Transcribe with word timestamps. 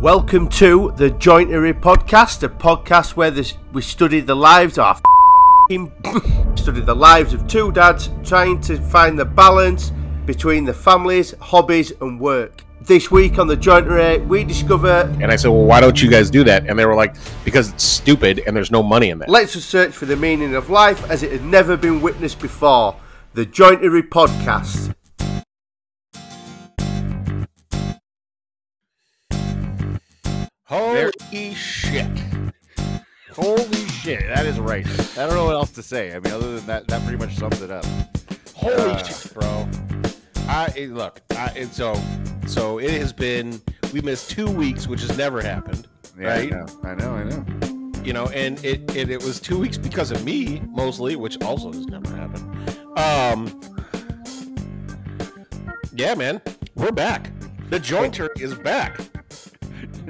Welcome 0.00 0.48
to 0.50 0.92
the 0.96 1.10
Jointery 1.10 1.72
Podcast, 1.72 2.44
a 2.44 2.48
podcast 2.48 3.16
where 3.16 3.32
this, 3.32 3.54
we 3.72 3.82
study 3.82 4.20
the 4.20 4.36
lives 4.36 4.78
of 4.78 5.02
study 6.54 6.82
the 6.82 6.94
lives 6.94 7.34
of 7.34 7.48
two 7.48 7.72
dads 7.72 8.08
trying 8.22 8.60
to 8.60 8.76
find 8.76 9.18
the 9.18 9.24
balance 9.24 9.90
between 10.24 10.64
the 10.64 10.72
families, 10.72 11.34
hobbies, 11.40 11.92
and 12.00 12.20
work. 12.20 12.62
This 12.80 13.10
week 13.10 13.40
on 13.40 13.48
the 13.48 13.56
Jointery, 13.56 14.24
we 14.24 14.44
discover 14.44 15.12
And 15.20 15.32
I 15.32 15.36
said, 15.36 15.48
well, 15.48 15.64
why 15.64 15.80
don't 15.80 16.00
you 16.00 16.08
guys 16.08 16.30
do 16.30 16.44
that? 16.44 16.68
And 16.68 16.78
they 16.78 16.86
were 16.86 16.94
like, 16.94 17.16
because 17.44 17.72
it's 17.72 17.82
stupid 17.82 18.44
and 18.46 18.56
there's 18.56 18.70
no 18.70 18.84
money 18.84 19.10
in 19.10 19.18
that. 19.18 19.28
Let's 19.28 19.52
search 19.64 19.96
for 19.96 20.06
the 20.06 20.16
meaning 20.16 20.54
of 20.54 20.70
life 20.70 21.10
as 21.10 21.24
it 21.24 21.32
had 21.32 21.42
never 21.42 21.76
been 21.76 22.00
witnessed 22.00 22.38
before. 22.38 22.94
The 23.34 23.44
Jointery 23.44 24.08
Podcast. 24.08 24.94
Holy 31.04 31.54
shit. 31.54 32.06
Holy 33.32 33.86
shit, 33.88 34.26
that 34.26 34.46
is 34.46 34.58
right. 34.58 34.86
I 35.16 35.26
don't 35.26 35.34
know 35.34 35.44
what 35.44 35.54
else 35.54 35.70
to 35.72 35.82
say. 35.82 36.14
I 36.14 36.18
mean, 36.18 36.32
other 36.32 36.56
than 36.56 36.66
that, 36.66 36.88
that 36.88 37.02
pretty 37.02 37.18
much 37.18 37.36
sums 37.36 37.62
it 37.62 37.70
up. 37.70 37.84
Holy 38.54 38.74
Uh, 38.74 39.02
shit, 39.04 39.32
bro. 39.34 39.68
I 40.48 40.72
eh, 40.76 40.88
look, 40.90 41.20
I, 41.32 41.52
and 41.56 41.72
so 41.72 41.94
so 42.46 42.78
it 42.78 42.90
has 42.92 43.12
been 43.12 43.60
we 43.92 44.00
missed 44.00 44.30
two 44.30 44.50
weeks, 44.50 44.86
which 44.88 45.02
has 45.02 45.16
never 45.16 45.40
happened. 45.42 45.86
Yeah, 46.18 46.28
right? 46.28 46.52
I 46.52 46.56
know, 46.56 46.66
I 46.82 46.94
know, 46.94 47.14
I 47.14 47.24
know. 47.24 48.02
You 48.02 48.12
know, 48.12 48.26
and 48.28 48.62
it, 48.64 48.96
it 48.96 49.10
it 49.10 49.22
was 49.22 49.38
two 49.40 49.58
weeks 49.58 49.76
because 49.78 50.10
of 50.10 50.24
me, 50.24 50.60
mostly, 50.70 51.14
which 51.16 51.40
also 51.42 51.72
has 51.72 51.86
never 51.86 52.08
happened. 52.16 52.98
Um 52.98 53.60
Yeah, 55.94 56.14
man. 56.14 56.40
We're 56.74 56.92
back. 56.92 57.30
The 57.70 57.78
jointer 57.78 58.28
is 58.40 58.54
back. 58.54 58.98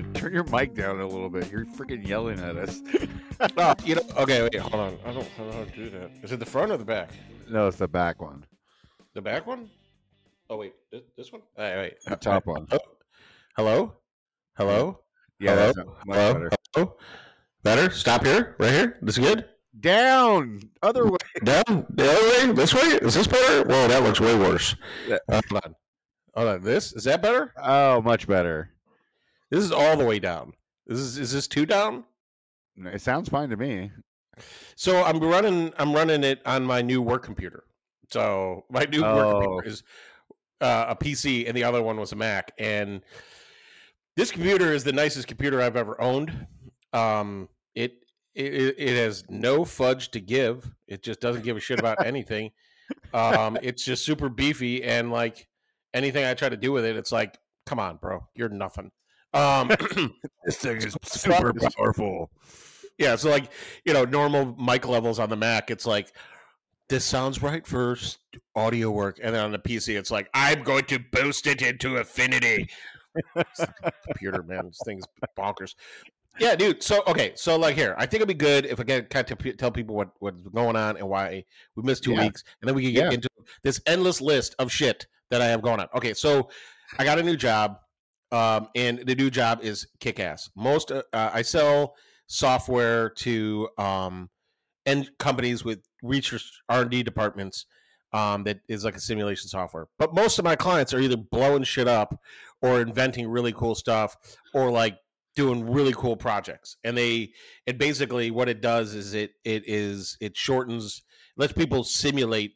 Turn 0.15 0.33
your 0.33 0.45
mic 0.45 0.75
down 0.75 1.01
a 1.01 1.07
little 1.07 1.30
bit. 1.30 1.51
You're 1.51 1.65
freaking 1.65 2.07
yelling 2.07 2.41
at 2.41 2.57
us. 2.57 2.80
Oh, 3.57 3.73
you 3.85 3.95
know 3.95 4.02
okay, 4.16 4.43
wait, 4.43 4.57
hold 4.57 4.74
on. 4.74 4.99
I 5.07 5.13
don't, 5.13 5.24
I 5.37 5.38
don't 5.38 5.46
know 5.46 5.59
how 5.59 5.65
to 5.65 5.71
do 5.71 5.90
that. 5.90 6.10
Is 6.24 6.32
it 6.32 6.40
the 6.40 6.45
front 6.45 6.73
or 6.73 6.77
the 6.77 6.85
back? 6.85 7.10
no, 7.49 7.68
it's 7.68 7.77
the 7.77 7.87
back 7.87 8.21
one, 8.21 8.45
The 9.15 9.23
back 9.23 9.46
one? 9.46 9.71
Oh 10.51 10.57
wait, 10.57 10.73
this, 10.90 11.02
this 11.16 11.30
one? 11.30 11.43
Wait, 11.57 11.77
wait. 11.77 11.95
the 12.05 12.16
top 12.16 12.46
one. 12.46 12.66
Oh, 12.73 12.79
hello? 13.57 13.93
Hello? 14.57 14.99
Yeah, 15.38 15.55
Hello? 15.55 15.66
that's 15.66 15.79
Hello? 16.05 16.35
better. 16.35 16.51
Hello? 16.74 16.96
Better? 17.62 17.90
Stop 17.93 18.24
here? 18.27 18.57
Right 18.59 18.73
here? 18.73 18.99
This 19.02 19.16
is 19.18 19.24
good? 19.24 19.45
Down, 19.79 20.60
other 20.83 21.07
way. 21.09 21.18
Down? 21.45 21.87
The 21.90 22.10
other 22.10 22.49
way? 22.49 22.52
This 22.55 22.74
way? 22.74 22.80
Is 23.02 23.15
this 23.15 23.29
better? 23.29 23.62
Whoa, 23.68 23.87
that 23.87 24.02
looks 24.02 24.18
way 24.18 24.37
worse. 24.37 24.74
Yeah. 25.07 25.18
Uh, 25.29 25.40
hold 25.49 25.62
on. 25.65 25.74
Hold 26.35 26.49
on. 26.49 26.62
This? 26.65 26.93
Is 26.95 27.05
that 27.05 27.23
better? 27.23 27.52
Oh, 27.62 28.02
much 28.02 28.27
better. 28.27 28.73
This 29.51 29.65
is 29.65 29.73
all 29.73 29.96
the 29.96 30.04
way 30.04 30.18
down. 30.18 30.52
Is 30.87 30.99
this, 30.99 31.07
is 31.09 31.18
is 31.18 31.32
this 31.32 31.49
two 31.49 31.66
down? 31.66 32.04
It 32.77 33.01
sounds 33.01 33.29
fine 33.29 33.49
to 33.51 33.57
me. 33.57 33.90
So 34.77 35.02
I'm 35.02 35.18
running 35.21 35.73
I'm 35.79 35.93
running 35.93 36.23
it 36.24 36.40
on 36.46 36.65
my 36.65 36.82
new 36.82 37.02
work 37.02 37.23
computer. 37.24 37.65
So 38.10 38.65
my 38.71 38.85
new 38.85 39.02
work 39.02 39.27
Oh. 39.27 39.40
computer 39.40 39.66
is 39.68 39.82
uh, 40.60 40.87
a 40.88 40.96
PC 40.96 41.46
and 41.46 41.57
the 41.57 41.65
other 41.65 41.82
one 41.82 41.99
was 41.99 42.13
a 42.13 42.16
Mac. 42.16 42.52
And 42.59 43.02
this 44.16 44.30
computer 44.30 44.73
is 44.73 44.85
the 44.85 44.93
nicest 44.93 45.29
computer 45.29 45.60
I've 45.60 45.77
ever 45.77 46.01
owned. 46.01 46.46
Um, 46.93 47.49
it 47.74 48.05
it 48.35 48.74
it 48.79 48.96
has 48.96 49.24
no 49.29 49.65
fudge 49.65 50.10
to 50.12 50.21
give. 50.21 50.73
It 50.87 51.02
just 51.02 51.21
doesn't 51.21 51.43
give 51.43 51.57
a 51.57 51.60
shit 51.60 51.79
about 51.79 52.05
anything. 52.05 52.51
Um, 53.12 53.59
it's 53.62 53.85
just 53.85 54.05
super 54.05 54.29
beefy 54.29 54.83
and 54.85 55.10
like 55.10 55.46
anything 55.95 56.24
I 56.24 56.35
try 56.35 56.49
to 56.49 56.57
do 56.57 56.73
with 56.73 56.85
it, 56.85 56.96
it's 56.96 57.12
like, 57.12 57.38
come 57.66 57.79
on, 57.79 57.96
bro, 57.96 58.27
you're 58.35 58.49
nothing. 58.49 58.90
Um, 59.34 59.71
This 60.45 60.57
thing 60.57 60.79
is 60.79 60.96
super 61.02 61.52
powerful. 61.76 62.30
Yeah, 62.98 63.16
so 63.16 63.30
like 63.30 63.51
you 63.84 63.93
know, 63.93 64.04
normal 64.04 64.56
mic 64.56 64.87
levels 64.87 65.19
on 65.19 65.28
the 65.28 65.37
Mac, 65.37 65.71
it's 65.71 65.87
like 65.87 66.12
this 66.88 67.04
sounds 67.04 67.43
right 67.43 67.66
for 67.66 67.97
audio 68.56 68.91
work, 68.91 69.21
and 69.22 69.34
then 69.34 69.44
on 69.44 69.53
the 69.53 69.59
PC, 69.59 69.97
it's 69.99 70.11
like 70.11 70.28
I'm 70.34 70.62
going 70.62 70.84
to 70.87 70.99
boost 71.12 71.47
it 71.47 71.62
into 71.62 71.99
infinity. 71.99 72.69
It's 73.37 73.61
like 73.61 73.71
a 73.84 73.93
computer, 74.06 74.43
man, 74.43 74.66
this 74.66 74.81
thing's 74.84 75.05
bonkers. 75.39 75.75
Yeah, 76.41 76.55
dude. 76.56 76.83
So 76.83 77.03
okay, 77.06 77.33
so 77.34 77.56
like 77.56 77.77
here, 77.77 77.95
I 77.99 78.06
think 78.06 78.22
it'd 78.22 78.28
be 78.28 78.34
good 78.34 78.65
if 78.65 78.81
I 78.81 78.84
can 78.84 79.05
kind 79.06 79.31
of 79.31 79.56
tell 79.59 79.71
people 79.71 79.95
what 79.95 80.10
what's 80.21 80.43
going 80.49 80.77
on 80.77 80.97
and 80.97 81.09
why 81.09 81.45
we 81.77 81.83
missed 81.83 82.05
two 82.05 82.12
Yeah. 82.12 82.21
weeks, 82.25 82.43
and 82.62 82.69
then 82.69 82.75
we 82.75 82.83
can 82.83 82.93
get 82.95 83.06
Yeah. 83.10 83.15
into 83.16 83.28
this 83.62 83.81
endless 83.87 84.21
list 84.21 84.55
of 84.59 84.72
shit 84.72 85.06
that 85.31 85.41
I 85.43 85.47
have 85.47 85.62
going 85.62 85.78
on. 85.81 85.89
Okay, 85.95 86.15
so 86.15 86.49
I 86.99 87.05
got 87.05 87.19
a 87.19 87.22
new 87.22 87.37
job, 87.37 87.78
um, 88.33 88.69
and 88.75 88.99
the 89.06 89.15
new 89.15 89.31
job 89.31 89.61
is 89.62 89.87
kick 90.00 90.21
ass. 90.21 90.50
Most 90.56 90.91
uh, 90.91 91.03
uh, 91.12 91.31
I 91.33 91.43
sell 91.43 91.94
software 92.27 93.11
to 93.11 93.69
um, 93.78 94.31
and 94.87 95.11
companies 95.19 95.65
with 95.65 95.81
research 96.03 96.50
R 96.69 96.83
and 96.83 96.91
D 96.91 97.03
departments 97.03 97.66
um, 98.12 98.44
that 98.44 98.61
is 98.69 98.84
like 98.84 98.97
a 98.97 99.00
simulation 99.00 99.49
software. 99.49 99.87
But 99.99 100.15
most 100.15 100.39
of 100.39 100.44
my 100.44 100.56
clients 100.56 100.94
are 100.94 101.00
either 101.00 101.16
blowing 101.16 101.65
shit 101.65 101.89
up 101.89 102.19
or 102.62 102.81
inventing 102.81 103.28
really 103.28 103.53
cool 103.53 103.75
stuff 103.75 104.16
or 104.55 104.71
like 104.71 104.99
doing 105.37 105.71
really 105.71 105.93
cool 105.93 106.16
projects. 106.16 106.77
And 106.84 106.97
they 106.97 107.33
and 107.66 107.78
basically 107.78 108.31
what 108.31 108.49
it 108.49 108.60
does 108.60 108.95
is 108.95 109.15
it 109.15 109.33
it 109.45 109.65
is 109.66 110.16
it 110.21 110.37
shortens 110.37 111.03
lets 111.37 111.53
people 111.53 111.84
simulate 111.84 112.55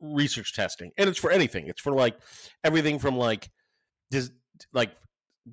research 0.00 0.54
testing 0.54 0.92
and 0.96 1.08
it's 1.08 1.18
for 1.18 1.30
anything 1.30 1.66
it's 1.66 1.80
for 1.80 1.92
like 1.92 2.16
everything 2.62 3.00
from 3.00 3.16
like 3.16 3.50
just 4.12 4.30
like 4.72 4.92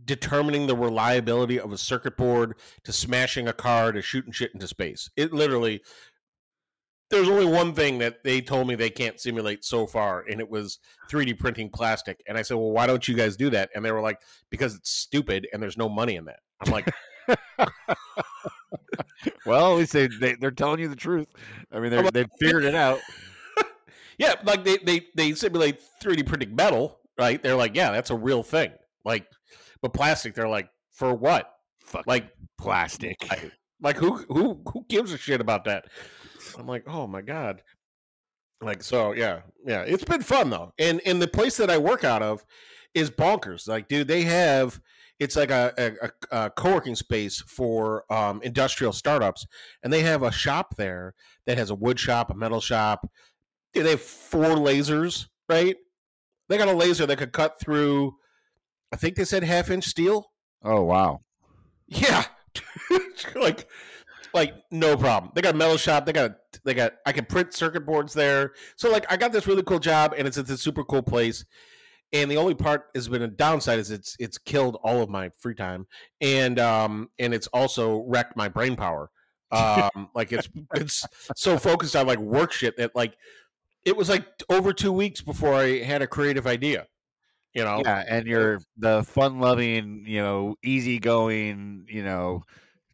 determining 0.03 0.67
the 0.67 0.75
reliability 0.75 1.59
of 1.59 1.71
a 1.71 1.77
circuit 1.77 2.17
board 2.17 2.55
to 2.83 2.91
smashing 2.91 3.47
a 3.47 3.53
car 3.53 3.91
to 3.91 4.01
shooting 4.01 4.31
shit 4.31 4.51
into 4.53 4.67
space 4.67 5.09
it 5.15 5.33
literally 5.33 5.81
there's 7.11 7.29
only 7.29 7.45
one 7.45 7.73
thing 7.73 7.99
that 7.99 8.23
they 8.23 8.41
told 8.41 8.67
me 8.67 8.73
they 8.75 8.89
can't 8.89 9.19
simulate 9.19 9.63
so 9.63 9.85
far 9.85 10.25
and 10.29 10.39
it 10.39 10.49
was 10.49 10.79
3d 11.09 11.37
printing 11.39 11.69
plastic 11.69 12.21
and 12.27 12.37
i 12.37 12.41
said 12.41 12.55
well 12.55 12.71
why 12.71 12.87
don't 12.87 13.07
you 13.07 13.15
guys 13.15 13.37
do 13.37 13.49
that 13.49 13.69
and 13.75 13.85
they 13.85 13.91
were 13.91 14.01
like 14.01 14.19
because 14.49 14.75
it's 14.75 14.89
stupid 14.89 15.47
and 15.53 15.61
there's 15.61 15.77
no 15.77 15.87
money 15.87 16.15
in 16.15 16.25
that 16.25 16.39
i'm 16.61 16.71
like 16.71 16.91
Well, 19.45 19.73
at 19.73 19.77
least 19.77 19.93
they, 19.93 20.07
they 20.07 20.35
they're 20.35 20.51
telling 20.51 20.79
you 20.79 20.87
the 20.87 20.95
truth. 20.95 21.27
I 21.71 21.79
mean, 21.79 21.91
they're, 21.91 22.09
they've 22.11 22.29
figured 22.39 22.65
it 22.65 22.75
out. 22.75 22.99
Yeah, 24.17 24.35
like 24.45 24.63
they 24.63 24.77
they 24.77 25.07
they 25.13 25.33
simulate 25.33 25.81
3D 26.01 26.25
printing 26.25 26.55
metal, 26.55 27.01
right? 27.19 27.43
They're 27.43 27.57
like, 27.57 27.75
yeah, 27.75 27.91
that's 27.91 28.11
a 28.11 28.15
real 28.15 28.43
thing. 28.43 28.71
Like, 29.03 29.27
but 29.85 29.93
plastic, 29.93 30.33
they're 30.33 30.49
like, 30.49 30.69
for 30.91 31.13
what? 31.13 31.51
Fuck 31.79 32.07
Like 32.07 32.31
plastic. 32.57 33.17
I- 33.29 33.51
like 33.81 33.97
who 33.97 34.17
who 34.29 34.61
who 34.71 34.85
gives 34.89 35.11
a 35.11 35.17
shit 35.17 35.41
about 35.41 35.65
that? 35.65 35.85
I'm 36.57 36.65
like, 36.65 36.83
oh 36.87 37.05
my 37.05 37.21
god. 37.21 37.61
Like 38.61 38.81
so, 38.81 39.11
yeah, 39.11 39.41
yeah. 39.65 39.81
It's 39.81 40.05
been 40.05 40.21
fun 40.21 40.49
though, 40.49 40.71
and 40.79 41.01
and 41.05 41.21
the 41.21 41.27
place 41.27 41.57
that 41.57 41.69
I 41.69 41.77
work 41.77 42.03
out 42.03 42.23
of 42.23 42.45
is 42.93 43.11
bonkers. 43.11 43.67
Like, 43.67 43.87
dude, 43.87 44.07
they 44.07 44.23
have 44.23 44.79
it's 45.19 45.35
like 45.35 45.51
a 45.51 45.73
a, 45.77 46.45
a, 46.45 46.49
co-working 46.49 46.95
space 46.95 47.41
for 47.41 48.11
um, 48.11 48.41
industrial 48.43 48.93
startups, 48.93 49.45
and 49.83 49.91
they 49.91 50.01
have 50.01 50.23
a 50.23 50.31
shop 50.31 50.75
there 50.77 51.13
that 51.45 51.57
has 51.57 51.69
a 51.69 51.75
wood 51.75 51.99
shop, 51.99 52.31
a 52.31 52.33
metal 52.33 52.61
shop. 52.61 53.07
They 53.73 53.89
have 53.89 54.01
four 54.01 54.55
lasers, 54.55 55.27
right? 55.49 55.75
They 56.47 56.57
got 56.57 56.69
a 56.69 56.73
laser 56.73 57.05
that 57.05 57.17
could 57.17 57.33
cut 57.33 57.59
through. 57.59 58.15
I 58.91 58.95
think 58.95 59.15
they 59.15 59.25
said 59.25 59.43
half 59.43 59.69
inch 59.69 59.85
steel. 59.85 60.31
Oh 60.63 60.83
wow. 60.83 61.21
Yeah, 61.87 62.25
like, 63.35 63.67
like 64.33 64.53
no 64.71 64.97
problem. 64.97 65.31
They 65.35 65.41
got 65.41 65.55
a 65.55 65.57
metal 65.57 65.77
shop. 65.77 66.05
They 66.05 66.13
got 66.13 66.37
they 66.63 66.73
got. 66.73 66.93
I 67.05 67.11
can 67.11 67.25
print 67.25 67.53
circuit 67.53 67.85
boards 67.85 68.13
there. 68.13 68.53
So 68.75 68.91
like, 68.91 69.05
I 69.11 69.17
got 69.17 69.31
this 69.31 69.47
really 69.47 69.63
cool 69.63 69.79
job, 69.79 70.13
and 70.17 70.27
it's 70.27 70.37
it's 70.37 70.49
a 70.49 70.57
super 70.57 70.83
cool 70.83 71.03
place. 71.03 71.45
And 72.13 72.29
the 72.29 72.37
only 72.37 72.55
part 72.55 72.85
has 72.95 73.07
been 73.07 73.23
a 73.23 73.27
downside 73.27 73.79
is 73.79 73.91
it's 73.91 74.15
it's 74.19 74.37
killed 74.37 74.77
all 74.83 75.01
of 75.01 75.09
my 75.09 75.29
free 75.39 75.55
time, 75.55 75.85
and 76.21 76.59
um 76.59 77.09
and 77.19 77.33
it's 77.33 77.47
also 77.47 78.03
wrecked 78.07 78.35
my 78.35 78.47
brain 78.47 78.75
power. 78.75 79.09
Um, 79.51 80.09
like 80.15 80.31
it's 80.31 80.49
it's 80.75 81.05
so 81.35 81.57
focused 81.57 81.95
on 81.95 82.07
like 82.07 82.19
work 82.19 82.51
shit 82.51 82.77
that 82.77 82.95
like 82.95 83.15
it 83.85 83.95
was 83.95 84.09
like 84.09 84.25
over 84.49 84.73
two 84.73 84.91
weeks 84.91 85.21
before 85.21 85.53
I 85.53 85.83
had 85.83 86.01
a 86.01 86.07
creative 86.07 86.47
idea. 86.47 86.87
You 87.55 87.63
know, 87.63 87.81
Yeah, 87.83 88.03
and 88.07 88.27
you're 88.27 88.59
the 88.77 89.03
fun-loving, 89.03 90.03
you 90.05 90.21
know, 90.21 90.55
easygoing, 90.61 91.87
you 91.89 92.03
know, 92.03 92.43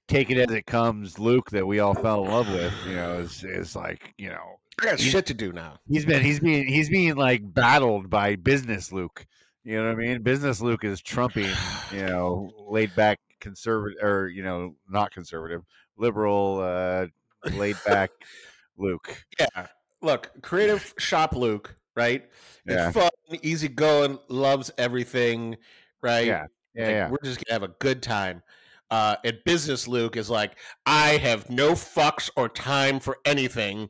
take 0.08 0.30
it 0.30 0.38
as 0.38 0.56
it 0.56 0.66
comes, 0.66 1.18
Luke 1.18 1.50
that 1.50 1.66
we 1.66 1.80
all 1.80 1.96
fell 1.96 2.24
in 2.26 2.32
love 2.32 2.50
with. 2.50 2.74
You 2.88 2.96
know, 2.96 3.20
is 3.20 3.44
is 3.44 3.76
like, 3.76 4.14
you 4.18 4.30
know, 4.30 4.60
I 4.80 4.86
got 4.86 5.00
shit 5.00 5.26
to 5.28 5.34
do 5.34 5.52
now. 5.52 5.80
he's 5.88 6.06
been 6.06 6.24
he's 6.24 6.40
being 6.40 6.68
he's 6.68 6.90
being 6.90 7.16
like 7.16 7.42
battled 7.44 8.10
by 8.10 8.36
business 8.36 8.92
Luke. 8.92 9.26
You 9.64 9.78
know 9.78 9.86
what 9.86 9.94
I 9.94 9.96
mean? 9.96 10.22
Business 10.22 10.62
Luke 10.62 10.84
is 10.84 11.02
trumping, 11.02 11.50
you 11.92 12.06
know, 12.06 12.52
laid 12.70 12.96
back 12.96 13.20
conservative 13.40 14.04
or 14.04 14.30
you 14.30 14.44
know, 14.44 14.76
not 14.90 15.12
conservative, 15.12 15.64
liberal, 15.98 16.60
uh, 16.62 17.08
laid 17.54 17.78
back 17.86 18.12
Luke. 18.78 19.24
Yeah. 19.40 19.68
Look, 20.04 20.32
creative 20.42 20.94
shop 20.98 21.36
Luke, 21.36 21.76
right? 21.96 22.30
Yeah. 22.66 22.88
It's 22.88 22.98
fun, 22.98 23.10
easy 23.42 23.68
going, 23.68 24.20
loves 24.30 24.72
everything, 24.78 25.58
right? 26.02 26.28
Yeah. 26.28 26.46
Yeah, 26.74 26.86
Like, 26.86 26.92
yeah. 26.94 27.10
We're 27.10 27.18
just 27.24 27.44
gonna 27.44 27.54
have 27.54 27.70
a 27.70 27.74
good 27.80 28.02
time. 28.02 28.44
Uh, 28.90 29.16
and 29.24 29.38
business 29.46 29.88
Luke 29.88 30.18
is 30.18 30.30
like, 30.30 30.58
I 30.86 31.12
have 31.18 31.50
no 31.50 31.72
fucks 31.72 32.30
or 32.36 32.50
time 32.50 33.00
for 33.00 33.18
anything. 33.26 33.90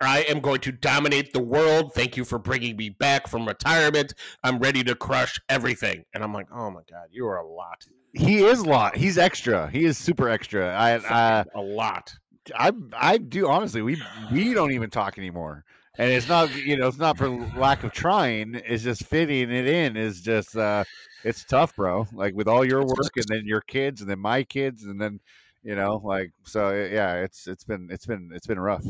I 0.00 0.22
am 0.22 0.40
going 0.40 0.60
to 0.62 0.72
dominate 0.72 1.32
the 1.32 1.42
world. 1.42 1.94
Thank 1.94 2.16
you 2.16 2.24
for 2.24 2.38
bringing 2.38 2.76
me 2.76 2.88
back 2.88 3.28
from 3.28 3.46
retirement. 3.46 4.14
I'm 4.42 4.58
ready 4.58 4.82
to 4.84 4.96
crush 4.96 5.40
everything. 5.48 6.04
And 6.12 6.24
I'm 6.24 6.34
like, 6.34 6.48
oh 6.52 6.70
my 6.70 6.80
god, 6.90 7.06
you 7.12 7.26
are 7.28 7.36
a 7.36 7.46
lot, 7.46 7.86
He 8.12 8.42
is 8.44 8.60
a 8.60 8.64
lot. 8.64 8.96
He's 8.96 9.16
extra. 9.16 9.70
He 9.70 9.84
is 9.84 9.96
super 9.96 10.28
extra. 10.28 10.74
I 10.74 10.94
uh, 10.96 11.44
a 11.54 11.60
lot. 11.60 12.12
I 12.56 12.72
I 12.94 13.18
do 13.18 13.48
honestly. 13.48 13.82
We 13.82 14.02
we 14.32 14.54
don't 14.54 14.72
even 14.72 14.90
talk 14.90 15.18
anymore, 15.18 15.64
and 15.98 16.10
it's 16.10 16.28
not 16.28 16.54
you 16.54 16.76
know 16.76 16.88
it's 16.88 16.98
not 16.98 17.18
for 17.18 17.28
lack 17.56 17.84
of 17.84 17.92
trying. 17.92 18.60
It's 18.66 18.82
just 18.82 19.04
fitting 19.04 19.50
it 19.50 19.66
in 19.66 19.96
is 19.96 20.20
just 20.20 20.56
uh 20.56 20.84
it's 21.24 21.44
tough, 21.44 21.76
bro. 21.76 22.06
Like 22.12 22.34
with 22.34 22.48
all 22.48 22.64
your 22.64 22.84
work 22.84 23.16
and 23.16 23.26
then 23.28 23.46
your 23.46 23.60
kids 23.60 24.00
and 24.00 24.10
then 24.10 24.18
my 24.18 24.42
kids 24.42 24.84
and 24.84 25.00
then 25.00 25.20
you 25.62 25.74
know 25.74 26.00
like 26.04 26.32
so 26.44 26.70
yeah. 26.70 27.16
It's 27.16 27.46
it's 27.46 27.64
been 27.64 27.88
it's 27.90 28.06
been 28.06 28.30
it's 28.34 28.46
been 28.46 28.60
rough. 28.60 28.84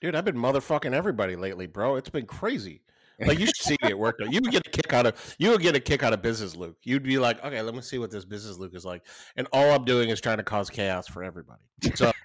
Dude, 0.00 0.14
I've 0.14 0.24
been 0.24 0.36
motherfucking 0.36 0.92
everybody 0.92 1.34
lately, 1.34 1.66
bro. 1.66 1.96
It's 1.96 2.10
been 2.10 2.26
crazy. 2.26 2.82
Like 3.20 3.40
you 3.40 3.46
should 3.46 3.56
see 3.56 3.76
me 3.82 3.88
at 3.88 3.98
work. 3.98 4.16
Though. 4.20 4.26
You 4.26 4.40
would 4.40 4.52
get 4.52 4.64
a 4.64 4.70
kick 4.70 4.92
out 4.92 5.06
of 5.06 5.34
you 5.38 5.50
would 5.50 5.60
get 5.60 5.74
a 5.74 5.80
kick 5.80 6.04
out 6.04 6.12
of 6.12 6.22
business 6.22 6.54
Luke. 6.54 6.76
You'd 6.84 7.02
be 7.02 7.18
like, 7.18 7.44
okay, 7.44 7.60
let 7.62 7.74
me 7.74 7.80
see 7.80 7.98
what 7.98 8.12
this 8.12 8.24
business 8.24 8.58
Luke 8.58 8.74
is 8.74 8.84
like. 8.84 9.04
And 9.36 9.48
all 9.52 9.72
I'm 9.72 9.84
doing 9.84 10.10
is 10.10 10.20
trying 10.20 10.36
to 10.36 10.44
cause 10.44 10.70
chaos 10.70 11.08
for 11.08 11.24
everybody. 11.24 11.60
So 11.96 12.12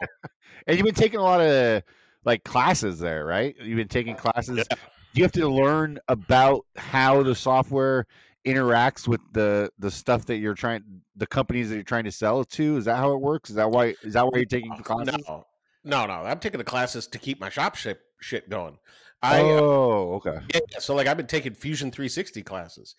And 0.68 0.78
you've 0.78 0.86
been 0.86 0.96
taking 0.96 1.20
a 1.20 1.24
lot 1.24 1.42
of 1.42 1.84
like 2.26 2.44
classes 2.44 3.00
there, 3.00 3.26
right? 3.26 3.56
You've 3.60 3.78
been 3.78 3.88
taking 3.88 4.16
classes. 4.16 4.58
Yeah. 4.58 4.78
You 5.14 5.24
have 5.24 5.32
to 5.34 5.48
learn 5.48 6.00
about 6.08 6.66
how 6.76 7.22
the 7.22 7.36
software 7.36 8.08
interacts 8.46 9.08
with 9.08 9.22
the 9.32 9.72
the 9.80 9.90
stuff 9.90 10.26
that 10.26 10.38
you're 10.38 10.54
trying 10.54 10.84
the 11.16 11.28
companies 11.28 11.70
that 11.70 11.76
you're 11.76 11.84
trying 11.84 12.04
to 12.04 12.12
sell 12.12 12.42
it 12.42 12.50
to? 12.52 12.78
Is 12.78 12.86
that 12.86 12.98
how 12.98 13.14
it 13.14 13.22
works? 13.22 13.50
Is 13.50 13.56
that 13.56 13.70
why 13.70 13.96
is 14.04 14.14
that 14.14 14.26
why 14.26 14.38
you're 14.38 14.46
taking 14.46 14.76
the 14.76 14.84
classes? 14.84 15.16
no, 15.28 15.46
no, 15.84 16.06
no. 16.06 16.14
I'm 16.14 16.40
taking 16.40 16.58
the 16.58 16.64
classes 16.64 17.08
to 17.08 17.20
keep 17.20 17.40
my 17.40 17.50
shop 17.50 17.76
shit 17.76 18.00
shit 18.20 18.50
going. 18.50 18.78
I 19.22 19.42
uh, 19.42 19.44
oh, 19.44 20.14
okay. 20.16 20.40
Yeah, 20.54 20.60
yeah, 20.72 20.80
so 20.80 20.96
like 20.96 21.08
I've 21.08 21.18
been 21.18 21.28
taking 21.28 21.54
Fusion 21.54 21.92
360 21.92 22.42
classes. 22.44 22.96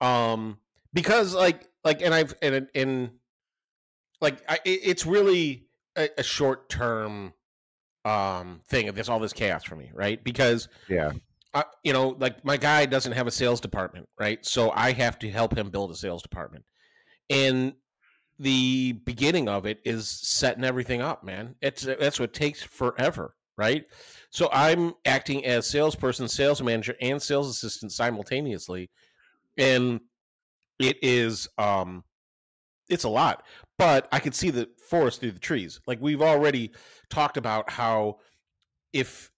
Um 0.00 0.58
because 0.92 1.34
like 1.34 1.68
like 1.82 2.02
and 2.02 2.14
I've 2.14 2.34
and 2.42 2.68
and 2.74 3.10
like 4.20 4.42
I, 4.48 4.58
it's 4.64 5.04
really 5.04 5.66
a, 5.96 6.08
a 6.18 6.22
short 6.22 6.68
term 6.68 7.34
um 8.04 8.60
thing 8.68 8.88
of 8.88 8.94
this 8.94 9.08
all 9.08 9.18
this 9.18 9.32
chaos 9.32 9.64
for 9.64 9.76
me, 9.76 9.90
right? 9.94 10.22
Because 10.22 10.68
Yeah. 10.88 11.12
I, 11.54 11.64
you 11.84 11.92
know, 11.92 12.16
like 12.18 12.44
my 12.44 12.56
guy 12.56 12.84
doesn't 12.84 13.12
have 13.12 13.26
a 13.28 13.30
sales 13.30 13.60
department, 13.60 14.08
right? 14.18 14.44
So 14.44 14.72
I 14.72 14.92
have 14.92 15.18
to 15.20 15.30
help 15.30 15.56
him 15.56 15.70
build 15.70 15.90
a 15.92 15.94
sales 15.94 16.22
department. 16.22 16.64
And 17.30 17.74
the 18.38 18.92
beginning 19.04 19.48
of 19.48 19.64
it 19.64 19.78
is 19.84 20.08
setting 20.08 20.64
everything 20.64 21.00
up, 21.00 21.22
man. 21.24 21.54
It's 21.60 21.82
that's 21.82 22.18
what 22.18 22.32
takes 22.32 22.62
forever, 22.62 23.36
right? 23.56 23.84
So 24.30 24.48
I'm 24.52 24.94
acting 25.04 25.44
as 25.46 25.68
salesperson, 25.68 26.26
sales 26.26 26.60
manager, 26.60 26.96
and 27.00 27.22
sales 27.22 27.48
assistant 27.48 27.92
simultaneously, 27.92 28.90
and 29.56 30.00
it 30.80 30.96
is 31.02 31.48
um, 31.56 32.02
it's 32.88 33.04
a 33.04 33.08
lot. 33.08 33.44
But 33.78 34.08
I 34.10 34.18
can 34.18 34.32
see 34.32 34.50
the 34.50 34.68
forest 34.88 35.20
through 35.20 35.32
the 35.32 35.38
trees. 35.38 35.80
Like 35.86 36.00
we've 36.00 36.22
already 36.22 36.72
talked 37.14 37.36
about 37.36 37.70
how 37.70 38.18
if 38.92 39.30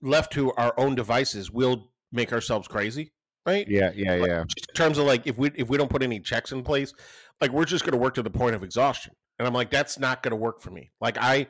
left 0.00 0.32
to 0.34 0.52
our 0.52 0.72
own 0.78 0.94
devices, 0.94 1.50
we'll 1.50 1.90
make 2.12 2.32
ourselves 2.32 2.68
crazy, 2.68 3.12
right? 3.46 3.66
Yeah, 3.68 3.90
yeah, 3.94 4.14
Like, 4.14 4.28
yeah. 4.28 4.40
in 4.42 4.74
terms 4.74 4.98
of 4.98 5.06
like 5.06 5.26
if 5.26 5.36
we 5.36 5.50
if 5.54 5.68
we 5.68 5.76
don't 5.76 5.90
put 5.90 6.02
any 6.02 6.20
checks 6.20 6.52
in 6.52 6.62
place, 6.62 6.92
like 7.40 7.50
we're 7.50 7.64
just 7.64 7.84
going 7.84 7.92
to 7.92 7.98
work 7.98 8.14
to 8.14 8.22
the 8.22 8.30
point 8.30 8.54
of 8.54 8.62
exhaustion. 8.62 9.12
And 9.38 9.48
I'm 9.48 9.54
like, 9.54 9.70
that's 9.70 9.98
not 9.98 10.22
going 10.22 10.30
to 10.30 10.36
work 10.36 10.60
for 10.60 10.70
me. 10.70 10.92
Like 11.00 11.18
I, 11.18 11.48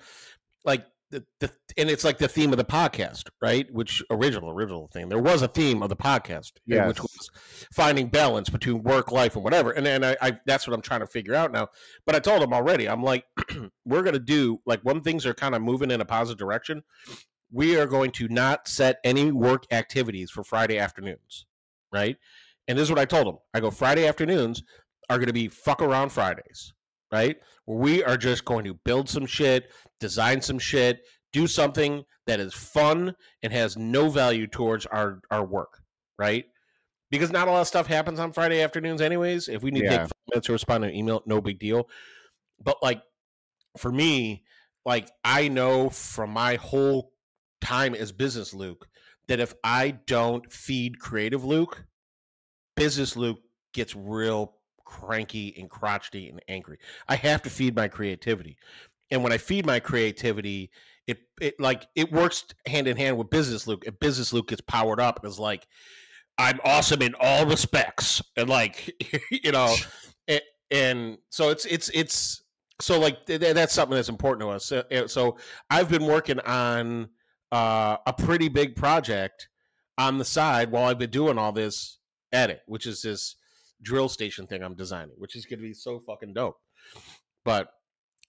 like 0.65 0.87
the, 1.11 1.25
the 1.41 1.51
and 1.77 1.91
it's 1.91 2.05
like 2.05 2.19
the 2.19 2.29
theme 2.29 2.53
of 2.53 2.59
the 2.59 2.65
podcast, 2.65 3.25
right? 3.41 3.67
Which 3.73 4.03
original 4.11 4.51
original 4.51 4.89
thing. 4.89 5.09
There 5.09 5.19
was 5.19 5.43
a 5.43 5.49
theme 5.49 5.83
of 5.83 5.89
the 5.89 5.97
podcast, 5.97 6.53
uh, 6.85 6.87
which 6.87 7.01
was 7.01 7.31
finding 7.73 8.09
balance 8.09 8.49
between 8.49 8.83
work 8.83 9.13
life 9.13 9.35
and 9.35 9.45
whatever. 9.45 9.71
And 9.71 9.85
then 9.85 10.03
I, 10.05 10.17
I 10.21 10.39
that's 10.47 10.67
what 10.67 10.75
I'm 10.75 10.83
trying 10.83 11.01
to 11.01 11.07
figure 11.07 11.35
out 11.35 11.53
now. 11.53 11.69
But 12.07 12.15
I 12.15 12.19
told 12.19 12.43
him 12.43 12.53
already. 12.53 12.89
I'm 12.89 13.03
like, 13.03 13.25
we're 13.85 14.03
going 14.03 14.15
to 14.15 14.19
do 14.19 14.61
like 14.67 14.81
when 14.83 15.01
things 15.01 15.27
are 15.27 15.35
kind 15.35 15.55
of 15.55 15.63
moving 15.63 15.91
in 15.91 16.01
a 16.01 16.05
positive 16.05 16.39
direction. 16.39 16.83
We 17.53 17.77
are 17.77 17.87
going 17.87 18.11
to 18.13 18.27
not 18.29 18.67
set 18.67 18.99
any 19.05 19.31
work 19.31 19.65
activities 19.71 20.31
for 20.31 20.43
Friday 20.43 20.79
afternoons, 20.79 21.47
right? 21.93 22.17
And 22.67 22.77
this 22.77 22.85
is 22.85 22.91
what 22.91 22.99
I 22.99 23.05
told 23.05 23.29
him. 23.29 23.37
I 23.53 23.61
go, 23.61 23.71
Friday 23.71 24.09
afternoons 24.09 24.63
are 25.09 25.19
going 25.19 25.29
to 25.29 25.33
be 25.33 25.49
fuck 25.49 25.83
around 25.83 26.11
Fridays, 26.11 26.73
right? 27.13 27.37
Where 27.67 27.79
we 27.79 28.05
are 28.05 28.17
just 28.17 28.45
going 28.45 28.65
to 28.65 28.75
build 28.75 29.09
some 29.09 29.27
shit, 29.27 29.71
design 30.01 30.41
some 30.41 30.59
shit, 30.59 31.01
do 31.33 31.47
something 31.47 32.05
that 32.27 32.41
is 32.41 32.55
fun 32.55 33.15
and 33.43 33.53
has 33.53 33.77
no 33.77 34.09
value 34.09 34.47
towards 34.47 34.87
our, 34.87 35.21
our 35.31 35.45
work, 35.45 35.83
right? 36.19 36.45
Because 37.11 37.31
not 37.31 37.49
a 37.49 37.51
lot 37.51 37.61
of 37.61 37.69
stuff 37.69 37.87
happens 37.87 38.19
on 38.19 38.33
Friday 38.33 38.63
afternoons, 38.63 39.01
anyways. 39.01 39.49
If 39.49 39.63
we 39.63 39.71
need 39.71 39.83
to 39.83 39.89
take 39.89 40.01
five 40.01 40.13
minutes 40.31 40.47
to 40.47 40.53
respond 40.53 40.83
to 40.83 40.89
an 40.89 40.95
email, 40.95 41.23
no 41.27 41.41
big 41.41 41.59
deal. 41.59 41.89
But 42.63 42.83
like 42.83 43.03
for 43.77 43.93
me, 43.93 44.45
like 44.85 45.11
I 45.25 45.49
know 45.49 45.91
from 45.91 46.31
my 46.31 46.57
whole 46.57 47.13
time 47.61 47.95
as 47.95 48.13
business 48.13 48.53
Luke 48.55 48.89
that 49.29 49.41
if 49.41 49.55
I 49.63 49.93
don't 50.07 50.51
feed 50.53 50.99
creative 50.99 51.45
Luke, 51.45 51.85
business 52.77 53.17
Luke 53.17 53.41
gets 53.73 53.95
real 53.97 54.55
cranky 54.85 55.55
and 55.59 55.71
crotchety 55.71 56.29
and 56.29 56.41
angry. 56.49 56.79
I 57.09 57.17
have 57.17 57.43
to 57.43 57.51
feed 57.51 57.75
my 57.75 57.89
creativity. 57.89 58.57
And 59.11 59.23
when 59.23 59.33
I 59.33 59.39
feed 59.39 59.67
my 59.67 59.81
creativity, 59.81 60.71
it 61.07 61.19
it 61.41 61.55
like 61.61 61.87
it 61.95 62.13
works 62.13 62.45
hand 62.67 62.89
in 62.89 62.97
hand 62.97 63.19
with 63.19 63.31
business 63.31 63.67
Luke. 63.67 63.85
If 63.87 63.99
business 64.01 64.33
Luke 64.33 64.49
gets 64.49 64.63
powered 64.63 65.01
up 65.01 65.21
and 65.23 65.31
is 65.31 65.39
like, 65.39 65.67
I'm 66.39 66.61
awesome 66.65 67.03
in 67.03 67.15
all 67.21 67.47
respects. 67.47 68.23
And 68.37 68.49
like, 68.49 68.93
you 69.31 69.53
know, 69.53 69.75
and, 70.29 70.43
and 70.71 71.19
so 71.31 71.51
it's 71.51 71.65
it's 71.67 71.91
it's 71.91 72.43
so 72.81 72.99
like 72.99 73.27
th- 73.27 73.41
th- 73.41 73.55
that's 73.55 73.75
something 73.75 73.95
that's 73.95 74.09
important 74.09 74.49
to 74.49 74.55
us. 74.55 74.67
So, 74.67 74.83
uh, 74.91 75.07
so 75.07 75.37
I've 75.71 75.89
been 75.89 76.07
working 76.07 76.41
on 76.41 77.09
uh, 77.53 77.99
a 78.07 78.13
pretty 78.13 78.49
big 78.49 78.75
project 78.75 79.49
on 79.97 80.19
the 80.19 80.25
side 80.25 80.71
while 80.71 80.85
I've 80.85 80.99
been 80.99 81.11
doing 81.11 81.39
all 81.39 81.53
this 81.53 81.99
edit, 82.33 82.63
which 82.67 82.87
is 82.87 83.03
this 83.03 83.37
drill 83.83 84.09
station 84.09 84.47
thing 84.47 84.63
I'm 84.63 84.75
designing, 84.75 85.15
which 85.19 85.37
is 85.37 85.47
going 85.47 85.61
to 85.61 85.65
be 85.65 85.75
so 85.75 86.01
fucking 86.07 86.35
dope. 86.35 86.57
But 87.45 87.69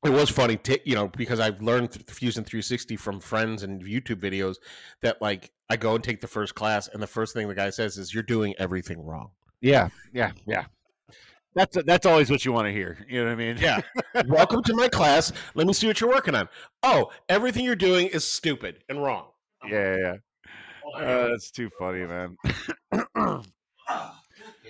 it 0.04 0.10
was 0.10 0.30
funny, 0.30 0.58
to, 0.58 0.80
you 0.88 0.96
know, 0.96 1.08
because 1.08 1.40
I've 1.40 1.62
learned 1.62 1.92
th- 1.92 2.06
Fusion 2.08 2.44
360 2.44 2.96
from 2.96 3.20
friends 3.20 3.64
and 3.64 3.84
YouTube 3.84 4.20
videos 4.20 4.58
that 5.02 5.22
like 5.22 5.52
I 5.70 5.78
go 5.78 5.96
and 5.96 6.04
take 6.04 6.22
the 6.22 6.28
first 6.28 6.56
class, 6.56 6.88
and 6.88 7.02
the 7.02 7.08
first 7.08 7.34
thing 7.34 7.48
the 7.48 7.56
guy 7.56 7.70
says 7.70 7.98
is, 7.98 8.14
"You're 8.14 8.24
doing 8.24 8.54
everything 8.60 9.04
wrong." 9.04 9.32
Yeah, 9.62 9.90
yeah, 10.14 10.32
yeah. 10.46 10.66
That's 11.56 11.78
that's 11.86 12.06
always 12.06 12.30
what 12.30 12.44
you 12.44 12.52
want 12.52 12.68
to 12.68 12.72
hear. 12.72 13.06
You 13.08 13.20
know 13.20 13.28
what 13.28 13.32
I 13.32 13.36
mean? 13.36 13.58
Yeah. 13.58 13.82
Welcome 14.28 14.62
to 14.64 14.76
my 14.76 14.90
class. 14.90 15.32
Let 15.56 15.66
me 15.66 15.74
see 15.74 15.88
what 15.88 16.02
you're 16.02 16.10
working 16.10 16.36
on. 16.36 16.50
Oh, 16.84 17.12
everything 17.30 17.64
you're 17.64 17.76
doing 17.76 18.08
is 18.08 18.28
stupid 18.28 18.84
and 18.90 19.02
wrong. 19.02 19.28
yeah, 19.68 19.98
yeah. 19.98 20.16
Uh, 20.96 21.30
that's 21.30 21.50
too 21.52 21.70
funny, 21.80 22.06
man. 22.06 22.38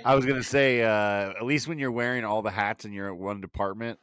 I 0.05 0.13
was 0.13 0.25
gonna 0.25 0.43
say, 0.43 0.83
uh, 0.83 1.31
at 1.31 1.43
least 1.43 1.67
when 1.67 1.79
you're 1.79 1.91
wearing 1.91 2.23
all 2.23 2.41
the 2.41 2.51
hats 2.51 2.85
and 2.85 2.93
you're 2.93 3.07
at 3.07 3.17
one 3.17 3.41
department, 3.41 3.99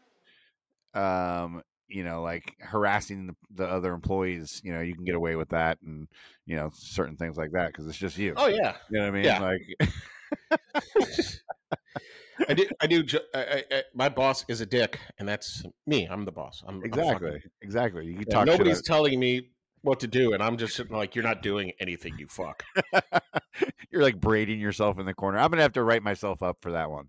um, 0.94 1.62
you 1.88 2.04
know, 2.04 2.22
like 2.22 2.54
harassing 2.60 3.26
the, 3.26 3.34
the 3.54 3.66
other 3.66 3.92
employees, 3.92 4.60
you 4.64 4.72
know, 4.72 4.80
you 4.80 4.94
can 4.94 5.04
get 5.04 5.14
away 5.14 5.36
with 5.36 5.50
that, 5.50 5.78
and 5.82 6.08
you 6.46 6.56
know, 6.56 6.70
certain 6.74 7.16
things 7.16 7.36
like 7.36 7.52
that 7.52 7.68
because 7.68 7.86
it's 7.86 7.98
just 7.98 8.16
you. 8.18 8.34
Oh 8.36 8.46
yeah, 8.48 8.76
You 8.90 8.98
know 8.98 9.04
what 9.04 9.08
I 9.08 9.10
mean? 9.10 9.24
yeah. 9.24 9.38
Like, 9.40 10.60
I 12.48 12.54
do. 12.54 12.66
I 12.80 12.86
do. 12.86 13.04
I, 13.34 13.64
I, 13.70 13.82
my 13.94 14.08
boss 14.08 14.44
is 14.48 14.60
a 14.60 14.66
dick, 14.66 14.98
and 15.18 15.28
that's 15.28 15.62
me. 15.86 16.06
I'm 16.10 16.24
the 16.24 16.32
boss. 16.32 16.62
I'm 16.66 16.76
I'm 16.76 16.80
fucking- 16.82 16.92
exactly, 17.02 17.42
exactly. 17.60 18.06
You 18.06 18.24
talk. 18.24 18.46
nobody's 18.46 18.82
telling 18.82 19.20
me 19.20 19.50
what 19.82 20.00
to 20.00 20.06
do, 20.06 20.32
and 20.32 20.42
I'm 20.42 20.56
just 20.56 20.74
sitting 20.74 20.96
like, 20.96 21.14
"You're 21.14 21.24
not 21.24 21.42
doing 21.42 21.72
anything, 21.80 22.16
you 22.18 22.26
fuck." 22.28 22.64
you're 23.90 24.02
like 24.02 24.20
braiding 24.20 24.58
yourself 24.60 24.98
in 24.98 25.06
the 25.06 25.14
corner. 25.14 25.38
I'm 25.38 25.50
gonna 25.50 25.62
have 25.62 25.72
to 25.74 25.82
write 25.82 26.02
myself 26.02 26.42
up 26.42 26.58
for 26.60 26.72
that 26.72 26.90
one. 26.90 27.08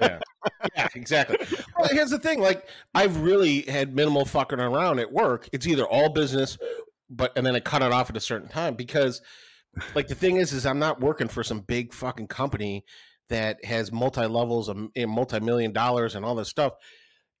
yeah, 0.00 0.18
exactly. 0.94 1.38
Well, 1.78 1.88
here's 1.90 2.10
the 2.10 2.18
thing: 2.18 2.40
like, 2.40 2.68
I've 2.94 3.20
really 3.20 3.62
had 3.62 3.94
minimal 3.94 4.24
fucking 4.24 4.60
around 4.60 4.98
at 4.98 5.10
work. 5.12 5.48
It's 5.52 5.66
either 5.66 5.84
all 5.84 6.10
business, 6.10 6.58
but 7.08 7.32
and 7.36 7.46
then 7.46 7.54
I 7.56 7.60
cut 7.60 7.82
it 7.82 7.92
off 7.92 8.10
at 8.10 8.16
a 8.16 8.20
certain 8.20 8.48
time 8.48 8.74
because, 8.74 9.22
like, 9.94 10.08
the 10.08 10.14
thing 10.14 10.36
is, 10.36 10.52
is 10.52 10.66
I'm 10.66 10.78
not 10.78 11.00
working 11.00 11.28
for 11.28 11.42
some 11.42 11.60
big 11.60 11.94
fucking 11.94 12.28
company 12.28 12.84
that 13.28 13.64
has 13.64 13.90
multi 13.90 14.26
levels 14.26 14.68
of 14.68 14.78
eh, 14.96 15.06
multi 15.06 15.40
million 15.40 15.72
dollars 15.72 16.14
and 16.14 16.24
all 16.24 16.34
this 16.34 16.48
stuff. 16.48 16.74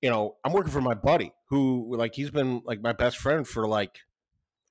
You 0.00 0.10
know, 0.10 0.36
I'm 0.44 0.52
working 0.52 0.72
for 0.72 0.80
my 0.80 0.94
buddy 0.94 1.32
who, 1.48 1.96
like, 1.96 2.14
he's 2.14 2.30
been 2.30 2.62
like 2.64 2.80
my 2.82 2.92
best 2.92 3.18
friend 3.18 3.46
for 3.46 3.66
like 3.66 3.98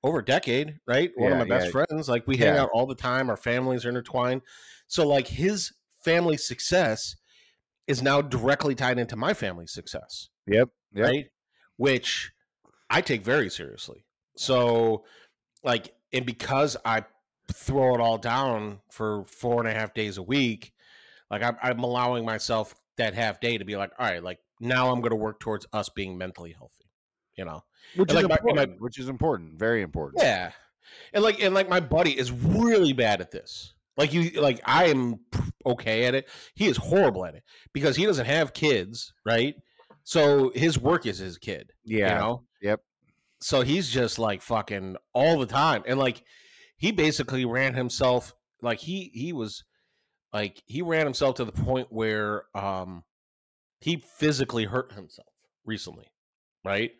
over 0.04 0.18
a 0.18 0.24
decade, 0.24 0.78
right? 0.86 1.10
One 1.16 1.32
of 1.32 1.38
my 1.38 1.46
best 1.46 1.66
yeah. 1.66 1.70
friends. 1.72 2.08
Like, 2.08 2.26
we 2.26 2.36
hang 2.36 2.54
Yeah. 2.54 2.62
out 2.62 2.70
all 2.74 2.86
the 2.86 2.94
time. 2.94 3.30
Our 3.30 3.38
families 3.38 3.86
are 3.86 3.88
intertwined. 3.88 4.42
So, 4.86 5.08
like, 5.08 5.26
his 5.26 5.72
family 6.04 6.36
success 6.36 7.16
is 7.86 8.02
now 8.02 8.20
directly 8.20 8.74
tied 8.74 8.98
into 8.98 9.16
my 9.16 9.32
family's 9.32 9.72
success. 9.72 10.28
Yep. 10.46 10.68
Yep. 10.92 11.04
Right. 11.06 11.26
Which 11.78 12.32
I 12.90 13.00
take 13.00 13.24
very 13.24 13.48
seriously. 13.48 14.04
So, 14.36 15.04
like, 15.64 15.94
and 16.12 16.26
because 16.26 16.76
I 16.84 17.04
throw 17.52 17.94
it 17.94 18.00
all 18.00 18.18
down 18.18 18.80
for 18.90 19.24
four 19.24 19.60
and 19.60 19.68
a 19.68 19.72
half 19.72 19.94
days 19.94 20.18
a 20.18 20.22
week, 20.22 20.72
like 21.30 21.42
I'm, 21.42 21.56
I'm 21.62 21.80
allowing 21.80 22.26
myself 22.26 22.74
that 22.98 23.14
half 23.14 23.40
day 23.40 23.56
to 23.56 23.64
be 23.64 23.76
like, 23.76 23.90
all 23.98 24.06
right, 24.06 24.22
like 24.22 24.38
now 24.60 24.92
I'm 24.92 25.00
going 25.00 25.10
to 25.10 25.16
work 25.16 25.40
towards 25.40 25.66
us 25.72 25.88
being 25.88 26.18
mentally 26.18 26.52
healthy, 26.52 26.90
you 27.36 27.44
know? 27.46 27.64
Which 27.96 28.10
And 28.10 28.18
is 28.18 28.24
like 28.24 28.28
my- 28.28 28.52
my- 28.52 28.62
important. 28.62 28.80
which 28.80 28.98
is 28.98 29.08
important. 29.08 29.58
Very 29.58 29.82
important. 29.82 30.22
Yeah. 30.22 30.52
And 31.12 31.22
like, 31.22 31.42
and 31.42 31.54
like 31.54 31.68
my 31.68 31.80
buddy 31.80 32.16
is 32.18 32.30
really 32.32 32.92
bad 32.92 33.20
at 33.20 33.30
this. 33.30 33.74
Like 33.96 34.12
you, 34.12 34.30
like 34.40 34.60
I 34.64 34.86
am 34.86 35.20
okay 35.64 36.04
at 36.06 36.14
it. 36.14 36.28
He 36.54 36.66
is 36.66 36.76
horrible 36.76 37.24
at 37.24 37.34
it 37.34 37.44
because 37.72 37.94
he 37.96 38.04
doesn't 38.06 38.26
have 38.26 38.52
kids, 38.52 39.12
right? 39.24 39.54
So 40.02 40.50
his 40.54 40.78
work 40.78 41.06
is 41.06 41.18
his 41.18 41.38
kid. 41.38 41.70
Yeah. 41.84 42.14
You 42.14 42.20
know? 42.20 42.42
Yep. 42.62 42.80
So 43.40 43.60
he's 43.62 43.88
just 43.88 44.18
like 44.18 44.42
fucking 44.42 44.96
all 45.12 45.38
the 45.38 45.46
time. 45.46 45.84
And 45.86 45.98
like 45.98 46.22
he 46.76 46.90
basically 46.92 47.44
ran 47.44 47.72
himself 47.74 48.34
like 48.62 48.80
he 48.80 49.10
he 49.14 49.32
was 49.32 49.62
like 50.32 50.60
he 50.66 50.82
ran 50.82 51.06
himself 51.06 51.36
to 51.36 51.44
the 51.44 51.52
point 51.52 51.86
where 51.90 52.44
um 52.54 53.04
he 53.80 54.02
physically 54.18 54.64
hurt 54.64 54.92
himself 54.92 55.28
recently. 55.64 56.06
Right? 56.64 56.92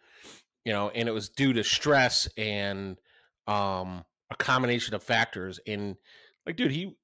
You 0.65 0.73
know, 0.73 0.89
and 0.91 1.09
it 1.09 1.13
was 1.13 1.29
due 1.29 1.53
to 1.53 1.65
stress 1.65 2.29
and 2.37 2.99
um 3.47 4.05
a 4.31 4.37
combination 4.37 4.95
of 4.95 5.03
factors 5.03 5.61
and 5.67 5.97
like 6.47 6.57
dude 6.57 6.71
he 6.71 6.97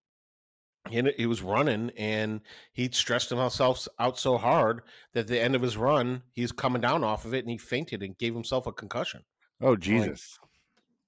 he, 0.89 1.03
he 1.19 1.27
was 1.27 1.43
running 1.43 1.91
and 1.99 2.41
he'd 2.73 2.95
stressed 2.95 3.29
himself 3.29 3.87
out 3.99 4.19
so 4.19 4.39
hard 4.39 4.81
that 5.13 5.21
at 5.21 5.27
the 5.27 5.39
end 5.39 5.55
of 5.55 5.61
his 5.61 5.77
run 5.77 6.23
he's 6.33 6.51
coming 6.53 6.81
down 6.81 7.05
off 7.05 7.27
of 7.27 7.35
it 7.35 7.41
and 7.41 7.51
he 7.51 7.59
fainted 7.59 8.03
and 8.03 8.17
gave 8.17 8.33
himself 8.35 8.67
a 8.67 8.73
concussion 8.73 9.23
Oh 9.61 9.77
Jesus. 9.77 10.39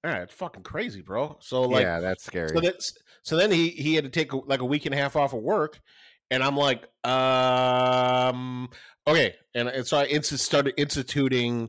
yeah 0.03 0.21
it's 0.21 0.33
fucking 0.33 0.61
crazy 0.61 1.01
bro 1.01 1.37
so 1.41 1.63
like 1.63 1.81
yeah, 1.81 1.99
that's 1.99 2.23
scary. 2.23 2.49
so 2.49 2.59
that's 2.59 2.95
so 3.23 3.35
then 3.35 3.51
he 3.51 3.69
he 3.69 3.95
had 3.95 4.03
to 4.03 4.11
take 4.11 4.31
like 4.45 4.61
a 4.61 4.65
week 4.65 4.85
and 4.85 4.93
a 4.93 4.97
half 4.97 5.15
off 5.15 5.33
of 5.33 5.41
work 5.41 5.79
and 6.29 6.43
i'm 6.43 6.55
like 6.55 6.83
um 7.07 8.69
okay 9.07 9.33
and, 9.55 9.67
and 9.67 9.87
so 9.87 9.97
i 9.97 10.03
inst- 10.03 10.37
started 10.37 10.75
instituting 10.77 11.67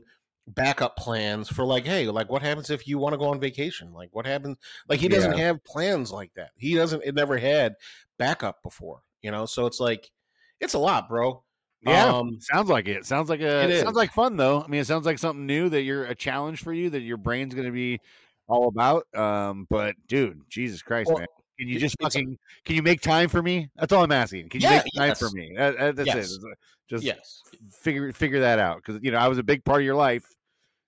backup 0.49 0.95
plans 0.95 1.49
for 1.49 1.65
like 1.65 1.85
hey 1.85 2.05
like 2.07 2.29
what 2.29 2.41
happens 2.41 2.69
if 2.69 2.87
you 2.87 2.99
want 2.99 3.13
to 3.13 3.17
go 3.17 3.25
on 3.25 3.39
vacation 3.39 3.91
like 3.93 4.09
what 4.11 4.25
happens 4.27 4.57
like 4.87 4.99
he 4.99 5.07
doesn't 5.07 5.37
have 5.37 5.63
plans 5.63 6.11
like 6.11 6.31
that 6.35 6.51
he 6.55 6.75
doesn't 6.75 7.03
it 7.03 7.15
never 7.15 7.37
had 7.37 7.73
backup 8.19 8.61
before 8.61 9.01
you 9.23 9.31
know 9.31 9.45
so 9.45 9.65
it's 9.65 9.79
like 9.79 10.11
it's 10.59 10.75
a 10.75 10.79
lot 10.79 11.09
bro 11.09 11.41
yeah. 11.81 12.05
um 12.05 12.39
sounds 12.39 12.67
like 12.67 12.87
it. 12.87 13.05
Sounds 13.05 13.29
like 13.29 13.41
a. 13.41 13.65
It 13.65 13.69
It 13.69 13.83
sounds 13.83 13.95
like 13.95 14.11
fun 14.11 14.37
though. 14.37 14.59
I 14.59 14.67
mean, 14.67 14.81
it 14.81 14.87
sounds 14.87 15.05
like 15.05 15.19
something 15.19 15.45
new 15.45 15.69
that 15.69 15.83
you're 15.83 16.05
a 16.05 16.15
challenge 16.15 16.63
for 16.63 16.73
you 16.73 16.89
that 16.89 17.01
your 17.01 17.17
brain's 17.17 17.53
going 17.53 17.67
to 17.67 17.71
be 17.71 17.99
all 18.47 18.67
about. 18.67 19.05
Um, 19.15 19.67
but 19.69 19.95
dude, 20.07 20.41
Jesus 20.49 20.81
Christ, 20.81 21.09
Well, 21.09 21.19
man. 21.19 21.27
Can 21.59 21.67
you 21.67 21.77
just 21.77 21.95
fucking 22.01 22.39
can 22.65 22.75
you 22.75 22.81
make 22.81 23.01
time 23.01 23.29
for 23.29 23.43
me? 23.43 23.69
That's 23.75 23.93
all 23.93 24.03
I'm 24.03 24.11
asking. 24.11 24.49
Can 24.49 24.61
you 24.61 24.67
Yeah, 24.67 24.81
make 24.83 24.93
time 24.95 25.15
for 25.15 25.29
me? 25.29 25.53
That- 25.55 25.77
that- 25.77 25.95
that's 25.95 26.07
Yes. 26.07 26.31
it. 26.31 26.57
Just 26.87 27.03
yes 27.03 27.43
figure 27.71 28.11
figure 28.11 28.39
that 28.41 28.59
out 28.59 28.77
because 28.77 29.01
you 29.01 29.11
know 29.11 29.17
I 29.17 29.27
was 29.27 29.37
a 29.37 29.43
big 29.43 29.63
part 29.63 29.81
of 29.81 29.85
your 29.85 29.95
life, 29.95 30.34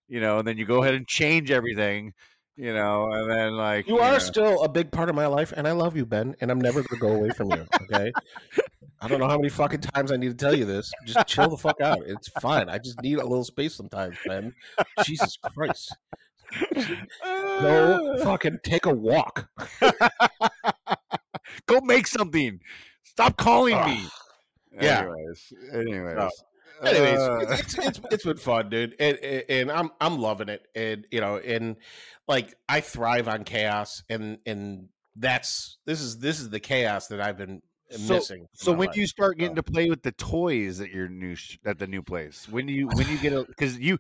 you 0.08 0.20
know, 0.20 0.40
and 0.40 0.48
then 0.48 0.58
you 0.58 0.66
go 0.66 0.82
ahead 0.82 0.94
and 0.94 1.08
change 1.08 1.52
everything, 1.52 2.14
you 2.56 2.74
know, 2.74 3.12
and 3.12 3.30
then 3.30 3.54
like 3.54 3.88
You 3.88 4.00
are 4.00 4.14
know, 4.14 4.20
still 4.20 4.64
a 4.64 4.70
big 4.70 4.92
part 4.92 5.10
of 5.10 5.16
my 5.16 5.28
life, 5.28 5.54
and 5.56 5.68
I 5.68 5.72
love 5.72 5.96
you, 5.96 6.06
Ben, 6.06 6.36
and 6.42 6.52
I'm 6.52 6.60
never 6.60 6.82
gonna 6.84 7.00
go 7.00 7.14
away 7.14 7.30
from 7.30 7.52
you. 7.52 7.66
Okay. 7.84 8.12
I 9.00 9.08
don't 9.08 9.20
know 9.20 9.28
how 9.28 9.38
many 9.38 9.50
fucking 9.50 9.82
times 9.82 10.12
I 10.12 10.18
need 10.18 10.30
to 10.30 10.46
tell 10.46 10.56
you 10.56 10.66
this. 10.66 10.92
Just 11.06 11.28
chill 11.28 11.50
the 11.50 11.58
fuck 11.58 11.80
out. 11.82 12.00
It's 12.08 12.30
fine. 12.42 12.68
I 12.68 12.80
just 12.80 13.00
need 13.04 13.20
a 13.20 13.24
little 13.24 13.44
space 13.44 13.76
sometimes, 13.76 14.18
Ben. 14.26 14.54
Jesus 15.04 15.38
Christ. 15.56 15.96
Go 17.24 18.18
fucking 18.24 18.60
take 18.64 18.88
a 18.88 18.94
walk. 18.94 19.48
go 21.68 21.82
make 21.82 22.08
something. 22.08 22.60
Stop 23.04 23.38
calling 23.38 23.80
me. 23.86 24.06
Yeah. 24.82 25.02
Anyways, 25.02 25.54
anyways. 25.74 26.16
No. 26.16 26.30
Anyways, 26.84 27.20
Uh, 27.20 27.40
it's, 27.50 27.62
it's, 27.62 27.78
it's 27.78 28.00
it's 28.12 28.24
been 28.24 28.38
fun, 28.38 28.70
dude, 28.70 28.96
and, 29.00 29.18
and 29.18 29.72
I'm 29.72 29.92
I'm 30.02 30.20
loving 30.20 30.50
it, 30.50 30.68
and 30.76 31.06
you 31.12 31.22
know, 31.22 31.38
and 31.38 31.76
like 32.28 32.56
I 32.70 32.82
thrive 32.82 33.28
on 33.28 33.44
chaos, 33.44 34.04
and 34.10 34.38
and 34.46 34.90
that's 35.16 35.78
this 35.86 36.02
is 36.02 36.20
this 36.20 36.40
is 36.40 36.50
the 36.50 36.60
chaos 36.60 37.08
that 37.08 37.20
I've 37.22 37.38
been 37.38 37.62
So- 37.90 38.16
missing. 38.16 38.42
in 38.42 38.48
So 38.54 38.72
when 38.72 38.88
life. 38.88 38.96
do 38.96 39.02
you 39.02 39.08
start 39.08 39.38
getting 39.38 39.56
to 39.56 39.64
play 39.64 39.90
with 39.90 40.04
the 40.04 40.12
toys 40.14 40.80
at 40.82 40.90
your 40.92 41.08
new 41.10 41.36
sh- 41.36 41.58
at 41.66 41.80
the 41.80 41.88
new 41.88 42.04
place? 42.04 42.48
When 42.50 42.66
do 42.68 42.74
you 42.74 42.88
when 42.90 43.08
you 43.10 43.18
get 43.18 43.34
a 43.34 43.44
because 43.48 43.80
you, 43.80 43.98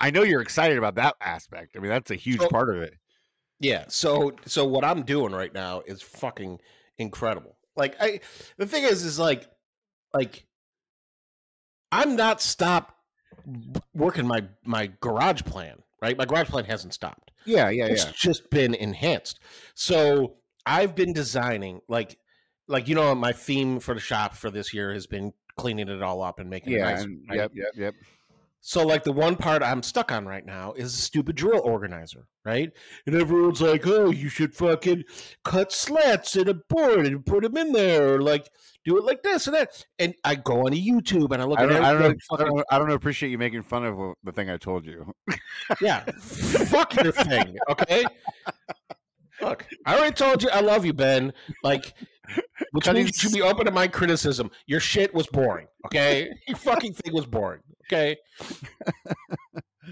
I 0.00 0.10
know 0.10 0.22
you're 0.22 0.42
excited 0.42 0.76
about 0.76 0.96
that 0.96 1.14
aspect. 1.20 1.76
I 1.76 1.80
mean, 1.80 1.90
that's 1.90 2.10
a 2.10 2.16
huge 2.16 2.40
So- 2.40 2.48
part 2.48 2.68
of 2.74 2.82
it. 2.82 2.94
Yeah. 3.60 3.84
So 3.88 4.34
so 4.46 4.64
what 4.66 4.84
I'm 4.84 5.02
doing 5.02 5.32
right 5.32 5.52
now 5.54 5.82
is 5.86 6.02
fucking 6.02 6.60
incredible. 6.98 7.56
Like 7.76 7.96
I 8.00 8.20
the 8.56 8.66
thing 8.66 8.84
is 8.84 9.04
is 9.04 9.18
like 9.18 9.48
like 10.12 10.44
I'm 11.92 12.16
not 12.16 12.40
stopped 12.40 12.94
working 13.94 14.26
my 14.26 14.44
my 14.64 14.90
garage 15.00 15.42
plan, 15.42 15.76
right? 16.02 16.16
My 16.16 16.24
garage 16.24 16.48
plan 16.48 16.64
hasn't 16.64 16.94
stopped. 16.94 17.30
Yeah, 17.44 17.68
yeah, 17.70 17.86
yeah. 17.86 17.92
It's 17.92 18.04
just 18.04 18.50
been 18.50 18.74
enhanced. 18.74 19.40
So 19.74 20.36
I've 20.66 20.94
been 20.94 21.12
designing 21.12 21.80
like 21.88 22.18
like 22.66 22.88
you 22.88 22.94
know 22.94 23.14
my 23.14 23.32
theme 23.32 23.80
for 23.80 23.94
the 23.94 24.00
shop 24.00 24.34
for 24.34 24.50
this 24.50 24.74
year 24.74 24.92
has 24.92 25.06
been 25.06 25.32
cleaning 25.56 25.88
it 25.88 26.02
all 26.02 26.22
up 26.22 26.38
and 26.38 26.48
making 26.48 26.74
it 26.74 26.78
yeah. 26.78 26.90
nice. 26.92 27.02
and- 27.02 27.24
right? 27.28 27.36
Yep, 27.36 27.52
yep, 27.54 27.68
yep. 27.76 27.94
So, 28.68 28.86
like 28.86 29.02
the 29.02 29.12
one 29.12 29.34
part 29.34 29.62
I'm 29.62 29.82
stuck 29.82 30.12
on 30.12 30.26
right 30.26 30.44
now 30.44 30.74
is 30.74 30.92
a 30.92 30.98
stupid 30.98 31.36
drill 31.36 31.62
organizer, 31.64 32.26
right? 32.44 32.70
And 33.06 33.14
everyone's 33.14 33.62
like, 33.62 33.86
"Oh, 33.86 34.10
you 34.10 34.28
should 34.28 34.54
fucking 34.54 35.04
cut 35.42 35.72
slats 35.72 36.36
in 36.36 36.50
a 36.50 36.52
board 36.68 37.06
and 37.06 37.24
put 37.24 37.44
them 37.44 37.56
in 37.56 37.72
there, 37.72 38.16
or 38.16 38.20
like 38.20 38.46
do 38.84 38.98
it 38.98 39.04
like 39.04 39.22
this 39.22 39.46
and 39.46 39.56
that." 39.56 39.86
And 39.98 40.14
I 40.22 40.34
go 40.34 40.66
on 40.66 40.72
YouTube 40.72 41.32
and 41.32 41.40
I 41.40 41.46
look 41.46 41.60
I 41.60 41.62
at 41.62 41.68
don't, 41.70 41.82
I 41.82 41.92
don't. 41.94 42.02
I 42.12 42.14
fucking- 42.28 42.46
don't, 42.46 42.66
I 42.70 42.78
don't 42.78 42.90
appreciate 42.90 43.30
you 43.30 43.38
making 43.38 43.62
fun 43.62 43.86
of 43.86 43.96
the 44.22 44.32
thing 44.32 44.50
I 44.50 44.58
told 44.58 44.84
you. 44.84 45.14
yeah, 45.80 46.04
fuck 46.20 46.94
your 47.02 47.12
thing, 47.12 47.56
okay? 47.70 48.04
Look, 49.40 49.64
I 49.86 49.96
already 49.96 50.12
told 50.14 50.42
you 50.42 50.50
I 50.50 50.60
love 50.60 50.84
you, 50.84 50.92
Ben. 50.92 51.32
Like, 51.64 51.94
which 52.72 52.84
Cutting 52.84 53.04
means 53.04 53.22
you 53.22 53.28
should 53.28 53.34
be 53.36 53.42
open 53.42 53.64
to 53.66 53.70
my 53.70 53.88
criticism. 53.88 54.50
Your 54.66 54.80
shit 54.80 55.12
was 55.14 55.26
boring, 55.26 55.66
okay? 55.86 56.30
Your 56.48 56.56
fucking 56.56 56.94
thing 56.94 57.14
was 57.14 57.26
boring, 57.26 57.60
okay? 57.86 58.16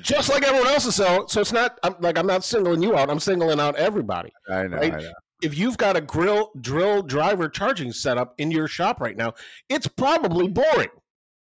Just 0.03 0.29
like 0.29 0.43
everyone 0.45 0.69
else's, 0.69 0.95
so 0.95 1.25
so 1.27 1.41
it's 1.41 1.53
not. 1.53 1.79
I'm 1.83 1.95
like 2.01 2.19
I'm 2.19 2.27
not 2.27 2.45
singling 2.45 2.83
you 2.83 2.97
out. 2.97 3.09
I'm 3.11 3.19
singling 3.21 3.59
out 3.61 3.77
everybody. 3.77 4.31
I 4.49 4.67
know. 4.67 4.77
Right? 4.77 4.93
I 4.93 4.99
know. 4.99 5.13
If 5.43 5.57
you've 5.57 5.79
got 5.79 5.97
a 5.97 6.01
grill 6.01 6.51
drill 6.61 7.03
driver 7.03 7.49
charging 7.49 7.93
setup 7.93 8.35
in 8.39 8.51
your 8.51 8.69
shop 8.69 9.01
right 9.01 9.17
now, 9.17 9.33
it's 9.69 9.87
probably 9.87 10.49
boring. 10.49 10.89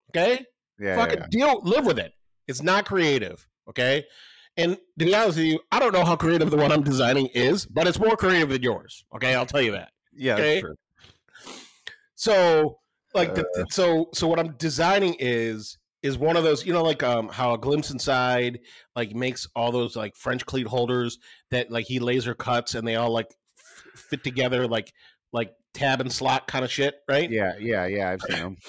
Okay, 0.09 0.43
Yeah, 0.79 0.88
yeah, 0.88 0.95
fucking 0.95 1.19
yeah. 1.19 1.27
deal 1.29 1.61
live 1.63 1.85
with 1.85 1.97
it 1.97 2.11
it's 2.47 2.61
not 2.61 2.83
creative 2.85 3.47
okay 3.69 4.03
and 4.57 4.75
to 5.00 5.05
be 5.05 5.15
honest 5.15 5.38
with 5.38 5.45
you 5.45 5.59
i 5.71 5.79
don't 5.79 5.93
know 5.93 6.03
how 6.03 6.17
creative 6.17 6.50
the 6.51 6.57
one 6.57 6.69
i'm 6.71 6.83
designing 6.83 7.27
is 7.27 7.65
but 7.65 7.88
it's 7.88 7.97
more 8.00 8.17
creative 8.17 8.50
than 8.50 8.61
yours 8.61 9.05
okay 9.15 9.33
i'll 9.35 9.45
tell 9.45 9.61
you 9.61 9.71
that 9.71 9.91
Yeah, 10.13 10.34
okay. 10.36 10.62
true. 10.62 10.75
so 12.15 12.77
like 13.13 13.36
the, 13.36 13.46
Uh. 13.58 13.65
so 13.70 14.10
so 14.13 14.27
what 14.27 14.39
i'm 14.39 14.53
designing 14.58 15.15
is 15.20 15.77
is 16.03 16.18
one 16.18 16.36
of 16.38 16.44
those 16.44 16.65
you 16.65 16.74
know 16.74 16.84
like 16.84 17.03
um 17.03 17.27
how 17.30 17.53
a 17.53 17.58
glimpse 17.58 17.91
inside 17.91 18.60
like 18.96 19.13
makes 19.13 19.48
all 19.56 19.72
those 19.72 19.96
like 19.96 20.15
french 20.15 20.46
cleat 20.46 20.68
holders 20.68 21.18
that 21.51 21.70
like 21.72 21.86
he 21.86 22.00
laser 22.00 22.34
cuts 22.34 22.75
and 22.75 22.88
they 22.88 22.96
all 22.96 23.12
like 23.12 23.27
f- 23.58 24.00
fit 24.10 24.24
together 24.24 24.68
like 24.68 24.91
like 25.34 25.53
tab 25.74 26.01
and 26.01 26.12
slot 26.12 26.48
kind 26.48 26.65
of 26.65 26.72
shit 26.72 26.96
right 27.10 27.30
Yeah, 27.30 27.53
yeah, 27.60 27.86
yeah. 27.86 28.10
I've 28.12 28.22
seen 28.22 28.38
them. 28.39 28.58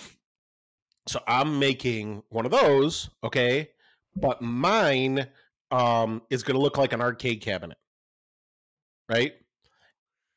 So 1.08 1.20
I'm 1.26 1.58
making 1.58 2.22
one 2.28 2.44
of 2.46 2.52
those, 2.52 3.10
okay? 3.24 3.70
But 4.14 4.40
mine 4.40 5.26
um 5.72 6.22
is 6.30 6.44
going 6.44 6.54
to 6.54 6.60
look 6.62 6.78
like 6.78 6.92
an 6.92 7.00
arcade 7.00 7.40
cabinet. 7.40 7.76
Right? 9.08 9.32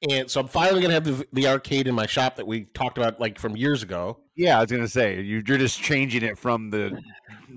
And 0.10 0.30
so 0.30 0.42
I'm 0.42 0.48
finally 0.48 0.82
going 0.82 0.90
to 0.90 0.94
have 0.94 1.06
the, 1.06 1.28
the 1.34 1.48
arcade 1.48 1.88
in 1.88 1.96
my 1.96 2.06
shop 2.06 2.36
that 2.36 2.46
we 2.46 2.66
talked 2.66 2.98
about 2.98 3.20
like 3.20 3.40
from 3.40 3.56
years 3.56 3.82
ago. 3.82 4.20
Yeah, 4.36 4.58
I 4.58 4.62
was 4.62 4.72
gonna 4.72 4.88
say 4.88 5.22
you, 5.22 5.42
you're 5.48 5.58
just 5.58 5.82
changing 5.82 6.24
it 6.24 6.38
from 6.38 6.70
the 6.70 7.02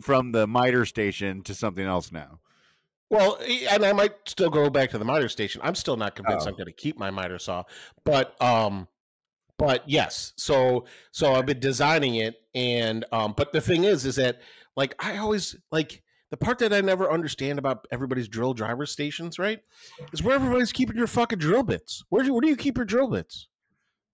from 0.00 0.30
the 0.30 0.46
miter 0.46 0.86
station 0.86 1.42
to 1.42 1.54
something 1.54 1.84
else 1.84 2.12
now. 2.12 2.38
Well, 3.10 3.38
and 3.70 3.84
I 3.84 3.92
might 3.92 4.12
still 4.26 4.50
go 4.50 4.68
back 4.70 4.90
to 4.90 4.98
the 4.98 5.04
miter 5.04 5.28
station. 5.28 5.60
I'm 5.64 5.74
still 5.74 5.96
not 5.96 6.14
convinced 6.14 6.46
Oh. 6.46 6.50
I'm 6.50 6.56
going 6.56 6.66
to 6.66 6.72
keep 6.72 6.98
my 6.98 7.10
miter 7.10 7.38
saw, 7.38 7.64
but 8.04 8.40
um 8.40 8.86
but 9.58 9.82
yes. 9.88 10.32
So 10.36 10.84
so 11.10 11.34
I've 11.34 11.46
been 11.46 11.60
designing 11.60 12.16
it 12.16 12.36
and 12.54 13.04
um 13.12 13.34
but 13.36 13.52
the 13.52 13.60
thing 13.60 13.84
is 13.84 14.06
is 14.06 14.16
that 14.16 14.40
like 14.76 14.94
I 14.98 15.16
always 15.18 15.56
like 15.72 16.02
the 16.30 16.36
part 16.36 16.58
that 16.58 16.72
I 16.72 16.80
never 16.80 17.10
understand 17.10 17.58
about 17.58 17.86
everybody's 17.90 18.28
drill 18.28 18.54
driver 18.54 18.84
stations, 18.86 19.38
right? 19.38 19.60
Is 20.12 20.22
where 20.22 20.34
everybody's 20.34 20.72
keeping 20.72 20.96
your 20.96 21.06
fucking 21.06 21.38
drill 21.38 21.62
bits. 21.62 22.04
Where 22.10 22.22
do, 22.24 22.32
where 22.32 22.40
do 22.42 22.48
you 22.48 22.56
keep 22.56 22.76
your 22.76 22.84
drill 22.86 23.08
bits? 23.08 23.48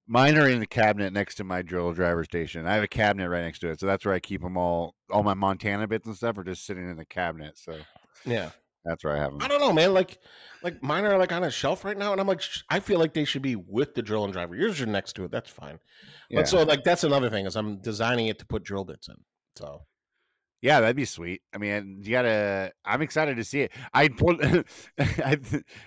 Mine 0.07 0.37
are 0.37 0.49
in 0.49 0.61
the 0.61 0.67
cabinet 0.67 1.13
next 1.15 1.37
to 1.37 1.45
my 1.45 1.63
drill 1.63 1.93
driver 1.93 2.25
station. 2.25 2.67
I 2.67 2.75
have 2.75 2.85
a 2.85 2.89
cabinet 2.89 3.29
right 3.31 3.43
next 3.43 3.61
to 3.61 3.71
it, 3.71 3.81
so 3.81 3.87
that's 3.87 4.05
where 4.05 4.15
I 4.15 4.21
keep 4.21 4.43
them 4.43 4.57
all. 4.59 4.95
All 5.11 5.23
my 5.23 5.33
Montana 5.35 5.87
bits 5.89 6.07
and 6.07 6.15
stuff 6.15 6.37
are 6.37 6.45
just 6.45 6.67
sitting 6.67 6.89
in 6.89 6.97
the 6.97 7.07
cabinet. 7.07 7.57
So 7.57 7.79
Yeah. 8.27 8.51
that's 8.85 9.03
where 9.03 9.17
I 9.17 9.19
have 9.19 9.31
them. 9.33 9.41
I 9.41 9.49
don't 9.49 9.61
know, 9.61 9.73
man. 9.73 9.95
Like, 9.95 10.19
like 10.63 10.83
mine 10.83 11.07
are 11.07 11.17
like 11.17 11.33
on 11.33 11.43
a 11.45 11.51
shelf 11.51 11.87
right 11.87 11.97
now, 11.97 12.13
and 12.13 12.21
I'm 12.21 12.27
like, 12.27 12.43
sh- 12.43 12.63
I 12.69 12.81
feel 12.81 12.99
like 12.99 13.15
they 13.15 13.25
should 13.25 13.41
be 13.41 13.57
with 13.57 13.95
the 13.95 14.03
drill 14.03 14.25
and 14.25 14.33
driver. 14.33 14.55
Yours 14.55 14.79
are 14.83 14.87
next 14.87 15.15
to 15.15 15.25
it. 15.25 15.31
That's 15.31 15.49
fine. 15.51 15.79
Yeah. 16.29 16.41
But 16.41 16.49
so, 16.49 16.63
like, 16.65 16.85
that's 16.85 17.05
another 17.05 17.31
thing 17.31 17.47
is 17.47 17.57
I'm 17.57 17.81
designing 17.81 18.27
it 18.27 18.39
to 18.41 18.47
put 18.47 18.63
drill 18.63 18.85
bits 18.85 19.09
in. 19.09 19.17
So 19.57 19.81
Yeah, 20.65 20.81
that'd 20.81 20.97
be 20.97 21.05
sweet. 21.05 21.43
I 21.53 21.59
mean, 21.59 21.99
you 22.03 22.11
gotta. 22.13 22.73
I'm 22.87 23.03
excited 23.03 23.37
to 23.37 23.45
see 23.45 23.61
it. 23.61 23.73
I 23.93 24.09
pulled, 24.09 24.43
I, 24.99 25.39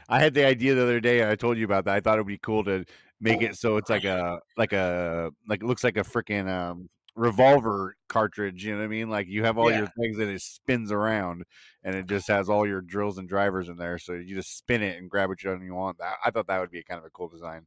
I 0.08 0.20
had 0.20 0.36
the 0.36 0.46
idea 0.46 0.76
the 0.76 0.84
other 0.84 1.00
day, 1.00 1.28
I 1.28 1.34
told 1.36 1.58
you 1.58 1.66
about 1.66 1.86
that. 1.86 1.96
I 1.96 2.00
thought 2.00 2.14
it'd 2.20 2.28
be 2.28 2.38
cool 2.38 2.64
to 2.66 2.86
make 3.20 3.42
it 3.42 3.56
so 3.56 3.78
it's 3.78 3.90
like 3.90 4.04
a 4.04 4.40
like 4.56 4.74
a 4.74 5.32
like 5.48 5.64
it 5.64 5.66
looks 5.66 5.84
like 5.84 5.98
a 5.98 6.02
freaking 6.04 6.48
um, 6.48 6.90
revolver 7.16 7.96
cartridge. 8.08 8.64
You 8.64 8.74
know 8.74 8.78
what 8.78 8.84
I 8.86 8.90
mean? 8.90 9.10
Like 9.10 9.26
you 9.28 9.44
have 9.46 9.58
all 9.58 9.72
Yeah. 9.72 9.80
your 9.80 9.88
things, 10.00 10.20
and 10.20 10.30
it 10.30 10.42
spins 10.44 10.92
around, 10.92 11.44
and 11.84 11.96
it 11.96 12.06
just 12.06 12.28
has 12.28 12.48
all 12.48 12.68
your 12.68 12.82
drills 12.82 13.18
and 13.18 13.28
drivers 13.28 13.70
in 13.70 13.78
there. 13.78 13.98
So 13.98 14.14
you 14.14 14.36
just 14.36 14.60
spin 14.60 14.84
it 14.84 15.00
and 15.00 15.10
grab 15.10 15.30
what 15.30 15.44
you 15.44 15.60
you 15.60 15.74
want. 15.74 15.98
That 15.98 16.18
I 16.24 16.30
thought 16.30 16.46
that 16.50 16.60
would 16.60 16.70
be 16.70 16.84
kind 16.84 17.00
of 17.00 17.06
a 17.06 17.10
cool 17.10 17.30
design. 17.30 17.66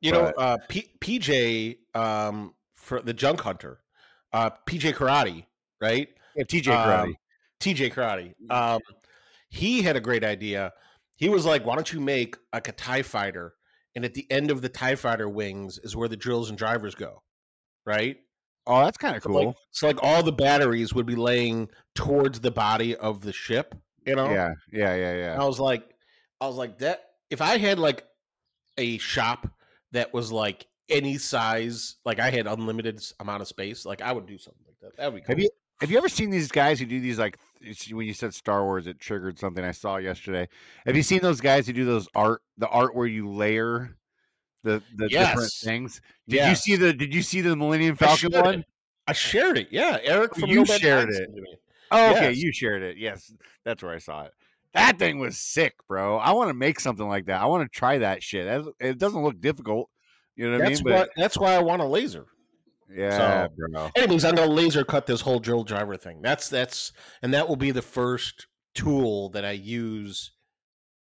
you 0.00 0.12
But- 0.12 0.36
know, 0.36 0.40
uh, 0.44 0.58
P- 0.68 0.92
PJ 1.00 1.78
um, 1.96 2.54
for 2.76 3.02
the 3.02 3.12
Junk 3.12 3.40
Hunter, 3.40 3.80
uh, 4.32 4.50
PJ 4.68 4.92
Karate, 4.94 5.46
right? 5.80 6.10
Yeah, 6.36 6.44
TJ 6.44 6.64
Karate. 6.64 7.04
Um, 7.04 7.14
TJ 7.60 7.92
Karate. 7.92 8.50
Um, 8.50 8.80
he 9.48 9.82
had 9.82 9.96
a 9.96 10.00
great 10.00 10.24
idea. 10.24 10.72
He 11.16 11.28
was 11.28 11.46
like, 11.46 11.64
"Why 11.64 11.74
don't 11.76 11.92
you 11.92 12.00
make 12.00 12.36
like 12.52 12.68
a 12.68 12.72
Tie 12.72 13.02
Fighter, 13.02 13.54
and 13.94 14.04
at 14.04 14.14
the 14.14 14.26
end 14.30 14.50
of 14.50 14.62
the 14.62 14.68
Tie 14.68 14.96
Fighter 14.96 15.28
wings 15.28 15.78
is 15.78 15.94
where 15.96 16.08
the 16.08 16.16
drills 16.16 16.48
and 16.48 16.58
drivers 16.58 16.94
go, 16.94 17.22
right? 17.86 18.16
oh, 18.66 18.82
that's 18.84 18.96
kind 18.96 19.14
of 19.16 19.22
So, 19.22 19.28
cool. 19.28 19.46
Like, 19.48 19.56
so 19.72 19.86
like 19.86 20.02
all 20.02 20.22
the 20.22 20.32
batteries 20.32 20.94
would 20.94 21.06
be 21.06 21.16
laying 21.16 21.68
towards 21.94 22.40
the 22.40 22.50
body 22.50 22.96
of 22.96 23.20
the 23.20 23.32
ship, 23.32 23.74
you 24.06 24.14
know? 24.16 24.30
yeah, 24.30 24.54
yeah, 24.72 24.94
yeah, 24.94 25.10
And 25.10 25.18
yeah. 25.20 25.42
I 25.42 25.44
was 25.44 25.60
like, 25.60 25.84
I 26.40 26.46
was 26.46 26.56
like 26.56 26.78
that. 26.78 27.10
If 27.30 27.42
I 27.42 27.58
had 27.58 27.78
like 27.78 28.04
a 28.78 28.96
shop 28.98 29.46
that 29.92 30.12
was 30.14 30.32
like 30.32 30.66
any 30.88 31.18
size, 31.18 31.96
like 32.06 32.18
I 32.20 32.30
had 32.30 32.46
unlimited 32.46 33.02
amount 33.20 33.42
of 33.42 33.48
space, 33.48 33.84
like 33.84 34.00
I 34.00 34.12
would 34.12 34.26
do 34.26 34.38
something 34.38 34.64
like 34.66 34.78
that. 34.80 34.96
That 34.96 35.12
would 35.12 35.20
be 35.20 35.26
cool. 35.26 35.36
Have 35.36 35.40
you 35.42 35.50
have 35.84 35.90
you 35.90 35.98
ever 35.98 36.08
seen 36.08 36.30
these 36.30 36.50
guys 36.50 36.80
who 36.80 36.86
do 36.86 36.98
these 36.98 37.18
like 37.18 37.36
when 37.92 38.06
you 38.06 38.14
said 38.14 38.32
Star 38.32 38.64
Wars 38.64 38.86
it 38.86 38.98
triggered 38.98 39.38
something 39.38 39.62
I 39.62 39.72
saw 39.72 39.96
yesterday. 39.98 40.48
Have 40.86 40.96
you 40.96 41.02
seen 41.02 41.20
those 41.20 41.40
guys 41.42 41.66
who 41.66 41.74
do 41.74 41.84
those 41.84 42.08
art 42.14 42.40
the 42.56 42.68
art 42.68 42.94
where 42.94 43.06
you 43.06 43.30
layer 43.30 43.96
the 44.62 44.82
the 44.96 45.08
different 45.08 45.52
things? 45.62 46.00
Did 46.28 46.48
you 46.48 46.54
see 46.54 46.76
the 46.76 46.92
did 46.94 47.14
you 47.14 47.20
see 47.22 47.42
the 47.42 47.54
Millennium 47.54 47.96
Falcon 47.96 48.32
shared 48.32 48.44
one? 48.44 48.54
it. 48.60 48.66
I 49.06 49.12
shared 49.12 49.58
it. 49.58 49.68
Yeah, 49.70 49.98
Eric 50.02 50.32
Oh, 50.36 50.40
from 50.40 50.48
you 50.50 50.64
shared 50.64 51.08
Times 51.08 51.16
it. 51.18 51.18
sent 51.18 51.36
to 51.36 51.42
me. 51.42 51.56
Oh, 51.90 52.10
okay, 52.12 52.28
Yes. 52.30 52.38
you 52.38 52.52
shared 52.52 52.82
it. 52.82 52.96
Yes, 52.96 53.30
that's 53.64 53.82
where 53.82 53.94
I 53.94 53.98
saw 53.98 54.22
it. 54.24 54.32
That 54.72 54.98
thing 54.98 55.18
was 55.18 55.36
sick, 55.38 55.74
bro. 55.86 56.16
I 56.16 56.32
want 56.32 56.48
to 56.48 56.54
make 56.54 56.80
something 56.80 57.06
like 57.06 57.26
that. 57.26 57.40
I 57.40 57.44
want 57.46 57.70
to 57.70 57.78
try 57.78 57.98
that 57.98 58.22
shit. 58.22 58.46
That- 58.46 58.72
It 58.80 58.98
doesn't 58.98 59.22
look 59.22 59.38
difficult. 59.40 59.90
You 60.36 60.50
know 60.50 60.58
what 60.58 60.68
That's 60.68 60.80
I 60.80 60.84
mean? 60.84 60.94
what. 60.94 61.10
That's 61.16 61.38
why 61.38 61.52
I 61.54 61.60
want 61.60 61.80
a 61.82 61.84
laser. 61.86 62.24
Yeah, 62.92 63.46
so- 63.46 63.54
bro. 63.56 63.90
Anyways, 63.96 64.24
I'm 64.24 64.34
gonna 64.34 64.50
laser 64.50 64.84
cut 64.84 65.06
this 65.06 65.20
whole 65.20 65.38
drill 65.38 65.64
driver 65.64 65.96
thing. 65.96 66.20
That's 66.22 66.48
that's 66.48 66.92
and 67.22 67.32
that 67.34 67.48
will 67.48 67.56
be 67.56 67.70
the 67.70 67.82
first 67.82 68.46
tool 68.74 69.28
that 69.30 69.44
I 69.44 69.52
use 69.52 70.32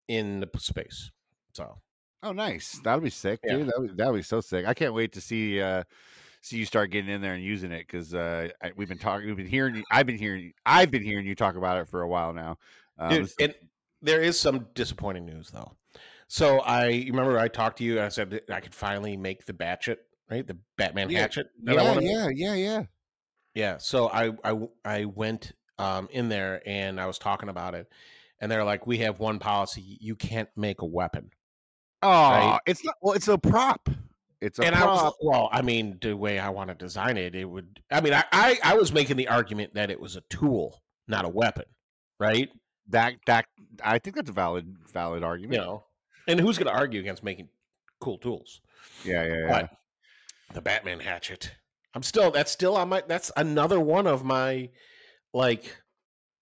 in 0.07 0.39
the 0.39 0.49
space. 0.57 1.11
So 1.53 1.79
Oh, 2.21 2.33
nice. 2.33 2.79
That'll 2.83 2.99
be 2.99 3.09
sick, 3.09 3.39
Yeah. 3.45 3.57
dude. 3.57 3.67
That 3.67 3.75
would 3.79 3.97
that'll 3.97 4.13
be 4.13 4.21
so 4.21 4.41
sick. 4.41 4.65
I 4.67 4.73
can't 4.73 4.93
wait 4.93 5.13
to 5.13 5.21
see 5.21 5.61
uh 5.61 5.83
see 6.41 6.57
you 6.57 6.65
start 6.65 6.89
getting 6.91 7.09
in 7.11 7.21
there 7.21 7.33
and 7.33 7.43
using 7.43 7.71
it 7.71 7.85
because 7.87 8.13
uh 8.13 8.49
we've 8.75 8.89
been 8.89 8.97
talking, 8.97 9.27
we've 9.27 9.37
been 9.37 9.45
hearing, 9.47 9.83
I've 9.91 10.05
been 10.05 10.17
hearing, 10.17 10.53
I've 10.65 10.91
been 10.91 11.03
hearing 11.03 11.25
you 11.25 11.35
talk 11.35 11.55
about 11.55 11.77
it 11.77 11.87
for 11.87 12.01
a 12.01 12.07
while 12.07 12.33
now. 12.33 12.57
Um, 12.97 13.09
Dude, 13.09 13.31
and 13.39 13.55
there 14.01 14.21
is 14.21 14.37
some 14.39 14.67
disappointing 14.73 15.25
news 15.25 15.49
though. 15.49 15.71
So 16.27 16.59
I 16.59 17.05
remember 17.07 17.39
I 17.39 17.47
talked 17.47 17.77
to 17.79 17.83
you 17.83 17.97
and 17.97 18.05
I 18.05 18.09
said 18.09 18.41
I 18.51 18.59
could 18.59 18.73
finally 18.75 19.15
make 19.17 19.45
the 19.45 19.53
Batchet, 19.53 19.97
right? 20.29 20.45
The 20.45 20.57
Batman 20.77 21.09
Yeah, 21.09 21.21
hatchet. 21.21 21.47
that 21.63 21.77
I 21.77 21.99
yeah, 21.99 21.99
yeah, 21.99 22.29
yeah, 22.29 22.53
yeah. 22.55 22.83
Yeah. 23.53 23.77
So 23.77 24.09
I 24.09 24.31
I 24.43 24.67
I 24.85 25.05
went 25.05 25.53
um 25.77 26.07
in 26.11 26.29
there 26.29 26.61
and 26.65 26.99
I 26.99 27.07
was 27.07 27.17
talking 27.17 27.49
about 27.49 27.75
it, 27.75 27.87
and 28.39 28.51
they're 28.51 28.63
like, 28.63 28.87
we 28.87 28.99
have 28.99 29.19
one 29.19 29.39
policy: 29.39 29.97
you 29.99 30.15
can't 30.15 30.49
make 30.55 30.81
a 30.81 30.85
weapon. 30.85 31.31
Oh, 32.01 32.59
it's 32.65 32.83
not. 32.83 32.95
Well, 33.01 33.13
it's 33.13 33.27
a 33.27 33.37
prop. 33.37 33.89
It's 34.41 34.59
a 34.59 34.65
and 34.65 34.75
I 34.75 34.79
prop. 34.79 35.03
was 35.03 35.13
well, 35.21 35.49
I 35.51 35.61
mean, 35.61 35.97
the 36.01 36.15
way 36.15 36.39
I 36.39 36.49
want 36.49 36.69
to 36.69 36.75
design 36.75 37.17
it, 37.17 37.35
it 37.35 37.45
would. 37.45 37.81
I 37.91 38.01
mean, 38.01 38.13
I, 38.13 38.23
I 38.31 38.57
I 38.63 38.75
was 38.75 38.93
making 38.93 39.17
the 39.17 39.27
argument 39.27 39.73
that 39.73 39.91
it 39.91 39.99
was 39.99 40.15
a 40.15 40.21
tool, 40.29 40.81
not 41.07 41.25
a 41.25 41.29
weapon, 41.29 41.65
right? 42.19 42.49
that 42.89 43.13
that 43.25 43.45
I 43.83 43.99
think 43.99 44.15
that's 44.15 44.29
a 44.29 44.33
valid 44.33 44.75
valid 44.91 45.23
argument. 45.23 45.53
You 45.53 45.59
know, 45.67 45.83
and 46.27 46.39
who's 46.39 46.57
going 46.57 46.71
to 46.71 46.77
argue 46.77 46.99
against 46.99 47.23
making 47.23 47.49
cool 47.99 48.17
tools? 48.17 48.61
Yeah, 49.05 49.23
yeah, 49.23 49.33
yeah. 49.33 49.47
But 49.47 49.71
the 50.53 50.61
Batman 50.61 50.99
hatchet, 50.99 51.51
I'm 51.93 52.03
still. 52.03 52.31
That's 52.31 52.51
still 52.51 52.75
on 52.75 52.89
my. 52.89 53.03
That's 53.07 53.31
another 53.37 53.79
one 53.79 54.07
of 54.07 54.23
my 54.23 54.69
like 55.33 55.75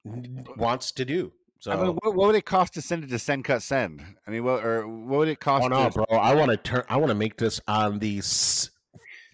wants 0.03 0.91
to 0.93 1.05
do. 1.05 1.33
So. 1.59 1.71
I 1.71 1.75
mean, 1.75 1.97
what, 2.01 2.15
what 2.15 2.27
would 2.27 2.35
it 2.35 2.45
cost 2.45 2.73
to 2.75 2.81
send 2.81 3.03
it 3.03 3.09
to 3.09 3.19
send 3.19 3.43
cut 3.43 3.63
send? 3.63 4.03
I 4.27 4.31
mean, 4.31 4.43
what 4.43 4.63
or 4.63 4.87
what 4.87 5.19
would 5.19 5.27
it 5.27 5.39
cost? 5.39 5.65
Oh 5.65 5.67
no, 5.67 5.89
to, 5.89 5.91
bro! 5.91 6.05
I 6.17 6.35
want 6.35 6.51
to 6.51 6.57
turn. 6.57 6.83
I 6.89 6.97
want 6.97 7.09
to 7.09 7.15
make 7.15 7.37
this 7.37 7.59
on 7.67 7.99
the 7.99 8.19
s- 8.19 8.69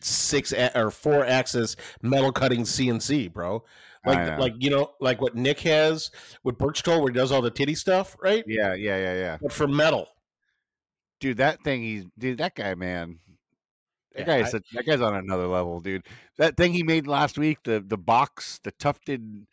six 0.01 0.53
or 0.53 0.89
four 0.89 1.25
axis 1.25 1.75
metal 2.01 2.31
cutting 2.31 2.61
CNC, 2.61 3.33
bro. 3.33 3.63
Like, 4.05 4.37
like 4.37 4.53
you 4.59 4.69
know, 4.69 4.91
like 4.99 5.21
what 5.21 5.33
Nick 5.33 5.61
has 5.61 6.11
with 6.43 6.57
Birch 6.57 6.83
Toll, 6.83 7.01
where 7.01 7.11
he 7.11 7.15
does 7.15 7.31
all 7.31 7.41
the 7.41 7.49
titty 7.49 7.75
stuff, 7.75 8.17
right? 8.21 8.43
Yeah, 8.45 8.73
yeah, 8.73 8.97
yeah, 8.97 9.13
yeah. 9.13 9.37
But 9.41 9.53
for 9.53 9.65
metal, 9.65 10.09
Dude, 11.23 11.37
that 11.37 11.63
thing 11.63 11.81
he's 11.81 12.03
dude, 12.19 12.39
that 12.39 12.53
guy, 12.53 12.75
man. 12.75 13.19
That 14.15 14.27
Yeah, 14.27 14.41
guy 14.41 14.47
is 14.47 14.51
that 14.51 14.85
guy's 14.85 15.01
on 15.01 15.15
another 15.15 15.47
level, 15.47 15.79
dude. 15.79 16.05
That 16.37 16.57
thing 16.57 16.73
he 16.73 16.83
made 16.83 17.07
last 17.07 17.37
week, 17.37 17.59
the 17.63 17.79
the 17.85 17.97
box, 17.97 18.59
the 18.63 18.71
tufted 18.71 19.47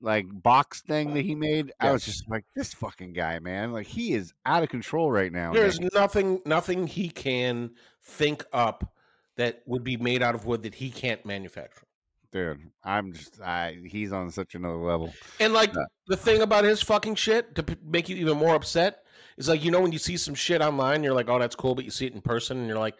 like 0.00 0.26
box 0.42 0.82
thing 0.82 1.14
that 1.14 1.24
he 1.24 1.34
made, 1.34 1.72
I 1.80 1.90
was 1.90 2.04
just 2.04 2.28
like, 2.28 2.44
this 2.54 2.74
fucking 2.74 3.12
guy, 3.14 3.38
man. 3.38 3.72
Like 3.72 3.86
he 3.86 4.12
is 4.12 4.32
out 4.44 4.62
of 4.62 4.68
control 4.68 5.10
right 5.10 5.32
now. 5.32 5.52
there's 5.52 5.80
Nick. 5.80 5.94
nothing, 5.94 6.40
nothing 6.44 6.86
he 6.86 7.08
can 7.08 7.70
think 8.02 8.44
up 8.52 8.94
that 9.36 9.62
would 9.66 9.84
be 9.84 9.96
made 9.96 10.22
out 10.22 10.34
of 10.34 10.44
wood 10.44 10.62
that 10.62 10.74
he 10.74 10.90
can't 10.90 11.24
manufacture. 11.24 11.86
dude. 12.30 12.70
I'm 12.84 13.12
just 13.12 13.40
I 13.40 13.78
he's 13.86 14.12
on 14.12 14.30
such 14.30 14.54
another 14.54 14.76
level. 14.76 15.12
And 15.40 15.52
like 15.52 15.74
Yeah. 15.74 15.84
the 16.08 16.16
thing 16.16 16.42
about 16.42 16.64
his 16.64 16.82
fucking 16.82 17.14
shit 17.14 17.54
to 17.54 17.62
p- 17.62 17.76
make 17.84 18.08
you 18.08 18.16
even 18.16 18.36
more 18.38 18.54
upset 18.54 19.04
is 19.38 19.48
like 19.48 19.64
you 19.64 19.70
know 19.70 19.80
when 19.80 19.92
you 19.92 19.98
see 19.98 20.16
some 20.16 20.34
shit 20.34 20.60
online, 20.62 21.02
you're 21.02 21.14
like, 21.14 21.28
oh, 21.28 21.38
that's 21.38 21.56
cool, 21.56 21.74
but 21.74 21.84
you 21.84 21.90
see 21.90 22.06
it 22.06 22.14
in 22.14 22.20
person, 22.20 22.58
and 22.58 22.66
you're 22.68 22.78
like, 22.78 22.96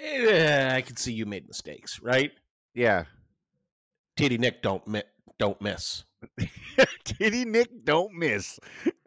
eh, 0.00 0.74
I 0.74 0.80
can 0.82 0.96
see 0.96 1.12
you 1.12 1.26
made 1.26 1.46
mistakes, 1.46 2.00
right? 2.02 2.32
Yeah. 2.74 3.04
Titty 4.16 4.38
Nick 4.38 4.62
don't 4.62 4.86
mi- 4.86 5.02
don't 5.38 5.60
miss. 5.60 6.04
Titty 7.04 7.44
Nick 7.44 7.84
don't 7.84 8.12
miss. 8.14 8.58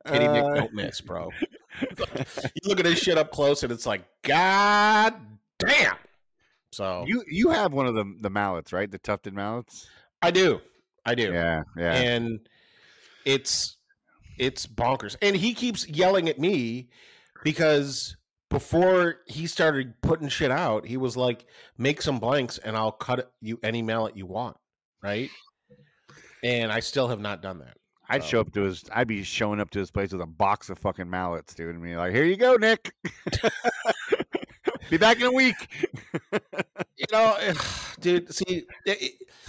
Titty 0.08 0.25
Uh, 0.28 0.34
Nick 0.34 0.56
don't 0.56 0.73
miss, 0.73 1.02
bro. 1.02 1.30
you 1.82 2.62
look 2.65 2.80
at 2.80 2.86
his 2.86 2.99
shit 2.99 3.17
up 3.17 3.32
close, 3.32 3.63
and 3.63 3.71
it's 3.71 3.86
like, 3.86 4.04
god 4.23 5.15
damn. 5.58 5.95
So 6.71 7.04
You 7.08 7.23
you 7.28 7.49
have 7.49 7.73
one 7.73 7.88
of 7.88 7.95
the 7.95 8.06
the 8.21 8.30
mallets, 8.30 8.71
right? 8.71 8.89
The 8.89 8.99
tufted 8.99 9.34
mallets. 9.34 9.89
I 10.21 10.32
do, 10.32 10.62
I 11.06 11.15
do. 11.15 11.32
Yeah, 11.32 11.63
yeah. 11.78 11.93
and 11.93 12.39
it's 13.25 13.78
it's 14.38 14.65
bonkers 14.67 15.15
and 15.21 15.36
he 15.36 15.54
keeps 15.54 15.88
yelling 15.88 16.30
at 16.30 16.39
me 16.39 16.89
because 17.43 18.15
before 18.49 19.17
he 19.27 19.45
started 19.45 19.93
putting 20.01 20.27
shit 20.27 20.51
out 20.51 20.85
he 20.85 20.97
was 20.97 21.15
like 21.15 21.45
make 21.77 22.01
some 22.01 22.19
blanks 22.19 22.57
and 22.59 22.75
i'll 22.75 22.91
cut 22.91 23.31
you 23.41 23.59
any 23.63 23.81
mallet 23.81 24.15
you 24.17 24.25
want 24.25 24.57
right 25.03 25.29
and 26.43 26.71
i 26.71 26.79
still 26.79 27.07
have 27.07 27.19
not 27.19 27.41
done 27.41 27.59
that 27.59 27.75
I'd 28.12 28.23
show 28.23 28.39
up 28.39 28.51
to 28.53 28.63
his. 28.63 28.83
I'd 28.91 29.07
be 29.07 29.21
showing 29.21 29.59
up 29.59 29.69
to 29.69 29.77
his 29.77 29.91
place 29.91 30.12
with 30.12 30.21
a 30.21 30.25
box 30.25 30.71
of 30.71 30.79
fucking 30.79 31.07
mallets, 31.07 31.53
dude, 31.53 31.75
and 31.75 31.83
be 31.83 31.95
like, 31.95 32.12
"Here 32.12 32.23
you 32.23 32.38
go, 32.38 32.55
Nick. 32.55 32.91
be 34.89 34.97
back 34.97 35.17
in 35.17 35.27
a 35.27 35.31
week." 35.31 35.55
you 36.99 37.05
know 37.12 37.38
dude 37.99 38.33
see 38.33 38.65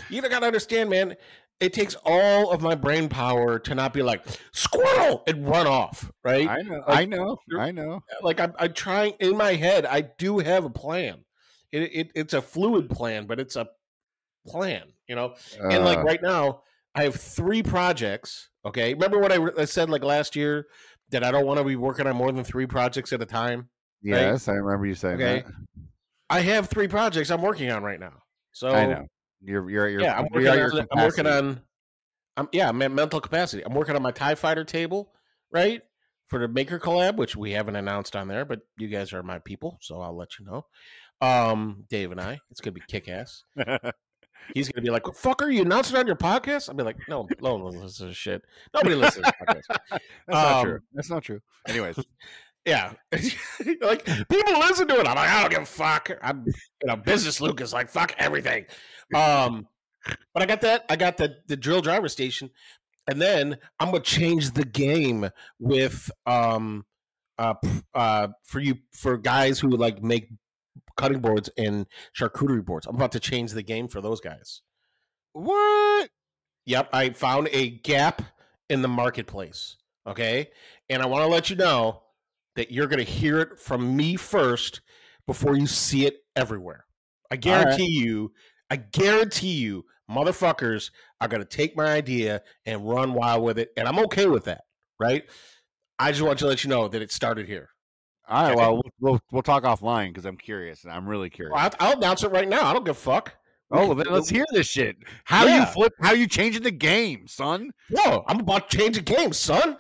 you 0.09 0.23
gotta 0.23 0.47
understand 0.47 0.91
man 0.91 1.17
it 1.61 1.73
takes 1.73 1.95
all 2.05 2.51
of 2.51 2.63
my 2.63 2.75
brain 2.75 3.09
power 3.09 3.59
to 3.59 3.75
not 3.75 3.93
be 3.93 4.03
like 4.03 4.25
squirrel 4.53 5.23
and 5.27 5.47
run 5.49 5.67
off 5.67 6.11
right 6.25 6.49
I 6.49 6.63
know. 6.63 6.79
Like, 6.89 6.99
I 6.99 7.05
know. 7.05 7.37
I 7.59 7.71
know. 7.71 8.01
like 8.23 8.41
I'm, 8.41 8.53
I'm 8.59 8.73
trying 8.73 9.15
in 9.21 9.37
my 9.37 9.55
head 9.55 9.85
i 9.87 10.01
do 10.01 10.39
have 10.39 10.65
a 10.65 10.71
plan 10.71 11.25
it, 11.73 11.83
it 11.95 12.13
it's 12.15 12.35
a 12.35 12.43
fluid 12.43 12.89
plan 12.91 13.27
but 13.27 13.39
it's 13.41 13.57
a 13.57 13.69
plan 14.47 14.93
you 15.07 15.15
know 15.15 15.35
and 15.71 15.85
like 15.85 15.99
Uh, 15.99 16.03
right 16.05 16.23
now 16.23 16.63
i 16.95 17.03
have 17.05 17.15
three 17.15 17.63
projects 17.63 18.49
okay 18.65 18.95
remember 18.95 19.19
what 19.19 19.33
i, 19.33 19.61
I 19.61 19.65
said 19.67 19.91
like 19.91 20.03
last 20.03 20.35
year 20.35 20.67
that 21.11 21.23
i 21.25 21.31
don't 21.31 21.47
want 21.47 21.59
to 21.59 21.65
be 21.65 21.77
working 21.77 22.07
on 22.07 22.17
more 22.17 22.33
than 22.33 22.43
three 22.45 22.67
projects 22.67 23.13
at 23.13 23.21
a 23.23 23.27
time 23.27 23.69
yes, 24.03 24.49
I 24.49 24.53
remember 24.55 24.87
you 24.87 24.95
saying 24.95 25.17
Okay. 25.17 25.43
that. 25.43 25.53
I 26.31 26.41
have 26.41 26.69
three 26.71 26.89
projects 26.89 27.31
I'm 27.31 27.43
working 27.43 27.71
on 27.71 27.83
right 27.83 28.01
now. 28.01 28.23
So 28.53 28.71
I 28.71 28.87
know 28.87 29.07
you're 29.43 29.69
you're 29.71 29.89
you're 29.89 30.01
yeah, 30.01 30.19
I'm 30.19 30.29
working, 30.33 30.49
on, 30.49 30.87
I'm 30.93 31.05
working 31.05 31.27
on. 31.27 31.61
I'm 32.37 32.49
yeah, 32.53 32.69
I'm 32.69 32.81
at 32.83 32.93
mental 32.93 33.21
capacity. 33.21 33.65
I'm 33.65 33.75
working 33.75 33.97
on 33.97 34.03
my 34.03 34.13
Tie 34.13 34.35
Fighter 34.35 34.65
table, 34.65 35.13
right, 35.51 35.83
for 36.29 36.39
the 36.39 36.49
Maker 36.49 36.79
collab, 36.79 37.17
which 37.17 37.37
we 37.37 37.53
haven't 37.53 37.77
announced 37.77 38.17
on 38.17 38.29
there, 38.29 38.45
but 38.45 38.61
you 38.79 38.89
guys 38.89 39.13
are 39.13 39.23
my 39.23 39.39
people, 39.39 39.79
so 39.81 40.01
I'll 40.01 40.17
let 40.17 40.39
you 40.39 40.47
know. 40.47 40.67
Um, 41.21 41.85
Dave 41.91 42.13
and 42.13 42.21
I, 42.21 42.39
it's 42.51 42.61
gonna 42.61 42.73
be 42.73 42.83
kick 42.89 43.09
ass. 43.09 43.45
He's 44.55 44.69
gonna 44.69 44.83
be 44.83 44.91
like, 44.91 45.07
"What 45.07 45.15
the 45.15 45.21
fuck 45.21 45.43
are 45.43 45.51
you 45.51 45.63
announcing 45.63 45.97
on 45.97 46.07
your 46.07 46.17
podcast?" 46.17 46.69
I'll 46.69 46.75
be 46.75 46.83
like, 46.83 46.97
"No, 47.09 47.29
no 47.43 47.57
one 47.57 47.73
listens 47.73 47.99
to 47.99 48.07
this 48.07 48.17
shit. 48.17 48.43
Nobody 48.75 48.95
listens 48.95 49.27
to 49.27 49.33
this 49.49 49.67
podcast." 49.69 50.01
That's 50.27 50.43
not 50.43 50.63
true. 50.63 50.75
Um, 50.75 50.81
That's 50.95 51.11
not 51.11 51.23
true. 51.23 51.41
Anyways, 51.69 51.99
Yeah, 52.67 52.93
like 53.81 54.05
people 54.05 54.59
listen 54.59 54.87
to 54.89 55.01
it. 55.01 55.07
I'm 55.07 55.17
like, 55.17 55.31
I 55.31 55.41
don't 55.41 55.51
give 55.51 55.63
a 55.63 55.67
fuck. 55.67 56.11
I'm, 56.23 56.45
you 56.47 56.87
know, 56.87 56.97
business 56.97 57.41
Luke 57.41 57.61
is 57.61 57.73
like, 57.73 57.89
fuck 57.89 58.15
everything. 58.19 58.67
Um, 59.15 59.67
but 60.35 60.43
I 60.43 60.47
got 60.47 60.61
that. 60.61 60.85
I 60.91 60.97
got 60.97 61.17
the 61.17 61.37
the 61.47 61.57
drill 61.57 61.81
driver 61.81 62.09
station, 62.09 62.51
and 63.09 63.21
then 63.21 63.57
I'm 63.79 63.91
gonna 63.91 64.01
change 64.03 64.53
the 64.53 64.65
game 64.65 65.31
with 65.59 66.11
um, 66.27 66.85
uh, 67.39 67.55
uh, 67.95 68.29
for 68.45 68.61
you 68.61 68.77
for 68.93 69.17
guys 69.17 69.59
who 69.59 69.71
like 69.71 70.03
make 70.03 70.31
cutting 70.97 71.21
boards 71.21 71.49
and 71.57 71.87
charcuterie 72.19 72.65
boards. 72.65 72.87
I'm 72.87 72.97
about 72.97 73.13
to 73.13 73.21
change 73.21 73.53
the 73.53 73.63
game 73.63 73.89
for 73.89 74.01
those 74.01 74.21
guys. 74.21 74.63
what? 75.33 76.11
Yep, 76.67 76.91
I 76.93 77.11
found 77.11 77.49
a 77.53 77.71
gap 77.71 78.23
in 78.69 78.83
the 78.83 78.89
marketplace. 78.89 79.77
Okay, 80.07 80.51
and 80.89 81.03
I 81.03 81.07
want 81.07 81.23
to 81.23 81.27
let 81.27 81.51
you 81.51 81.57
know 81.57 82.03
that 82.61 82.71
you're 82.71 82.87
going 82.87 83.03
to 83.03 83.11
hear 83.11 83.39
it 83.39 83.59
from 83.59 83.97
me 83.97 84.17
first 84.17 84.83
before 85.27 85.57
you 85.57 85.67
see 85.67 86.05
it 86.05 86.19
everywhere. 86.37 86.85
I 87.31 87.37
guarantee 87.37 87.89
you, 87.89 88.33
I 88.69 88.77
guarantee 88.77 89.53
you, 89.55 89.87
motherfuckers 90.11 90.91
are 91.23 91.29
going 91.29 91.41
to 91.41 91.49
take 91.49 91.75
my 91.75 91.87
idea 91.87 92.43
and 92.67 92.87
run 92.87 93.15
wild 93.15 93.43
with 93.45 93.59
it, 93.59 93.71
and 93.79 93.89
I'm 93.89 93.99
okay 94.01 94.27
with 94.27 94.45
that, 94.45 94.61
right? 94.99 95.25
I 95.99 96.11
just 96.11 96.21
want 96.21 96.39
to 96.41 96.47
let 96.47 96.63
you 96.63 96.69
know 96.69 96.87
that 96.87 97.01
it 97.01 97.11
started 97.11 97.47
here. 97.47 97.71
All 98.29 98.43
right. 98.49 98.55
Well, 98.55 98.75
we'll 98.75 98.83
we'll, 99.01 99.21
we'll 99.33 99.43
talk 99.43 99.63
offline 99.63 100.09
because 100.09 100.27
I'm 100.27 100.37
curious. 100.37 100.85
and 100.85 100.93
I'm 100.93 101.09
really 101.09 101.31
curious. 101.31 101.55
I'll, 101.57 101.71
I'll 101.81 101.97
announce 101.97 102.25
it 102.25 102.31
right 102.31 102.47
now. 102.49 102.67
I 102.67 102.75
don't 102.75 102.85
give 102.85 102.95
a 102.97 103.01
fuck. 103.01 103.35
oh, 103.71 103.87
well, 103.87 103.95
then 103.95 104.07
let's 104.11 104.29
hear 104.29 104.45
this 104.53 104.67
shit. 104.69 104.97
How 105.25 105.47
Yeah. 105.47 105.61
you 105.61 105.67
flip? 105.67 105.95
How 106.03 106.13
you 106.13 106.27
changing 106.27 106.63
the 106.63 106.71
game, 106.71 107.27
son? 107.27 107.71
Whoa, 107.89 108.23
I'm 108.29 108.41
about 108.41 108.69
to 108.69 108.77
change 108.77 108.97
the 108.97 109.03
game, 109.03 109.33
son. 109.33 109.79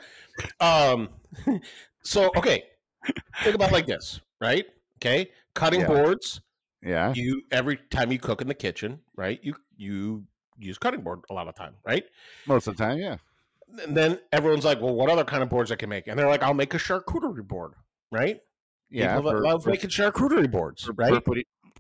Um, 0.60 1.10
so 2.02 2.30
okay, 2.36 2.64
think 3.42 3.54
about 3.54 3.70
it 3.70 3.72
like 3.72 3.86
this, 3.86 4.20
right? 4.40 4.66
Okay, 4.98 5.30
cutting 5.54 5.80
Yeah. 5.80 5.86
boards. 5.88 6.40
Yeah. 6.82 7.12
You 7.14 7.42
every 7.50 7.76
time 7.90 8.10
you 8.12 8.18
cook 8.18 8.40
in 8.42 8.48
the 8.48 8.54
kitchen, 8.54 9.00
right? 9.16 9.38
You 9.42 9.54
you 9.76 10.24
use 10.58 10.78
cutting 10.78 11.00
board 11.02 11.20
a 11.30 11.34
lot 11.34 11.48
of 11.48 11.54
time, 11.54 11.74
right? 11.84 12.04
Most 12.46 12.66
of 12.66 12.76
the 12.76 12.84
time, 12.84 12.98
yeah. 12.98 13.16
And 13.84 13.96
then 13.96 14.18
everyone's 14.32 14.64
like, 14.64 14.80
"Well, 14.80 14.94
what 14.94 15.08
other 15.10 15.24
kind 15.24 15.42
of 15.42 15.48
boards 15.48 15.70
I 15.70 15.76
can 15.76 15.88
make?" 15.88 16.06
And 16.06 16.18
they're 16.18 16.26
like, 16.28 16.42
"I'll 16.42 16.54
make 16.54 16.74
a 16.74 16.78
charcuterie 16.78 17.46
board," 17.46 17.74
right? 18.10 18.40
Yeah. 18.90 19.16
People 19.16 19.30
for- 19.30 19.40
love 19.42 19.62
for- 19.64 19.70
making 19.70 19.90
charcuterie 19.90 20.50
boards, 20.50 20.82
for- 20.84 20.92
right? 20.94 21.24
for 21.24 21.36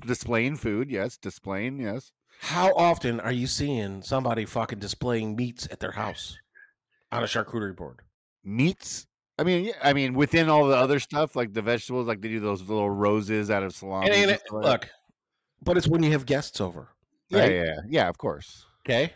displaying 0.06 0.56
food, 0.56 0.90
yes. 0.90 1.16
Displaying, 1.18 1.80
yes. 1.80 2.12
How 2.40 2.72
often 2.74 3.20
are 3.20 3.32
you 3.32 3.46
seeing 3.46 4.00
somebody 4.02 4.46
fucking 4.46 4.78
displaying 4.78 5.36
meats 5.36 5.66
at 5.70 5.80
their 5.80 5.90
house 5.92 6.38
on 7.12 7.22
a 7.22 7.26
charcuterie 7.26 7.76
board? 7.76 8.00
Meats. 8.44 9.06
I 9.40 9.42
mean, 9.42 9.64
yeah, 9.64 9.72
I 9.82 9.94
mean, 9.94 10.12
within 10.12 10.50
all 10.50 10.68
the 10.68 10.76
other 10.76 11.00
stuff, 11.00 11.34
like 11.34 11.54
the 11.54 11.62
vegetables, 11.62 12.06
like 12.06 12.20
they 12.20 12.28
do 12.28 12.40
those 12.40 12.60
little 12.60 12.90
roses 12.90 13.50
out 13.50 13.62
of 13.62 13.74
salami. 13.74 14.10
And, 14.10 14.14
and 14.14 14.30
it, 14.32 14.42
like 14.50 14.64
look, 14.64 14.88
but 15.62 15.78
it's 15.78 15.88
when 15.88 16.02
you 16.02 16.10
have 16.12 16.26
guests 16.26 16.60
over, 16.60 16.88
yeah, 17.30 17.40
right? 17.40 17.50
yeah, 17.50 17.64
yeah, 17.64 17.80
yeah, 17.88 18.08
of 18.10 18.18
course. 18.18 18.66
Okay. 18.84 19.14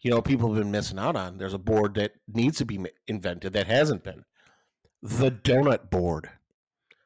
You 0.00 0.10
know, 0.10 0.22
people 0.22 0.48
have 0.54 0.62
been 0.62 0.70
missing 0.70 0.98
out 0.98 1.16
on. 1.16 1.36
There's 1.36 1.52
a 1.52 1.58
board 1.58 1.96
that 1.96 2.12
needs 2.32 2.56
to 2.58 2.64
be 2.64 2.82
invented 3.08 3.52
that 3.52 3.66
hasn't 3.66 4.04
been. 4.04 4.24
The 5.02 5.30
donut 5.30 5.90
board. 5.90 6.30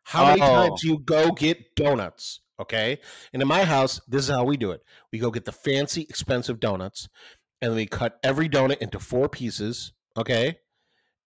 How 0.04 0.26
many 0.26 0.40
Oh. 0.40 0.68
times 0.68 0.84
you 0.84 1.00
go 1.00 1.32
get 1.32 1.74
donuts? 1.74 2.42
Okay. 2.60 3.00
And 3.32 3.42
in 3.42 3.48
my 3.48 3.64
house, 3.64 4.00
this 4.06 4.22
is 4.22 4.30
how 4.30 4.44
we 4.44 4.56
do 4.56 4.70
it. 4.70 4.82
We 5.12 5.18
go 5.18 5.32
get 5.32 5.46
the 5.46 5.52
fancy, 5.52 6.02
expensive 6.02 6.60
donuts, 6.60 7.08
and 7.60 7.74
we 7.74 7.86
cut 7.86 8.20
every 8.22 8.48
donut 8.48 8.78
into 8.78 9.00
four 9.00 9.28
pieces. 9.28 9.92
Okay. 10.16 10.58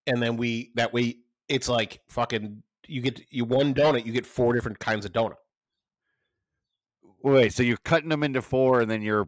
And 0.07 0.23
then 0.23 0.37
we 0.37 0.71
that 0.75 0.93
way 0.93 1.17
it's 1.49 1.69
like 1.69 2.01
fucking 2.09 2.63
you 2.87 3.01
get 3.01 3.21
you 3.31 3.45
one 3.45 3.73
donut, 3.75 4.05
you 4.05 4.13
get 4.13 4.27
four 4.27 4.53
different 4.53 4.79
kinds 4.79 5.05
of 5.07 5.13
donut. 5.13 5.37
Wait, 7.23 7.53
so 7.55 7.63
you're 7.63 7.79
cutting 7.85 8.11
them 8.11 8.23
into 8.23 8.43
four, 8.43 8.81
and 8.83 8.91
then 8.91 9.01
you're 9.01 9.27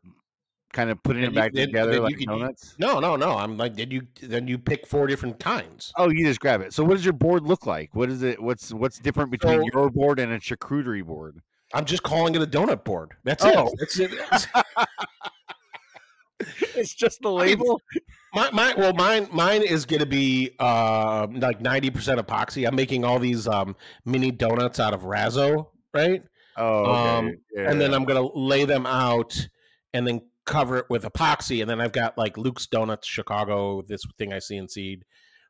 kind 0.74 0.90
of 0.90 1.02
putting 1.02 1.22
Then 1.22 1.30
it 1.30 1.34
you- 1.34 1.40
back 1.40 1.52
then- 1.54 1.68
together 1.68 1.92
then 1.92 2.02
like 2.02 2.18
donuts. 2.18 2.74
No, 2.78 3.00
no, 3.00 3.16
no. 3.16 3.30
I'm 3.38 3.56
like, 3.56 3.74
did 3.74 3.90
you 3.90 4.06
then 4.22 4.46
you 4.46 4.58
pick 4.58 4.86
four 4.86 5.06
different 5.06 5.38
kinds? 5.38 5.92
Oh, 5.96 6.10
you 6.10 6.26
just 6.26 6.40
grab 6.40 6.60
it. 6.60 6.74
So, 6.74 6.84
what 6.84 6.92
does 6.94 7.04
your 7.06 7.14
board 7.14 7.44
look 7.44 7.64
like? 7.64 7.94
What 7.94 8.10
is 8.10 8.22
it? 8.22 8.42
What's 8.42 8.72
what's 8.74 8.98
different 8.98 9.30
between 9.30 9.60
So- 9.60 9.68
your 9.72 9.88
board 9.90 10.18
and 10.20 10.30
a 10.32 10.38
charcuterie 10.38 11.04
board? 11.06 11.40
I'm 11.72 11.86
just 11.86 12.02
calling 12.02 12.34
it 12.34 12.42
a 12.42 12.46
donut 12.46 12.84
board. 12.84 13.12
That's 13.24 13.42
Oh. 13.44 13.68
it. 13.68 13.78
That's 13.78 13.98
it. 13.98 14.12
It's- 16.40 16.92
just 16.94 17.22
the 17.22 17.32
I 17.34 17.46
mean, 17.54 17.56
my, 18.36 18.50
my, 18.52 18.74
well, 18.76 18.92
mine, 18.92 19.28
mine 19.32 19.62
is 19.62 19.84
going 19.86 20.00
to 20.00 20.06
be 20.06 20.52
uh, 20.60 21.26
like 21.32 21.60
90% 21.60 22.18
epoxy. 22.18 22.68
I'm 22.68 22.76
making 22.76 23.04
all 23.04 23.18
these 23.18 23.48
um, 23.48 23.74
mini 24.04 24.30
donuts 24.30 24.78
out 24.78 24.94
of 24.94 25.02
Razzo, 25.02 25.66
right? 25.92 26.22
Oh, 26.56 26.84
okay. 26.84 27.16
um, 27.18 27.38
And 27.56 27.80
then. 27.80 27.92
I'm 27.94 28.04
going 28.04 28.22
to 28.22 28.38
lay 28.38 28.64
them 28.64 28.86
out 28.86 29.48
and 29.94 30.06
then 30.06 30.20
cover 30.44 30.76
it 30.78 30.86
with 30.88 31.02
epoxy. 31.04 31.60
And 31.62 31.68
then 31.68 31.80
I've 31.80 31.92
got 31.92 32.16
like 32.16 32.36
Luke's 32.38 32.66
Donuts, 32.66 33.08
Chicago, 33.08 33.82
this 33.82 34.02
thing 34.18 34.32
I 34.32 34.36
CNC'd 34.36 35.04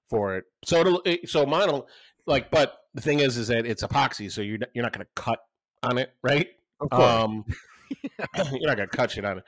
for 0.08 0.36
it. 0.36 0.44
So 0.64 0.80
it'll, 0.80 1.02
it, 1.04 1.28
so 1.28 1.44
mine 1.44 1.68
will 1.68 1.88
like, 2.26 2.50
but 2.50 2.78
the 2.94 3.02
thing 3.02 3.20
is, 3.20 3.36
is 3.36 3.48
that 3.48 3.66
it's 3.66 3.82
epoxy. 3.82 4.30
So 4.32 4.40
you're, 4.40 4.58
not- 4.58 4.70
you're 4.74 4.84
not 4.84 4.92
going 4.92 5.04
to 5.04 5.22
cut 5.22 5.40
on 5.82 5.98
it, 5.98 6.12
right? 6.22 6.48
of 6.80 6.90
course. 6.90 7.24
Um, 7.24 7.44
you're 8.52 8.66
not 8.68 8.76
gonna 8.76 8.88
cut 8.88 9.10
shit 9.12 9.24
on 9.24 9.38
it. 9.38 9.44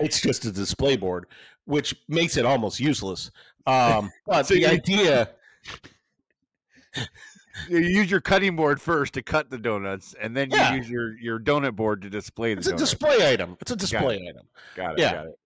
It's 0.00 0.20
just 0.20 0.44
a 0.44 0.52
display 0.52 0.96
board, 0.96 1.26
which 1.64 1.94
makes 2.08 2.36
it 2.36 2.44
almost 2.46 2.80
useless. 2.80 3.30
Um, 3.66 4.10
but 4.26 4.46
So 4.46 4.54
the 4.54 4.60
you- 4.60 4.66
idea, 4.68 5.30
you 7.68 7.78
use 7.78 8.10
your 8.10 8.20
cutting 8.20 8.56
board 8.56 8.80
first 8.80 9.14
to 9.14 9.22
cut 9.22 9.50
the 9.50 9.58
donuts, 9.58 10.14
and 10.20 10.36
then 10.36 10.50
you 10.50 10.56
Yeah. 10.56 10.74
use 10.74 10.88
your 10.90 11.16
your 11.18 11.38
donut 11.40 11.74
board 11.74 12.02
to 12.02 12.10
display 12.10 12.54
the 12.54 12.58
it's 12.60 12.68
a 12.68 12.76
display 12.76 13.32
item. 13.32 13.56
It's 13.60 13.70
a 13.70 13.76
display 13.76 14.26
item. 14.28 14.46
got 14.74 14.92
it. 14.92 14.98
yeah. 15.00 15.12
Got 15.14 15.26
it. 15.26 15.38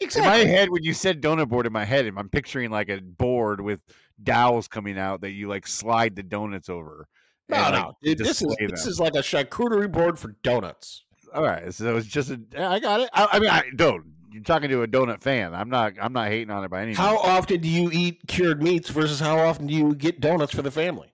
Exactly. 0.00 0.42
In 0.42 0.46
my 0.48 0.52
head, 0.52 0.70
when 0.70 0.84
you 0.84 0.94
said 0.94 1.20
donut 1.20 1.48
board, 1.48 1.66
in 1.66 1.72
my 1.72 1.84
head, 1.84 2.06
I'm 2.16 2.28
picturing 2.28 2.70
like 2.70 2.88
a 2.88 3.00
board 3.00 3.60
with 3.60 3.80
dowels 4.22 4.68
coming 4.68 4.96
out 4.98 5.20
that 5.22 5.32
you 5.32 5.48
like 5.48 5.66
slide 5.66 6.14
the 6.16 6.22
donuts 6.22 6.68
over. 6.68 7.08
no, 7.48 7.56
and, 7.56 7.74
no, 7.74 7.80
like, 7.86 7.94
dude, 8.02 8.18
this 8.18 8.40
is 8.42 8.56
this 8.68 8.86
is 8.86 9.00
like 9.00 9.14
a 9.14 9.18
charcuterie 9.18 9.90
board 9.90 10.18
for 10.18 10.34
donuts. 10.42 11.04
All 11.34 11.42
right, 11.42 11.72
so 11.72 11.96
it's 11.96 12.06
just 12.06 12.30
a. 12.30 12.40
I 12.56 12.78
got 12.80 13.00
it. 13.00 13.10
I, 13.12 13.28
I 13.32 13.38
mean, 13.38 13.50
I 13.50 13.64
don't. 13.76 14.04
You're 14.30 14.42
talking 14.42 14.68
to 14.70 14.82
a 14.82 14.86
donut 14.88 15.22
fan. 15.22 15.54
I'm 15.54 15.68
not. 15.68 15.94
I'm 16.00 16.12
not 16.12 16.28
hating 16.28 16.50
on 16.50 16.64
it 16.64 16.70
by 16.70 16.82
any 16.82 16.94
How 16.94 17.12
means. 17.14 17.24
often 17.24 17.60
do 17.60 17.68
you 17.68 17.90
eat 17.92 18.20
cured 18.26 18.62
meats 18.62 18.88
versus 18.88 19.20
how 19.20 19.38
often 19.38 19.66
do 19.66 19.74
you 19.74 19.94
get 19.94 20.20
donuts 20.20 20.54
for 20.54 20.62
the 20.62 20.70
family? 20.70 21.12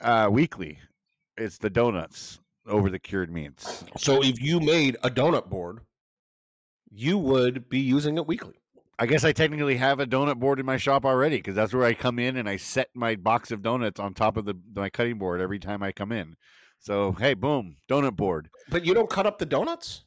Uh, 0.00 0.28
weekly, 0.30 0.78
it's 1.36 1.58
the 1.58 1.70
donuts 1.70 2.40
over 2.66 2.90
the 2.90 2.98
cured 2.98 3.30
meats. 3.30 3.84
So 3.96 4.22
if 4.22 4.40
you 4.40 4.60
made 4.60 4.96
a 5.02 5.10
donut 5.10 5.48
board, 5.48 5.80
you 6.90 7.18
would 7.18 7.68
be 7.68 7.80
using 7.80 8.16
it 8.16 8.26
weekly. 8.26 8.54
I 8.98 9.06
guess 9.06 9.24
I 9.24 9.32
technically 9.32 9.76
have 9.76 10.00
a 10.00 10.06
donut 10.06 10.36
board 10.36 10.58
in 10.58 10.64
my 10.64 10.78
shop 10.78 11.04
already 11.04 11.36
because 11.36 11.54
that's 11.54 11.74
where 11.74 11.84
I 11.84 11.92
come 11.92 12.18
in 12.18 12.36
and 12.38 12.48
I 12.48 12.56
set 12.56 12.88
my 12.94 13.14
box 13.14 13.50
of 13.50 13.62
donuts 13.62 14.00
on 14.00 14.14
top 14.14 14.36
of 14.38 14.46
the 14.46 14.54
my 14.74 14.88
cutting 14.88 15.18
board 15.18 15.40
every 15.40 15.58
time 15.58 15.82
I 15.82 15.92
come 15.92 16.12
in. 16.12 16.36
So 16.78 17.12
hey, 17.12 17.34
boom, 17.34 17.76
donut 17.88 18.16
board. 18.16 18.48
But 18.70 18.84
you 18.84 18.94
don't 18.94 19.10
cut 19.10 19.26
up 19.26 19.38
the 19.38 19.46
donuts? 19.46 20.04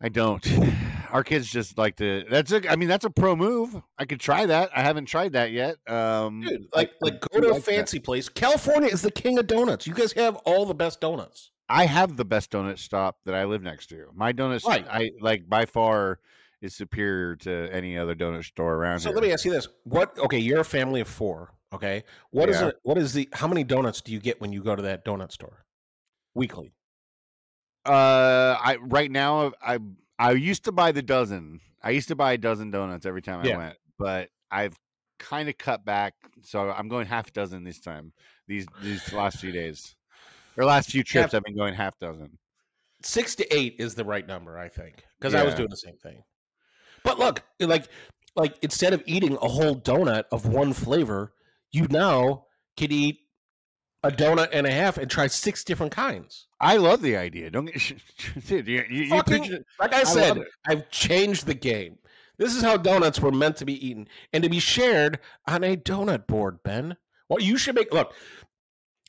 I 0.00 0.08
don't. 0.08 0.46
Our 1.10 1.24
kids 1.24 1.50
just 1.50 1.76
like 1.76 1.96
to. 1.96 2.24
That's 2.30 2.52
a. 2.52 2.70
I 2.70 2.76
mean, 2.76 2.88
that's 2.88 3.04
a 3.04 3.10
pro 3.10 3.34
move. 3.34 3.74
I 3.98 4.04
could 4.04 4.20
try 4.20 4.46
that. 4.46 4.70
I 4.74 4.82
haven't 4.82 5.06
tried 5.06 5.32
that 5.32 5.50
yet. 5.50 5.76
Um, 5.88 6.42
Dude, 6.42 6.66
like 6.72 6.92
like 7.00 7.20
go 7.32 7.40
to 7.40 7.48
a 7.48 7.52
like 7.54 7.64
that. 7.64 7.70
fancy 7.74 7.98
place. 7.98 8.28
California 8.28 8.88
is 8.88 9.02
the 9.02 9.10
king 9.10 9.36
of 9.38 9.48
donuts. 9.48 9.86
You 9.88 9.94
guys 9.94 10.12
have 10.12 10.36
all 10.44 10.64
the 10.64 10.74
best 10.74 11.00
donuts. 11.00 11.50
I 11.68 11.86
have 11.86 12.16
the 12.16 12.24
best 12.24 12.50
donut 12.52 12.78
stop 12.78 13.16
that 13.26 13.34
I 13.34 13.44
live 13.44 13.62
next 13.62 13.88
to. 13.88 14.06
My 14.14 14.32
donut, 14.32 14.64
Right. 14.64 14.86
I 14.88 15.10
like 15.20 15.48
by 15.48 15.66
far 15.66 16.20
is 16.62 16.74
superior 16.76 17.34
to 17.36 17.68
any 17.72 17.96
other 17.98 18.14
donut 18.14 18.44
store 18.44 18.74
around 18.74 19.00
So 19.00 19.08
here. 19.08 19.16
let 19.16 19.24
me 19.24 19.32
ask 19.32 19.44
you 19.44 19.50
this: 19.50 19.66
What? 19.84 20.16
Okay, 20.18 20.38
you're 20.38 20.60
a 20.60 20.64
family 20.64 21.00
of 21.00 21.08
four. 21.08 21.52
Okay, 21.72 22.02
what 22.30 22.48
is 22.48 22.60
Yeah. 22.60 22.68
it? 22.68 22.76
What 22.82 22.98
is 22.98 23.12
the? 23.12 23.28
How 23.32 23.46
many 23.46 23.62
donuts 23.62 24.00
do 24.00 24.12
you 24.12 24.18
get 24.20 24.40
when 24.40 24.52
you 24.52 24.62
go 24.62 24.74
to 24.74 24.82
that 24.82 25.04
donut 25.04 25.30
store 25.30 25.64
weekly? 26.34 26.72
Uh, 27.86 28.56
I 28.60 28.76
right 28.80 29.10
now 29.10 29.52
I 29.62 29.78
I 30.18 30.32
used 30.32 30.64
to 30.64 30.72
buy 30.72 30.92
the 30.92 31.02
dozen. 31.02 31.60
I 31.82 31.90
used 31.90 32.08
to 32.08 32.16
buy 32.16 32.32
a 32.32 32.38
dozen 32.38 32.70
donuts 32.70 33.06
every 33.06 33.22
time 33.22 33.44
Yeah. 33.44 33.54
I 33.54 33.58
went, 33.58 33.76
but 33.98 34.30
I've 34.50 34.76
kind 35.18 35.48
of 35.48 35.56
cut 35.58 35.84
back. 35.84 36.14
So 36.42 36.70
I'm 36.70 36.88
going 36.88 37.06
half 37.06 37.28
a 37.28 37.30
dozen 37.30 37.62
this 37.62 37.80
time. 37.80 38.12
These 38.48 38.66
these 38.82 39.12
last 39.12 39.38
few 39.38 39.52
days. 39.52 39.94
Or 40.56 40.64
last 40.64 40.90
few 40.90 41.04
trips, 41.04 41.32
Yeah. 41.32 41.36
I've 41.38 41.44
been 41.44 41.56
going 41.56 41.74
half 41.74 41.96
dozen. 42.00 42.36
six 43.02 43.34
to 43.36 43.54
eight 43.56 43.76
is 43.78 43.94
the 43.94 44.04
right 44.04 44.26
number, 44.26 44.58
I 44.58 44.68
think, 44.68 45.04
because 45.18 45.34
I 45.34 45.42
was 45.44 45.54
doing 45.54 45.70
the 45.70 45.76
same 45.76 45.96
thing. 45.96 46.22
But 47.02 47.18
look, 47.18 47.42
like, 47.60 47.88
like 48.36 48.58
instead 48.60 48.92
of 48.92 49.02
eating 49.06 49.38
a 49.40 49.48
whole 49.48 49.80
donut 49.80 50.24
of 50.32 50.44
one 50.46 50.74
flavor, 50.74 51.32
you 51.72 51.86
now 51.90 52.44
can 52.76 52.90
eat 52.92 53.18
a 54.02 54.10
donut 54.10 54.48
and 54.52 54.66
a 54.66 54.70
half 54.70 54.96
and 54.96 55.10
try 55.10 55.26
six 55.26 55.62
different 55.64 55.92
kinds. 55.92 56.46
I 56.60 56.76
love 56.78 57.02
the 57.02 57.16
idea. 57.16 57.50
Don't 57.50 57.66
get 57.66 57.74
dude. 58.46 58.66
You, 58.66 58.84
you, 58.88 59.02
you 59.04 59.10
Fucking- 59.10 59.44
it- 59.44 59.66
Like 59.78 59.92
I 59.94 60.04
said, 60.04 60.38
it. 60.38 60.48
I've 60.66 60.90
changed 60.90 61.46
the 61.46 61.54
game. 61.54 61.98
This 62.38 62.56
is 62.56 62.62
how 62.62 62.78
donuts 62.78 63.20
were 63.20 63.30
meant 63.32 63.56
to 63.58 63.66
be 63.66 63.86
eaten 63.86 64.08
and 64.32 64.42
to 64.42 64.48
be 64.48 64.60
shared 64.60 65.18
on 65.46 65.62
a 65.62 65.76
donut 65.76 66.26
board, 66.26 66.62
Ben. 66.62 66.96
Well, 67.28 67.40
you 67.40 67.58
should 67.58 67.74
make 67.74 67.92
look. 67.92 68.14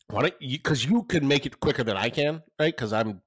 Why 0.10 0.24
don't 0.24 0.34
you? 0.41 0.58
Because 0.58 0.84
you 0.84 1.04
can 1.04 1.26
make 1.26 1.45
it 1.45 1.62
quicker 1.62 1.86
than 1.86 1.95
I 1.95 2.10
can, 2.10 2.43
right? 2.60 2.76
Because 2.76 2.91
I'm 2.91 3.21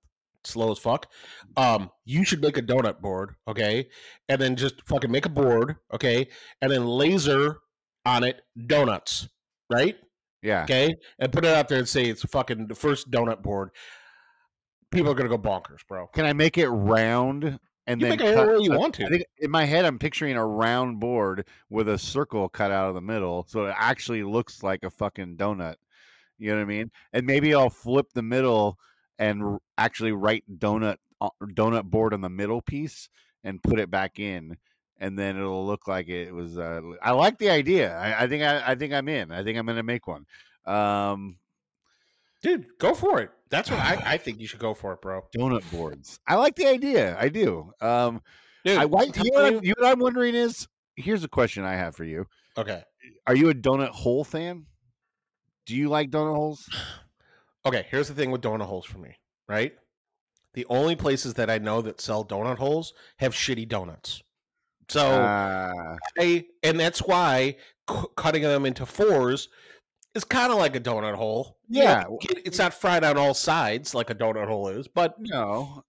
slow 0.45 0.71
as 0.71 0.79
fuck. 0.79 1.11
Um, 1.57 1.91
you 2.05 2.23
should 2.25 2.43
make 2.43 2.59
a 2.59 2.63
donut 2.63 3.01
board, 3.01 3.37
okay, 3.49 3.89
and 4.29 4.39
then 4.39 4.57
just 4.57 4.87
fucking 4.87 5.11
make 5.11 5.25
a 5.25 5.31
board, 5.31 5.77
okay, 5.95 6.29
and 6.61 6.71
then 6.71 6.85
laser 6.87 7.61
on 8.07 8.25
it 8.25 8.43
donuts, 8.67 9.29
right? 9.71 9.97
yeah. 10.43 10.65
Okay, 10.65 10.95
and 11.19 11.33
put 11.33 11.45
it 11.45 11.55
out 11.55 11.69
there 11.69 11.79
and 11.79 11.89
say 11.89 12.05
it's 12.05 12.23
fucking 12.25 12.67
the 12.67 12.75
first 12.75 13.11
donut 13.11 13.43
board. 13.43 13.71
People 14.91 15.11
are 15.11 15.15
gonna 15.15 15.29
go 15.29 15.39
bonkers, 15.39 15.81
bro. 15.89 16.07
Can 16.09 16.25
I 16.27 16.33
make 16.33 16.57
it 16.59 16.69
round 16.69 17.59
and 17.87 18.01
You 18.01 18.07
then 18.09 18.19
make 18.19 18.29
it 18.29 18.35
cut- 18.35 18.63
you 18.63 18.73
I- 18.73 18.77
want 18.77 18.95
to. 18.97 19.07
I 19.07 19.09
think 19.09 19.25
in 19.39 19.51
my 19.51 19.65
head, 19.65 19.85
I'm 19.85 19.99
picturing 19.99 20.37
a 20.37 20.47
round 20.47 21.01
board 21.01 21.47
with 21.71 21.89
a 21.89 21.99
circle 21.99 22.49
cut 22.49 22.71
out 22.71 22.89
of 22.89 22.95
the 22.95 23.01
middle, 23.01 23.45
so 23.49 23.67
it 23.67 23.75
actually 23.77 24.23
looks 24.23 24.63
like 24.63 24.85
a 24.85 24.91
fucking 24.91 25.37
donut. 25.37 25.77
You 26.39 26.51
know 26.51 26.57
what 26.57 26.63
I 26.63 26.67
mean? 26.67 26.91
And 27.13 27.27
maybe 27.27 27.55
I'll 27.55 27.71
flip 27.71 28.07
the 28.13 28.23
middle 28.23 28.79
and 29.19 29.43
r- 29.43 29.59
actually 29.79 30.13
write 30.13 30.45
donut 30.59 30.97
uh, 31.21 31.29
donut 31.43 31.85
board 31.85 32.13
on 32.13 32.21
the 32.21 32.29
middle 32.29 32.61
piece 32.61 33.09
and 33.45 33.63
put 33.63 33.79
it 33.79 33.91
back 33.91 34.19
in, 34.19 34.57
and 34.99 35.19
then 35.19 35.37
it'll 35.37 35.67
look 35.67 35.87
like 35.89 36.09
it 36.09 36.33
was. 36.33 36.59
Uh, 36.59 36.81
I 37.03 37.13
like 37.13 37.39
the 37.39 37.51
idea. 37.51 37.97
I, 37.97 38.25
I 38.25 38.27
think 38.29 38.43
I, 38.43 38.63
I 38.73 38.75
think 38.75 38.93
I'm 38.93 39.09
in. 39.09 39.31
I 39.33 39.43
think 39.43 39.59
I'm 39.59 39.67
gonna 39.67 39.83
make 39.83 40.07
one. 40.07 40.25
Um, 40.67 41.39
Dude, 42.43 42.67
go 42.79 42.95
for 42.95 43.21
it. 43.21 43.31
That's 43.49 43.71
what 43.71 43.81
I, 43.81 44.03
I 44.05 44.17
think 44.19 44.39
you 44.41 44.47
should 44.47 44.59
go 44.61 44.75
for 44.75 44.93
it, 44.93 45.01
bro. 45.01 45.23
donut 45.37 45.63
boards. 45.71 46.19
I 46.27 46.35
like 46.35 46.57
the 46.57 46.67
idea. 46.67 47.17
I 47.19 47.29
do. 47.29 47.73
Um, 47.81 48.21
Dude, 48.65 48.79
I, 48.79 48.85
why, 48.85 49.05
you, 49.05 49.31
know 49.33 49.47
you- 49.49 49.61
you 49.63 49.75
know 49.79 49.87
what 49.87 49.93
I'm 49.93 49.99
wondering 50.01 50.35
is 50.35 50.67
here's 50.97 51.25
a 51.25 51.29
question 51.29 51.65
I 51.65 51.75
have 51.75 51.95
for 51.97 52.05
you. 52.05 52.27
okay. 52.59 52.83
Are 53.27 53.35
you 53.35 53.49
a 53.51 53.55
donut 53.55 53.89
hole 53.91 54.25
fan? 54.25 54.67
Do 55.67 55.75
you 55.75 55.89
like 55.89 56.11
donut 56.11 56.35
holes? 56.35 56.69
Okay, 57.65 57.87
here's 57.91 58.09
the 58.09 58.15
thing 58.15 58.31
with 58.31 58.43
donut 58.43 58.67
holes 58.67 58.85
for 58.85 58.99
me, 58.99 59.17
right? 59.49 59.73
The 60.53 60.67
only 60.69 60.95
places 60.97 61.35
that 61.35 61.49
I 61.49 61.57
know 61.59 61.81
that 61.83 62.01
sell 62.03 62.25
donut 62.25 62.59
holes 62.59 62.93
have 63.19 63.33
shitty 63.33 63.67
donuts. 63.69 64.23
So 64.89 65.01
Ah, 65.07 65.97
I, 66.19 66.45
and 66.63 66.79
that's 66.79 67.01
why 67.01 67.57
cu- 67.87 68.09
cutting 68.17 68.43
them 68.43 68.67
into 68.67 68.85
fours 68.87 69.49
is 70.15 70.25
kind 70.25 70.53
of 70.53 70.59
like 70.59 70.77
a 70.77 70.81
donut 70.81 71.15
hole. 71.15 71.59
You 71.69 71.85
know, 71.85 72.19
Yeah. 72.23 72.39
it's 72.45 72.59
not 72.59 72.75
fried 72.75 73.05
on 73.05 73.17
all 73.17 73.35
sides 73.35 73.95
like 73.95 74.11
a 74.11 74.15
donut 74.15 74.47
hole 74.47 74.69
is, 74.69 74.87
but 74.89 75.15
no. 75.19 75.83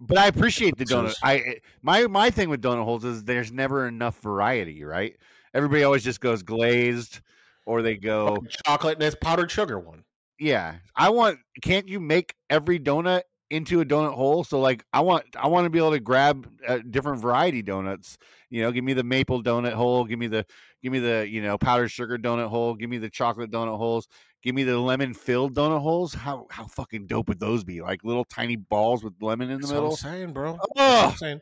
But 0.00 0.18
I 0.18 0.26
appreciate 0.26 0.76
the 0.76 0.84
donut. 0.84 1.14
I 1.22 1.58
my 1.82 2.06
my 2.06 2.30
thing 2.30 2.48
with 2.50 2.60
donut 2.62 2.84
holes 2.84 3.04
is 3.04 3.24
there's 3.24 3.52
never 3.52 3.86
enough 3.86 4.18
variety, 4.20 4.84
right? 4.84 5.16
Everybody 5.54 5.84
always 5.84 6.02
just 6.02 6.20
goes 6.20 6.42
glazed 6.42 7.20
or 7.66 7.82
they 7.82 7.96
go 7.96 8.38
chocolate 8.66 8.94
and 8.94 9.02
it's 9.04 9.16
powdered 9.20 9.50
sugar 9.50 9.78
one. 9.78 10.02
Yeah, 10.38 10.76
I 10.96 11.10
want. 11.10 11.38
Can't 11.62 11.86
you 11.88 12.00
make 12.00 12.34
every 12.50 12.80
donut 12.80 13.22
into 13.52 13.80
a 13.80 13.84
donut 13.84 14.14
hole? 14.14 14.42
So 14.44 14.60
like, 14.60 14.84
I 14.92 15.00
want, 15.00 15.24
I 15.36 15.46
want 15.48 15.64
to 15.66 15.70
be 15.70 15.78
able 15.78 15.92
to 15.92 16.00
grab 16.00 16.48
uh, 16.66 16.78
different 16.90 17.20
variety 17.20 17.62
donuts. 17.62 18.18
You 18.50 18.62
know, 18.62 18.72
give 18.72 18.84
me 18.84 18.92
the 18.94 19.04
maple 19.04 19.42
donut 19.42 19.72
hole. 19.72 20.04
Give 20.04 20.18
me 20.18 20.26
the, 20.26 20.44
give 20.82 20.92
me 20.92 20.98
the, 20.98 21.26
you 21.28 21.42
know, 21.42 21.56
powdered 21.56 21.88
sugar 21.90 22.18
donut 22.18 22.48
hole. 22.48 22.74
Give 22.74 22.90
me 22.90 22.98
the 22.98 23.08
chocolate 23.10 23.50
donut 23.50 23.76
holes. 23.76 24.08
Give 24.42 24.54
me 24.54 24.64
the 24.64 24.78
lemon 24.78 25.14
filled 25.14 25.54
donut 25.54 25.80
holes. 25.80 26.12
How 26.12 26.48
how 26.50 26.66
fucking 26.66 27.06
dope 27.06 27.28
would 27.28 27.38
those 27.38 27.62
be? 27.62 27.80
Like 27.80 28.02
little 28.02 28.24
tiny 28.24 28.56
balls 28.56 29.04
with 29.04 29.14
lemon 29.20 29.50
in 29.50 29.60
the 29.60 29.68
That's 29.68 29.72
what 29.72 29.78
I'm 29.78 29.82
middle. 29.84 29.96
saying, 29.96 30.32
bro. 30.32 30.52
That's 30.54 30.66
what 30.66 30.80
I'm 30.82 31.10
Oh, 31.10 31.14
saying. 31.16 31.40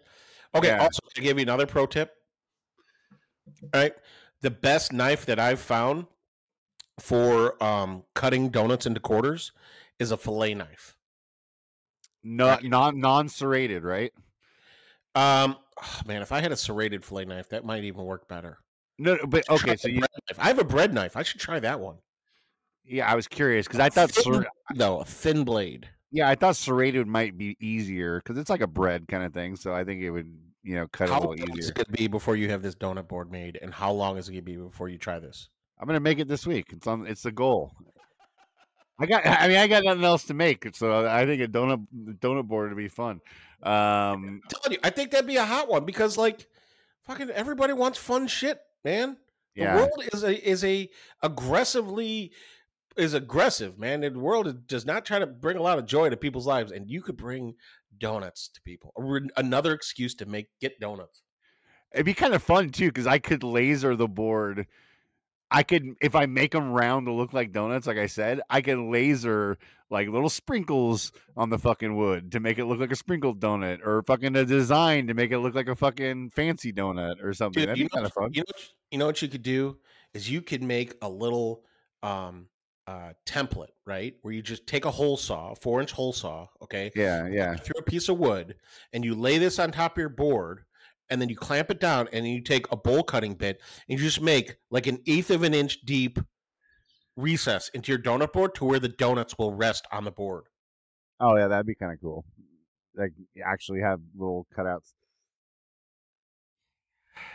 Okay, 0.54 0.66
Yeah. 0.68 0.82
also 0.82 1.00
to 1.14 1.20
give 1.22 1.38
you 1.38 1.42
another 1.42 1.66
pro 1.66 1.86
tip. 1.86 2.12
All 3.72 3.80
right. 3.80 3.94
The 4.42 4.50
best 4.50 4.92
knife 4.92 5.24
that 5.26 5.38
I've 5.38 5.60
found 5.60 6.06
for 6.98 7.62
um, 7.62 8.04
cutting 8.14 8.50
donuts 8.50 8.84
into 8.86 9.00
quarters 9.00 9.52
is 9.98 10.10
a 10.10 10.16
fillet 10.16 10.54
knife. 10.54 10.96
No, 12.22 12.58
non 12.62 13.00
non 13.00 13.28
serrated, 13.28 13.82
right? 13.84 14.12
Um, 15.14 15.56
oh, 15.82 16.00
man, 16.06 16.22
if 16.22 16.32
I 16.32 16.40
had 16.40 16.52
a 16.52 16.56
serrated 16.56 17.04
fillet 17.04 17.24
knife, 17.24 17.48
that 17.50 17.64
might 17.64 17.84
even 17.84 18.04
work 18.04 18.28
better. 18.28 18.58
No, 18.98 19.14
no, 19.16 19.26
but 19.26 19.48
okay. 19.50 19.76
So 19.76 19.88
you. 19.88 20.02
I 20.38 20.46
have 20.48 20.58
a 20.58 20.64
bread 20.64 20.92
knife. 20.94 21.16
I 21.16 21.22
should 21.22 21.40
try 21.40 21.58
that 21.60 21.80
one. 21.80 21.96
yeah, 22.84 23.10
I 23.10 23.14
was 23.14 23.26
curious 23.26 23.66
because 23.66 23.80
I 23.80 23.88
thought, 23.88 24.10
Thin- 24.10 24.34
ser- 24.34 24.46
no, 24.74 25.00
a 25.00 25.04
thin 25.04 25.44
blade. 25.44 25.88
yeah, 26.10 26.28
I 26.28 26.34
thought 26.34 26.56
serrated 26.56 27.06
might 27.06 27.36
be 27.38 27.56
easier 27.60 28.18
because 28.18 28.38
it's 28.38 28.50
like 28.50 28.60
a 28.60 28.66
bread 28.66 29.08
kind 29.08 29.24
of 29.24 29.32
thing. 29.32 29.56
So 29.56 29.72
I 29.74 29.84
think 29.84 30.02
it 30.02 30.10
would, 30.10 30.30
you 30.62 30.74
know, 30.74 30.86
cut 30.88 31.08
it 31.08 31.10
a 31.10 31.14
How 31.14 31.20
little 31.20 31.58
easier. 31.58 31.72
it 31.76 31.90
be 31.92 32.06
before 32.08 32.36
you 32.36 32.50
have 32.50 32.62
this 32.62 32.74
donut 32.74 33.08
board 33.08 33.32
made, 33.32 33.58
and 33.62 33.72
how 33.72 33.90
long 33.90 34.16
is 34.18 34.28
it 34.28 34.32
going 34.32 34.44
to 34.44 34.50
be 34.50 34.56
before 34.56 34.88
you 34.88 34.98
try 34.98 35.18
this? 35.18 35.48
I'm 35.80 35.86
gonna 35.86 35.98
make 35.98 36.18
it 36.18 36.28
this 36.28 36.46
week. 36.46 36.66
It's 36.72 36.86
on. 36.86 37.06
It's 37.06 37.22
the 37.22 37.32
goal. 37.32 37.72
I 39.00 39.06
got. 39.06 39.26
I 39.26 39.48
mean, 39.48 39.56
I 39.56 39.66
got 39.66 39.84
nothing 39.84 40.04
else 40.04 40.24
to 40.24 40.34
make, 40.34 40.68
so 40.74 41.06
I 41.06 41.26
think 41.26 41.42
a 41.42 41.48
donut 41.48 41.86
donut 42.20 42.46
board 42.46 42.70
would 42.70 42.76
be 42.76 42.88
fun. 42.88 43.20
Um, 43.62 43.72
I'm 43.72 44.42
telling 44.48 44.72
you, 44.72 44.78
I 44.84 44.90
think 44.90 45.10
that'd 45.10 45.26
be 45.26 45.36
a 45.36 45.44
hot 45.44 45.68
one 45.68 45.84
because, 45.84 46.16
like, 46.16 46.46
fucking 47.02 47.30
everybody 47.30 47.72
wants 47.72 47.98
fun 47.98 48.26
shit, 48.26 48.60
man. 48.84 49.16
The 49.56 49.62
yeah, 49.62 49.76
world 49.76 50.04
is 50.12 50.22
a 50.22 50.48
is 50.48 50.64
a 50.64 50.88
aggressively 51.22 52.32
is 52.96 53.14
aggressive, 53.14 53.78
man. 53.78 54.00
The 54.00 54.10
world 54.10 54.66
does 54.66 54.84
not 54.84 55.04
try 55.04 55.18
to 55.18 55.26
bring 55.26 55.56
a 55.56 55.62
lot 55.62 55.78
of 55.78 55.86
joy 55.86 56.10
to 56.10 56.16
people's 56.16 56.46
lives, 56.46 56.72
and 56.72 56.88
you 56.88 57.02
could 57.02 57.16
bring 57.16 57.54
donuts 57.98 58.48
to 58.48 58.60
people. 58.62 58.92
Another 59.36 59.72
excuse 59.72 60.14
to 60.16 60.26
make 60.26 60.48
get 60.60 60.78
donuts. 60.80 61.22
it'd 61.92 62.06
be 62.06 62.14
kind 62.14 62.34
of 62.34 62.42
fun 62.42 62.70
too 62.70 62.86
because 62.86 63.06
I 63.06 63.18
could 63.18 63.42
laser 63.42 63.96
the 63.96 64.08
board. 64.08 64.66
I 65.50 65.62
could, 65.62 65.94
if 66.00 66.14
I 66.14 66.26
make 66.26 66.52
them 66.52 66.70
round 66.72 67.06
to 67.06 67.12
look 67.12 67.32
like 67.32 67.52
donuts, 67.52 67.86
like 67.86 67.98
I 67.98 68.06
said, 68.06 68.40
I 68.48 68.60
could 68.60 68.78
laser 68.78 69.58
like 69.90 70.08
little 70.08 70.28
sprinkles 70.28 71.10
on 71.36 71.50
the 71.50 71.58
fucking 71.58 71.96
wood 71.96 72.30
to 72.32 72.40
make 72.40 72.58
it 72.58 72.66
look 72.66 72.78
like 72.78 72.92
a 72.92 72.96
sprinkled 72.96 73.40
donut, 73.40 73.84
or 73.84 74.02
fucking 74.02 74.36
a 74.36 74.44
design 74.44 75.08
to 75.08 75.14
make 75.14 75.32
it 75.32 75.40
look 75.40 75.54
like 75.56 75.66
a 75.68 75.74
fucking 75.74 76.30
fancy 76.30 76.72
donut 76.72 77.22
or 77.22 77.34
something. 77.34 77.62
Dude, 77.62 77.68
That'd 77.70 77.84
be 77.84 77.88
kind 77.88 78.06
of 78.06 78.12
fun. 78.12 78.30
You 78.32 78.40
know, 78.42 78.44
what- 78.54 78.68
you 78.92 78.98
know 78.98 79.06
what 79.06 79.22
you 79.22 79.28
could 79.28 79.42
do 79.42 79.78
is 80.14 80.30
you 80.30 80.42
could 80.42 80.62
make 80.62 80.94
a 81.02 81.08
little 81.08 81.64
um 82.02 82.46
uh 82.86 83.12
template, 83.26 83.70
right? 83.86 84.14
Where 84.22 84.32
you 84.32 84.42
just 84.42 84.66
take 84.66 84.84
a 84.84 84.90
hole 84.90 85.16
saw, 85.16 85.52
a 85.52 85.56
four 85.56 85.80
inch 85.80 85.90
hole 85.92 86.12
saw, 86.12 86.46
okay, 86.62 86.90
Yeah, 86.94 87.26
yeah. 87.26 87.56
through 87.56 87.80
a 87.80 87.82
piece 87.82 88.08
of 88.08 88.18
wood, 88.18 88.54
and 88.92 89.04
you 89.04 89.14
lay 89.16 89.38
this 89.38 89.58
on 89.58 89.70
top 89.72 89.92
of 89.92 89.98
your 89.98 90.08
board, 90.08 90.62
and 91.10 91.20
then 91.20 91.28
you 91.28 91.36
clamp 91.36 91.70
it 91.70 91.80
down, 91.80 92.08
and 92.12 92.26
you 92.26 92.40
take 92.40 92.70
a 92.72 92.76
bowl 92.76 93.02
cutting 93.02 93.34
bit, 93.34 93.60
and 93.88 93.98
you 93.98 94.04
just 94.04 94.20
make 94.20 94.56
like 94.70 94.86
an 94.86 95.00
eighth 95.06 95.30
of 95.30 95.42
an 95.42 95.54
inch 95.54 95.80
deep 95.82 96.18
recess 97.16 97.68
into 97.74 97.92
your 97.92 97.98
donut 97.98 98.32
board 98.32 98.54
to 98.54 98.64
where 98.64 98.78
the 98.78 98.88
donuts 98.88 99.36
will 99.38 99.52
rest 99.52 99.86
on 99.92 100.04
the 100.04 100.10
board. 100.10 100.44
Oh 101.20 101.36
yeah, 101.36 101.48
that'd 101.48 101.66
be 101.66 101.74
kind 101.74 101.92
of 101.92 102.00
cool. 102.00 102.24
Like 102.96 103.12
actually 103.44 103.80
have 103.80 104.00
little 104.16 104.46
cutouts. 104.56 104.94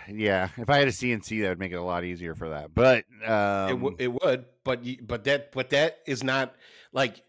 Yeah, 0.08 0.50
if 0.58 0.70
I 0.70 0.78
had 0.80 0.88
a 0.88 0.92
CNC, 0.92 1.42
that 1.42 1.50
would 1.50 1.60
make 1.60 1.72
it 1.72 1.76
a 1.76 1.84
lot 1.84 2.04
easier 2.04 2.36
for 2.36 2.50
that. 2.50 2.74
But 2.74 3.06
um, 3.26 3.70
it, 3.70 3.74
w- 3.74 3.96
it 4.00 4.08
would, 4.08 4.46
but 4.64 4.84
you, 4.84 4.98
but 5.02 5.24
that 5.26 5.52
but 5.52 5.70
that 5.72 6.00
is 6.08 6.24
not 6.24 6.56
like 6.92 7.22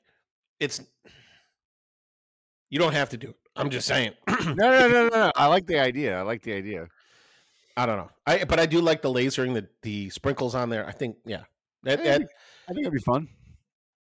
it's. 0.61 0.81
You 2.69 2.79
don't 2.79 2.95
have 2.95 3.11
to 3.11 3.17
do 3.17 3.29
it. 3.29 3.37
I'm 3.57 3.71
just 3.71 3.87
saying. 3.87 4.13
no, 4.29 4.55
no, 4.55 4.89
no, 4.89 4.89
no, 4.89 5.09
no. 5.09 5.33
I 5.37 5.47
like 5.47 5.67
the 5.67 5.79
idea. 5.79 6.19
I 6.19 6.23
like 6.23 6.43
the 6.43 6.53
idea. 6.53 6.89
I 7.77 7.87
don't 7.87 7.97
know. 7.99 8.11
I 8.27 8.45
but 8.45 8.59
I 8.59 8.67
do 8.67 8.81
like 8.81 9.03
the 9.03 9.13
lasering 9.13 9.55
the 9.55 9.69
the 9.83 10.11
sprinkles 10.11 10.55
on 10.55 10.71
there. 10.71 10.87
I 10.87 10.93
think 10.93 11.17
yeah, 11.27 11.43
that, 11.83 12.01
I 12.01 12.03
that 12.05 12.19
think 12.19 12.31
I 12.69 12.73
think 12.73 12.81
it'd 12.87 12.93
be 12.93 13.01
fun. 13.01 13.29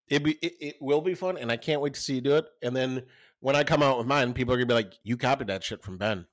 it 0.08 0.22
be 0.22 0.32
it, 0.42 0.54
it 0.60 0.76
will 0.80 1.00
be 1.00 1.14
fun, 1.14 1.36
and 1.36 1.52
I 1.52 1.56
can't 1.56 1.80
wait 1.80 1.94
to 1.94 2.00
see 2.00 2.14
you 2.14 2.20
do 2.20 2.36
it. 2.36 2.46
And 2.62 2.74
then 2.74 3.02
when 3.40 3.54
I 3.54 3.64
come 3.64 3.82
out 3.82 3.98
with 3.98 4.06
mine, 4.06 4.32
people 4.32 4.54
are 4.54 4.56
gonna 4.56 4.66
be 4.66 4.74
like, 4.74 4.94
"You 5.02 5.16
copied 5.16 5.48
that 5.48 5.62
shit 5.62 5.82
from 5.82 5.98
Ben." 5.98 6.26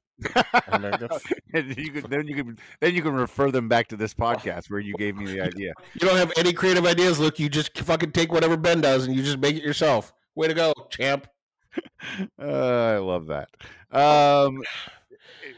I'm 0.71 0.83
like, 0.83 0.99
"That's- 0.99 1.21
and 1.53 1.77
you 1.77 1.91
could 1.91 2.03
then 2.09 2.27
you 2.27 2.35
can 2.35 2.57
then 2.79 2.95
you 2.95 3.01
can 3.01 3.13
refer 3.13 3.51
them 3.51 3.67
back 3.67 3.87
to 3.89 3.97
this 3.97 4.13
podcast 4.13 4.69
where 4.69 4.79
you 4.79 4.93
gave 4.97 5.15
me 5.15 5.25
the 5.25 5.41
idea. 5.41 5.73
you 5.93 6.07
don't 6.07 6.17
have 6.17 6.31
any 6.37 6.53
creative 6.53 6.85
ideas, 6.85 7.19
Luke. 7.19 7.39
You 7.39 7.49
just 7.49 7.77
fucking 7.77 8.11
take 8.11 8.31
whatever 8.31 8.55
Ben 8.57 8.81
does 8.81 9.05
and 9.05 9.15
you 9.15 9.23
just 9.23 9.39
make 9.39 9.55
it 9.55 9.63
yourself. 9.63 10.13
Way 10.35 10.47
to 10.47 10.53
go, 10.53 10.73
champ. 10.89 11.27
Uh, 12.39 12.39
I 12.39 12.97
love 12.97 13.27
that. 13.27 13.49
Um, 13.91 14.63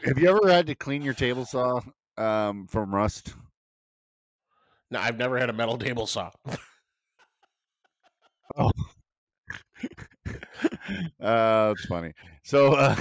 have 0.04 0.18
you 0.18 0.28
ever 0.28 0.48
had 0.48 0.66
to 0.66 0.74
clean 0.74 1.02
your 1.02 1.14
table 1.14 1.44
saw 1.44 1.80
um, 2.16 2.66
from 2.66 2.94
rust? 2.94 3.34
No, 4.90 5.00
I've 5.00 5.18
never 5.18 5.38
had 5.38 5.50
a 5.50 5.52
metal 5.52 5.78
table 5.78 6.06
saw. 6.06 6.30
uh, 8.56 8.70
it's 11.76 11.86
funny. 11.86 12.12
So, 12.44 12.74
uh, 12.74 12.96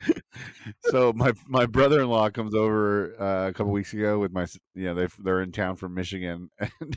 so 0.84 1.12
my 1.14 1.32
my 1.46 1.66
brother 1.66 2.02
in 2.02 2.08
law 2.08 2.30
comes 2.30 2.54
over 2.54 3.20
uh, 3.20 3.48
a 3.48 3.52
couple 3.52 3.72
weeks 3.72 3.92
ago 3.92 4.18
with 4.18 4.32
my, 4.32 4.46
you 4.74 4.84
know, 4.84 4.94
they 4.94 5.08
they're 5.18 5.42
in 5.42 5.52
town 5.52 5.76
from 5.76 5.94
Michigan, 5.94 6.50
and 6.58 6.96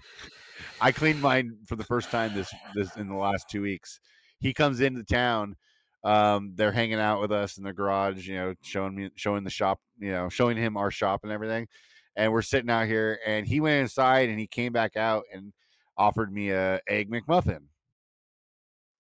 I 0.80 0.92
cleaned 0.92 1.22
mine 1.22 1.58
for 1.66 1.76
the 1.76 1.84
first 1.84 2.12
time 2.12 2.34
this 2.34 2.54
this 2.76 2.96
in 2.96 3.08
the 3.08 3.16
last 3.16 3.50
two 3.50 3.62
weeks. 3.62 4.00
He 4.40 4.54
comes 4.54 4.82
into 4.82 5.04
town. 5.04 5.56
Um, 6.04 6.54
they're 6.56 6.72
hanging 6.72 7.00
out 7.00 7.20
with 7.20 7.32
us 7.32 7.58
in 7.58 7.64
the 7.64 7.74
garage, 7.74 8.28
you 8.28 8.36
know, 8.36 8.54
showing 8.62 8.96
me 8.96 9.10
showing 9.16 9.44
the 9.44 9.50
shop, 9.50 9.80
you 9.98 10.12
know, 10.12 10.30
showing 10.30 10.58
him 10.58 10.78
our 10.78 10.92
shop 10.92 11.22
and 11.24 11.32
everything. 11.32 11.68
And 12.16 12.32
we're 12.32 12.44
sitting 12.44 12.70
out 12.70 12.88
here, 12.88 13.20
and 13.26 13.46
he 13.48 13.60
went 13.60 13.82
inside 13.82 14.30
and 14.30 14.40
he 14.40 14.48
came 14.48 14.72
back 14.72 14.96
out 14.96 15.24
and 15.34 15.52
offered 15.98 16.32
me 16.32 16.52
a 16.52 16.80
egg 16.88 17.10
McMuffin. 17.10 17.56
And 17.58 17.68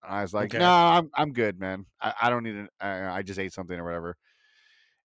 I 0.03 0.21
was 0.21 0.33
like, 0.33 0.47
Okay. 0.51 0.59
"No, 0.59 0.69
I'm 0.69 1.09
I'm 1.13 1.31
good, 1.33 1.59
man. 1.59 1.85
I, 2.01 2.13
I 2.23 2.29
don't 2.29 2.43
need 2.43 2.55
it. 2.55 2.69
I, 2.79 3.17
I 3.19 3.21
just 3.21 3.39
ate 3.39 3.53
something 3.53 3.77
or 3.79 3.83
whatever." 3.83 4.15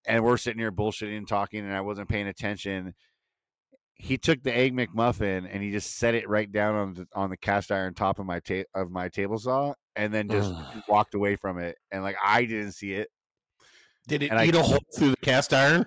And 0.06 0.24
we're 0.24 0.38
sitting 0.38 0.58
here 0.58 0.72
bullshitting 0.72 1.16
and 1.16 1.28
talking, 1.28 1.60
and 1.64 1.74
I 1.74 1.82
wasn't 1.82 2.08
paying 2.08 2.26
attention. 2.28 2.94
He 3.94 4.16
took 4.16 4.42
the 4.42 4.56
egg 4.56 4.74
McMuffin 4.74 5.46
and 5.50 5.62
he 5.62 5.70
just 5.70 5.96
set 5.98 6.14
it 6.14 6.26
right 6.28 6.50
down 6.50 6.74
on 6.74 6.94
the 6.94 7.06
on 7.14 7.28
the 7.30 7.36
cast 7.36 7.70
iron 7.70 7.92
top 7.94 8.18
of 8.18 8.24
my 8.26 8.40
ta- 8.40 8.64
of 8.74 8.90
my 8.90 9.08
table 9.10 9.38
saw, 9.38 9.74
and 9.96 10.12
then 10.14 10.29
just 10.29 10.53
walked 10.88 11.14
away 11.14 11.37
from 11.37 11.59
it. 11.59 11.76
And 11.90 12.03
like 12.03 12.16
I 12.24 12.44
didn't 12.44 12.72
see 12.72 12.92
it, 12.94 13.09
Did 14.09 14.22
it 14.22 14.31
And 14.31 14.38
I- 14.38 14.46
eat 14.46 14.55
a 14.55 14.62
hole 14.62 14.79
through 14.96 15.11
the 15.11 15.16
cast 15.18 15.53
iron? 15.55 15.87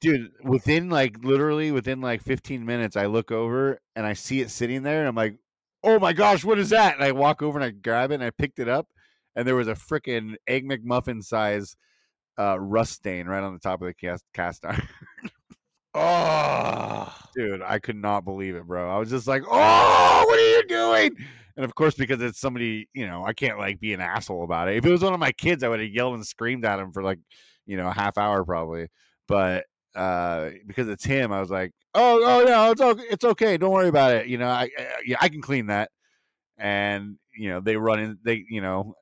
dude. 0.00 0.30
Within 0.42 0.88
like 0.90 1.16
literally 1.22 1.72
within 1.72 2.00
like 2.00 2.22
15 2.22 2.64
minutes, 2.64 2.96
I 2.96 3.06
look 3.06 3.30
over 3.30 3.78
and 3.96 4.06
I 4.06 4.14
see 4.14 4.40
it 4.40 4.50
sitting 4.50 4.82
there, 4.82 5.00
and 5.00 5.08
I'm 5.08 5.14
like, 5.14 5.36
"Oh 5.84 5.98
my 5.98 6.12
gosh, 6.12 6.44
what 6.44 6.58
is 6.58 6.70
that?" 6.70 6.94
And 6.96 7.04
I 7.04 7.12
walk 7.12 7.42
over 7.42 7.58
and 7.58 7.64
I 7.64 7.70
grab 7.70 8.10
it 8.10 8.14
and 8.14 8.24
I 8.24 8.30
picked 8.30 8.58
it 8.58 8.68
up, 8.68 8.88
and 9.36 9.46
there 9.46 9.56
was 9.56 9.68
a 9.68 9.74
freaking 9.74 10.36
egg 10.46 10.66
McMuffin 10.68 11.22
size 11.22 11.76
uh, 12.38 12.58
rust 12.58 12.92
stain 12.94 13.26
right 13.26 13.42
on 13.42 13.52
the 13.52 13.58
top 13.58 13.82
of 13.82 13.86
the 13.86 13.94
cast 13.94 14.24
cast 14.34 14.64
iron. 14.64 14.80
Oh, 15.92 17.12
dude 17.34 17.62
i 17.62 17.80
could 17.80 17.96
not 17.96 18.24
believe 18.24 18.54
it 18.54 18.64
bro 18.64 18.88
i 18.88 18.96
was 18.98 19.10
just 19.10 19.26
like 19.26 19.42
oh 19.50 20.24
what 20.26 20.38
are 20.38 20.50
you 20.50 20.66
doing 20.68 21.16
and 21.60 21.64
of 21.64 21.74
course 21.74 21.94
because 21.94 22.22
it's 22.22 22.40
somebody 22.40 22.88
you 22.94 23.06
know 23.06 23.22
i 23.24 23.34
can't 23.34 23.58
like 23.58 23.78
be 23.80 23.92
an 23.92 24.00
asshole 24.00 24.44
about 24.44 24.68
it. 24.68 24.76
If 24.76 24.86
it 24.86 24.90
was 24.90 25.02
one 25.02 25.12
of 25.12 25.20
my 25.20 25.32
kids 25.32 25.62
i 25.62 25.68
would 25.68 25.80
have 25.80 25.90
yelled 25.90 26.14
and 26.14 26.26
screamed 26.26 26.64
at 26.64 26.78
him 26.78 26.90
for 26.90 27.02
like 27.02 27.18
you 27.66 27.76
know 27.76 27.86
a 27.86 27.92
half 27.92 28.16
hour 28.16 28.44
probably. 28.44 28.88
But 29.28 29.66
uh 29.94 30.50
because 30.66 30.88
it's 30.88 31.04
him 31.04 31.32
i 31.32 31.40
was 31.40 31.50
like 31.50 31.72
oh 31.96 32.22
oh 32.24 32.44
no 32.44 32.70
it's 32.70 32.80
okay 32.80 33.02
it's 33.10 33.24
okay 33.24 33.56
don't 33.56 33.72
worry 33.72 33.88
about 33.88 34.14
it. 34.14 34.26
You 34.26 34.38
know 34.38 34.48
i, 34.48 34.68
I 34.78 34.86
yeah 35.04 35.16
i 35.20 35.28
can 35.28 35.42
clean 35.42 35.66
that. 35.66 35.90
And 36.58 37.16
you 37.36 37.50
know 37.50 37.60
they 37.60 37.76
run 37.76 38.00
in 38.00 38.18
they 38.24 38.44
you 38.48 38.60
know 38.60 38.94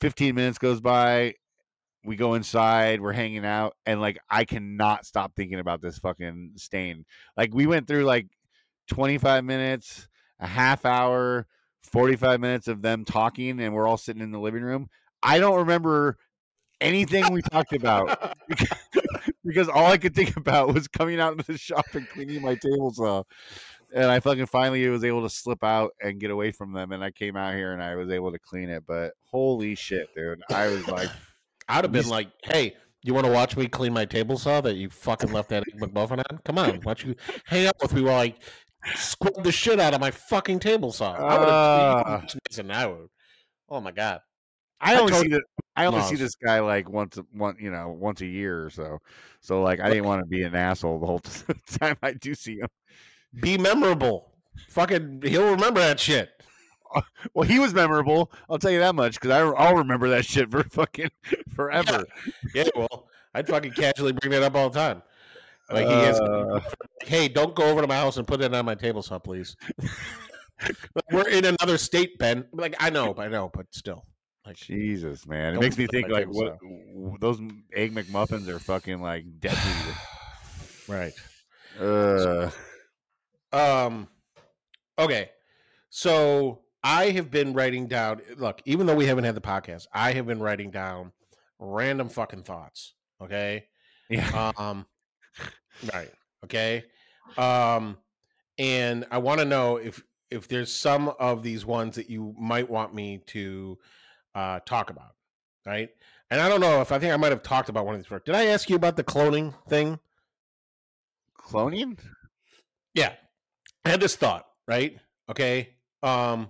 15 0.00 0.34
minutes 0.34 0.58
goes 0.58 0.80
by 0.80 1.34
we 2.04 2.14
go 2.14 2.34
inside, 2.34 3.00
we're 3.00 3.12
hanging 3.12 3.44
out, 3.44 3.74
and 3.84 4.00
like 4.00 4.16
I 4.30 4.44
cannot 4.44 5.04
stop 5.04 5.34
thinking 5.34 5.58
about 5.58 5.82
this 5.82 5.98
fucking 5.98 6.52
stain. 6.54 7.04
Like 7.36 7.52
we 7.52 7.66
went 7.66 7.88
through 7.88 8.04
like 8.04 8.28
25 8.88 9.44
minutes, 9.44 10.06
a 10.40 10.46
half 10.46 10.84
hour, 10.84 11.46
45 11.82 12.40
minutes 12.40 12.68
of 12.68 12.82
them 12.82 13.04
talking, 13.04 13.60
and 13.60 13.74
we're 13.74 13.86
all 13.86 13.96
sitting 13.96 14.22
in 14.22 14.30
the 14.30 14.40
living 14.40 14.62
room. 14.62 14.88
I 15.22 15.38
don't 15.38 15.58
remember 15.58 16.18
anything 16.80 17.32
we 17.32 17.42
talked 17.42 17.72
about 17.72 18.34
because 19.44 19.68
all 19.68 19.86
I 19.86 19.96
could 19.96 20.14
think 20.14 20.36
about 20.36 20.74
was 20.74 20.88
coming 20.88 21.20
out 21.20 21.32
into 21.32 21.52
the 21.52 21.58
shop 21.58 21.86
and 21.94 22.08
cleaning 22.08 22.42
my 22.42 22.54
table 22.54 22.92
saw. 22.92 23.22
And 23.94 24.06
I 24.06 24.20
fucking 24.20 24.46
finally 24.46 24.86
was 24.88 25.04
able 25.04 25.22
to 25.22 25.30
slip 25.30 25.62
out 25.62 25.92
and 26.02 26.20
get 26.20 26.30
away 26.30 26.50
from 26.50 26.72
them. 26.72 26.92
And 26.92 27.02
I 27.02 27.12
came 27.12 27.36
out 27.36 27.54
here 27.54 27.72
and 27.72 27.82
I 27.82 27.94
was 27.94 28.10
able 28.10 28.32
to 28.32 28.38
clean 28.38 28.68
it. 28.68 28.84
But 28.86 29.12
holy 29.24 29.74
shit, 29.74 30.08
dude. 30.14 30.42
I 30.50 30.66
was 30.66 30.86
like, 30.88 31.08
I'd 31.68 31.84
have 31.84 31.92
been 31.92 32.08
like, 32.08 32.28
"Hey, 32.42 32.74
you 33.02 33.14
want 33.14 33.26
to 33.26 33.32
watch 33.32 33.56
me 33.56 33.68
clean 33.68 33.92
my 33.92 34.04
table 34.04 34.36
saw 34.36 34.60
that 34.60 34.74
you 34.74 34.90
fucking 34.90 35.32
left 35.32 35.48
that 35.50 35.62
McMuffin 35.80 36.22
on? 36.30 36.38
Come 36.44 36.58
on, 36.58 36.80
why 36.82 36.94
don't 36.94 37.04
you 37.04 37.14
hang 37.44 37.66
out 37.66 37.76
with 37.80 37.94
me 37.94 38.02
while 38.02 38.20
I 38.20 38.34
scrub 38.94 39.42
the 39.42 39.52
shit 39.52 39.80
out 39.80 39.94
of 39.94 40.00
my 40.00 40.10
fucking 40.10 40.60
table 40.60 40.92
saw?" 40.92 41.12
I 41.14 41.38
would 41.38 41.48
have. 41.48 42.90
would. 42.90 43.08
Oh 43.68 43.80
my 43.80 43.92
god. 43.92 44.20
I 44.80 44.98
only 44.98 45.12
see 45.14 45.28
that. 45.28 45.42
I 45.74 45.86
only 45.86 46.02
see 46.02 46.16
this 46.16 46.34
guy 46.34 46.60
like 46.60 46.88
once, 46.88 47.16
a- 47.16 47.24
one 47.32 47.56
you 47.58 47.70
know, 47.70 47.88
once 47.88 48.20
a 48.20 48.26
year 48.26 48.64
or 48.64 48.70
so. 48.70 48.98
So 49.40 49.62
like, 49.62 49.80
I 49.80 49.88
didn't 49.88 50.04
want 50.04 50.22
to 50.22 50.26
be 50.26 50.42
an 50.42 50.54
asshole 50.54 51.00
the 51.00 51.06
whole 51.06 51.20
time 51.78 51.96
I 52.02 52.12
do 52.12 52.34
see 52.34 52.58
him. 52.58 52.68
Be 53.40 53.58
memorable. 53.58 54.32
Fucking, 54.70 55.22
he'll 55.24 55.50
remember 55.50 55.80
that 55.80 56.00
shit. 56.00 56.30
Uh, 56.94 57.02
well, 57.34 57.46
he 57.48 57.58
was 57.58 57.74
memorable. 57.74 58.32
I'll 58.48 58.58
tell 58.58 58.70
you 58.70 58.78
that 58.78 58.94
much 58.94 59.20
because 59.20 59.30
I'll 59.30 59.76
remember 59.76 60.08
that 60.10 60.24
shit 60.24 60.50
for 60.50 60.62
fucking 60.62 61.10
forever. 61.54 62.04
Yeah, 62.54 62.68
well, 62.74 63.08
I'd 63.34 63.48
fucking 63.48 63.72
casually 63.72 64.12
bring 64.12 64.30
that 64.32 64.42
up 64.42 64.54
all 64.54 64.70
the 64.70 64.78
time. 64.78 65.02
Like 65.70 65.86
he 65.86 65.92
has, 65.94 66.20
Uh, 66.20 66.60
hey, 67.02 67.28
don't 67.28 67.54
go 67.54 67.64
over 67.64 67.80
to 67.80 67.86
my 67.86 67.96
house 67.96 68.16
and 68.16 68.26
put 68.26 68.40
it 68.40 68.54
on 68.54 68.64
my 68.64 68.74
table 68.74 69.02
saw, 69.02 69.18
please. 69.18 69.56
Like, 70.62 71.04
We're 71.12 71.28
in 71.28 71.44
another 71.44 71.76
state, 71.76 72.16
Ben. 72.18 72.46
Like 72.50 72.74
I 72.80 72.88
know, 72.88 73.14
I 73.18 73.28
know, 73.28 73.50
but 73.52 73.66
still. 73.72 74.06
Like 74.46 74.56
Jesus, 74.56 75.26
man, 75.26 75.54
it 75.54 75.60
makes 75.60 75.76
me 75.76 75.86
put 75.86 75.96
it 75.96 76.04
on 76.04 76.10
think 76.10 76.14
like 76.14 76.34
what 76.34 76.58
w- 76.60 77.16
those 77.20 77.38
egg 77.74 77.94
McMuffins 77.94 78.48
are 78.48 78.58
fucking 78.58 79.02
like 79.02 79.24
deadly. 79.38 79.94
right. 80.88 81.12
Uh, 81.78 82.50
Um 83.52 84.08
okay. 84.98 85.30
So 85.90 86.62
I 86.82 87.10
have 87.10 87.30
been 87.30 87.52
writing 87.52 87.86
down 87.86 88.22
look, 88.36 88.62
even 88.64 88.86
though 88.86 88.94
we 88.94 89.06
haven't 89.06 89.24
had 89.24 89.34
the 89.34 89.40
podcast, 89.42 89.86
I 89.92 90.12
have 90.12 90.26
been 90.26 90.40
writing 90.40 90.70
down 90.70 91.12
random 91.58 92.08
fucking 92.08 92.44
thoughts. 92.44 92.94
Okay. 93.20 93.66
yeah. 94.08 94.52
Um 94.56 94.86
right. 95.92 96.10
Okay. 96.44 96.84
Um 97.36 97.98
and 98.58 99.06
I 99.10 99.18
want 99.18 99.40
to 99.40 99.44
know 99.44 99.76
if 99.76 100.02
if 100.30 100.48
there's 100.48 100.72
some 100.72 101.08
of 101.20 101.42
these 101.42 101.64
ones 101.64 101.96
that 101.96 102.10
you 102.10 102.34
might 102.38 102.68
want 102.68 102.94
me 102.94 103.22
to 103.28 103.78
uh 104.34 104.60
talk 104.60 104.90
about. 104.90 105.14
Right. 105.64 105.90
And 106.30 106.40
I 106.40 106.48
don't 106.48 106.60
know 106.60 106.80
if 106.80 106.92
I 106.92 106.98
think 106.98 107.12
I 107.12 107.16
might 107.16 107.32
have 107.32 107.42
talked 107.42 107.68
about 107.68 107.86
one 107.86 107.94
of 107.94 108.00
these 108.00 108.06
before. 108.06 108.22
Did 108.24 108.34
I 108.34 108.46
ask 108.46 108.68
you 108.68 108.76
about 108.76 108.96
the 108.96 109.04
cloning 109.04 109.54
thing? 109.68 109.98
Cloning? 111.38 111.98
Yeah. 112.94 113.12
I 113.84 113.90
had 113.90 114.00
this 114.00 114.16
thought, 114.16 114.46
right? 114.66 114.98
Okay. 115.30 115.74
Um 116.02 116.48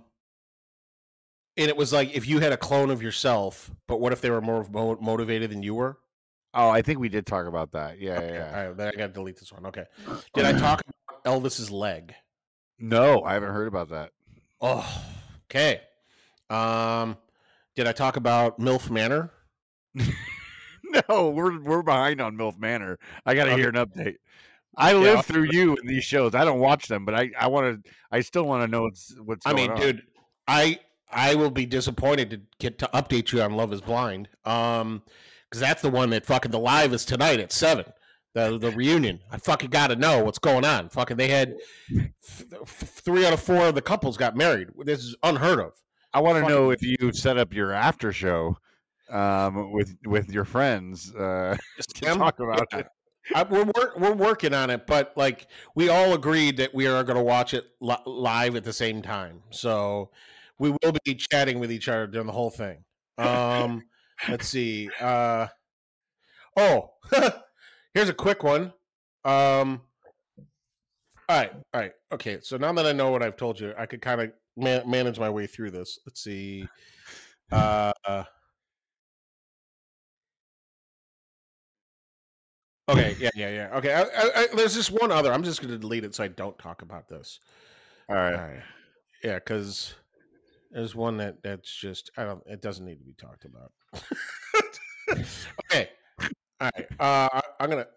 and 1.57 1.69
it 1.69 1.75
was 1.75 1.91
like 1.91 2.15
if 2.15 2.27
you 2.27 2.39
had 2.39 2.53
a 2.53 2.57
clone 2.57 2.91
of 2.91 3.01
yourself, 3.01 3.71
but 3.87 3.99
what 3.99 4.13
if 4.13 4.21
they 4.21 4.29
were 4.29 4.41
more 4.41 4.65
motivated 5.01 5.49
than 5.49 5.63
you 5.63 5.73
were? 5.75 5.97
Oh, 6.57 6.69
I 6.69 6.81
think 6.81 6.99
we 6.99 7.07
did 7.09 7.25
talk 7.25 7.45
about 7.45 7.71
that. 7.73 7.99
Yeah, 7.99 8.17
Okay, 8.19 8.33
yeah. 8.33 8.51
yeah. 8.51 8.59
All 8.61 8.67
right, 8.69 8.77
then 8.77 8.87
I 8.87 8.91
got 8.97 9.07
to 9.07 9.13
delete 9.13 9.37
this 9.39 9.53
one. 9.53 9.65
Okay. 9.67 9.85
Did 10.33 10.45
I 10.45 10.53
talk 10.53 10.81
about 11.07 11.23
Elvis's 11.23 11.71
leg? 11.71 12.13
No, 12.79 13.21
I 13.23 13.33
haven't 13.33 13.53
heard 13.53 13.67
about 13.67 13.89
that. 13.89 14.11
Oh, 14.61 15.05
okay. 15.49 15.81
Um 16.49 17.17
did 17.75 17.87
I 17.87 17.91
talk 17.91 18.17
about 18.17 18.59
MILF 18.59 18.89
Manor? 18.89 19.31
No, 21.09 21.29
we're 21.29 21.59
we're 21.61 21.83
behind 21.83 22.21
on 22.21 22.37
MILF 22.37 22.57
Manor. 22.57 22.97
I 23.25 23.35
got 23.35 23.45
to 23.45 23.51
Okay. 23.51 23.61
hear 23.61 23.69
an 23.69 23.75
update. 23.75 24.15
I 24.77 24.93
Yeah, 24.93 24.99
live 25.15 25.25
through 25.25 25.43
you 25.51 25.75
in 25.75 25.85
these 25.87 26.03
shows. 26.05 26.33
I 26.33 26.45
don't 26.45 26.59
watch 26.59 26.87
them, 26.87 27.03
but 27.03 27.13
I 27.13 27.29
I 27.37 27.47
want 27.47 27.83
to. 27.83 27.91
I 28.11 28.21
still 28.21 28.45
want 28.45 28.63
to 28.63 28.67
know 28.67 28.83
what's 28.83 29.13
what's. 29.19 29.45
I 29.45 29.53
mean, 29.53 29.69
on. 29.71 29.79
dude, 29.81 30.03
I 30.47 30.79
I 31.11 31.35
will 31.35 31.51
be 31.51 31.65
disappointed 31.65 32.29
to 32.29 32.41
get 32.59 32.77
to 32.79 32.89
update 32.93 33.31
you 33.33 33.41
on 33.41 33.53
Love 33.53 33.73
Is 33.73 33.81
Blind. 33.81 34.29
Um, 34.45 35.03
because 35.49 35.61
that's 35.61 35.81
the 35.81 35.89
one 35.89 36.09
that 36.11 36.25
fucking 36.25 36.51
the 36.51 36.59
live 36.59 36.93
is 36.93 37.05
tonight 37.05 37.39
at 37.39 37.51
seven. 37.51 37.85
The 38.33 38.57
the 38.57 38.71
reunion. 38.71 39.19
I 39.31 39.37
fucking 39.37 39.69
got 39.69 39.87
to 39.87 39.95
know 39.95 40.23
what's 40.23 40.39
going 40.39 40.65
on. 40.65 40.89
Fucking 40.89 41.17
they 41.17 41.29
had 41.29 41.55
th- 41.89 42.11
th- 42.23 42.61
three 42.65 43.25
out 43.25 43.33
of 43.33 43.39
four 43.39 43.67
of 43.67 43.75
the 43.75 43.81
couples 43.81 44.17
got 44.17 44.35
married. 44.35 44.69
This 44.83 44.99
is 44.99 45.15
unheard 45.23 45.59
of. 45.59 45.73
I 46.13 46.19
want 46.21 46.43
to 46.43 46.49
know 46.49 46.71
if 46.71 46.81
you 46.81 47.11
set 47.13 47.37
up 47.37 47.53
your 47.53 47.71
after 47.71 48.11
show 48.11 48.57
um, 49.09 49.71
with 49.71 49.95
with 50.05 50.29
your 50.29 50.45
friends 50.45 51.13
uh, 51.15 51.55
to 51.79 52.05
talk 52.05 52.39
about 52.39 52.67
yeah. 52.71 52.79
it. 52.79 52.87
I, 53.35 53.43
we're 53.43 53.65
wor- 53.65 53.93
we're 53.97 54.13
working 54.13 54.53
on 54.53 54.69
it, 54.69 54.87
but 54.87 55.13
like 55.15 55.47
we 55.75 55.89
all 55.89 56.13
agreed 56.13 56.57
that 56.57 56.73
we 56.73 56.87
are 56.87 57.03
going 57.03 57.17
to 57.17 57.23
watch 57.23 57.53
it 57.53 57.65
li- 57.81 57.95
live 58.05 58.55
at 58.55 58.63
the 58.63 58.73
same 58.73 59.01
time. 59.01 59.41
So 59.49 60.11
we 60.59 60.69
will 60.69 60.93
be 61.03 61.15
chatting 61.15 61.59
with 61.59 61.71
each 61.71 61.89
other 61.89 62.07
during 62.07 62.27
the 62.27 62.33
whole 62.33 62.51
thing. 62.51 62.83
Um, 63.19 63.81
let's 64.27 64.47
see. 64.47 64.89
Uh, 64.99 65.47
oh, 66.55 66.91
here's 67.93 68.09
a 68.09 68.13
quick 68.13 68.43
one. 68.43 68.73
Um, 69.23 69.81
all 71.29 71.37
right, 71.37 71.51
all 71.73 71.81
right, 71.81 71.91
okay. 72.13 72.39
So 72.41 72.57
now 72.57 72.71
that 72.73 72.85
I 72.85 72.93
know 72.93 73.11
what 73.11 73.21
I've 73.21 73.35
told 73.35 73.59
you, 73.59 73.73
I 73.77 73.85
could 73.85 74.01
kind 74.01 74.21
of 74.21 74.31
man- 74.55 74.89
manage 74.89 75.19
my 75.19 75.29
way 75.29 75.45
through 75.47 75.71
this. 75.71 75.99
Let's 76.05 76.21
see. 76.23 76.71
Uh, 77.51 77.91
okay, 82.89 83.15
yeah, 83.19 83.29
yeah, 83.35 83.49
yeah. 83.49 83.77
Okay, 83.77 83.93
I, 83.93 84.01
I, 84.01 84.31
I, 84.35 84.47
there's 84.55 84.73
just 84.75 84.91
one 84.91 85.11
other. 85.11 85.33
I'm 85.33 85.43
just 85.43 85.61
going 85.61 85.71
to 85.73 85.77
delete 85.77 86.03
it 86.03 86.15
so 86.15 86.23
I 86.23 86.27
don't 86.29 86.57
talk 86.57 86.81
about 86.81 87.07
this. 87.07 87.39
All 88.09 88.15
right. 88.15 88.35
All 88.35 88.47
right. 88.47 88.63
Yeah, 89.23 89.35
because 89.35 89.95
There's 90.71 90.95
one 90.95 91.17
that 91.17 91.43
that's 91.43 91.73
just 91.75 92.11
I 92.17 92.25
don't. 92.25 92.43
It 92.47 92.61
doesn't 92.61 92.85
need 92.85 92.99
to 92.99 93.05
be 93.05 93.13
talked 93.13 93.45
about. 93.45 93.71
Okay. 95.65 95.89
All 96.59 96.69
right. 96.75 96.87
Uh, 96.99 97.41
I'm 97.59 97.69
gonna. 97.69 97.87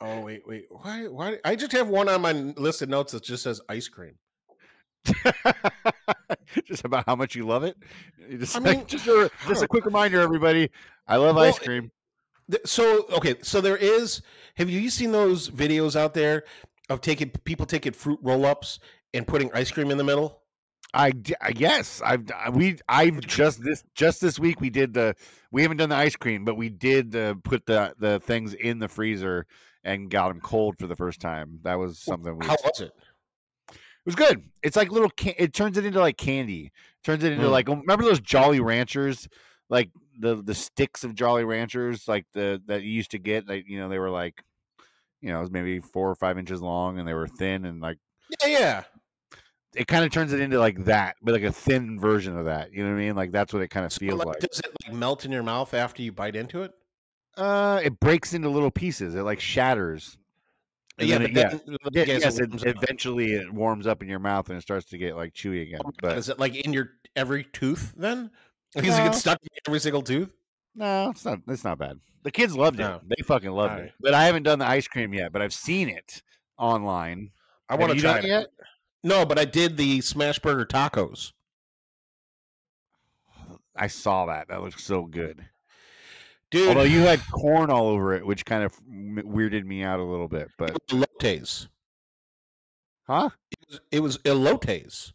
Oh 0.00 0.20
wait, 0.20 0.42
wait. 0.46 0.66
Why? 0.70 1.06
Why? 1.06 1.38
I 1.44 1.56
just 1.56 1.72
have 1.72 1.88
one 1.88 2.08
on 2.08 2.20
my 2.20 2.32
list 2.32 2.82
of 2.82 2.88
notes 2.88 3.12
that 3.12 3.22
just 3.22 3.42
says 3.42 3.60
ice 3.68 3.88
cream. 3.88 4.14
just 6.64 6.84
about 6.84 7.04
how 7.06 7.14
much 7.16 7.34
you 7.34 7.46
love 7.46 7.62
it. 7.64 7.76
You 8.28 8.38
Just, 8.38 8.56
I 8.56 8.58
like- 8.60 8.78
mean, 8.78 8.86
just 8.86 9.06
a 9.06 9.30
just 9.48 9.62
a 9.62 9.68
quick 9.68 9.84
reminder, 9.84 10.20
everybody. 10.20 10.70
I 11.06 11.16
love 11.16 11.36
Well, 11.36 11.44
ice 11.44 11.58
cream. 11.58 11.90
Th- 12.50 12.62
So 12.66 13.06
okay, 13.10 13.36
so 13.42 13.60
there 13.60 13.76
is. 13.76 14.22
Have 14.56 14.68
you 14.70 14.90
seen 14.90 15.12
those 15.12 15.48
videos 15.50 15.96
out 15.96 16.12
there 16.14 16.44
of 16.90 17.00
taking 17.00 17.30
people 17.44 17.66
taking 17.66 17.92
fruit 17.92 18.18
roll-ups 18.22 18.78
and 19.14 19.26
putting 19.26 19.50
ice 19.52 19.70
cream 19.70 19.90
in 19.90 19.98
the 19.98 20.04
middle? 20.04 20.40
I 20.94 21.12
I- 21.40 21.52
yes, 21.56 22.00
I've 22.04 22.30
I- 22.32 22.50
we 22.50 22.78
I've 22.88 23.20
just 23.20 23.62
this 23.62 23.84
just 23.94 24.20
this 24.20 24.38
week 24.38 24.60
we 24.60 24.70
did 24.70 24.94
the 24.94 25.14
we 25.50 25.62
haven't 25.62 25.76
done 25.78 25.88
the 25.90 25.96
ice 25.96 26.16
cream, 26.16 26.44
but 26.44 26.56
we 26.56 26.68
did 26.68 27.10
the 27.12 27.38
put 27.44 27.66
the 27.66 27.94
the 27.98 28.20
things 28.20 28.54
in 28.54 28.78
the 28.78 28.88
freezer 28.88 29.46
and 29.84 30.10
got 30.10 30.28
them 30.28 30.40
cold 30.40 30.76
for 30.78 30.86
the 30.86 30.96
first 30.96 31.20
time. 31.20 31.60
That 31.62 31.74
was 31.78 31.98
something 31.98 32.38
we 32.38 32.46
How 32.46 32.56
was 32.64 32.80
it? 32.80 32.92
It 33.70 33.76
was 34.06 34.14
good. 34.14 34.42
It's 34.62 34.76
like 34.76 34.90
little. 34.92 35.10
Can- 35.10 35.34
it 35.38 35.52
turns 35.52 35.76
it 35.76 35.84
into 35.84 35.98
like 36.00 36.16
candy. 36.16 36.70
Turns 37.04 37.24
it 37.24 37.32
into 37.32 37.46
Mm. 37.46 37.50
like 37.50 37.68
remember 37.68 38.04
those 38.04 38.20
Jolly 38.20 38.60
Ranchers, 38.60 39.28
like 39.68 39.90
the 40.18 40.36
the 40.36 40.54
sticks 40.54 41.02
of 41.04 41.14
Jolly 41.14 41.44
Ranchers, 41.44 42.06
like 42.08 42.24
the 42.32 42.62
that 42.66 42.82
you 42.82 42.90
used 42.90 43.10
to 43.12 43.18
get. 43.18 43.48
Like 43.48 43.64
you 43.68 43.78
know 43.80 43.88
they 43.88 43.98
were 43.98 44.10
like, 44.10 44.42
you 45.20 45.30
know, 45.30 45.38
it 45.38 45.42
was 45.42 45.50
maybe 45.50 45.80
four 45.80 46.08
or 46.08 46.14
five 46.14 46.38
inches 46.38 46.62
long, 46.62 46.98
and 46.98 47.06
they 47.06 47.14
were 47.14 47.26
thin, 47.26 47.64
and 47.64 47.80
like 47.80 47.98
Yeah, 48.42 48.48
yeah. 48.48 48.84
It 49.76 49.86
kind 49.86 50.04
of 50.04 50.10
turns 50.10 50.32
it 50.32 50.40
into 50.40 50.58
like 50.58 50.84
that, 50.84 51.16
but 51.22 51.32
like 51.34 51.42
a 51.42 51.52
thin 51.52 51.98
version 52.00 52.36
of 52.36 52.46
that. 52.46 52.72
You 52.72 52.82
know 52.84 52.90
what 52.90 52.96
I 52.96 53.00
mean? 53.06 53.16
Like 53.16 53.32
that's 53.32 53.52
what 53.52 53.62
it 53.62 53.68
kind 53.68 53.84
of 53.86 53.92
So, 53.92 54.00
feels 54.00 54.18
like, 54.18 54.26
like. 54.26 54.38
Does 54.40 54.60
it 54.60 54.70
like 54.84 54.94
melt 54.94 55.24
in 55.24 55.32
your 55.32 55.42
mouth 55.42 55.74
after 55.74 56.02
you 56.02 56.12
bite 56.12 56.36
into 56.36 56.62
it? 56.62 56.72
Uh, 57.36 57.80
it 57.84 57.98
breaks 58.00 58.32
into 58.32 58.48
little 58.48 58.70
pieces. 58.70 59.14
It 59.14 59.22
like 59.22 59.40
shatters. 59.40 60.16
And 60.98 61.08
yeah, 61.08 61.18
but 61.18 61.26
it- 61.30 61.34
then, 61.34 61.60
yeah, 61.92 62.02
I 62.02 62.04
guess 62.06 62.22
yes, 62.22 62.38
it 62.38 62.54
it, 62.54 62.76
eventually 62.82 63.32
it 63.34 63.52
warms 63.52 63.86
up 63.86 64.02
in 64.02 64.08
your 64.08 64.18
mouth 64.18 64.48
and 64.48 64.56
it 64.58 64.62
starts 64.62 64.86
to 64.86 64.98
get 64.98 65.14
like 65.16 65.34
chewy 65.34 65.62
again. 65.62 65.80
But 66.00 66.16
is 66.16 66.28
it 66.30 66.38
like 66.38 66.54
in 66.56 66.72
your 66.72 66.90
every 67.14 67.44
tooth 67.44 67.94
then? 67.96 68.30
Because 68.74 68.94
it 68.98 68.98
No. 68.98 69.04
gets 69.06 69.18
stuck 69.20 69.38
in 69.42 69.48
every 69.66 69.80
single 69.80 70.02
tooth. 70.02 70.30
No, 70.74 71.08
it's 71.10 71.24
not. 71.24 71.38
It's 71.48 71.64
not 71.64 71.78
bad. 71.78 71.98
The 72.24 72.30
kids 72.30 72.54
loved 72.54 72.78
it. 72.78 73.00
They 73.08 73.22
fucking 73.22 73.50
loved 73.50 73.80
it. 73.80 73.92
But 74.00 74.12
I 74.12 74.24
haven't 74.24 74.42
done 74.42 74.58
the 74.58 74.66
ice 74.66 74.86
cream 74.86 75.14
yet. 75.14 75.32
But 75.32 75.40
I've 75.40 75.54
seen 75.54 75.88
it 75.88 76.22
online. 76.58 77.30
I 77.70 77.76
want 77.76 77.92
to 77.94 77.98
try 77.98 78.18
it 78.18 78.24
it 78.24 78.28
yet? 78.28 78.46
No, 79.06 79.24
but 79.24 79.38
I 79.38 79.44
did 79.44 79.76
the 79.76 80.00
smash 80.00 80.40
burger 80.40 80.66
tacos. 80.66 81.32
I 83.76 83.86
saw 83.86 84.26
that. 84.26 84.48
That 84.48 84.62
looks 84.62 84.82
so 84.82 85.04
good. 85.04 85.44
Dude, 86.50 86.68
Although 86.68 86.82
you 86.82 87.00
had 87.00 87.20
corn 87.30 87.70
all 87.70 87.88
over 87.88 88.14
it, 88.14 88.26
which 88.26 88.44
kind 88.44 88.64
of 88.64 88.72
weirded 88.88 89.64
me 89.64 89.84
out 89.84 90.00
a 90.00 90.04
little 90.04 90.26
bit. 90.26 90.48
But 90.58 90.74
elotes. 90.88 91.68
huh? 93.06 93.30
It 93.52 93.58
was, 93.68 93.80
it 93.92 94.00
was 94.00 94.18
elotes. 94.18 95.12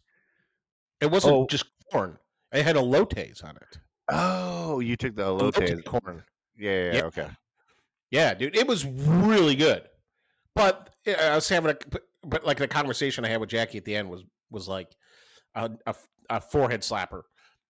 It 1.00 1.10
wasn't 1.10 1.34
Oh. 1.34 1.46
just 1.48 1.64
corn. 1.90 2.18
It 2.52 2.62
had 2.64 2.76
elotes 2.76 3.44
on 3.44 3.56
it. 3.56 3.78
Oh, 4.08 4.80
you 4.80 4.96
took 4.96 5.16
the 5.16 5.22
Elote 5.24 5.52
elotes. 5.52 5.84
corn. 5.84 6.22
Yeah, 6.56 6.70
yeah, 6.70 6.84
yeah, 6.84 6.92
Yeah. 6.94 7.02
okay. 7.04 7.28
Yeah, 8.10 8.34
dude, 8.34 8.56
it 8.56 8.66
was 8.66 8.84
really 8.86 9.54
good. 9.54 9.82
But 10.54 10.94
I 11.06 11.34
was 11.34 11.48
having 11.48 11.70
a, 11.72 11.76
but- 12.26 12.44
like 12.46 12.58
the 12.58 12.68
conversation 12.68 13.24
I 13.24 13.28
had 13.28 13.40
with 13.40 13.50
Jackie 13.50 13.78
at 13.78 13.84
the 13.84 13.96
end 13.96 14.10
was 14.10 14.24
was 14.50 14.68
like 14.68 14.88
a, 15.54 15.70
a, 15.86 15.94
a 16.30 16.40
forehead 16.40 16.80
slapper. 16.82 17.22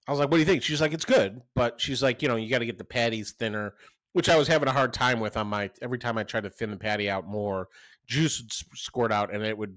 I 0.07 0.11
was 0.11 0.19
like, 0.19 0.31
"What 0.31 0.37
do 0.37 0.41
you 0.41 0.47
think?" 0.47 0.63
She's 0.63 0.81
like, 0.81 0.93
"It's 0.93 1.05
good," 1.05 1.43
but 1.55 1.81
she's 1.81 2.03
like, 2.03 2.23
"You 2.23 2.29
know, 2.29 2.37
you 2.37 2.51
got 2.51 2.59
to 2.59 2.67
get 2.67 2.79
the 2.79 2.85
patties 2.85 3.33
thinner," 3.33 3.75
which 4.13 4.29
I 4.29 4.37
was 4.37 4.49
having 4.49 4.69
a 4.69 4.73
hard 4.73 4.93
time 4.93 5.21
with 5.21 5.37
on 5.37 5.47
my 5.47 5.71
every 5.81 5.99
time 5.99 6.19
I 6.19 6.25
tried 6.25 6.45
to 6.45 6.51
thin 6.51 6.71
the 6.71 6.77
patty 6.77 7.09
out 7.09 7.27
more, 7.27 7.69
juice 8.07 8.41
would 8.41 8.53
squirt 8.79 9.13
out, 9.13 9.33
and 9.33 9.45
it 9.45 9.57
would 9.57 9.77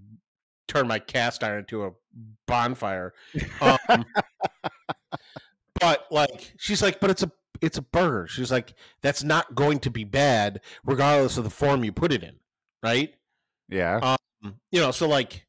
turn 0.68 0.88
my 0.88 0.98
cast 0.98 1.44
iron 1.44 1.60
into 1.60 1.86
a 1.86 1.92
bonfire. 2.48 3.14
Um, 3.62 3.78
but 5.80 6.06
like, 6.10 6.54
she's 6.58 6.82
like, 6.82 7.00
"But 7.00 7.12
it's 7.12 7.24
a 7.24 7.32
it's 7.62 7.78
a 7.78 7.84
burger." 7.84 8.28
She's 8.28 8.52
like, 8.52 8.74
"That's 9.02 9.24
not 9.24 9.54
going 9.54 9.80
to 9.82 9.92
be 9.92 10.04
bad, 10.06 10.62
regardless 10.84 11.38
of 11.38 11.44
the 11.44 11.50
form 11.52 11.84
you 11.84 11.92
put 11.92 12.12
it 12.12 12.24
in, 12.24 12.38
right?" 12.82 13.14
Yeah. 13.70 14.00
You 14.72 14.80
know, 14.80 14.92
so 14.92 15.08
like, 15.08 15.46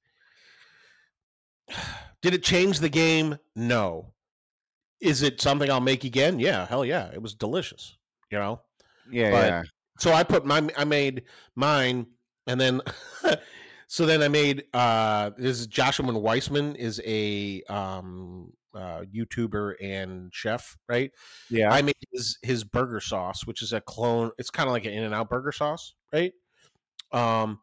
did 2.23 2.35
it 2.35 2.43
change 2.43 2.81
the 2.81 2.89
game? 2.89 3.39
No. 3.55 4.13
Is 5.01 5.23
it 5.23 5.41
something 5.41 5.71
I'll 5.71 5.81
make 5.81 6.05
again? 6.05 6.39
Yeah, 6.39 6.67
hell 6.67 6.85
yeah. 6.85 7.11
It 7.13 7.21
was 7.21 7.35
delicious, 7.35 7.97
you 8.31 8.39
know? 8.39 8.61
yeah, 9.11 9.31
but- 9.31 9.47
yeah. 9.49 9.63
So 9.99 10.13
I 10.13 10.25
put 10.25 10.45
my, 10.45 10.69
I 10.77 10.85
made 10.85 11.23
mine 11.55 12.07
and 12.47 12.61
then, 12.61 12.83
so 13.89 14.05
then 14.05 14.23
I 14.23 14.29
made, 14.29 14.65
uh, 14.75 15.31
this 15.39 15.59
is 15.59 15.67
Joshua 15.67 16.13
Weissman 16.19 16.77
is 16.77 17.01
a, 17.07 17.63
um, 17.71 18.53
uh, 18.77 19.05
YouTuber 19.13 19.75
and 19.81 20.33
chef, 20.35 20.77
right? 20.89 21.11
Yeah. 21.51 21.73
I 21.73 21.81
made 21.83 21.97
his 22.13 22.39
his 22.43 22.63
burger 22.63 23.01
sauce, 23.01 23.47
which 23.47 23.63
is 23.63 23.73
a 23.73 23.81
clone. 23.81 24.31
It's 24.39 24.51
kind 24.51 24.69
of 24.69 24.73
like 24.73 24.85
an 24.85 24.93
In 24.93 25.05
and 25.05 25.15
Out 25.15 25.31
burger 25.31 25.53
sauce, 25.53 25.95
right? 26.13 26.33
Um, 27.13 27.59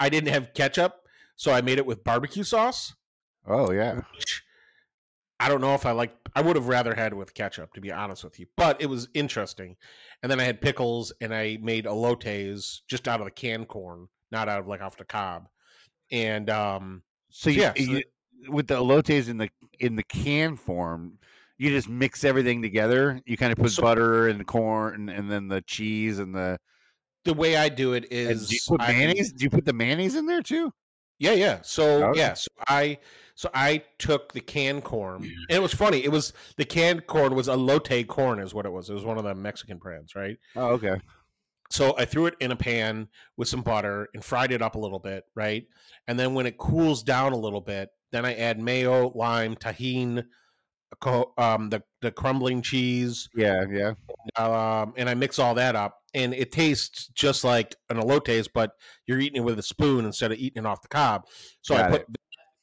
I 0.00 0.08
didn't 0.08 0.32
have 0.32 0.52
ketchup, 0.54 0.94
so 1.36 1.52
I 1.52 1.60
made 1.60 1.78
it 1.78 1.86
with 1.86 2.02
barbecue 2.02 2.42
sauce. 2.42 2.92
oh, 3.46 3.70
yeah. 3.70 4.00
Which 4.16 4.42
I 5.38 5.48
don't 5.48 5.60
know 5.60 5.74
if 5.74 5.86
I 5.86 5.92
like. 5.92 6.14
I 6.34 6.42
would 6.42 6.56
have 6.56 6.68
rather 6.68 6.94
had 6.94 7.12
it 7.12 7.16
with 7.16 7.32
ketchup, 7.34 7.72
to 7.74 7.80
be 7.80 7.90
honest 7.92 8.24
with 8.24 8.38
you. 8.40 8.46
But 8.56 8.80
it 8.80 8.86
was 8.86 9.08
interesting. 9.14 9.76
And 10.22 10.30
then 10.30 10.38
I 10.40 10.44
had 10.44 10.60
pickles, 10.60 11.12
and 11.20 11.34
I 11.34 11.58
made 11.62 11.84
elotes 11.86 12.80
just 12.88 13.06
out 13.08 13.20
of 13.20 13.26
the 13.26 13.30
canned 13.30 13.68
corn, 13.68 14.08
not 14.30 14.48
out 14.48 14.60
of 14.60 14.66
like 14.66 14.82
off 14.82 14.96
the 14.96 15.04
cob. 15.04 15.46
And 16.10 16.50
um, 16.50 17.02
So 17.30 17.48
you, 17.50 17.60
Yeah, 17.62 17.72
so 17.76 17.82
you 17.82 18.02
with 18.48 18.66
the 18.66 18.74
elotes 18.76 19.28
in 19.28 19.38
the 19.38 19.48
in 19.78 19.96
the 19.96 20.02
can 20.02 20.56
form, 20.56 21.18
you 21.58 21.70
just 21.70 21.88
mix 21.88 22.24
everything 22.24 22.60
together. 22.62 23.20
You 23.26 23.36
kind 23.36 23.52
of 23.52 23.58
put 23.58 23.70
So- 23.70 23.82
butter 23.82 24.28
and 24.28 24.46
corn 24.46 25.08
and 25.08 25.30
then 25.30 25.48
the 25.48 25.62
cheese 25.62 26.18
and 26.18 26.34
the. 26.34 26.58
The 27.24 27.34
way 27.34 27.56
I 27.56 27.68
do 27.68 27.92
it 27.92 28.06
is 28.10 28.40
And 28.40 28.48
do 28.48 28.54
you 28.54 28.60
put 28.66 28.80
I- 28.80 29.12
Do 29.12 29.44
you 29.44 29.50
put 29.50 29.64
the 29.64 29.72
mayonnaise 29.72 30.14
in 30.14 30.26
there 30.26 30.42
too? 30.42 30.72
Yeah, 31.18 31.32
yeah. 31.32 31.60
So 31.62 32.04
Okay. 32.06 32.18
yeah, 32.18 32.32
so 32.34 32.48
I 32.66 32.98
so 33.34 33.50
I 33.54 33.82
took 33.98 34.32
the 34.32 34.40
canned 34.40 34.84
corn, 34.84 35.22
and 35.24 35.56
it 35.56 35.60
was 35.60 35.74
funny. 35.74 36.02
It 36.02 36.10
was 36.10 36.32
the 36.56 36.64
canned 36.64 37.06
corn 37.06 37.34
was 37.34 37.48
a 37.48 37.52
elote 37.52 38.06
corn, 38.06 38.38
is 38.38 38.54
what 38.54 38.64
it 38.66 38.70
was. 38.70 38.88
It 38.88 38.94
was 38.94 39.04
one 39.04 39.18
of 39.18 39.24
the 39.24 39.34
Mexican 39.34 39.76
brands, 39.78 40.14
right? 40.14 40.38
Oh, 40.56 40.68
okay. 40.72 40.98
So 41.70 41.94
I 41.96 42.04
threw 42.04 42.26
it 42.26 42.34
in 42.40 42.50
a 42.52 42.56
pan 42.56 43.08
with 43.36 43.48
some 43.48 43.62
butter 43.62 44.08
and 44.14 44.24
fried 44.24 44.50
it 44.50 44.60
up 44.62 44.74
a 44.74 44.78
little 44.78 44.98
bit, 44.98 45.24
right? 45.34 45.66
And 46.08 46.18
then 46.18 46.34
when 46.34 46.46
it 46.46 46.58
cools 46.58 47.02
down 47.02 47.32
a 47.32 47.36
little 47.36 47.60
bit, 47.60 47.90
then 48.10 48.24
I 48.24 48.34
add 48.34 48.58
mayo, 48.58 49.12
lime, 49.14 49.54
Tajín, 49.54 50.16
co- 50.16 50.28
um, 51.38 51.70
the 51.70 51.82
the 52.00 52.10
crumbling 52.10 52.62
cheese, 52.62 53.28
Yeah, 53.34 53.64
yeah. 53.70 53.92
um, 54.36 54.94
and 54.96 55.08
I 55.08 55.14
mix 55.14 55.38
all 55.38 55.54
that 55.54 55.76
up, 55.76 55.98
and 56.14 56.34
it 56.34 56.52
tastes 56.52 57.08
just 57.08 57.44
like 57.44 57.74
an 57.88 57.96
elotes, 57.98 58.48
but 58.52 58.72
you're 59.06 59.20
eating 59.20 59.42
it 59.42 59.44
with 59.44 59.58
a 59.58 59.62
spoon 59.62 60.04
instead 60.04 60.32
of 60.32 60.38
eating 60.38 60.64
it 60.64 60.66
off 60.66 60.82
the 60.82 60.88
cob. 60.88 61.26
So 61.62 61.74
I 61.74 61.78
Got 61.78 61.90
put 61.90 62.06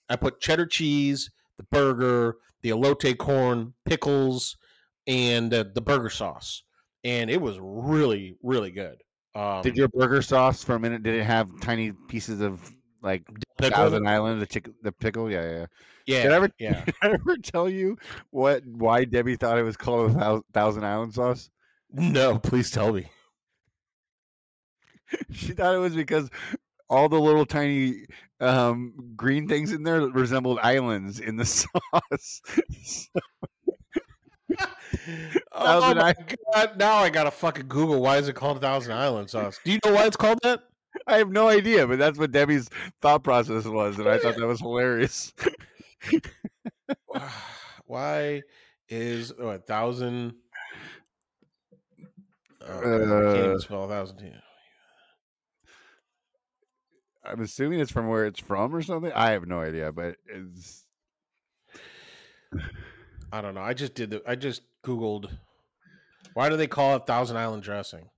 I 0.09 0.15
put 0.15 0.39
cheddar 0.39 0.65
cheese, 0.65 1.29
the 1.57 1.63
burger, 1.71 2.37
the 2.61 2.69
elote 2.69 3.17
corn, 3.17 3.73
pickles, 3.85 4.57
and 5.05 5.53
uh, 5.53 5.65
the 5.73 5.81
burger 5.81 6.09
sauce, 6.09 6.63
and 7.03 7.29
it 7.29 7.41
was 7.41 7.57
really 7.61 8.35
really 8.43 8.71
good. 8.71 9.01
Um, 9.35 9.61
Did 9.61 9.77
your 9.77 9.87
burger 9.89 10.21
sauce 10.21 10.63
for 10.63 10.75
a 10.75 10.79
minute? 10.79 11.03
Did 11.03 11.15
it 11.15 11.23
have 11.23 11.47
tiny 11.61 11.91
pieces 12.07 12.41
of 12.41 12.71
like 13.03 13.23
pickle? 13.57 13.77
Thousand 13.77 14.07
Island, 14.07 14.41
the 14.41 14.45
chick, 14.45 14.69
the 14.81 14.91
pickle? 14.91 15.31
Yeah, 15.31 15.49
yeah. 15.49 15.65
Yeah, 16.05 16.23
Did 16.23 16.31
I 16.31 16.35
ever, 16.35 16.49
yeah. 16.57 16.85
did 16.85 16.95
I 17.01 17.09
ever 17.09 17.37
tell 17.37 17.69
you 17.69 17.97
what 18.29 18.65
why 18.65 19.03
Debbie 19.03 19.35
thought 19.35 19.57
it 19.57 19.63
was 19.63 19.77
called 19.77 20.15
a 20.15 20.41
Thousand 20.53 20.85
Island 20.85 21.13
sauce? 21.13 21.49
No, 21.91 22.39
please 22.39 22.71
tell 22.71 22.93
me. 22.93 23.09
She 25.31 25.53
thought 25.53 25.73
it 25.73 25.77
was 25.77 25.95
because 25.95 26.29
all 26.89 27.07
the 27.07 27.17
little 27.19 27.45
tiny 27.45 28.07
um, 28.41 28.93
green 29.15 29.47
things 29.47 29.71
in 29.71 29.83
there 29.83 30.01
resembled 30.01 30.59
islands 30.61 31.21
in 31.21 31.37
the 31.37 31.45
sauce. 31.45 32.41
Oh 35.53 35.95
my 35.95 36.13
god! 36.53 36.77
Now 36.77 36.95
I 36.97 37.09
gotta 37.09 37.31
fucking 37.31 37.67
Google 37.67 38.01
why 38.01 38.17
is 38.17 38.27
it 38.27 38.35
called 38.35 38.59
Thousand 38.61 38.93
Island 38.93 39.29
sauce? 39.29 39.59
Do 39.63 39.71
you 39.71 39.79
know 39.85 39.93
why 39.93 40.05
it's 40.05 40.17
called 40.17 40.39
that? 40.43 40.63
I 41.05 41.17
have 41.17 41.29
no 41.29 41.47
idea, 41.47 41.85
but 41.87 41.99
that's 41.99 42.17
what 42.17 42.31
Debbie's 42.31 42.69
thought 43.01 43.23
process 43.23 43.65
was, 43.65 43.99
and 43.99 44.07
I 44.07 44.17
thought 44.17 44.35
that 44.35 44.47
was 44.47 44.59
hilarious. 44.59 45.33
why 47.85 48.41
is 48.89 49.33
oh, 49.39 49.49
a 49.49 49.59
thousand? 49.59 50.33
Oh, 52.61 52.81
God, 52.81 52.85
I 52.85 53.33
can't 53.33 53.37
even 53.37 53.51
Uh, 53.55 53.59
spell 53.59 53.83
a 53.83 53.87
thousand. 53.87 54.19
Yeah. 54.19 54.39
I'm 57.25 57.41
assuming 57.41 57.79
it's 57.79 57.91
from 57.91 58.07
where 58.07 58.25
it's 58.25 58.39
from 58.39 58.73
or 58.73 58.81
something. 58.81 59.11
I 59.13 59.31
have 59.31 59.47
no 59.47 59.59
idea, 59.59 59.91
but 59.91 60.15
it's 60.25 60.85
I 63.31 63.41
don't 63.41 63.55
know. 63.55 63.61
I 63.61 63.73
just 63.73 63.93
did 63.93 64.09
the. 64.11 64.21
I 64.25 64.35
just 64.35 64.61
googled. 64.85 65.29
Why 66.33 66.49
do 66.49 66.57
they 66.57 66.67
call 66.67 66.95
it 66.95 67.05
Thousand 67.05 67.37
Island 67.37 67.63
dressing? 67.63 68.09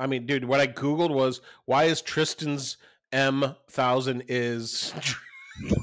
I 0.00 0.06
mean, 0.06 0.24
dude, 0.26 0.44
what 0.44 0.60
I 0.60 0.66
googled 0.66 1.10
was 1.10 1.40
why 1.66 1.84
is 1.84 2.00
Tristan's 2.00 2.78
M 3.12 3.54
thousand 3.70 4.24
is 4.28 4.94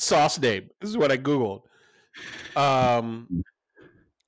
sauce 0.00 0.38
name. 0.38 0.70
This 0.80 0.90
is 0.90 0.96
what 0.96 1.12
I 1.12 1.16
googled. 1.16 1.62
Um, 2.56 3.44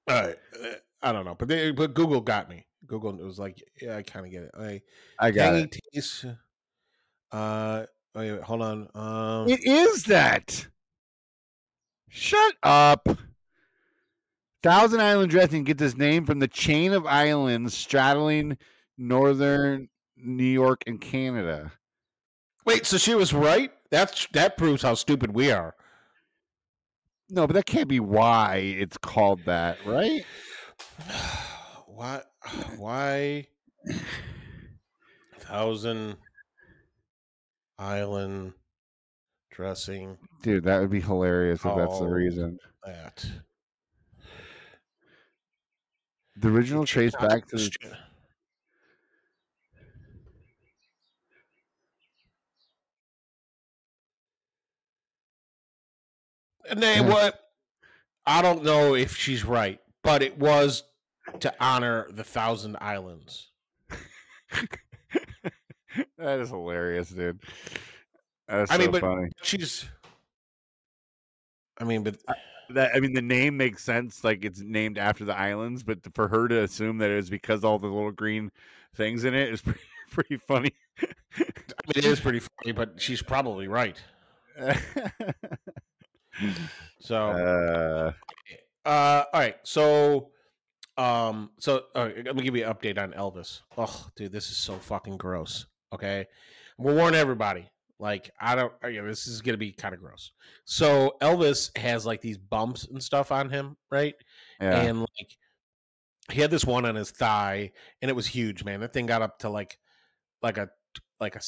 all 0.09 0.23
right, 0.23 0.37
uh, 0.63 0.69
I 1.03 1.13
don't 1.13 1.25
know, 1.25 1.35
but 1.35 1.49
they, 1.49 1.73
but 1.73 1.95
Google 1.95 2.21
got 2.21 2.49
me. 2.49 2.67
Google 2.87 3.13
was 3.15 3.39
like, 3.39 3.63
yeah, 3.81 3.97
I 3.97 4.03
kind 4.03 4.27
of 4.27 4.33
get 4.33 4.43
it. 4.45 4.51
I 4.59 4.83
I 5.19 5.31
got 5.31 5.55
it. 5.55 5.77
taste. 5.93 6.27
Uh, 7.33 7.87
wait, 8.15 8.33
wait, 8.33 8.43
hold 8.43 8.63
on. 8.63 8.89
Um, 8.95 9.49
It 9.49 9.65
is 9.65 10.05
that. 10.05 10.67
Shut 12.09 12.55
up. 12.63 13.09
Thousand 14.63 15.01
Island 15.01 15.31
dressing 15.31 15.65
gets 15.65 15.83
its 15.83 15.97
name 15.97 16.27
from 16.27 16.39
the 16.39 16.49
chain 16.49 16.93
of 16.93 17.07
islands 17.07 17.75
straddling 17.75 18.59
northern 18.99 19.89
New 20.17 20.45
York 20.45 20.83
and 20.87 21.01
Canada. 21.01 21.73
wait, 22.67 22.85
so 22.85 22.99
she 22.99 23.15
was 23.15 23.33
right. 23.33 23.71
That's 23.91 24.27
that 24.33 24.59
proves 24.59 24.83
how 24.83 24.95
stupid 24.95 25.35
we 25.35 25.51
are. 25.51 25.75
No, 27.31 27.47
but 27.47 27.55
that 27.55 27.67
can't 27.67 27.89
be 27.89 28.01
why 28.01 28.57
it's 28.57 28.99
called 28.99 29.41
that, 29.47 29.79
right? 29.87 30.23
why? 31.87 32.23
Why? 32.77 33.47
Thousand 35.39 36.17
Island 37.79 38.53
dressing 39.51 40.19
Dude, 40.43 40.65
that 40.65 40.81
would 40.81 40.91
be 40.91 41.01
hilarious 41.01 41.65
if 41.65 41.77
that's 41.77 41.99
the 41.99 42.07
reason. 42.07 42.59
that. 42.85 43.27
The 46.41 46.49
original 46.49 46.87
trace 46.87 47.13
back 47.21 47.47
to 47.49 47.57
the, 47.57 47.71
And 56.71 56.83
they 56.83 57.01
what? 57.03 57.39
I 58.25 58.41
don't 58.41 58.65
know 58.65 58.95
if 58.95 59.17
she's 59.17 59.45
right, 59.45 59.81
but 60.03 60.23
it 60.23 60.39
was 60.39 60.85
to 61.41 61.53
honor 61.61 62.07
the 62.11 62.25
Thousand 62.25 62.79
Islands. 62.81 63.51
that 66.17 66.41
is 66.41 66.49
hilarious, 66.49 67.11
dude. 67.11 67.41
That's 68.49 68.71
I 68.71 68.79
mean, 68.79 68.87
so 68.87 68.93
but- 68.93 69.01
funny. 69.03 69.29
She's. 69.43 69.85
I 71.79 71.85
mean, 71.85 72.03
but 72.03 72.17
That 72.75 72.93
I 72.95 73.01
mean, 73.01 73.15
the 73.15 73.23
name 73.23 73.57
makes 73.57 73.85
sense, 73.85 74.25
like 74.25 74.45
it's 74.45 74.61
named 74.61 74.99
after 74.99 75.25
the 75.25 75.37
islands, 75.37 75.83
but 75.83 75.99
for 76.15 76.29
her 76.29 76.49
to 76.49 76.63
assume 76.63 76.99
that 76.99 77.11
it 77.11 77.17
was 77.17 77.31
because 77.31 77.65
all 77.65 77.79
the 77.79 77.87
little 77.87 78.13
green 78.13 78.51
things 78.95 79.25
in 79.25 79.35
it 79.35 79.53
is 79.53 79.61
pretty, 79.63 79.81
pretty 80.11 80.37
funny. 80.37 80.73
I 81.03 81.05
mean, 81.37 81.97
it 81.97 82.05
is 82.05 82.21
pretty 82.21 82.41
funny. 82.41 82.73
But 82.73 83.01
she's 83.01 83.23
probably 83.23 83.69
right. 83.69 84.01
So, 87.01 87.17
uh, 87.27 88.13
uh, 88.89 89.25
all 89.33 89.41
right. 89.41 89.57
So, 89.63 90.31
um, 90.97 91.51
so 91.59 91.85
right, 91.95 92.25
let 92.25 92.37
me 92.37 92.43
give 92.43 92.57
you 92.57 92.65
an 92.65 92.75
update 92.75 92.99
on 92.99 93.13
Elvis. 93.13 93.61
Oh, 93.77 94.07
dude, 94.17 94.33
this 94.33 94.51
is 94.51 94.57
so 94.57 94.75
fucking 94.75 95.17
gross. 95.17 95.67
Okay, 95.93 96.27
we'll 96.79 96.95
warn 96.95 97.15
everybody. 97.15 97.69
Like, 98.01 98.31
I 98.41 98.55
don't. 98.57 98.73
You 98.85 99.03
know, 99.03 99.09
this 99.09 99.27
is 99.27 99.43
gonna 99.43 99.59
be 99.59 99.73
kind 99.73 99.95
of 99.95 100.01
gross. 100.01 100.33
So 100.65 101.17
Elvis 101.21 101.77
has 101.79 102.05
like 102.07 102.21
these 102.21 102.39
bumps 102.39 102.87
and 102.87 103.03
stuff 103.03 103.31
on 103.31 103.51
him, 103.51 103.77
right? 103.91 104.15
yeah. 104.61 104.81
and 104.83 105.01
like 105.01 105.37
he 106.33 106.41
had 106.41 106.51
this 106.51 106.65
one 106.65 106.87
on 106.87 106.95
his 106.95 107.11
thigh 107.11 107.73
and 108.03 108.09
it 108.11 108.15
was 108.15 108.27
huge 108.27 108.63
man 108.63 108.79
that 108.81 108.93
thing 108.93 109.05
got 109.07 109.21
up 109.23 109.39
to 109.41 109.49
like 109.49 109.79
like 110.43 110.59
a 110.59 110.69
like 111.19 111.35
a, 111.35 111.41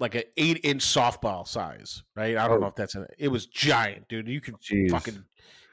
like 0.00 0.16
an 0.16 0.24
eight 0.38 0.58
inch 0.64 0.82
softball 0.82 1.46
size 1.46 2.02
right 2.16 2.36
i 2.36 2.48
don't 2.48 2.56
Oh. 2.56 2.60
know 2.62 2.66
if 2.66 2.74
that's 2.74 2.96
an 2.96 3.06
it 3.18 3.28
was 3.28 3.46
giant 3.46 4.08
dude 4.08 4.26
you 4.26 4.40
could 4.40 4.56
Jeez. 4.60 4.90
fucking 4.90 5.22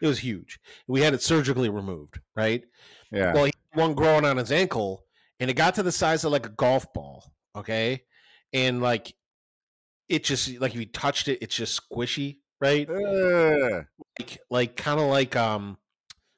it 0.01 0.05
was 0.07 0.19
huge 0.19 0.59
we 0.87 1.01
had 1.01 1.15
it 1.15 1.23
surgically 1.23 1.69
removed 1.69 2.19
right 2.35 2.63
yeah. 3.11 3.33
well 3.33 3.45
he 3.45 3.53
had 3.71 3.81
one 3.81 3.93
growing 3.95 4.25
on 4.25 4.37
his 4.37 4.51
ankle 4.51 5.05
and 5.39 5.49
it 5.49 5.55
got 5.55 5.73
to 5.75 5.81
the 5.83 5.91
size 5.91 6.23
of 6.23 6.31
like 6.31 6.45
a 6.45 6.49
golf 6.49 6.91
ball 6.93 7.33
okay 7.55 8.03
and 8.53 8.79
like 8.79 9.15
it 10.09 10.23
just 10.23 10.59
like 10.59 10.73
if 10.73 10.79
you 10.79 10.85
touched 10.87 11.27
it 11.27 11.37
it's 11.41 11.55
just 11.55 11.79
squishy 11.89 12.37
right 12.59 12.89
Uh, 12.89 13.83
like 14.19 14.39
like 14.49 14.75
kind 14.75 14.99
of 14.99 15.07
like 15.07 15.35
um 15.35 15.77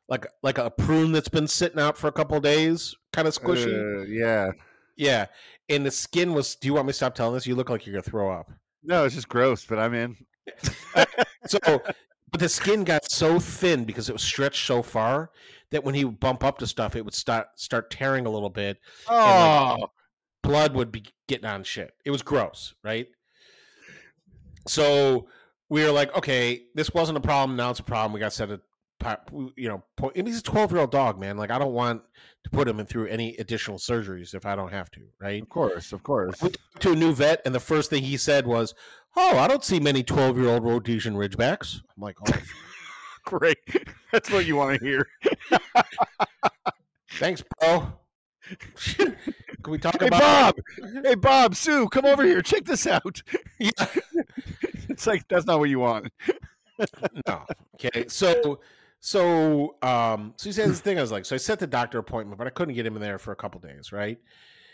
like 0.09 0.27
like 0.43 0.57
a 0.57 0.69
prune 0.69 1.11
that's 1.13 1.29
been 1.29 1.47
sitting 1.47 1.79
out 1.79 1.97
for 1.97 2.07
a 2.07 2.11
couple 2.11 2.35
of 2.35 2.43
days, 2.43 2.93
kind 3.13 3.27
of 3.27 3.33
squishy. 3.33 4.01
uh, 4.01 4.03
yeah. 4.03 4.51
yeah, 4.97 5.25
and 5.69 5.85
the 5.85 5.89
skin 5.91 6.33
was. 6.33 6.55
Do 6.55 6.67
you 6.67 6.73
want 6.73 6.85
me 6.85 6.89
to 6.91 6.97
stop 6.97 7.15
telling 7.15 7.33
this? 7.33 7.47
You 7.47 7.55
look 7.55 7.69
like 7.69 7.85
you're 7.85 7.93
gonna 7.93 8.03
throw 8.03 8.29
up. 8.29 8.51
No, 8.83 9.05
it's 9.05 9.15
just 9.15 9.29
gross, 9.29 9.65
but 9.65 9.79
I'm 9.79 9.93
in. 9.93 10.17
So, 11.47 11.59
but 11.65 12.39
the 12.39 12.49
skin 12.49 12.83
got 12.83 13.09
so 13.09 13.39
thin 13.39 13.83
because 13.83 14.09
it 14.09 14.13
was 14.13 14.21
stretched 14.21 14.65
so 14.65 14.83
far 14.83 15.31
that 15.71 15.83
when 15.83 15.95
he 15.95 16.05
would 16.05 16.19
bump 16.19 16.43
up 16.43 16.59
to 16.59 16.67
stuff, 16.67 16.95
it 16.95 17.03
would 17.03 17.13
start 17.15 17.47
start 17.55 17.89
tearing 17.89 18.25
a 18.25 18.29
little 18.29 18.49
bit. 18.49 18.77
Oh, 19.09 19.77
like, 19.79 19.89
Blood 20.43 20.75
would 20.75 20.91
be 20.91 21.05
getting 21.27 21.45
on 21.45 21.63
shit. 21.63 21.93
It 22.05 22.11
was 22.11 22.21
gross, 22.21 22.75
right? 22.83 23.07
So 24.67 25.27
we 25.69 25.83
were 25.83 25.91
like, 25.91 26.15
okay, 26.15 26.63
this 26.75 26.93
wasn't 26.93 27.17
a 27.17 27.21
problem. 27.21 27.55
Now 27.57 27.71
it's 27.71 27.79
a 27.79 27.83
problem. 27.83 28.13
We 28.13 28.19
got 28.19 28.33
set 28.33 28.49
a, 28.49 28.59
you 29.55 29.67
know, 29.67 29.83
point. 29.97 30.15
And 30.15 30.27
he's 30.27 30.39
a 30.39 30.43
twelve 30.43 30.71
year 30.71 30.81
old 30.81 30.91
dog, 30.91 31.19
man. 31.19 31.37
Like 31.37 31.51
I 31.51 31.57
don't 31.57 31.73
want 31.73 32.03
to 32.43 32.49
put 32.49 32.67
him 32.67 32.79
in 32.79 32.85
through 32.85 33.07
any 33.07 33.35
additional 33.37 33.77
surgeries 33.77 34.33
if 34.33 34.45
I 34.45 34.55
don't 34.55 34.71
have 34.71 34.91
to, 34.91 35.01
right? 35.19 35.41
of 35.41 35.49
course, 35.49 35.93
of 35.93 36.03
course. 36.03 36.41
We 36.41 36.51
to 36.79 36.91
a 36.91 36.95
new 36.95 37.13
vet, 37.13 37.41
and 37.45 37.55
the 37.55 37.59
first 37.59 37.89
thing 37.89 38.03
he 38.03 38.17
said 38.17 38.45
was, 38.45 38.75
"Oh, 39.15 39.37
I 39.37 39.47
don't 39.47 39.63
see 39.63 39.79
many 39.79 40.03
twelve-year-old 40.03 40.63
Rhodesian 40.63 41.15
Ridgebacks." 41.15 41.81
I'm 41.95 42.03
like, 42.03 42.17
"Oh, 42.27 42.41
Great. 43.25 43.57
That's 44.11 44.29
what 44.29 44.45
you 44.45 44.55
want 44.55 44.79
to 44.79 44.85
hear. 44.85 45.07
thanks, 47.11 47.43
bro." 47.59 47.93
Can 49.61 49.71
we 49.71 49.77
talk 49.77 49.99
Hey, 49.99 50.07
about 50.07 50.55
Bob. 50.55 50.55
Hey, 51.03 51.15
Bob, 51.15 51.55
Sue, 51.55 51.87
come 51.89 52.05
over 52.05 52.23
here. 52.23 52.41
Check 52.41 52.65
this 52.65 52.87
out. 52.87 53.21
Yeah. 53.59 53.69
it's 54.89 55.05
like 55.07 55.27
that's 55.27 55.45
not 55.45 55.59
what 55.59 55.69
you 55.69 55.79
want. 55.79 56.11
no. 57.27 57.45
Okay, 57.75 58.07
so 58.07 58.59
so 58.99 59.75
um 59.81 60.33
so 60.37 60.49
he 60.49 60.53
said 60.53 60.69
this 60.69 60.81
thing. 60.81 60.97
I 60.97 61.01
was 61.01 61.11
like, 61.11 61.25
so 61.25 61.35
I 61.35 61.37
set 61.37 61.59
the 61.59 61.67
doctor 61.67 61.97
appointment, 61.99 62.37
but 62.37 62.47
I 62.47 62.49
couldn't 62.49 62.75
get 62.75 62.85
him 62.85 62.95
in 62.95 63.01
there 63.01 63.19
for 63.19 63.31
a 63.31 63.35
couple 63.35 63.59
days, 63.59 63.91
right? 63.91 64.19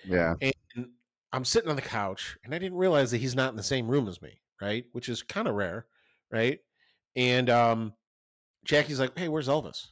Yeah. 0.06 0.36
And 0.42 0.54
I'm 1.34 1.44
sitting 1.46 1.70
on 1.70 1.76
the 1.76 1.82
couch, 1.82 2.38
and 2.44 2.56
I 2.56 2.58
didn't 2.60 2.78
realize 2.78 3.12
that 3.12 3.18
he's 3.18 3.36
not 3.36 3.50
in 3.52 3.58
the 3.58 3.64
same 3.64 3.88
room 3.88 4.08
as 4.08 4.22
me, 4.22 4.40
right? 4.62 4.86
Which 4.94 5.10
is 5.10 5.22
kind 5.24 5.48
of 5.48 5.56
rare, 5.56 5.86
right? 6.32 6.60
And 7.16 7.50
um 7.50 7.94
Jackie's 8.64 9.00
like, 9.00 9.18
"Hey, 9.18 9.28
where's 9.30 9.48
Elvis?" 9.48 9.88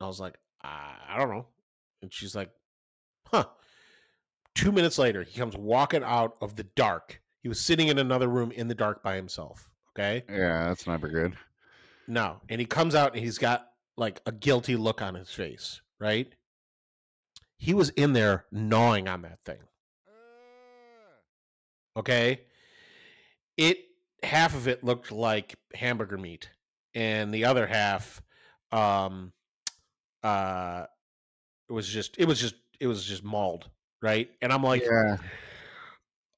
I 0.00 0.06
was 0.06 0.20
like, 0.20 0.36
"I, 0.62 0.94
I 1.08 1.18
don't 1.18 1.30
know," 1.30 1.46
and 2.02 2.12
she's 2.12 2.34
like, 2.34 2.50
"Huh." 3.26 3.44
Two 4.54 4.72
minutes 4.72 4.98
later, 4.98 5.22
he 5.22 5.38
comes 5.38 5.56
walking 5.56 6.02
out 6.02 6.36
of 6.40 6.56
the 6.56 6.64
dark. 6.64 7.20
He 7.42 7.48
was 7.48 7.60
sitting 7.60 7.88
in 7.88 7.98
another 7.98 8.28
room 8.28 8.50
in 8.52 8.68
the 8.68 8.74
dark 8.74 9.02
by 9.02 9.16
himself. 9.16 9.70
Okay. 9.96 10.24
Yeah, 10.28 10.68
that's 10.68 10.86
never 10.86 11.08
good. 11.08 11.34
No. 12.06 12.40
And 12.48 12.60
he 12.60 12.66
comes 12.66 12.94
out 12.94 13.14
and 13.14 13.22
he's 13.22 13.38
got 13.38 13.70
like 13.96 14.20
a 14.26 14.32
guilty 14.32 14.76
look 14.76 15.02
on 15.02 15.14
his 15.14 15.30
face, 15.30 15.80
right? 15.98 16.32
He 17.58 17.74
was 17.74 17.90
in 17.90 18.12
there 18.12 18.46
gnawing 18.50 19.08
on 19.08 19.22
that 19.22 19.38
thing. 19.44 19.60
Okay. 21.96 22.42
It 23.56 23.78
half 24.22 24.54
of 24.54 24.68
it 24.68 24.84
looked 24.84 25.12
like 25.12 25.56
hamburger 25.74 26.18
meat, 26.18 26.48
and 26.94 27.32
the 27.32 27.44
other 27.44 27.66
half 27.66 28.22
um 28.72 29.32
uh 30.22 30.84
it 31.68 31.72
was 31.72 31.88
just 31.88 32.16
it 32.18 32.26
was 32.26 32.40
just 32.40 32.54
it 32.78 32.86
was 32.86 33.04
just 33.04 33.22
mauled, 33.24 33.68
right? 34.02 34.28
And 34.42 34.52
I'm 34.52 34.62
like, 34.62 34.82
yeah. 34.82 35.16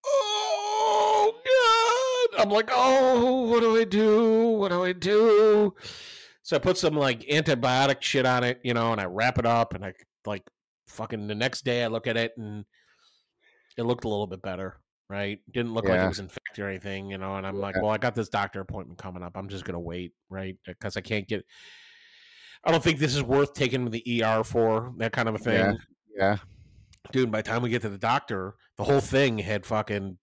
oh 0.07 1.35
god. 1.45 2.41
I'm 2.43 2.51
like 2.51 2.71
oh 2.73 3.49
what 3.49 3.61
do 3.61 3.77
i 3.77 3.85
do? 3.85 4.51
What 4.51 4.71
do 4.71 4.85
i 4.85 4.93
do? 4.93 5.75
So 6.43 6.57
i 6.57 6.59
put 6.59 6.77
some 6.79 6.95
like 6.95 7.21
antibiotic 7.23 8.03
shit 8.03 8.27
on 8.27 8.45
it 8.45 8.61
you 8.63 8.75
know 8.75 8.93
and 8.93 9.01
i 9.01 9.05
wrap 9.05 9.39
it 9.39 9.47
up 9.47 9.75
and 9.75 9.85
i 9.85 9.93
like 10.27 10.43
fucking 10.89 11.27
the 11.29 11.35
next 11.35 11.65
day 11.65 11.85
i 11.85 11.87
look 11.87 12.07
at 12.07 12.17
it 12.17 12.33
and 12.37 12.65
it 13.79 13.85
looked 13.85 14.05
a 14.05 14.09
little 14.09 14.27
bit 14.27 14.43
better 14.43 14.79
right? 15.09 15.41
Didn't 15.53 15.75
look 15.75 15.87
like 15.87 16.01
it 16.01 16.09
was 16.09 16.21
infected 16.21 16.65
or 16.65 16.69
anything 16.69 17.11
you 17.11 17.19
know 17.19 17.37
and 17.37 17.47
i'm 17.47 17.61
like 17.61 17.77
well 17.77 17.91
i 17.91 17.99
got 17.99 18.15
this 18.15 18.29
doctor 18.29 18.61
appointment 18.61 18.99
coming 18.99 19.23
up. 19.23 19.37
I'm 19.37 19.49
just 19.49 19.65
gonna 19.65 19.81
wait 19.81 20.13
right? 20.31 20.57
Because 20.67 20.97
i 20.97 21.01
can't 21.01 21.29
get 21.29 21.45
i 22.65 22.71
don't 22.71 22.83
think 22.83 22.99
this 22.99 23.15
is 23.15 23.23
worth 23.23 23.53
taking 23.55 23.85
to 23.85 23.91
the 23.91 24.25
er 24.25 24.43
for 24.43 24.93
that 24.99 25.13
kind 25.13 25.29
of 25.29 25.35
a 25.35 25.39
thing. 25.39 25.55
Yeah. 25.55 25.75
Yeah. 26.17 26.37
Dude, 27.11 27.31
by 27.31 27.43
the 27.43 27.49
time 27.49 27.63
we 27.63 27.71
get 27.71 27.83
to 27.83 27.89
the 27.89 27.99
doctor, 27.99 28.55
the 28.79 28.85
whole 28.85 29.01
thing 29.01 29.39
had 29.39 29.67
fucking 29.67 30.19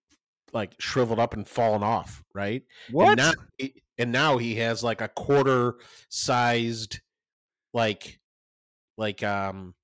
like 0.54 0.74
shriveled 0.80 1.20
up 1.20 1.34
and 1.34 1.48
fallen 1.48 1.84
off, 1.84 2.24
right? 2.34 2.64
What? 2.92 3.20
And 3.20 3.36
now, 3.60 3.68
and 3.98 4.12
now 4.12 4.38
he 4.38 4.56
has 4.56 4.84
like 4.84 5.02
a 5.02 5.10
quarter 5.10 5.76
sized, 6.10 7.02
like, 7.74 8.20
like 8.98 9.24
um, 9.24 9.76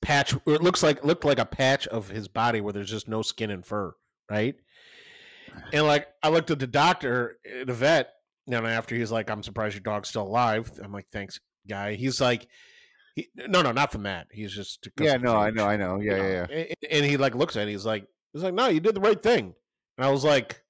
patch. 0.00 0.34
It 0.46 0.62
looks 0.62 0.82
like 0.82 1.04
looked 1.04 1.24
like 1.24 1.38
a 1.38 1.46
patch 1.46 1.86
of 1.88 2.08
his 2.08 2.28
body 2.28 2.60
where 2.60 2.72
there's 2.72 2.90
just 2.90 3.08
no 3.08 3.22
skin 3.22 3.50
and 3.50 3.64
fur, 3.64 3.94
right? 4.30 4.54
And 5.74 5.86
like 5.86 6.06
I 6.22 6.30
looked 6.30 6.50
at 6.50 6.58
the 6.58 6.66
doctor, 6.66 7.36
uh, 7.46 7.66
the 7.66 7.74
vet, 7.74 8.14
and 8.46 8.66
after 8.66 8.94
he's 8.94 9.12
like, 9.12 9.28
"I'm 9.28 9.42
surprised 9.42 9.74
your 9.74 9.82
dog's 9.82 10.08
still 10.08 10.22
alive." 10.22 10.70
I'm 10.82 10.92
like, 10.92 11.08
"Thanks, 11.12 11.40
guy." 11.68 11.94
He's 11.94 12.22
like, 12.22 12.48
he, 13.14 13.28
"No, 13.36 13.62
no, 13.62 13.72
not 13.72 13.92
from 13.92 14.04
that. 14.04 14.28
He's 14.30 14.52
just 14.52 14.88
Yeah, 14.98 15.16
no, 15.16 15.36
I 15.36 15.50
know, 15.50 15.66
I 15.66 15.76
know. 15.76 16.00
Yeah, 16.00 16.16
you 16.16 16.22
yeah, 16.22 16.22
know? 16.22 16.46
yeah. 16.50 16.56
And, 16.56 16.76
and 16.90 17.04
he 17.06 17.16
like 17.16 17.34
looks 17.34 17.56
at 17.56 17.68
it. 17.68 17.70
He's 17.70 17.86
like, 17.86 18.06
he's 18.32 18.42
like, 18.42 18.54
no, 18.54 18.68
you 18.68 18.80
did 18.80 18.94
the 18.94 19.00
right 19.00 19.22
thing. 19.22 19.54
And 19.98 20.06
I 20.06 20.10
was 20.10 20.24
like, 20.24 20.62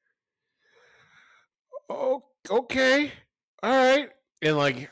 oh, 1.89 2.25
okay, 2.51 3.13
all 3.63 3.71
right. 3.71 4.09
And 4.43 4.57
like, 4.57 4.91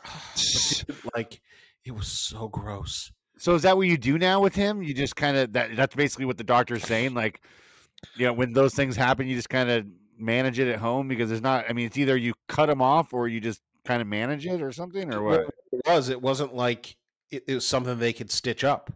like 1.15 1.41
it 1.85 1.93
was 1.93 2.09
so 2.09 2.49
gross. 2.49 3.11
So 3.39 3.55
is 3.55 3.63
that 3.63 3.77
what 3.77 3.89
you 3.89 3.97
do 3.97 4.19
now 4.19 4.41
with 4.41 4.55
him? 4.55 4.83
You 4.83 4.95
just 4.95 5.17
kind 5.17 5.37
of 5.37 5.53
that 5.55 5.75
that's 5.75 5.95
basically 5.95 6.27
what 6.27 6.37
the 6.39 6.45
doctor's 6.45 6.83
saying 6.83 7.15
like 7.15 7.41
you 8.17 8.27
know 8.27 8.33
when 8.33 8.53
those 8.53 8.75
things 8.75 8.97
happen 8.97 9.27
you 9.27 9.35
just 9.35 9.51
kind 9.51 9.71
of 9.71 9.87
manage 10.19 10.59
it 10.59 10.69
at 10.69 10.79
home 10.79 11.09
because 11.09 11.31
there's 11.31 11.43
not 11.43 11.65
I 11.69 11.73
mean 11.73 11.87
it's 11.87 11.97
either 11.97 12.17
you 12.17 12.35
cut 12.49 12.69
him 12.69 12.83
off 12.83 13.15
or 13.15 13.29
you 13.29 13.41
just 13.41 13.63
kind 13.85 14.03
of 14.03 14.09
manage 14.09 14.47
it 14.47 14.61
or 14.63 14.73
something 14.73 15.13
or 15.13 15.23
what? 15.23 15.41
It 15.73 15.81
was. 15.87 16.09
It 16.11 16.21
wasn't 16.21 16.55
like 16.55 16.97
it, 17.31 17.45
it 17.49 17.55
was 17.55 17.67
something 17.67 17.99
they 17.99 18.13
could 18.13 18.31
stitch 18.31 18.65
up, 18.65 18.93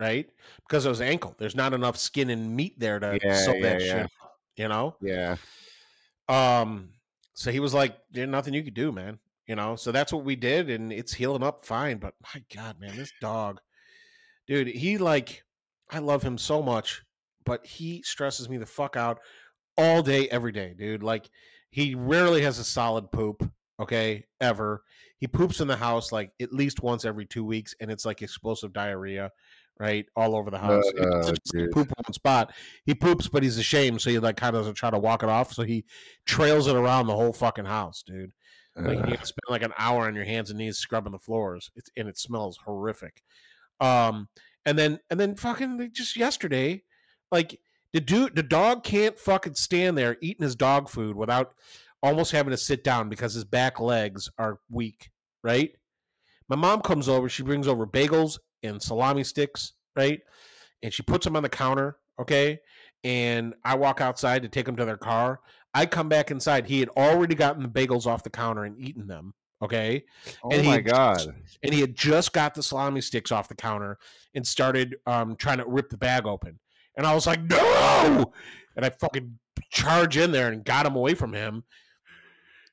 right? 0.00 0.28
Because 0.66 0.86
it 0.86 0.88
was 0.88 1.00
ankle. 1.00 1.34
There's 1.38 1.54
not 1.54 1.72
enough 1.72 1.96
skin 1.96 2.30
and 2.30 2.54
meat 2.54 2.78
there 2.78 2.98
to 2.98 3.18
Yeah, 3.22 3.36
sew 3.36 3.54
yeah, 3.54 3.62
that 3.62 3.80
yeah. 3.80 4.02
shit. 4.02 4.10
You 4.56 4.68
know. 4.68 4.96
Yeah. 5.00 5.36
Um, 6.28 6.90
so 7.34 7.50
he 7.50 7.60
was 7.60 7.74
like, 7.74 7.96
"There's 8.10 8.28
nothing 8.28 8.54
you 8.54 8.62
could 8.62 8.74
do, 8.74 8.92
man." 8.92 9.18
You 9.46 9.56
know. 9.56 9.76
So 9.76 9.92
that's 9.92 10.12
what 10.12 10.24
we 10.24 10.36
did, 10.36 10.70
and 10.70 10.92
it's 10.92 11.12
healing 11.12 11.42
up 11.42 11.64
fine. 11.64 11.98
But 11.98 12.14
my 12.34 12.42
God, 12.54 12.78
man, 12.80 12.96
this 12.96 13.12
dog, 13.20 13.60
dude, 14.46 14.68
he 14.68 14.98
like, 14.98 15.42
I 15.90 15.98
love 15.98 16.22
him 16.22 16.38
so 16.38 16.62
much, 16.62 17.02
but 17.44 17.64
he 17.66 18.02
stresses 18.02 18.48
me 18.48 18.58
the 18.58 18.66
fuck 18.66 18.96
out 18.96 19.20
all 19.76 20.02
day, 20.02 20.28
every 20.28 20.52
day, 20.52 20.74
dude. 20.76 21.02
Like, 21.02 21.30
he 21.70 21.94
rarely 21.94 22.42
has 22.42 22.58
a 22.58 22.64
solid 22.64 23.10
poop. 23.10 23.50
Okay, 23.82 24.24
ever. 24.40 24.82
He 25.18 25.26
poops 25.26 25.60
in 25.60 25.68
the 25.68 25.76
house 25.76 26.12
like 26.12 26.30
at 26.40 26.52
least 26.52 26.82
once 26.82 27.04
every 27.04 27.26
two 27.26 27.44
weeks, 27.44 27.74
and 27.80 27.90
it's 27.90 28.04
like 28.04 28.22
explosive 28.22 28.72
diarrhea, 28.72 29.30
right, 29.78 30.06
all 30.16 30.36
over 30.36 30.50
the 30.50 30.58
house. 30.58 30.84
Uh, 30.98 31.34
dude. 31.52 31.72
poop 31.72 31.92
one 31.96 32.12
spot. 32.12 32.52
He 32.84 32.94
poops, 32.94 33.28
but 33.28 33.42
he's 33.42 33.58
ashamed, 33.58 34.00
so 34.00 34.10
he 34.10 34.18
like 34.18 34.36
kind 34.36 34.54
of 34.54 34.60
doesn't 34.62 34.74
try 34.74 34.90
to 34.90 34.98
walk 34.98 35.22
it 35.22 35.28
off. 35.28 35.52
So 35.52 35.64
he 35.64 35.84
trails 36.26 36.68
it 36.68 36.76
around 36.76 37.06
the 37.06 37.16
whole 37.16 37.32
fucking 37.32 37.64
house, 37.64 38.02
dude. 38.06 38.32
Like 38.76 38.98
you 38.98 39.02
Ugh. 39.02 39.16
can 39.16 39.26
spend 39.26 39.50
like 39.50 39.62
an 39.62 39.74
hour 39.76 40.06
on 40.06 40.14
your 40.14 40.24
hands 40.24 40.50
and 40.50 40.58
knees 40.58 40.78
scrubbing 40.78 41.12
the 41.12 41.18
floors, 41.18 41.70
it's, 41.76 41.90
and 41.96 42.08
it 42.08 42.18
smells 42.18 42.58
horrific. 42.64 43.22
Um, 43.80 44.28
and 44.64 44.78
then 44.78 45.00
and 45.10 45.18
then 45.18 45.34
fucking 45.34 45.76
like, 45.78 45.92
just 45.92 46.16
yesterday, 46.16 46.82
like 47.30 47.58
the 47.92 48.00
dude, 48.00 48.34
the 48.36 48.42
dog 48.42 48.84
can't 48.84 49.18
fucking 49.18 49.54
stand 49.54 49.98
there 49.98 50.16
eating 50.22 50.44
his 50.44 50.56
dog 50.56 50.88
food 50.88 51.16
without 51.16 51.54
almost 52.02 52.32
having 52.32 52.50
to 52.50 52.56
sit 52.56 52.84
down 52.84 53.08
because 53.08 53.34
his 53.34 53.44
back 53.44 53.80
legs 53.80 54.28
are 54.38 54.58
weak. 54.70 55.10
Right. 55.42 55.70
My 56.48 56.56
mom 56.56 56.80
comes 56.82 57.08
over. 57.08 57.28
She 57.28 57.42
brings 57.42 57.66
over 57.68 57.86
bagels 57.86 58.38
and 58.62 58.80
salami 58.82 59.24
sticks. 59.24 59.72
Right, 59.94 60.20
and 60.82 60.92
she 60.92 61.02
puts 61.02 61.24
them 61.24 61.36
on 61.36 61.42
the 61.42 61.48
counter. 61.48 61.96
Okay, 62.20 62.60
and 63.04 63.54
I 63.64 63.76
walk 63.76 64.00
outside 64.00 64.42
to 64.42 64.48
take 64.48 64.64
them 64.66 64.76
to 64.76 64.84
their 64.84 64.96
car. 64.96 65.40
I 65.74 65.86
come 65.86 66.08
back 66.08 66.30
inside. 66.30 66.66
He 66.66 66.80
had 66.80 66.88
already 66.90 67.34
gotten 67.34 67.62
the 67.62 67.68
bagels 67.68 68.06
off 68.06 68.22
the 68.22 68.30
counter 68.30 68.64
and 68.64 68.78
eaten 68.78 69.06
them. 69.06 69.34
Okay. 69.62 70.04
Oh 70.42 70.50
and 70.50 70.66
my 70.66 70.80
god. 70.80 71.18
just- 71.18 71.30
And 71.62 71.72
he 71.72 71.80
had 71.80 71.94
just 71.94 72.32
got 72.32 72.54
the 72.54 72.62
salami 72.62 73.00
sticks 73.00 73.30
off 73.30 73.48
the 73.48 73.54
counter 73.54 73.98
and 74.34 74.46
started 74.46 74.96
um, 75.06 75.36
trying 75.36 75.58
to 75.58 75.66
rip 75.66 75.88
the 75.88 75.96
bag 75.96 76.26
open. 76.26 76.58
And 76.96 77.06
I 77.06 77.14
was 77.14 77.26
like, 77.26 77.40
no. 77.42 78.32
And 78.76 78.84
I 78.84 78.90
fucking 78.90 79.38
charge 79.70 80.16
in 80.16 80.32
there 80.32 80.48
and 80.48 80.64
got 80.64 80.84
him 80.86 80.96
away 80.96 81.14
from 81.14 81.32
him. 81.32 81.64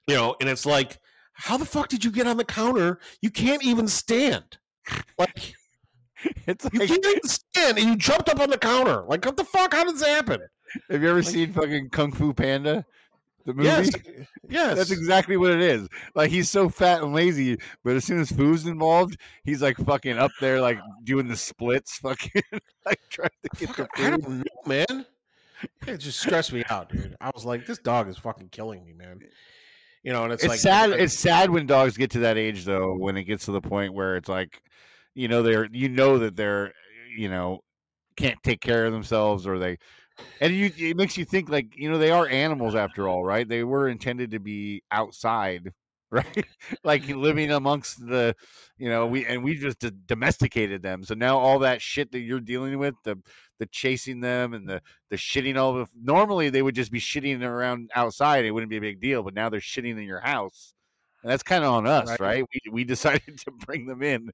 You 0.10 0.16
know, 0.16 0.36
and 0.40 0.50
it's 0.50 0.66
like, 0.66 0.98
how 1.34 1.58
the 1.58 1.66
fuck 1.66 1.88
did 1.88 2.04
you 2.04 2.12
get 2.12 2.26
on 2.28 2.38
the 2.38 2.46
counter? 2.46 3.00
You 3.22 3.30
can't 3.30 3.64
even 3.64 3.88
stand. 3.88 4.58
Like, 5.18 5.54
It's 6.48 6.66
you 6.74 6.80
like 6.80 6.90
can't 6.90 7.06
even 7.06 7.24
stand 7.30 7.78
and 7.78 7.88
you 7.90 7.96
jumped 7.96 8.28
up 8.28 8.40
on 8.40 8.50
the 8.50 8.58
counter. 8.58 9.04
Like, 9.08 9.24
what 9.26 9.38
the 9.38 9.46
fuck? 9.46 9.74
How 9.74 9.84
did 9.86 9.96
this 9.96 10.06
happen? 10.06 10.42
have 10.90 11.02
you 11.02 11.10
ever 11.10 11.22
like- 11.22 11.28
seen 11.32 11.54
fucking 11.54 11.90
Kung 11.90 12.12
Fu 12.12 12.34
Panda? 12.34 12.86
The 13.46 13.54
movie? 13.54 13.68
Yes. 13.70 13.90
Yes. 14.50 14.78
That's 14.78 14.90
exactly 14.92 15.38
what 15.38 15.52
it 15.52 15.62
is. 15.62 15.88
Like 16.16 16.32
he's 16.32 16.50
so 16.50 16.70
fat 16.70 17.04
and 17.04 17.14
lazy, 17.14 17.58
but 17.84 17.96
as 17.96 18.04
soon 18.04 18.20
as 18.20 18.32
food's 18.32 18.66
involved, 18.66 19.16
he's 19.44 19.62
like 19.62 19.78
fucking 19.78 20.18
up 20.18 20.32
there, 20.42 20.60
like 20.60 20.80
doing 21.04 21.28
the 21.28 21.38
splits, 21.38 21.98
fucking 22.00 22.42
like 22.86 23.00
trying 23.10 23.30
to 23.44 23.50
get 23.60 23.70
the 23.70 23.74
Fucking- 23.86 24.06
I 24.06 24.10
don't 24.10 24.28
know, 24.40 24.44
man. 24.66 25.06
It 25.86 25.98
just 25.98 26.20
stressed 26.20 26.52
me 26.52 26.64
out, 26.70 26.90
dude. 26.90 27.16
I 27.22 27.30
was 27.34 27.46
like, 27.46 27.66
this 27.68 27.78
dog 27.78 28.10
is 28.10 28.18
fucking 28.18 28.50
killing 28.50 28.84
me, 28.84 28.94
man. 28.94 29.20
You 30.04 30.14
know, 30.14 30.24
and 30.24 30.34
it's, 30.34 30.44
It's, 30.44 30.50
like 30.50 30.60
sad. 30.60 30.92
It's 30.92 31.14
sad 31.14 31.50
when 31.50 31.66
dogs 31.66 31.98
get 31.98 32.12
to 32.12 32.20
that 32.20 32.38
age, 32.38 32.66
though. 32.66 32.96
When 32.96 33.18
it 33.18 33.24
gets 33.26 33.46
to 33.46 33.52
the 33.52 33.62
point 33.62 33.94
where 33.94 34.16
it's 34.16 34.30
like, 34.30 34.62
you 35.14 35.28
know, 35.28 35.44
they're 35.44 35.68
you 35.72 35.90
know 35.90 36.20
that 36.20 36.36
they're 36.36 36.74
you 37.18 37.30
know 37.30 37.60
can't 38.16 38.42
take 38.44 38.62
care 38.62 38.86
of 38.86 38.94
themselves, 38.94 39.46
or 39.46 39.60
they, 39.60 39.78
and 40.40 40.54
you 40.54 40.72
it 40.78 40.96
makes 40.96 41.18
you 41.18 41.26
think 41.26 41.50
like 41.50 41.68
you 41.76 41.92
know 41.92 41.98
they 41.98 42.12
are 42.12 42.28
animals 42.28 42.76
after 42.76 43.08
all, 43.08 43.24
right? 43.24 43.48
They 43.48 43.64
were 43.64 43.90
intended 43.90 44.32
to 44.32 44.40
be 44.40 44.84
outside, 44.92 45.74
right? 46.12 46.46
like 46.84 47.08
living 47.08 47.52
amongst 47.52 48.00
the, 48.00 48.36
you 48.78 48.90
know, 48.90 49.06
we 49.06 49.26
and 49.26 49.44
we 49.44 49.56
just 49.56 49.80
d- 49.80 49.92
domesticated 50.08 50.82
them. 50.82 51.04
So 51.04 51.14
now 51.14 51.38
all 51.38 51.60
that 51.60 51.82
shit 51.82 52.12
that 52.12 52.20
you're 52.20 52.40
dealing 52.40 52.80
with, 52.80 52.96
the 53.04 53.22
the 53.60 53.68
chasing 53.68 54.20
them 54.22 54.54
and 54.54 54.68
the 54.68 54.82
the 55.10 55.18
shitting 55.18 55.58
all 55.58 55.74
the 55.74 55.86
normally 56.02 56.50
they 56.50 56.62
would 56.62 56.76
just 56.76 56.92
be 56.92 57.00
shitting 57.00 57.44
around 57.44 57.92
outside 57.94 58.46
it 58.46 58.52
wouldn't 58.52 58.70
be 58.70 58.78
a 58.78 58.82
big 58.82 59.02
deal 59.02 59.22
but 59.22 59.34
now 59.34 59.50
they're 59.50 59.60
shitting 59.60 59.98
in 59.98 60.04
your 60.04 60.22
house 60.22 60.74
and 61.24 61.30
that's 61.30 61.44
kind 61.44 61.66
of 61.66 61.74
on 61.74 61.86
us 61.86 62.10
Right. 62.10 62.20
right, 62.22 62.46
We, 62.54 62.72
we 62.72 62.84
decided 62.86 63.38
to 63.40 63.52
bring 63.52 63.86
them 63.86 64.02
in 64.02 64.32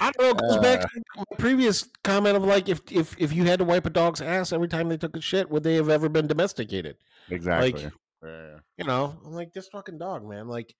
I 0.00 0.10
don't 0.12 0.22
know. 0.22 0.30
It 0.30 0.38
goes 0.48 0.56
back 0.58 0.80
Uh, 0.80 0.86
to 0.92 1.02
my 1.16 1.24
previous 1.38 1.82
comment 2.04 2.36
of 2.36 2.44
like, 2.44 2.68
if 2.68 2.80
if 2.90 3.14
if 3.18 3.32
you 3.32 3.44
had 3.44 3.58
to 3.58 3.64
wipe 3.64 3.84
a 3.86 3.90
dog's 3.90 4.20
ass 4.22 4.52
every 4.52 4.68
time 4.68 4.88
they 4.88 4.96
took 4.96 5.16
a 5.16 5.20
shit, 5.20 5.50
would 5.50 5.62
they 5.62 5.74
have 5.74 5.88
ever 5.88 6.08
been 6.08 6.26
domesticated? 6.26 6.96
exactly 7.28 7.90
You 8.76 8.84
know, 8.84 9.16
I'm 9.24 9.32
like 9.32 9.52
this 9.52 9.68
fucking 9.68 9.98
dog, 9.98 10.28
man. 10.28 10.48
Like, 10.48 10.74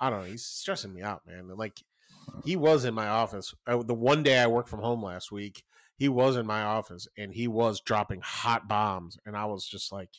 I 0.00 0.10
don't 0.10 0.20
know. 0.20 0.30
He's 0.30 0.44
stressing 0.44 0.92
me 0.92 1.02
out, 1.02 1.22
man. 1.26 1.50
And, 1.50 1.58
Like, 1.58 1.82
mm. 2.30 2.44
he 2.44 2.56
was 2.56 2.84
in 2.84 2.94
my 2.94 3.08
office 3.08 3.54
I, 3.66 3.76
the 3.76 3.94
one 3.94 4.22
day 4.22 4.38
I 4.38 4.46
worked 4.46 4.68
from 4.68 4.80
home 4.80 5.02
last 5.02 5.32
week. 5.32 5.64
He 5.96 6.08
was 6.08 6.36
in 6.36 6.46
my 6.46 6.62
office 6.62 7.06
and 7.16 7.32
he 7.32 7.46
was 7.46 7.80
dropping 7.80 8.20
hot 8.22 8.66
bombs, 8.68 9.16
and 9.26 9.36
I 9.36 9.44
was 9.44 9.66
just 9.66 9.92
like, 9.92 10.10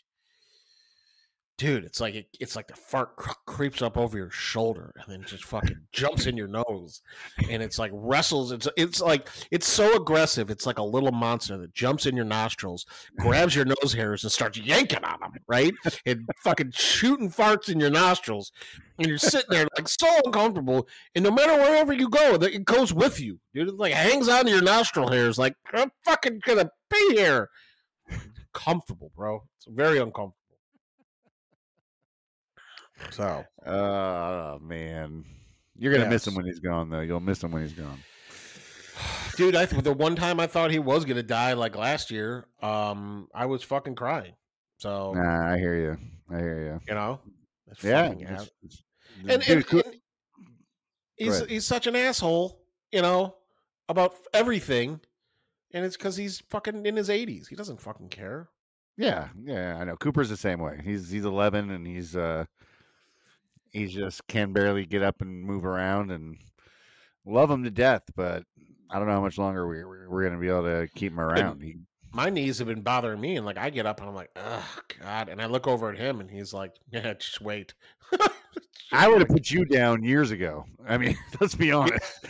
dude, 1.57 1.85
it's 1.85 2.01
like 2.01 2.15
it, 2.15 2.27
it's 2.39 2.55
like 2.55 2.67
the 2.67 2.75
fart 2.75 3.15
cr- 3.15 3.31
creeps 3.45 3.81
up 3.81 3.97
over 3.97 4.17
your 4.17 4.29
shoulder 4.29 4.93
and 4.95 5.05
then 5.07 5.27
just 5.27 5.45
fucking 5.45 5.79
jumps 5.91 6.25
in 6.25 6.35
your 6.35 6.47
nose, 6.47 7.01
and 7.49 7.63
it's 7.63 7.79
like 7.79 7.91
wrestles. 7.93 8.51
It's 8.51 8.67
it's 8.77 9.01
like 9.01 9.29
it's 9.51 9.67
so 9.67 9.95
aggressive. 9.95 10.49
It's 10.49 10.65
like 10.65 10.79
a 10.79 10.83
little 10.83 11.11
monster 11.11 11.57
that 11.57 11.73
jumps 11.73 12.05
in 12.05 12.15
your 12.15 12.25
nostrils, 12.25 12.85
grabs 13.19 13.55
your 13.55 13.65
nose 13.65 13.93
hairs, 13.93 14.23
and 14.23 14.31
starts 14.31 14.57
yanking 14.57 15.03
on 15.03 15.19
them, 15.19 15.33
right? 15.47 15.73
And 16.05 16.27
fucking 16.43 16.71
shooting 16.71 17.29
farts 17.29 17.69
in 17.69 17.79
your 17.79 17.89
nostrils, 17.89 18.51
and 18.99 19.07
you're 19.07 19.17
sitting 19.17 19.49
there 19.49 19.67
like 19.77 19.87
so 19.87 20.07
uncomfortable. 20.25 20.87
And 21.15 21.23
no 21.23 21.31
matter 21.31 21.53
wherever 21.53 21.93
you 21.93 22.09
go, 22.09 22.35
it 22.35 22.65
goes 22.65 22.93
with 22.93 23.19
you, 23.19 23.39
dude. 23.53 23.69
It 23.69 23.75
like 23.75 23.93
hangs 23.93 24.29
on 24.29 24.45
to 24.45 24.51
your 24.51 24.61
nostril 24.61 25.09
hairs, 25.09 25.37
like 25.37 25.55
I'm 25.73 25.91
fucking 26.03 26.41
gonna 26.45 26.69
be 26.89 27.15
here. 27.15 27.49
Comfortable, 28.53 29.11
bro. 29.15 29.43
It's 29.57 29.67
very 29.67 29.97
uncomfortable. 29.97 30.35
So 33.11 33.43
oh 33.65 34.59
man. 34.59 35.25
You're 35.77 35.93
gonna 35.93 36.09
miss 36.09 36.25
him 36.25 36.35
when 36.35 36.45
he's 36.45 36.59
gone 36.59 36.89
though. 36.89 37.01
You'll 37.01 37.19
miss 37.19 37.43
him 37.43 37.51
when 37.51 37.61
he's 37.61 37.73
gone. 37.73 37.99
Dude 39.35 39.55
i 39.55 39.65
th- 39.65 39.83
the 39.83 39.91
one 39.91 40.15
time 40.15 40.39
i 40.39 40.47
thought 40.47 40.71
he 40.71 40.79
was 40.79 41.03
gonna 41.03 41.21
die 41.23 41.51
like 41.53 41.75
last 41.75 42.09
year 42.09 42.47
um 42.61 43.27
i 43.35 43.45
was 43.45 43.61
fucking 43.63 43.95
crying. 43.95 44.33
So 44.77 45.13
nah 45.13 45.51
i 45.51 45.57
hear 45.57 45.75
you 45.75 45.97
i 46.33 46.39
hear 46.39 46.59
you 46.61 46.79
You 46.87 46.93
know? 46.95 47.19
Yeah 47.83 48.11
it's- 48.11 48.49
it's- 48.63 48.83
and, 49.29 49.41
dude, 49.43 49.71
and, 49.73 49.83
and 49.83 49.95
he's 51.15 51.45
he's 51.45 51.65
such 51.65 51.87
an 51.87 51.95
asshole 51.95 52.61
you 52.91 53.01
know 53.01 53.35
about 53.89 54.15
everything 54.33 54.99
and 55.73 55.83
it's 55.85 55.97
because 55.97 56.15
he's 56.15 56.41
fucking 56.49 56.85
in 56.85 56.95
his 56.95 57.09
80s 57.09 57.47
he 57.49 57.55
doesn't 57.55 57.81
fucking 57.81 58.09
care. 58.09 58.49
Yeah, 58.97 59.27
yeah, 59.43 59.77
I 59.77 59.83
know. 59.83 59.97
Cooper's 59.97 60.29
the 60.29 60.37
same 60.37 60.59
way. 60.61 60.79
He's 60.81 61.09
he's 61.09 61.25
11 61.25 61.69
and 61.71 61.85
he's 61.85 62.15
uh 62.15 62.45
he's 63.75 63.93
just 63.93 64.25
can 64.27 64.53
barely 64.53 64.85
get 64.85 65.03
up 65.03 65.21
and 65.21 65.43
move 65.43 65.65
around 65.65 66.11
and 66.11 66.37
love 67.25 67.51
him 67.51 67.63
to 67.63 67.71
death, 67.71 68.03
but 68.15 68.43
I 68.89 68.97
don't 68.97 69.07
know 69.07 69.13
how 69.13 69.21
much 69.21 69.37
longer 69.37 69.67
we 69.67 69.83
we're, 69.83 70.09
we're 70.09 70.21
going 70.21 70.33
to 70.33 70.39
be 70.39 70.47
able 70.47 70.63
to 70.63 70.87
keep 70.95 71.11
him 71.11 71.19
around. 71.19 71.61
He, 71.61 71.75
my 72.13 72.29
knees 72.29 72.59
have 72.59 72.67
been 72.67 72.81
bothering 72.81 73.19
me, 73.19 73.35
and 73.35 73.45
like 73.45 73.57
I 73.57 73.69
get 73.69 73.85
up 73.85 73.99
and 73.99 74.09
I'm 74.09 74.15
like, 74.15 74.31
oh 74.37 74.79
god, 75.01 75.29
and 75.29 75.41
I 75.41 75.47
look 75.47 75.67
over 75.67 75.89
at 75.89 75.97
him, 75.97 76.21
and 76.21 76.31
he's 76.31 76.53
like, 76.53 76.71
yeah, 76.91 77.13
just 77.13 77.41
wait. 77.41 77.73
I 78.91 79.09
would 79.09 79.19
have 79.19 79.29
put 79.29 79.51
you 79.51 79.65
down 79.65 80.03
years 80.03 80.31
ago. 80.31 80.65
I 80.87 80.97
mean, 80.97 81.17
let's 81.41 81.55
be 81.55 81.71
honest. 81.71 82.25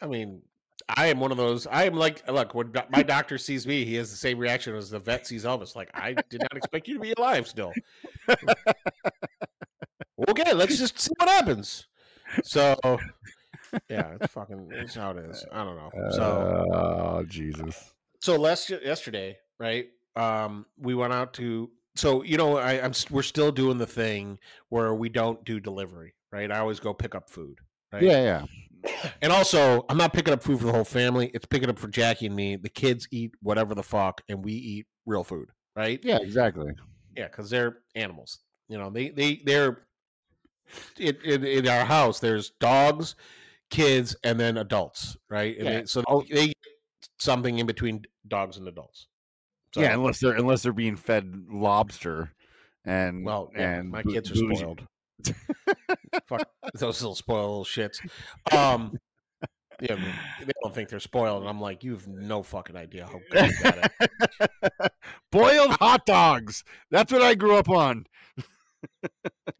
I 0.00 0.06
mean, 0.06 0.42
I 0.96 1.06
am 1.08 1.20
one 1.20 1.30
of 1.30 1.36
those. 1.36 1.66
I 1.66 1.84
am 1.84 1.94
like, 1.94 2.28
look, 2.30 2.54
when 2.54 2.72
do- 2.72 2.80
my 2.90 3.02
doctor 3.02 3.38
sees 3.38 3.66
me, 3.66 3.84
he 3.84 3.94
has 3.96 4.10
the 4.10 4.16
same 4.16 4.38
reaction 4.38 4.74
as 4.74 4.90
the 4.90 4.98
vet 4.98 5.26
sees 5.26 5.44
Elvis. 5.44 5.76
Like, 5.76 5.90
I 5.94 6.16
did 6.28 6.42
not 6.42 6.56
expect 6.56 6.88
you 6.88 6.94
to 6.94 7.00
be 7.00 7.12
alive 7.16 7.46
still. 7.46 7.72
okay, 10.28 10.52
let's 10.52 10.78
just 10.78 10.98
see 10.98 11.10
what 11.18 11.28
happens. 11.28 11.86
So, 12.42 12.76
yeah, 13.88 14.14
it's 14.20 14.32
fucking, 14.32 14.68
it's 14.72 14.94
how 14.94 15.10
it 15.12 15.18
is. 15.18 15.44
I 15.52 15.64
don't 15.64 15.76
know. 15.76 15.90
So, 16.10 16.66
oh 16.72 17.24
Jesus. 17.26 17.92
so 18.20 18.36
last 18.36 18.70
yesterday, 18.70 19.36
right? 19.58 19.88
Um, 20.16 20.66
we 20.78 20.94
went 20.94 21.12
out 21.12 21.34
to. 21.34 21.70
So 21.96 22.22
you 22.22 22.36
know, 22.36 22.56
I, 22.56 22.82
I'm 22.82 22.92
we're 23.10 23.22
still 23.22 23.50
doing 23.50 23.78
the 23.78 23.86
thing 23.86 24.38
where 24.68 24.94
we 24.94 25.08
don't 25.08 25.44
do 25.44 25.58
delivery, 25.58 26.14
right? 26.32 26.50
I 26.50 26.58
always 26.58 26.78
go 26.78 26.94
pick 26.94 27.14
up 27.14 27.28
food, 27.28 27.58
right? 27.92 28.02
Yeah, 28.02 28.22
yeah. 28.22 28.44
And 29.22 29.32
also, 29.32 29.84
I'm 29.88 29.96
not 29.96 30.12
picking 30.12 30.32
up 30.32 30.42
food 30.42 30.60
for 30.60 30.66
the 30.66 30.72
whole 30.72 30.84
family. 30.84 31.30
It's 31.34 31.46
picking 31.46 31.68
up 31.68 31.78
for 31.78 31.88
Jackie 31.88 32.26
and 32.26 32.34
me. 32.34 32.56
The 32.56 32.68
kids 32.68 33.06
eat 33.10 33.32
whatever 33.42 33.74
the 33.74 33.82
fuck, 33.82 34.22
and 34.28 34.44
we 34.44 34.52
eat 34.52 34.86
real 35.06 35.24
food, 35.24 35.50
right? 35.76 36.00
Yeah, 36.02 36.18
exactly. 36.20 36.72
Yeah, 37.16 37.28
because 37.28 37.50
they're 37.50 37.78
animals. 37.94 38.38
You 38.68 38.78
know, 38.78 38.88
they 38.90 39.10
they 39.10 39.42
they're 39.44 39.82
in, 40.98 41.16
in, 41.24 41.44
in 41.44 41.68
our 41.68 41.84
house. 41.84 42.20
There's 42.20 42.50
dogs, 42.60 43.16
kids, 43.70 44.16
and 44.24 44.38
then 44.38 44.58
adults, 44.58 45.16
right? 45.28 45.56
And 45.58 45.66
Yeah. 45.66 45.80
they, 45.80 45.86
so 45.86 46.02
they 46.30 46.48
get 46.48 46.56
something 47.18 47.58
in 47.58 47.66
between 47.66 48.04
dogs 48.28 48.56
and 48.56 48.68
adults. 48.68 49.08
So, 49.74 49.82
yeah, 49.82 49.94
unless 49.94 50.20
they're 50.20 50.34
unless 50.34 50.62
they're 50.62 50.72
being 50.72 50.96
fed 50.96 51.44
lobster 51.50 52.32
and 52.84 53.24
well, 53.24 53.50
yeah, 53.54 53.78
and 53.78 53.90
my 53.90 54.02
kids 54.02 54.30
are 54.30 54.36
spoiled. 54.36 54.82
Fuck 56.26 56.48
those 56.74 57.00
little 57.00 57.14
spoiled 57.14 57.50
little 57.50 57.64
shits. 57.64 58.00
Um, 58.56 58.98
yeah, 59.80 59.96
they 60.44 60.52
don't 60.62 60.74
think 60.74 60.88
they're 60.88 61.00
spoiled, 61.00 61.40
and 61.40 61.48
I'm 61.48 61.60
like, 61.60 61.82
you 61.82 61.92
have 61.92 62.06
no 62.06 62.42
fucking 62.42 62.76
idea 62.76 63.06
how 63.06 63.20
good 63.30 63.50
you 63.50 63.62
got 63.62 63.90
it. 64.00 64.92
Boiled 65.32 65.70
hot 65.72 66.04
dogs. 66.06 66.64
That's 66.90 67.12
what 67.12 67.22
I 67.22 67.34
grew 67.34 67.56
up 67.56 67.68
on. 67.68 68.06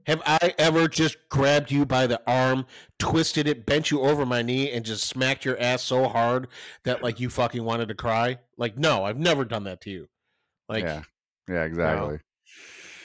Have 0.06 0.22
I 0.24 0.54
ever 0.58 0.88
just 0.88 1.16
grabbed 1.28 1.70
you 1.70 1.86
by 1.86 2.06
the 2.06 2.20
arm, 2.26 2.66
twisted 2.98 3.46
it, 3.46 3.66
bent 3.66 3.90
you 3.90 4.00
over 4.00 4.26
my 4.26 4.42
knee, 4.42 4.70
and 4.70 4.84
just 4.84 5.04
smacked 5.06 5.44
your 5.44 5.58
ass 5.60 5.82
so 5.82 6.08
hard 6.08 6.48
that 6.84 7.02
like 7.02 7.20
you 7.20 7.30
fucking 7.30 7.64
wanted 7.64 7.88
to 7.88 7.94
cry? 7.94 8.38
Like, 8.56 8.76
no, 8.76 9.04
I've 9.04 9.18
never 9.18 9.44
done 9.44 9.64
that 9.64 9.80
to 9.82 9.90
you. 9.90 10.08
Like, 10.68 10.84
yeah, 10.84 11.02
yeah, 11.48 11.64
exactly. 11.64 12.18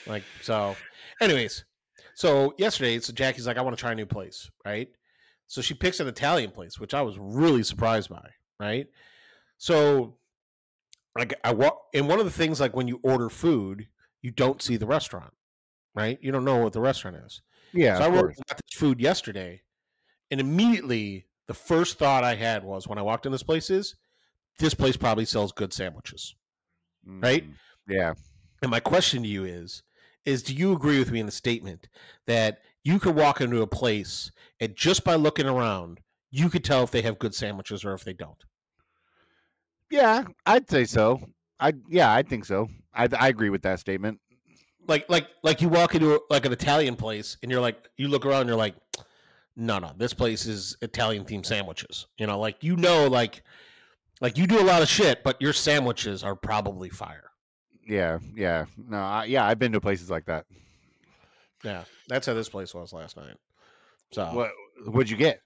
like 0.06 0.24
so. 0.42 0.76
Anyways, 1.20 1.64
so 2.16 2.54
yesterday, 2.56 2.98
so 2.98 3.12
Jackie's 3.12 3.46
like, 3.46 3.58
I 3.58 3.60
want 3.60 3.76
to 3.76 3.80
try 3.80 3.92
a 3.92 3.94
new 3.94 4.06
place, 4.06 4.50
right? 4.64 4.88
So 5.48 5.60
she 5.60 5.74
picks 5.74 6.00
an 6.00 6.08
Italian 6.08 6.50
place, 6.50 6.80
which 6.80 6.94
I 6.94 7.02
was 7.02 7.18
really 7.18 7.62
surprised 7.62 8.08
by, 8.08 8.26
right? 8.58 8.86
So, 9.58 10.16
like, 11.16 11.34
I 11.44 11.52
walk, 11.52 11.88
and 11.94 12.08
one 12.08 12.18
of 12.18 12.24
the 12.24 12.30
things, 12.30 12.58
like, 12.58 12.74
when 12.74 12.88
you 12.88 13.00
order 13.02 13.28
food, 13.28 13.86
you 14.22 14.30
don't 14.30 14.62
see 14.62 14.78
the 14.78 14.86
restaurant, 14.86 15.32
right? 15.94 16.18
You 16.22 16.32
don't 16.32 16.44
know 16.46 16.56
what 16.56 16.72
the 16.72 16.80
restaurant 16.80 17.18
is. 17.26 17.42
Yeah, 17.74 17.98
so 17.98 18.04
I 18.04 18.06
of 18.06 18.14
wrote 18.14 18.20
course. 18.22 18.38
about 18.46 18.56
this 18.66 18.78
food 18.80 18.98
yesterday, 18.98 19.60
and 20.30 20.40
immediately 20.40 21.26
the 21.48 21.54
first 21.54 21.98
thought 21.98 22.24
I 22.24 22.34
had 22.34 22.64
was 22.64 22.88
when 22.88 22.98
I 22.98 23.02
walked 23.02 23.26
in 23.26 23.32
this 23.32 23.42
place 23.42 23.68
is 23.68 23.94
this 24.58 24.72
place 24.72 24.96
probably 24.96 25.26
sells 25.26 25.52
good 25.52 25.72
sandwiches. 25.72 26.34
right? 27.06 27.44
Mm, 27.46 27.54
Yeah, 27.88 28.14
And 28.62 28.70
my 28.70 28.80
question 28.80 29.22
to 29.22 29.28
you 29.28 29.44
is 29.44 29.82
is 30.26 30.42
do 30.42 30.54
you 30.54 30.72
agree 30.72 30.98
with 30.98 31.10
me 31.10 31.20
in 31.20 31.26
the 31.26 31.32
statement 31.32 31.88
that 32.26 32.58
you 32.84 32.98
could 32.98 33.14
walk 33.14 33.40
into 33.40 33.62
a 33.62 33.66
place 33.66 34.30
and 34.60 34.76
just 34.76 35.04
by 35.04 35.14
looking 35.14 35.46
around, 35.46 36.00
you 36.30 36.48
could 36.48 36.64
tell 36.64 36.82
if 36.82 36.90
they 36.90 37.02
have 37.02 37.18
good 37.18 37.34
sandwiches 37.34 37.84
or 37.84 37.94
if 37.94 38.04
they 38.04 38.12
don't? 38.12 38.44
yeah, 39.90 40.24
I'd 40.44 40.68
say 40.68 40.84
so. 40.84 41.20
I 41.60 41.72
yeah, 41.88 42.12
I 42.12 42.22
think 42.22 42.44
so. 42.44 42.68
I 42.94 43.08
I 43.18 43.28
agree 43.28 43.50
with 43.50 43.62
that 43.62 43.80
statement. 43.80 44.20
Like 44.86 45.08
like 45.08 45.28
like 45.42 45.62
you 45.62 45.68
walk 45.68 45.94
into 45.94 46.14
a, 46.14 46.18
like 46.30 46.44
an 46.46 46.52
Italian 46.52 46.96
place 46.96 47.36
and 47.42 47.50
you're 47.50 47.60
like 47.60 47.88
you 47.96 48.08
look 48.08 48.26
around 48.26 48.42
and 48.42 48.48
you're 48.48 48.58
like 48.58 48.74
no 49.56 49.78
no 49.78 49.92
this 49.96 50.12
place 50.12 50.46
is 50.46 50.76
Italian 50.82 51.24
themed 51.24 51.46
sandwiches. 51.46 52.06
You 52.18 52.26
know, 52.26 52.38
like 52.38 52.62
you 52.62 52.76
know 52.76 53.06
like 53.06 53.42
like 54.20 54.36
you 54.36 54.46
do 54.46 54.60
a 54.60 54.64
lot 54.64 54.82
of 54.82 54.88
shit 54.88 55.22
but 55.24 55.40
your 55.40 55.52
sandwiches 55.52 56.22
are 56.22 56.36
probably 56.36 56.88
fire. 56.88 57.30
Yeah, 57.86 58.18
yeah. 58.34 58.66
No, 58.76 58.98
I, 58.98 59.24
yeah, 59.24 59.46
I've 59.46 59.58
been 59.58 59.72
to 59.72 59.80
places 59.80 60.10
like 60.10 60.24
that. 60.26 60.46
Yeah. 61.64 61.84
That's 62.08 62.26
how 62.26 62.34
this 62.34 62.48
place 62.48 62.74
was 62.74 62.92
last 62.92 63.16
night. 63.16 63.36
So 64.12 64.24
What 64.26 64.50
what'd 64.86 65.10
you 65.10 65.16
get? 65.16 65.40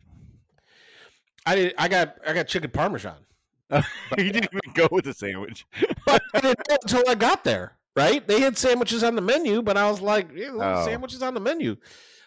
I 1.47 1.55
did 1.55 1.75
I 1.79 1.89
got 1.89 2.17
I 2.27 2.33
got 2.33 2.47
chicken 2.49 2.71
parmesan. 2.71 3.17
you 3.71 4.33
didn't 4.33 4.51
even 4.53 4.73
go 4.75 4.89
with 4.91 5.05
the 5.05 5.15
sandwich. 5.15 5.67
But 6.07 6.23
I 6.35 6.41
didn't 6.41 6.69
know 6.69 6.77
until 6.83 7.05
I 7.09 7.15
got 7.15 7.45
there. 7.45 7.77
Right? 7.97 8.27
They 8.27 8.41
had 8.41 8.57
sandwiches 8.57 9.03
on 9.03 9.15
the 9.17 9.21
menu, 9.21 9.63
but 9.63 9.77
I 9.77 9.91
was 9.91 10.01
like, 10.01 10.29
yeah, 10.35 10.51
Oh. 10.55 10.85
sandwiches 10.85 11.23
on 11.23 11.35
the 11.35 11.41
menu. 11.41 11.77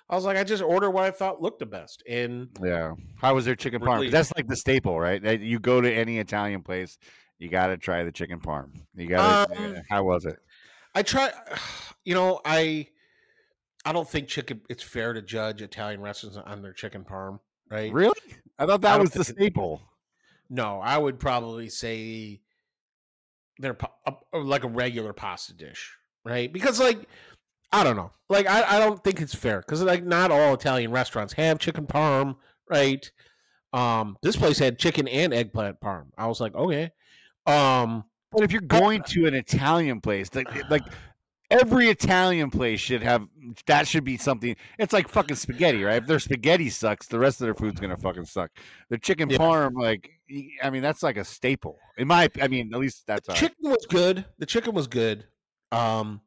I 0.09 0.15
was 0.15 0.25
like, 0.25 0.37
I 0.37 0.43
just 0.43 0.61
order 0.61 0.89
what 0.89 1.05
I 1.05 1.11
thought 1.11 1.41
looked 1.41 1.59
the 1.59 1.65
best. 1.65 2.03
And 2.07 2.49
Yeah. 2.63 2.93
How 3.15 3.33
was 3.35 3.45
their 3.45 3.55
chicken 3.55 3.81
parm? 3.81 3.95
Really- 3.95 4.09
That's 4.09 4.31
like 4.35 4.47
the 4.47 4.55
staple, 4.55 4.99
right? 4.99 5.21
That 5.21 5.39
You 5.41 5.59
go 5.59 5.81
to 5.81 5.91
any 5.91 6.19
Italian 6.19 6.61
place, 6.63 6.97
you 7.43 7.49
got 7.49 7.67
to 7.67 7.77
try 7.77 8.03
the 8.03 8.11
chicken 8.11 8.39
parm. 8.39 8.69
You 8.95 9.07
got 9.09 9.49
to. 9.49 9.65
Um, 9.65 9.75
how 9.89 10.03
was 10.03 10.25
it? 10.25 10.39
I 10.95 11.03
try, 11.03 11.29
you 12.05 12.13
know, 12.13 12.39
I 12.45 12.87
I 13.85 13.91
don't 13.91 14.09
think 14.09 14.29
chicken. 14.29 14.61
It's 14.69 14.81
fair 14.81 15.11
to 15.13 15.21
judge 15.21 15.61
Italian 15.61 16.01
restaurants 16.01 16.37
on 16.37 16.61
their 16.61 16.71
chicken 16.71 17.03
parm, 17.03 17.39
right? 17.69 17.91
Really? 17.91 18.15
I 18.57 18.65
thought 18.65 18.81
that 18.81 18.93
don't 18.93 19.01
was 19.01 19.11
the 19.11 19.25
staple. 19.25 19.81
No, 20.49 20.79
I 20.79 20.97
would 20.97 21.19
probably 21.19 21.67
say 21.67 22.41
they're 23.59 23.77
a- 24.05 24.37
like 24.37 24.63
a 24.63 24.69
regular 24.69 25.11
pasta 25.11 25.53
dish, 25.53 25.97
right? 26.23 26.51
Because 26.51 26.79
like 26.79 26.99
I 27.73 27.83
don't 27.83 27.97
know, 27.97 28.11
like 28.29 28.47
I, 28.47 28.77
I 28.77 28.79
don't 28.79 29.03
think 29.03 29.19
it's 29.19 29.35
fair 29.35 29.59
because 29.59 29.81
like 29.81 30.05
not 30.05 30.31
all 30.31 30.53
Italian 30.53 30.91
restaurants 30.91 31.33
have 31.33 31.59
chicken 31.59 31.87
parm, 31.87 32.37
right? 32.69 33.11
Um, 33.73 34.17
this 34.21 34.35
place 34.37 34.59
had 34.59 34.77
chicken 34.77 35.07
and 35.07 35.33
eggplant 35.33 35.81
parm. 35.81 36.05
I 36.17 36.27
was 36.27 36.39
like, 36.39 36.55
okay, 36.55 36.91
um, 37.45 38.03
But 38.31 38.43
if 38.43 38.51
you're 38.51 38.61
going 38.61 39.03
to 39.03 39.27
an 39.27 39.33
Italian 39.33 40.01
place, 40.01 40.33
like 40.33 40.69
like 40.69 40.83
every 41.51 41.89
Italian 41.89 42.49
place 42.49 42.79
should 42.79 43.03
have 43.03 43.27
that 43.67 43.87
should 43.87 44.03
be 44.03 44.17
something. 44.17 44.55
It's 44.79 44.93
like 44.93 45.07
fucking 45.07 45.35
spaghetti, 45.35 45.83
right? 45.83 46.01
If 46.01 46.07
their 46.07 46.19
spaghetti 46.19 46.69
sucks, 46.69 47.07
the 47.07 47.19
rest 47.19 47.41
of 47.41 47.45
their 47.45 47.55
food's 47.55 47.79
gonna 47.79 47.97
fucking 47.97 48.25
suck. 48.25 48.51
The 48.89 48.97
chicken 48.97 49.29
Yeah. 49.29 49.37
parm, 49.37 49.73
like 49.75 50.09
I 50.63 50.69
mean, 50.69 50.81
that's 50.81 51.03
like 51.03 51.17
a 51.17 51.23
staple. 51.23 51.77
In 51.97 52.07
my, 52.07 52.29
I 52.41 52.47
mean, 52.47 52.73
at 52.73 52.79
least 52.79 53.05
that's 53.05 53.27
the 53.27 53.33
chicken 53.33 53.69
was 53.69 53.85
good. 53.87 54.25
The 54.39 54.45
chicken 54.45 54.73
was 54.73 54.87
good. 54.87 55.25
Um, 55.71 56.21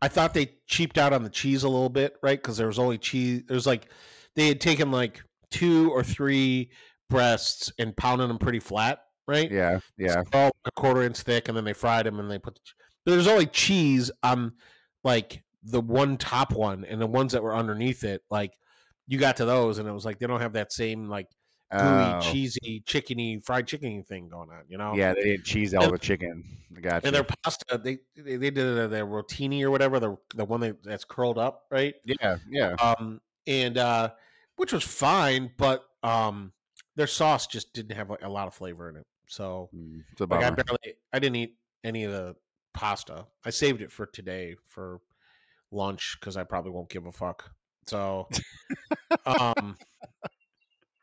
I 0.00 0.08
thought 0.08 0.34
they 0.34 0.54
cheaped 0.66 0.98
out 0.98 1.12
on 1.12 1.22
the 1.22 1.30
cheese 1.30 1.62
a 1.62 1.68
little 1.68 1.88
bit, 1.88 2.16
right? 2.22 2.40
Because 2.40 2.56
there 2.56 2.66
was 2.66 2.78
only 2.78 2.98
cheese. 2.98 3.42
There's 3.46 3.66
like 3.66 3.90
they 4.34 4.48
had 4.48 4.60
taken 4.60 4.90
like 4.90 5.22
two 5.50 5.90
or 5.92 6.02
three 6.02 6.70
breasts 7.10 7.72
and 7.78 7.96
pounded 7.96 8.28
them 8.28 8.38
pretty 8.38 8.60
flat, 8.60 9.03
right? 9.26 9.50
Yeah, 9.50 9.80
yeah. 9.98 10.22
All 10.32 10.50
a 10.64 10.70
quarter 10.70 11.02
inch 11.02 11.18
thick, 11.20 11.48
and 11.48 11.56
then 11.56 11.64
they 11.64 11.72
fried 11.72 12.06
them 12.06 12.20
and 12.20 12.30
they 12.30 12.38
put. 12.38 12.54
The, 12.54 12.60
ch- 12.60 12.74
there's 13.06 13.26
only 13.26 13.46
cheese 13.46 14.10
on 14.22 14.52
like 15.02 15.44
the 15.62 15.80
one 15.80 16.16
top 16.16 16.52
one, 16.52 16.84
and 16.84 17.00
the 17.00 17.06
ones 17.06 17.32
that 17.32 17.42
were 17.42 17.54
underneath 17.54 18.04
it, 18.04 18.22
like 18.30 18.52
you 19.06 19.18
got 19.18 19.36
to 19.36 19.44
those, 19.44 19.78
and 19.78 19.88
it 19.88 19.92
was 19.92 20.04
like 20.04 20.18
they 20.18 20.26
don't 20.26 20.40
have 20.40 20.54
that 20.54 20.72
same 20.72 21.08
like 21.08 21.28
gooey, 21.76 22.14
Oh, 22.14 22.20
cheesy, 22.20 22.82
chickeny, 22.86 23.44
fried 23.44 23.66
chickeny 23.66 24.06
thing 24.06 24.28
going 24.28 24.50
on, 24.50 24.62
you 24.68 24.78
know? 24.78 24.94
yeah, 24.94 25.12
they 25.14 25.22
didn't 25.24 25.44
cheese 25.44 25.74
all 25.74 25.90
the 25.90 25.98
chicken. 25.98 26.44
I 26.76 26.80
Got 26.80 27.04
And 27.04 27.14
their 27.14 27.24
pasta, 27.24 27.78
they 27.78 27.98
they, 28.16 28.36
they 28.36 28.50
did 28.50 28.78
uh, 28.78 28.86
their 28.88 29.06
rotini 29.06 29.62
or 29.62 29.70
whatever, 29.70 29.98
the 30.00 30.16
the 30.34 30.44
one 30.44 30.60
that, 30.60 30.82
that's 30.82 31.04
curled 31.04 31.38
up, 31.38 31.64
right? 31.70 31.94
Yeah, 32.04 32.36
yeah. 32.48 32.76
Um, 32.80 33.20
and 33.46 33.76
uh, 33.78 34.12
which 34.56 34.72
was 34.72 34.84
fine, 34.84 35.52
but 35.56 35.84
um, 36.02 36.52
their 36.96 37.06
sauce 37.06 37.46
just 37.46 37.72
didn't 37.72 37.96
have 37.96 38.10
a 38.10 38.28
lot 38.28 38.46
of 38.46 38.54
flavor 38.54 38.88
in 38.88 38.96
it. 38.96 39.06
So 39.26 39.70
Mm, 39.74 40.02
like 40.20 40.44
I 40.44 40.50
barely, 40.50 40.94
I 41.12 41.18
didn't 41.18 41.36
eat 41.36 41.56
any 41.82 42.04
of 42.04 42.12
the 42.12 42.36
pasta. 42.72 43.26
I 43.44 43.50
saved 43.50 43.82
it 43.82 43.90
for 43.90 44.06
today 44.06 44.56
for 44.66 45.00
lunch 45.70 46.16
because 46.20 46.36
I 46.36 46.44
probably 46.44 46.70
won't 46.70 46.88
give 46.88 47.06
a 47.06 47.12
fuck. 47.12 47.50
So, 47.86 48.28
um, 49.26 49.76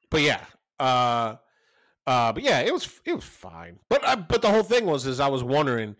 but 0.09 0.21
yeah, 0.21 0.45
uh, 0.79 1.35
uh, 2.07 2.33
but 2.33 2.43
yeah, 2.43 2.59
it 2.59 2.73
was 2.73 3.01
it 3.05 3.13
was 3.13 3.23
fine. 3.23 3.79
But 3.89 4.05
uh, 4.05 4.15
but 4.15 4.41
the 4.41 4.49
whole 4.49 4.63
thing 4.63 4.85
was 4.85 5.05
is 5.05 5.19
I 5.19 5.27
was 5.27 5.43
wondering, 5.43 5.95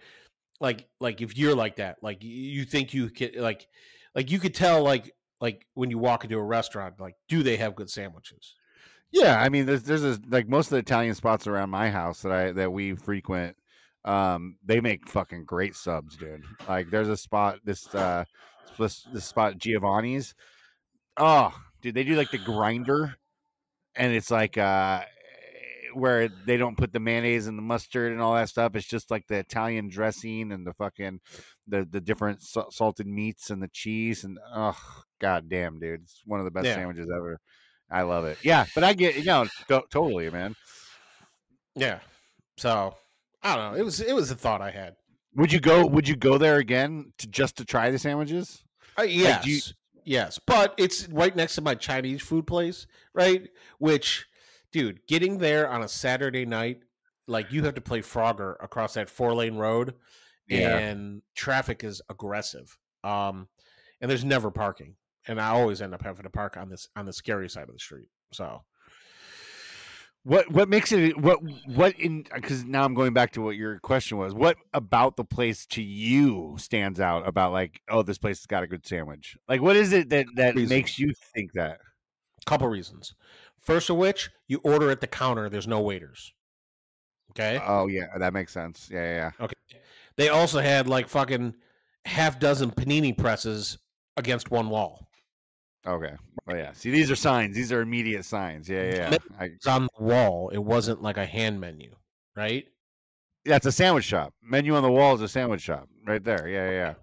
like 0.60 0.88
like 1.00 1.22
if 1.22 1.38
you're 1.38 1.56
like 1.56 1.78
that, 1.78 1.98
like 2.02 2.24
you 2.24 2.66
think 2.66 2.94
you 2.94 3.10
could 3.10 3.36
like 3.36 3.68
like 4.16 4.32
you 4.32 4.40
could 4.40 4.56
tell 4.56 4.84
like 4.84 5.14
like 5.40 5.66
when 5.74 5.90
you 5.90 5.98
walk 5.98 6.24
into 6.24 6.38
a 6.38 6.44
restaurant, 6.44 7.00
like 7.00 7.16
do 7.28 7.44
they 7.44 7.58
have 7.58 7.76
good 7.76 7.90
sandwiches? 7.90 8.56
Yeah, 9.12 9.40
I 9.42 9.50
mean, 9.50 9.66
there's 9.66 9.84
there's 9.84 10.04
a, 10.04 10.20
like 10.30 10.48
most 10.48 10.68
of 10.68 10.72
the 10.72 10.78
Italian 10.78 11.16
spots 11.16 11.46
around 11.48 11.70
my 11.70 11.90
house 11.90 12.22
that 12.22 12.32
I 12.32 12.52
that 12.54 12.72
we 12.72 12.96
frequent. 12.96 13.56
Um, 14.06 14.56
they 14.66 14.80
make 14.82 15.08
fucking 15.08 15.46
great 15.46 15.76
subs, 15.76 16.18
dude. 16.18 16.44
Like, 16.68 16.90
there's 16.90 17.10
a 17.10 17.18
spot 17.18 17.60
this 17.64 17.94
uh 17.94 18.24
this, 18.80 19.04
this 19.14 19.26
spot 19.26 19.58
Giovanni's. 19.58 20.34
Oh, 21.18 21.54
dude, 21.82 21.94
they 21.94 22.04
do 22.04 22.16
like 22.16 22.32
the 22.32 22.38
grinder, 22.38 23.16
and 23.96 24.14
it's 24.14 24.32
like 24.32 24.58
uh 24.58 25.04
where 25.94 26.30
they 26.46 26.56
don't 26.56 26.78
put 26.78 26.94
the 26.94 27.02
mayonnaise 27.02 27.48
and 27.48 27.58
the 27.58 27.62
mustard 27.64 28.14
and 28.14 28.22
all 28.22 28.34
that 28.34 28.48
stuff. 28.48 28.76
It's 28.78 28.88
just 28.88 29.12
like 29.12 29.28
the 29.28 29.40
Italian 29.40 29.90
dressing 29.90 30.54
and 30.54 30.66
the 30.66 30.74
fucking 30.74 31.20
the 31.68 31.86
the 31.90 32.00
different 32.00 32.42
sa- 32.42 32.70
salted 32.70 33.08
meats 33.08 33.50
and 33.50 33.62
the 33.62 33.68
cheese 33.68 34.24
and 34.24 34.40
oh 34.56 34.78
god 35.20 35.50
damn, 35.50 35.80
dude, 35.80 36.02
it's 36.04 36.22
one 36.26 36.40
of 36.40 36.46
the 36.46 36.52
best 36.52 36.68
Yeah. 36.68 36.76
sandwiches 36.76 37.10
ever. 37.14 37.40
I 37.92 38.04
love 38.04 38.26
it. 38.26 38.38
Yeah, 38.44 38.66
but 38.74 38.84
I 38.84 38.94
get 38.94 39.16
you 39.18 39.26
know 39.26 39.46
to- 39.68 39.84
totally, 39.90 40.30
man. 40.30 40.56
Yeah. 41.76 42.00
So 42.58 42.96
I 43.44 43.56
don't 43.56 43.74
know. 43.74 43.80
It 43.80 43.84
was 43.84 44.02
it 44.02 44.14
was 44.16 44.32
a 44.32 44.36
thought 44.36 44.62
I 44.62 44.72
had. 44.72 44.96
Would 45.36 45.52
you 45.52 45.60
go? 45.60 45.86
Would 45.86 46.08
you 46.08 46.16
go 46.16 46.38
there 46.38 46.58
again 46.58 47.14
to 47.20 47.28
just 47.28 47.58
to 47.58 47.66
try 47.66 47.90
the 47.92 48.00
sandwiches? 48.00 48.64
Uh, 49.00 49.04
yes, 49.04 49.44
do 49.44 49.52
you- 49.52 49.62
yes, 50.04 50.40
but 50.46 50.74
it's 50.78 51.08
right 51.10 51.36
next 51.36 51.56
to 51.56 51.62
my 51.62 51.76
Chinese 51.76 52.22
food 52.22 52.46
place, 52.46 52.86
right? 53.14 53.48
Which, 53.80 54.26
dude, 54.74 55.00
getting 55.08 55.38
there 55.38 55.70
on 55.70 55.84
a 55.84 55.88
Saturday 55.88 56.46
night, 56.46 56.80
like 57.28 57.52
you 57.54 57.64
have 57.64 57.76
to 57.76 57.82
play 57.82 58.02
Frogger 58.02 58.56
across 58.62 58.94
that 58.96 59.10
four 59.10 59.34
lane 59.34 59.56
road, 59.56 59.96
Yeah. 60.50 60.78
and 60.78 61.22
traffic 61.36 61.84
is 61.86 62.02
aggressive. 62.10 62.78
Um, 63.06 63.48
and 64.02 64.12
there's 64.12 64.26
never 64.26 64.52
parking, 64.52 64.96
and 65.28 65.40
I 65.40 65.50
always 65.50 65.82
end 65.82 65.94
up 65.94 66.02
having 66.04 66.24
to 66.24 66.30
park 66.30 66.58
on 66.58 66.70
this 66.70 66.88
on 66.96 67.06
the 67.06 67.14
scary 67.14 67.50
side 67.50 67.68
of 67.68 67.74
the 67.74 67.80
street. 67.80 68.08
So 68.34 68.62
What 70.24 70.52
what 70.52 70.70
makes 70.70 70.92
it 70.92 71.18
what 71.18 71.40
what 71.66 72.00
in 72.00 72.26
because 72.34 72.64
now 72.64 72.84
I'm 72.84 72.94
going 72.94 73.14
back 73.14 73.32
to 73.34 73.42
what 73.42 73.56
your 73.56 73.80
question 73.80 74.18
was. 74.18 74.34
What 74.34 74.58
about 74.74 75.18
the 75.18 75.24
place 75.26 75.66
to 75.68 75.82
you 75.82 76.56
stands 76.60 77.00
out 77.00 77.28
about 77.28 77.52
like 77.52 77.82
oh 77.90 78.04
this 78.04 78.18
place 78.20 78.40
has 78.40 78.46
got 78.46 78.64
a 78.64 78.68
good 78.68 78.86
sandwich? 78.86 79.36
Like 79.50 79.62
what 79.62 79.76
is 79.76 79.94
it 79.94 80.10
that 80.10 80.28
that 80.36 80.56
Reasons. 80.56 80.70
makes 80.70 81.00
you 81.00 81.14
think 81.34 81.54
that? 81.54 81.80
couple 82.46 82.68
reasons. 82.68 83.14
First 83.60 83.92
of 83.92 83.98
which, 83.98 84.32
you 84.48 84.60
order 84.64 84.90
at 84.90 85.00
the 85.02 85.08
counter. 85.08 85.48
There's 85.50 85.68
no 85.68 85.82
waiters. 85.82 86.34
Okay. 87.32 87.62
Oh 87.66 87.88
yeah, 87.88 88.08
that 88.18 88.34
makes 88.34 88.52
sense. 88.52 88.90
Yeah, 88.92 89.00
yeah. 89.04 89.32
yeah. 89.40 89.46
Okay. 89.46 89.56
They 90.18 90.30
also 90.30 90.60
had 90.60 90.88
like 90.90 91.08
fucking 91.08 91.56
half 92.06 92.40
dozen 92.40 92.72
panini 92.72 93.18
presses 93.18 93.78
against 94.18 94.52
one 94.52 94.70
wall. 94.70 95.08
Okay. 95.86 96.14
Oh 96.48 96.56
yeah. 96.56 96.74
See, 96.74 96.92
these 96.92 97.10
are 97.10 97.16
signs. 97.16 97.56
These 97.56 97.72
are 97.72 97.82
immediate 97.82 98.26
signs. 98.26 98.70
Yeah, 98.70 98.84
yeah. 98.84 99.18
yeah. 99.40 99.46
It's 99.46 99.68
on 99.68 99.88
the 99.98 100.04
wall. 100.04 100.50
It 100.50 100.60
wasn't 100.60 101.02
like 101.02 101.18
a 101.18 101.26
hand 101.26 101.60
menu, 101.60 101.92
right? 102.36 102.66
Yeah, 103.46 103.56
it's 103.56 103.66
a 103.66 103.72
sandwich 103.72 104.06
shop. 104.06 104.34
Menu 104.44 104.76
on 104.76 104.84
the 104.84 104.92
wall 104.92 105.16
is 105.16 105.22
a 105.22 105.28
sandwich 105.28 105.62
shop 105.62 105.88
right 106.06 106.24
there. 106.24 106.48
Yeah, 106.48 106.70
yeah. 106.70 106.94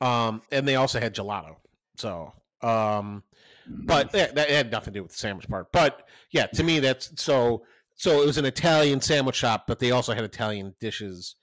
yeah. 0.00 0.26
Um, 0.26 0.42
and 0.50 0.66
they 0.66 0.76
also 0.76 0.98
had 0.98 1.14
gelato. 1.14 1.56
So, 1.96 2.32
um, 2.62 3.22
but 3.66 4.10
that, 4.12 4.34
that 4.34 4.50
had 4.50 4.70
nothing 4.72 4.92
to 4.94 4.98
do 4.98 5.02
with 5.02 5.12
the 5.12 5.18
sandwich 5.18 5.48
part. 5.48 5.70
But 5.72 6.08
yeah, 6.32 6.46
to 6.46 6.64
me, 6.64 6.80
that's 6.80 7.20
so. 7.20 7.64
So 7.94 8.22
it 8.22 8.26
was 8.26 8.38
an 8.38 8.44
Italian 8.44 9.00
sandwich 9.00 9.34
shop, 9.34 9.64
but 9.66 9.80
they 9.80 9.90
also 9.90 10.14
had 10.14 10.22
Italian 10.22 10.72
dishes 10.80 11.34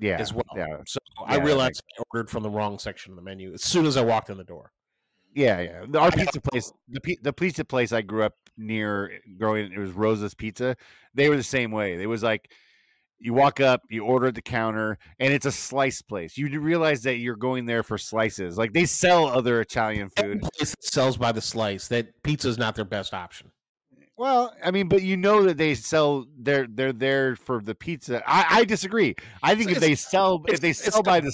yeah, 0.00 0.16
as 0.18 0.32
well. 0.32 0.42
Yeah, 0.56 0.78
So 0.86 0.98
Yeah, 1.20 1.34
I 1.34 1.36
realized 1.36 1.82
I 1.98 2.02
ordered 2.10 2.30
from 2.30 2.42
the 2.42 2.48
wrong 2.48 2.78
section 2.78 3.12
of 3.12 3.16
the 3.16 3.22
menu 3.22 3.52
as 3.52 3.62
soon 3.62 3.84
as 3.84 3.98
I 3.98 4.02
walked 4.02 4.30
in 4.30 4.38
the 4.38 4.44
door. 4.44 4.72
Yeah, 5.38 5.60
yeah. 5.60 5.84
The- 5.88 6.00
Our 6.00 6.10
pizza 6.10 6.40
place, 6.40 6.72
the 6.88 7.18
the 7.22 7.32
pizza 7.32 7.64
place 7.64 7.92
I 7.92 8.02
grew 8.02 8.24
up 8.24 8.34
near, 8.56 9.20
growing 9.38 9.70
it 9.72 9.78
was 9.78 9.92
Rosa's 9.92 10.34
Pizza. 10.34 10.76
They 11.14 11.28
were 11.28 11.36
the 11.36 11.44
same 11.44 11.70
way. 11.70 11.94
It 12.02 12.06
was 12.08 12.24
like 12.24 12.50
you 13.20 13.34
walk 13.34 13.60
up, 13.60 13.82
you 13.88 14.04
order 14.04 14.26
at 14.26 14.34
the 14.34 14.42
counter, 14.42 14.98
and 15.20 15.32
it's 15.32 15.46
a 15.46 15.52
slice 15.52 16.02
place. 16.02 16.36
You 16.36 16.58
realize 16.60 17.02
that 17.04 17.18
you're 17.18 17.36
going 17.36 17.66
there 17.66 17.84
for 17.84 17.98
slices. 17.98 18.58
Like 18.58 18.72
they 18.72 18.84
sell 18.84 19.26
other 19.26 19.60
Italian 19.60 20.10
food. 20.10 20.40
place 20.40 20.70
that 20.70 20.82
sells 20.84 21.16
by 21.16 21.30
the 21.30 21.40
slice, 21.40 21.86
that 21.86 22.20
pizza 22.24 22.48
is 22.48 22.58
not 22.58 22.74
their 22.74 22.84
best 22.84 23.14
option. 23.14 23.52
Well, 24.16 24.52
I 24.64 24.72
mean, 24.72 24.88
but 24.88 25.02
you 25.02 25.16
know 25.16 25.44
that 25.44 25.56
they 25.56 25.76
sell. 25.76 26.26
They're 26.36 26.66
they're 26.68 26.92
there 26.92 27.36
for 27.36 27.62
the 27.62 27.76
pizza. 27.76 28.24
I, 28.26 28.46
I 28.50 28.64
disagree. 28.64 29.14
I 29.44 29.54
think 29.54 29.70
if 29.70 29.78
they 29.78 29.94
sell, 29.94 30.42
if 30.48 30.58
they 30.58 30.72
sell 30.72 31.04
by 31.04 31.20
the 31.20 31.32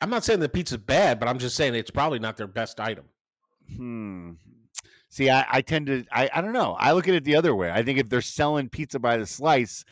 I'm 0.00 0.10
not 0.10 0.22
saying 0.22 0.38
the 0.38 0.48
pizza's 0.48 0.78
bad, 0.78 1.18
but 1.18 1.28
I'm 1.28 1.40
just 1.40 1.56
saying 1.56 1.74
it's 1.74 1.90
probably 1.90 2.20
not 2.20 2.36
their 2.36 2.46
best 2.46 2.78
item. 2.78 3.06
Hmm. 3.74 4.32
See, 5.08 5.30
I, 5.30 5.46
I 5.50 5.60
tend 5.62 5.86
to 5.86 6.04
I, 6.12 6.28
I 6.34 6.40
don't 6.40 6.52
know. 6.52 6.76
I 6.78 6.92
look 6.92 7.08
at 7.08 7.14
it 7.14 7.24
the 7.24 7.36
other 7.36 7.54
way. 7.54 7.70
I 7.70 7.82
think 7.82 7.98
if 7.98 8.08
they're 8.08 8.20
selling 8.20 8.68
pizza 8.68 8.98
by 8.98 9.16
the 9.16 9.26
slice, 9.26 9.84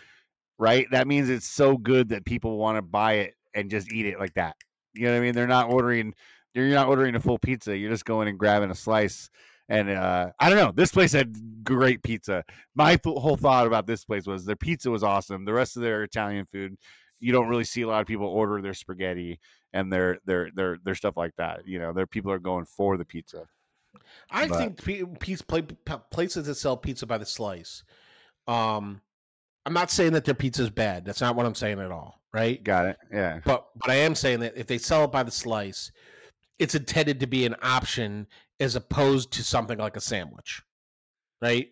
right, 0.58 0.86
that 0.90 1.08
means 1.08 1.30
it's 1.30 1.48
so 1.48 1.76
good 1.76 2.10
that 2.10 2.24
people 2.24 2.58
want 2.58 2.76
to 2.76 2.82
buy 2.82 3.14
it 3.14 3.34
and 3.54 3.70
just 3.70 3.92
eat 3.92 4.06
it 4.06 4.18
like 4.18 4.34
that. 4.34 4.56
You 4.92 5.06
know 5.06 5.12
what 5.12 5.18
I 5.18 5.20
mean? 5.20 5.34
They're 5.34 5.46
not 5.46 5.70
ordering 5.70 6.14
you're 6.54 6.68
not 6.68 6.88
ordering 6.88 7.16
a 7.16 7.20
full 7.20 7.38
pizza. 7.38 7.76
You're 7.76 7.90
just 7.90 8.04
going 8.04 8.28
and 8.28 8.38
grabbing 8.38 8.70
a 8.70 8.74
slice. 8.74 9.28
And 9.68 9.90
uh, 9.90 10.30
I 10.38 10.48
don't 10.48 10.58
know. 10.58 10.72
This 10.72 10.92
place 10.92 11.12
had 11.12 11.64
great 11.64 12.02
pizza. 12.02 12.44
My 12.74 12.98
whole 13.04 13.36
thought 13.36 13.66
about 13.66 13.86
this 13.86 14.04
place 14.04 14.26
was 14.26 14.44
their 14.44 14.56
pizza 14.56 14.90
was 14.90 15.02
awesome. 15.02 15.44
The 15.44 15.52
rest 15.52 15.76
of 15.76 15.82
their 15.82 16.04
Italian 16.04 16.46
food, 16.52 16.76
you 17.18 17.32
don't 17.32 17.48
really 17.48 17.64
see 17.64 17.82
a 17.82 17.88
lot 17.88 18.02
of 18.02 18.06
people 18.06 18.26
order 18.26 18.60
their 18.60 18.74
spaghetti 18.74 19.40
and 19.72 19.92
their 19.92 20.18
their 20.26 20.50
their 20.54 20.78
their 20.84 20.94
stuff 20.94 21.16
like 21.16 21.34
that. 21.38 21.66
You 21.66 21.78
know, 21.78 21.92
their 21.92 22.06
people 22.06 22.30
are 22.30 22.38
going 22.38 22.66
for 22.66 22.96
the 22.96 23.04
pizza. 23.04 23.46
I 24.30 24.46
But- 24.48 24.58
think 24.58 24.84
pe- 24.84 25.04
piece, 25.20 25.42
pla- 25.42 25.60
p- 25.62 25.94
places 26.10 26.46
that 26.46 26.54
sell 26.56 26.76
pizza 26.76 27.06
by 27.06 27.18
the 27.18 27.26
slice. 27.26 27.84
Um, 28.46 29.00
I'm 29.66 29.72
not 29.72 29.90
saying 29.90 30.12
that 30.12 30.24
their 30.24 30.34
pizza 30.34 30.62
is 30.62 30.70
bad. 30.70 31.04
That's 31.04 31.20
not 31.20 31.36
what 31.36 31.46
I'm 31.46 31.54
saying 31.54 31.80
at 31.80 31.90
all. 31.90 32.20
Right. 32.32 32.62
Got 32.62 32.86
it. 32.86 32.96
Yeah. 33.12 33.40
But 33.44 33.66
but 33.76 33.90
I 33.90 33.94
am 33.94 34.14
saying 34.14 34.40
that 34.40 34.56
if 34.56 34.66
they 34.66 34.76
sell 34.78 35.04
it 35.04 35.12
by 35.12 35.22
the 35.22 35.30
slice, 35.30 35.92
it's 36.58 36.74
intended 36.74 37.20
to 37.20 37.26
be 37.26 37.46
an 37.46 37.54
option 37.62 38.26
as 38.60 38.74
opposed 38.76 39.32
to 39.32 39.44
something 39.44 39.78
like 39.78 39.96
a 39.96 40.00
sandwich. 40.00 40.62
Right. 41.40 41.68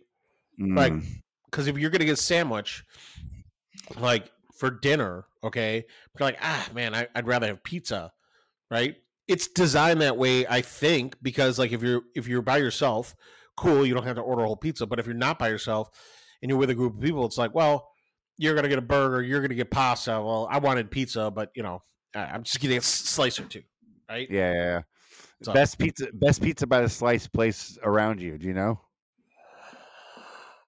Like, 0.59 0.93
Mm. 0.93 1.23
because 1.47 1.67
if 1.67 1.77
you're 1.79 1.91
gonna 1.91 2.05
get 2.05 2.13
a 2.13 2.17
sandwich, 2.17 2.85
like 3.99 4.31
for 4.57 4.71
dinner, 4.71 5.27
okay, 5.43 5.85
you're 6.19 6.27
like, 6.27 6.39
ah, 6.41 6.69
man, 6.73 6.95
I, 6.95 7.09
I'd 7.15 7.27
rather 7.27 7.49
have 7.49 7.63
pizza, 7.65 8.13
right? 8.71 8.97
It's 9.29 9.49
designed 9.49 10.01
that 10.01 10.17
way, 10.17 10.47
I 10.47 10.61
think, 10.63 11.17
because 11.23 11.59
like 11.59 11.73
if 11.73 11.83
you're 11.83 12.03
if 12.15 12.27
you're 12.27 12.43
by 12.43 12.57
yourself, 12.59 13.15
cool, 13.57 13.87
you 13.87 13.95
don't 13.95 14.05
have 14.05 14.17
to 14.17 14.23
order 14.23 14.43
a 14.43 14.47
whole 14.47 14.57
pizza. 14.57 14.87
But 14.87 14.99
if 14.99 15.07
you're 15.07 15.15
not 15.15 15.39
by 15.39 15.49
yourself 15.49 15.91
and 16.43 16.49
you're 16.49 16.59
with 16.59 16.71
a 16.71 16.75
group 16.75 16.95
of 16.97 17.01
people, 17.01 17.25
it's 17.25 17.39
like, 17.39 17.55
well, 17.55 17.89
you're 18.37 18.55
gonna 18.55 18.69
get 18.69 18.79
a 18.79 18.83
burger, 18.83 19.23
you're 19.23 19.41
gonna 19.41 19.55
get 19.55 19.71
pasta. 19.71 20.11
Well, 20.21 20.49
I 20.51 20.59
wanted 20.59 20.91
pizza, 20.91 21.31
but 21.31 21.51
you 21.55 21.63
know, 21.63 21.83
I'm 22.15 22.43
just 22.43 22.61
getting 22.61 22.79
a 22.79 22.83
slice 22.83 23.39
or 23.39 23.45
two, 23.45 23.63
right? 24.09 24.29
yeah, 24.31 24.53
yeah, 24.53 24.63
yeah. 24.63 24.81
So- 25.43 25.53
Best 25.53 25.79
pizza, 25.79 26.07
best 26.13 26.43
pizza 26.43 26.67
by 26.67 26.81
the 26.83 26.89
slice 26.89 27.27
place 27.27 27.79
around 27.83 28.21
you. 28.21 28.39
Do 28.39 28.47
you 28.47 28.55
know? 28.55 28.81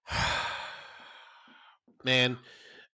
Man, 2.04 2.38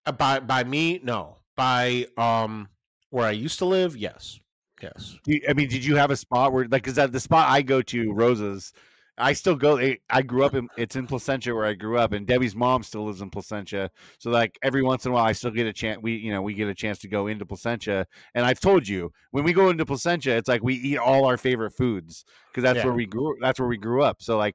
uh, 0.07 0.13
by 0.13 0.41
by 0.41 0.65
me, 0.65 1.01
no. 1.03 1.37
By 1.57 2.07
um 2.17 2.69
where 3.11 3.27
I 3.27 3.33
used 3.33 3.59
to 3.59 3.65
live, 3.65 3.97
yes, 3.97 4.39
yes. 4.83 5.19
Do 5.25 5.33
you- 5.33 5.43
I 5.49 5.53
mean, 5.53 5.69
did 5.69 5.85
you 5.85 5.97
have 5.97 6.11
a 6.11 6.17
spot 6.17 6.53
where, 6.53 6.65
like, 6.65 6.83
because 6.83 6.99
at 6.99 7.13
the 7.13 7.21
spot 7.21 7.49
I 7.49 7.63
go 7.63 7.83
to, 7.83 8.13
Rosa's, 8.13 8.73
I 9.19 9.35
still 9.35 9.55
go. 9.55 9.79
I- 9.79 9.99
I 10.09 10.23
grew 10.23 10.45
up 10.45 10.55
in. 10.55 10.69
It's 10.79 10.97
in 10.97 11.07
Placentia 11.07 11.55
where 11.55 11.67
I 11.67 11.75
grew 11.75 11.99
up, 11.99 12.13
and 12.13 12.27
Debbie's 12.27 12.57
mom 12.57 12.83
still 12.83 13.05
lives 13.05 13.21
in 13.21 13.29
Placentia. 13.29 13.91
So, 14.19 14.31
like, 14.31 14.59
every 14.63 14.83
once 14.83 15.05
in 15.05 15.11
a 15.11 15.15
while, 15.15 15.25
I 15.27 15.33
still 15.33 15.51
get 15.51 15.67
a 15.67 15.75
chance. 15.75 16.01
We, 16.03 16.15
you 16.15 16.33
know, 16.33 16.41
we 16.41 16.55
get 16.55 16.69
a 16.69 16.75
chance 16.75 16.99
to 17.01 17.09
go 17.09 17.27
into 17.27 17.45
Placentia. 17.45 18.07
And 18.35 18.47
I've 18.47 18.61
told 18.61 18.89
you, 18.89 19.13
when 19.33 19.45
we 19.45 19.53
go 19.53 19.69
into 19.69 19.85
Placentia, 19.85 20.37
it's 20.37 20.49
like 20.49 20.63
we 20.63 20.75
eat 20.75 20.97
all 20.97 21.27
our 21.27 21.37
favorite 21.37 21.73
foods 21.73 22.25
because 22.51 22.63
that's 22.63 22.79
Yeah. 22.79 22.87
where 22.87 22.95
we 22.95 23.05
grew. 23.05 23.37
That's 23.43 23.61
where 23.61 23.69
we 23.69 23.77
grew 23.77 24.03
up. 24.03 24.23
So, 24.23 24.39
like, 24.39 24.55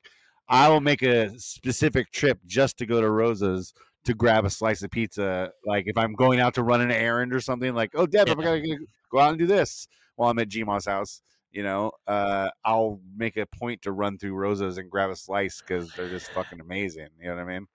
I 0.50 0.68
will 0.70 0.82
make 0.82 1.04
a 1.04 1.38
specific 1.40 2.12
trip 2.12 2.40
just 2.48 2.78
to 2.80 2.88
go 2.88 3.02
to 3.02 3.10
Rosa's 3.12 3.72
to 4.06 4.14
grab 4.16 4.46
a 4.46 4.50
slice 4.50 4.82
of 4.82 4.90
pizza. 4.90 5.52
Like, 5.66 5.84
if 5.88 5.98
I'm 5.98 6.14
going 6.14 6.40
out 6.40 6.56
to 6.56 6.64
run 6.64 6.82
an 6.82 6.92
errand 6.92 7.34
or 7.36 7.40
something, 7.40 7.76
like, 7.76 7.92
oh, 7.94 8.08
Deb, 8.08 8.30
I'm 8.30 8.40
Yeah. 8.40 8.60
gonna 8.60 8.78
go 9.12 9.20
out 9.20 9.30
and 9.30 9.40
do 9.40 9.46
this 9.48 9.88
while 10.16 10.30
I'm 10.30 10.40
at 10.40 10.50
Gma's 10.50 10.86
house. 10.86 11.22
You 11.52 11.64
know, 11.64 11.92
uh, 12.06 12.50
I'll 12.66 13.00
make 13.16 13.38
a 13.38 13.46
point 13.46 13.82
to 13.84 13.94
run 13.94 14.18
through 14.18 14.34
Rosa's 14.34 14.78
and 14.78 14.90
grab 14.92 15.10
a 15.10 15.16
slice 15.16 15.62
because 15.62 15.90
they're 15.94 16.10
just 16.10 16.30
fucking 16.32 16.60
amazing. 16.60 17.08
You 17.18 17.30
know 17.30 17.36
what 17.36 17.44
I 17.44 17.46
mean? 17.46 17.68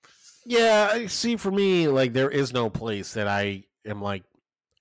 Yeah, 0.45 0.91
I 0.93 1.07
see 1.07 1.37
for 1.37 1.51
me, 1.51 1.89
like 1.89 2.13
there 2.13 2.31
is 2.31 2.53
no 2.53 2.69
place 2.69 3.15
that 3.15 3.27
I 3.27 3.65
am 3.87 4.03
like 4.03 4.23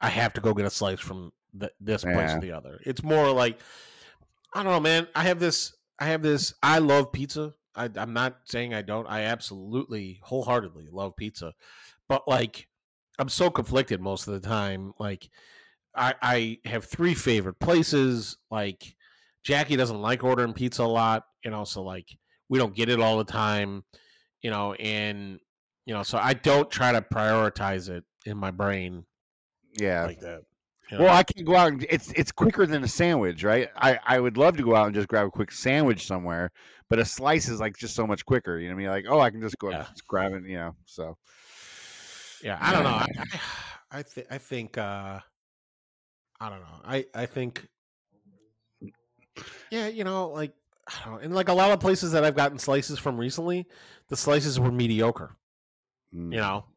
I 0.02 0.10
have 0.10 0.34
to 0.34 0.42
go 0.42 0.54
get 0.54 0.66
a 0.66 0.70
slice 0.70 1.00
from 1.00 1.32
th- 1.58 1.72
this 1.80 2.04
place 2.04 2.16
Yeah. 2.16 2.38
or 2.38 2.42
the 2.42 2.52
other. 2.52 2.80
It's 2.86 3.02
more 3.04 3.32
like 3.32 3.60
I 4.54 4.64
don't 4.64 4.72
know, 4.74 4.80
man. 4.82 5.08
I 5.16 5.24
have 5.24 5.40
this 5.40 5.74
I 5.98 6.06
have 6.08 6.22
this 6.22 6.54
I 6.62 6.80
love 6.80 7.12
pizza. 7.14 7.54
I, 7.76 7.90
I'm 7.96 8.14
not 8.14 8.38
saying 8.46 8.74
I 8.74 8.82
don't. 8.82 9.08
I 9.08 9.22
absolutely 9.24 10.20
wholeheartedly 10.24 10.88
love 10.92 11.16
pizza. 11.16 11.54
But 12.10 12.28
like 12.28 12.68
I'm 13.18 13.30
so 13.30 13.50
conflicted 13.50 14.02
most 14.02 14.28
of 14.28 14.34
the 14.42 14.46
time. 14.46 14.94
Like 15.00 15.30
I, 16.00 16.16
I 16.22 16.58
have 16.66 16.86
three 16.86 17.14
favorite 17.14 17.60
places. 17.60 18.38
Like 18.50 18.96
Jackie 19.44 19.76
doesn't 19.76 20.02
like 20.02 20.24
ordering 20.24 20.54
pizza 20.54 20.84
a 20.84 20.86
lot, 20.86 21.24
you 21.44 21.52
know, 21.52 21.64
so 21.66 21.84
like 21.84 22.08
we 22.50 22.58
don't 22.58 22.74
get 22.76 22.90
it 22.90 23.00
all 23.00 23.18
the 23.18 23.24
time. 23.32 23.84
you 24.42 24.50
know, 24.50 24.74
and 24.74 25.40
you 25.86 25.94
know, 25.94 26.04
so 26.04 26.18
I 26.18 26.34
don't 26.34 26.70
try 26.72 26.92
to 26.94 27.02
prioritize 27.02 27.90
it 27.90 28.04
in 28.26 28.38
my 28.38 28.52
brain 28.52 29.06
Yeah. 29.80 30.06
like 30.06 30.20
that. 30.22 30.44
you 30.92 30.98
know? 30.98 31.04
Well, 31.06 31.16
I 31.16 31.24
can 31.24 31.44
go 31.46 31.56
out. 31.56 31.72
And, 31.74 31.86
it's 31.90 32.12
it's 32.14 32.32
quicker 32.32 32.66
than 32.66 32.84
a 32.84 32.88
sandwich, 32.88 33.44
right? 33.44 33.70
I 33.76 34.00
I 34.06 34.20
would 34.20 34.38
love 34.38 34.56
to 34.58 34.64
go 34.64 34.76
out 34.76 34.86
and 34.86 34.96
just 34.96 35.08
grab 35.10 35.28
a 35.28 35.32
quick 35.32 35.52
sandwich 35.52 36.06
somewhere, 36.08 36.52
but 36.90 37.00
a 37.00 37.06
slice 37.06 37.50
is 37.50 37.60
like 37.60 37.76
just 37.78 37.96
so 37.96 38.08
much 38.08 38.26
quicker. 38.26 38.60
You 38.60 38.70
know 38.70 38.76
what 38.76 38.80
I 38.80 38.84
mean? 38.84 38.92
Like, 38.92 39.06
oh, 39.10 39.20
I 39.20 39.30
can 39.30 39.42
just 39.42 39.58
go 39.58 39.72
Yeah. 39.72 39.86
just 39.90 40.08
grab 40.08 40.32
it. 40.34 40.44
You 40.46 40.58
know, 40.58 40.76
so 40.86 41.18
yeah, 42.44 42.58
I 42.62 42.72
don't 42.72 42.84
know. 42.84 42.90
I 42.90 43.08
I, 43.92 44.00
I 44.00 44.04
think 44.04 44.28
I 44.32 44.38
think 44.38 44.78
uh 44.78 45.20
I 46.40 46.50
don't 46.50 46.62
know. 46.62 46.82
I 46.84 47.06
I 47.14 47.26
think 47.26 47.70
yeah, 49.72 49.88
you 49.88 50.04
know, 50.04 50.30
like 50.30 50.54
I 50.88 51.04
don't 51.06 51.14
know. 51.14 51.20
And 51.20 51.34
like 51.36 51.50
a 51.50 51.54
lot 51.54 51.72
of 51.72 51.80
places 51.80 52.12
that 52.12 52.24
I've 52.24 52.36
gotten 52.36 52.58
slices 52.60 53.00
from 53.00 53.18
recently, 53.20 53.68
the 54.08 54.18
slices 54.18 54.60
were 54.60 54.72
mediocre. 54.72 55.38
mm, 56.14 56.32
You 56.32 56.40
know, 56.40 56.68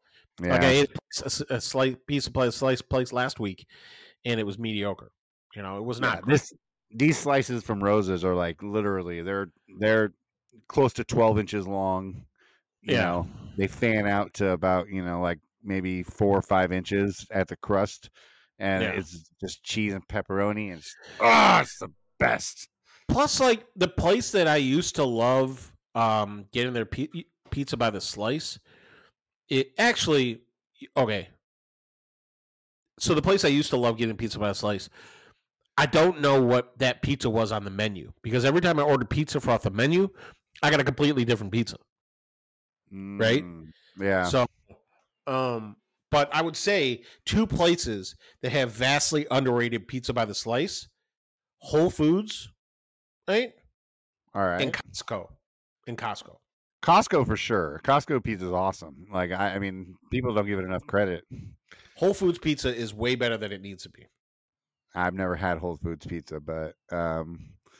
yeah. 0.41 0.49
like 0.49 0.63
I 0.63 0.69
ate 0.69 0.91
a, 1.23 1.55
a 1.55 1.61
slice 1.61 1.97
piece 2.07 2.27
of 2.27 2.33
place, 2.33 2.55
slice 2.55 2.81
place 2.81 3.13
last 3.13 3.39
week, 3.39 3.67
and 4.25 4.39
it 4.39 4.45
was 4.45 4.59
mediocre. 4.59 5.11
You 5.55 5.63
know, 5.63 5.77
it 5.79 5.83
was 5.85 5.99
Yeah, 5.99 6.09
not. 6.09 6.21
great. 6.21 6.27
this 6.27 6.51
these 6.91 7.17
slices 7.17 7.63
from 7.63 7.83
roses 7.83 8.23
are 8.23 8.35
like 8.35 8.61
literally 8.61 9.21
they're 9.21 9.51
they're 9.79 10.13
close 10.67 10.93
to 10.93 11.03
12 11.03 11.39
inches 11.39 11.67
long 11.67 12.25
you 12.81 12.97
Yeah. 12.97 12.99
know 12.99 13.27
they 13.57 13.67
fan 13.67 14.07
out 14.07 14.33
to 14.35 14.51
about 14.51 14.89
you 14.89 15.03
know 15.05 15.21
like 15.21 15.39
maybe 15.63 16.03
four 16.03 16.37
or 16.37 16.41
five 16.43 16.71
inches 16.71 17.27
at 17.31 17.47
the 17.47 17.57
crust 17.57 18.09
and 18.63 18.83
Yeah. 18.83 18.91
it's 18.91 19.29
just 19.39 19.63
cheese 19.63 19.93
and 19.93 20.07
pepperoni 20.07 20.69
and 20.69 20.79
it's, 20.79 20.95
oh, 21.19 21.59
it's 21.61 21.77
the 21.77 21.89
best 22.19 22.67
Plus, 23.09 23.39
like 23.39 23.65
the 23.75 23.87
place 23.87 24.31
that 24.31 24.47
I 24.47 24.55
used 24.55 24.95
to 24.95 25.03
love 25.03 25.71
um, 25.93 26.45
getting 26.51 26.73
their 26.73 26.85
pi- 26.85 27.09
pizza 27.51 27.77
by 27.77 27.89
the 27.89 28.01
slice, 28.01 28.57
it 29.49 29.71
actually 29.77 30.41
okay. 30.97 31.29
So 32.99 33.13
the 33.13 33.21
place 33.21 33.43
I 33.43 33.49
used 33.49 33.69
to 33.71 33.77
love 33.77 33.97
getting 33.97 34.15
pizza 34.15 34.39
by 34.39 34.47
the 34.47 34.55
slice, 34.55 34.89
I 35.77 35.85
don't 35.85 36.21
know 36.21 36.41
what 36.41 36.77
that 36.79 37.01
pizza 37.01 37.29
was 37.29 37.51
on 37.51 37.65
the 37.65 37.71
menu 37.71 38.11
because 38.21 38.45
every 38.45 38.61
time 38.61 38.79
I 38.79 38.83
ordered 38.83 39.09
pizza 39.09 39.39
off 39.51 39.63
the 39.63 39.71
menu, 39.71 40.09
I 40.61 40.69
got 40.69 40.79
a 40.79 40.83
completely 40.83 41.25
different 41.25 41.51
pizza. 41.51 41.77
Right? 42.91 43.43
Mm, 43.43 43.67
yeah 43.99 44.23
So, 44.23 44.45
um, 45.27 45.75
but 46.13 46.29
I 46.33 46.43
would 46.43 46.55
say 46.55 47.01
two 47.25 47.47
places 47.47 48.15
that 48.43 48.51
have 48.51 48.71
vastly 48.71 49.25
underrated 49.31 49.87
pizza 49.87 50.13
by 50.13 50.25
the 50.25 50.35
slice: 50.35 50.87
Whole 51.57 51.89
Foods, 51.89 52.49
right, 53.27 53.51
all 54.35 54.45
right 54.45 54.61
and 54.61 54.71
Costco. 54.71 55.27
In 55.87 55.97
Costco, 55.97 56.37
costco 56.81 57.25
for 57.25 57.35
sure 57.35 57.81
costco 57.83 58.23
pizza 58.23 58.45
is 58.45 58.51
awesome 58.51 59.05
like 59.11 59.31
I, 59.31 59.55
I 59.55 59.59
mean 59.59 59.95
people 60.11 60.33
don't 60.33 60.45
give 60.45 60.59
it 60.59 60.65
enough 60.65 60.85
credit 60.87 61.23
Whole 61.95 62.13
Foods 62.13 62.39
pizza 62.39 62.73
is 62.73 62.93
way 62.93 63.15
better 63.15 63.37
than 63.37 63.51
it 63.51 63.61
needs 63.61 63.83
to 63.83 63.89
be. 63.89 64.05
i've 64.95 65.13
never 65.13 65.35
had 65.35 65.57
whole 65.57 65.77
foods 65.77 66.05
pizza 66.05 66.39
but 66.39 66.75
um 66.91 67.39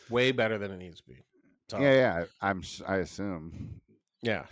Way 0.09 0.31
better 0.31 0.57
than 0.57 0.71
it 0.71 0.77
needs 0.77 0.97
to 0.97 1.03
be. 1.05 1.23
So, 1.69 1.79
yeah 1.79 1.93
yeah 1.93 2.23
i'm 2.41 2.61
I 2.87 2.97
assume 2.97 3.79
yeah. 4.23 4.45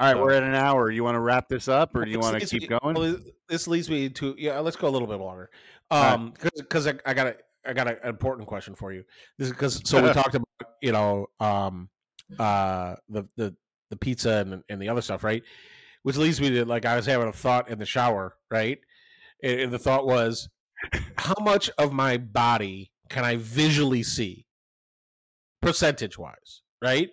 All 0.00 0.06
right, 0.06 0.16
So- 0.16 0.22
we're 0.22 0.32
at 0.32 0.42
an 0.42 0.54
hour. 0.54 0.90
You 0.90 1.04
want 1.04 1.16
to 1.16 1.20
wrap 1.20 1.48
this 1.48 1.68
up, 1.68 1.94
or 1.94 2.04
do 2.06 2.10
you 2.10 2.18
want 2.18 2.40
to 2.40 2.46
keep 2.46 2.62
me- 2.62 2.68
going? 2.68 2.94
well, 2.94 3.12
this- 3.12 3.32
this 3.48 3.68
leads 3.68 3.90
me 3.90 4.08
to 4.08 4.34
yeah. 4.38 4.58
Let's 4.60 4.76
go 4.76 4.88
a 4.88 4.90
little 4.90 5.06
bit 5.06 5.16
longer, 5.18 5.50
right. 5.90 6.12
um, 6.14 6.32
because 6.56 6.86
I, 6.86 6.94
I 7.04 7.12
got 7.12 7.26
a 7.26 7.36
I 7.66 7.74
got 7.74 7.86
a, 7.86 8.02
an 8.02 8.08
important 8.08 8.48
question 8.48 8.74
for 8.74 8.92
you. 8.92 9.04
This 9.38 9.48
is 9.48 9.52
because 9.52 9.82
so 9.84 10.02
we 10.02 10.10
talked 10.14 10.34
about 10.34 10.46
you 10.80 10.92
know 10.92 11.26
um 11.38 11.90
uh 12.38 12.96
the 13.10 13.24
the 13.36 13.54
the 13.90 13.96
pizza 13.96 14.44
and 14.46 14.62
and 14.70 14.80
the 14.80 14.88
other 14.88 15.02
stuff, 15.02 15.22
right? 15.22 15.42
Which 16.02 16.16
leads 16.16 16.40
me 16.40 16.48
to 16.50 16.64
like 16.64 16.86
I 16.86 16.96
was 16.96 17.04
having 17.04 17.28
a 17.28 17.32
thought 17.32 17.68
in 17.68 17.78
the 17.78 17.84
shower, 17.84 18.36
right? 18.50 18.78
And, 19.42 19.60
and 19.60 19.72
the 19.72 19.78
thought 19.78 20.06
was, 20.06 20.48
how 21.18 21.34
much 21.40 21.68
of 21.76 21.92
my 21.92 22.16
body 22.16 22.90
can 23.10 23.24
I 23.24 23.36
visually 23.36 24.02
see, 24.02 24.46
percentage 25.60 26.16
wise, 26.18 26.62
right? 26.82 27.10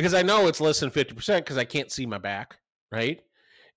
Because 0.00 0.14
I 0.14 0.22
know 0.22 0.46
it's 0.46 0.60
less 0.60 0.80
than 0.80 0.90
fifty 0.90 1.14
percent 1.14 1.44
because 1.44 1.58
I 1.58 1.64
can't 1.64 1.92
see 1.92 2.06
my 2.06 2.18
back, 2.18 2.56
right? 2.90 3.20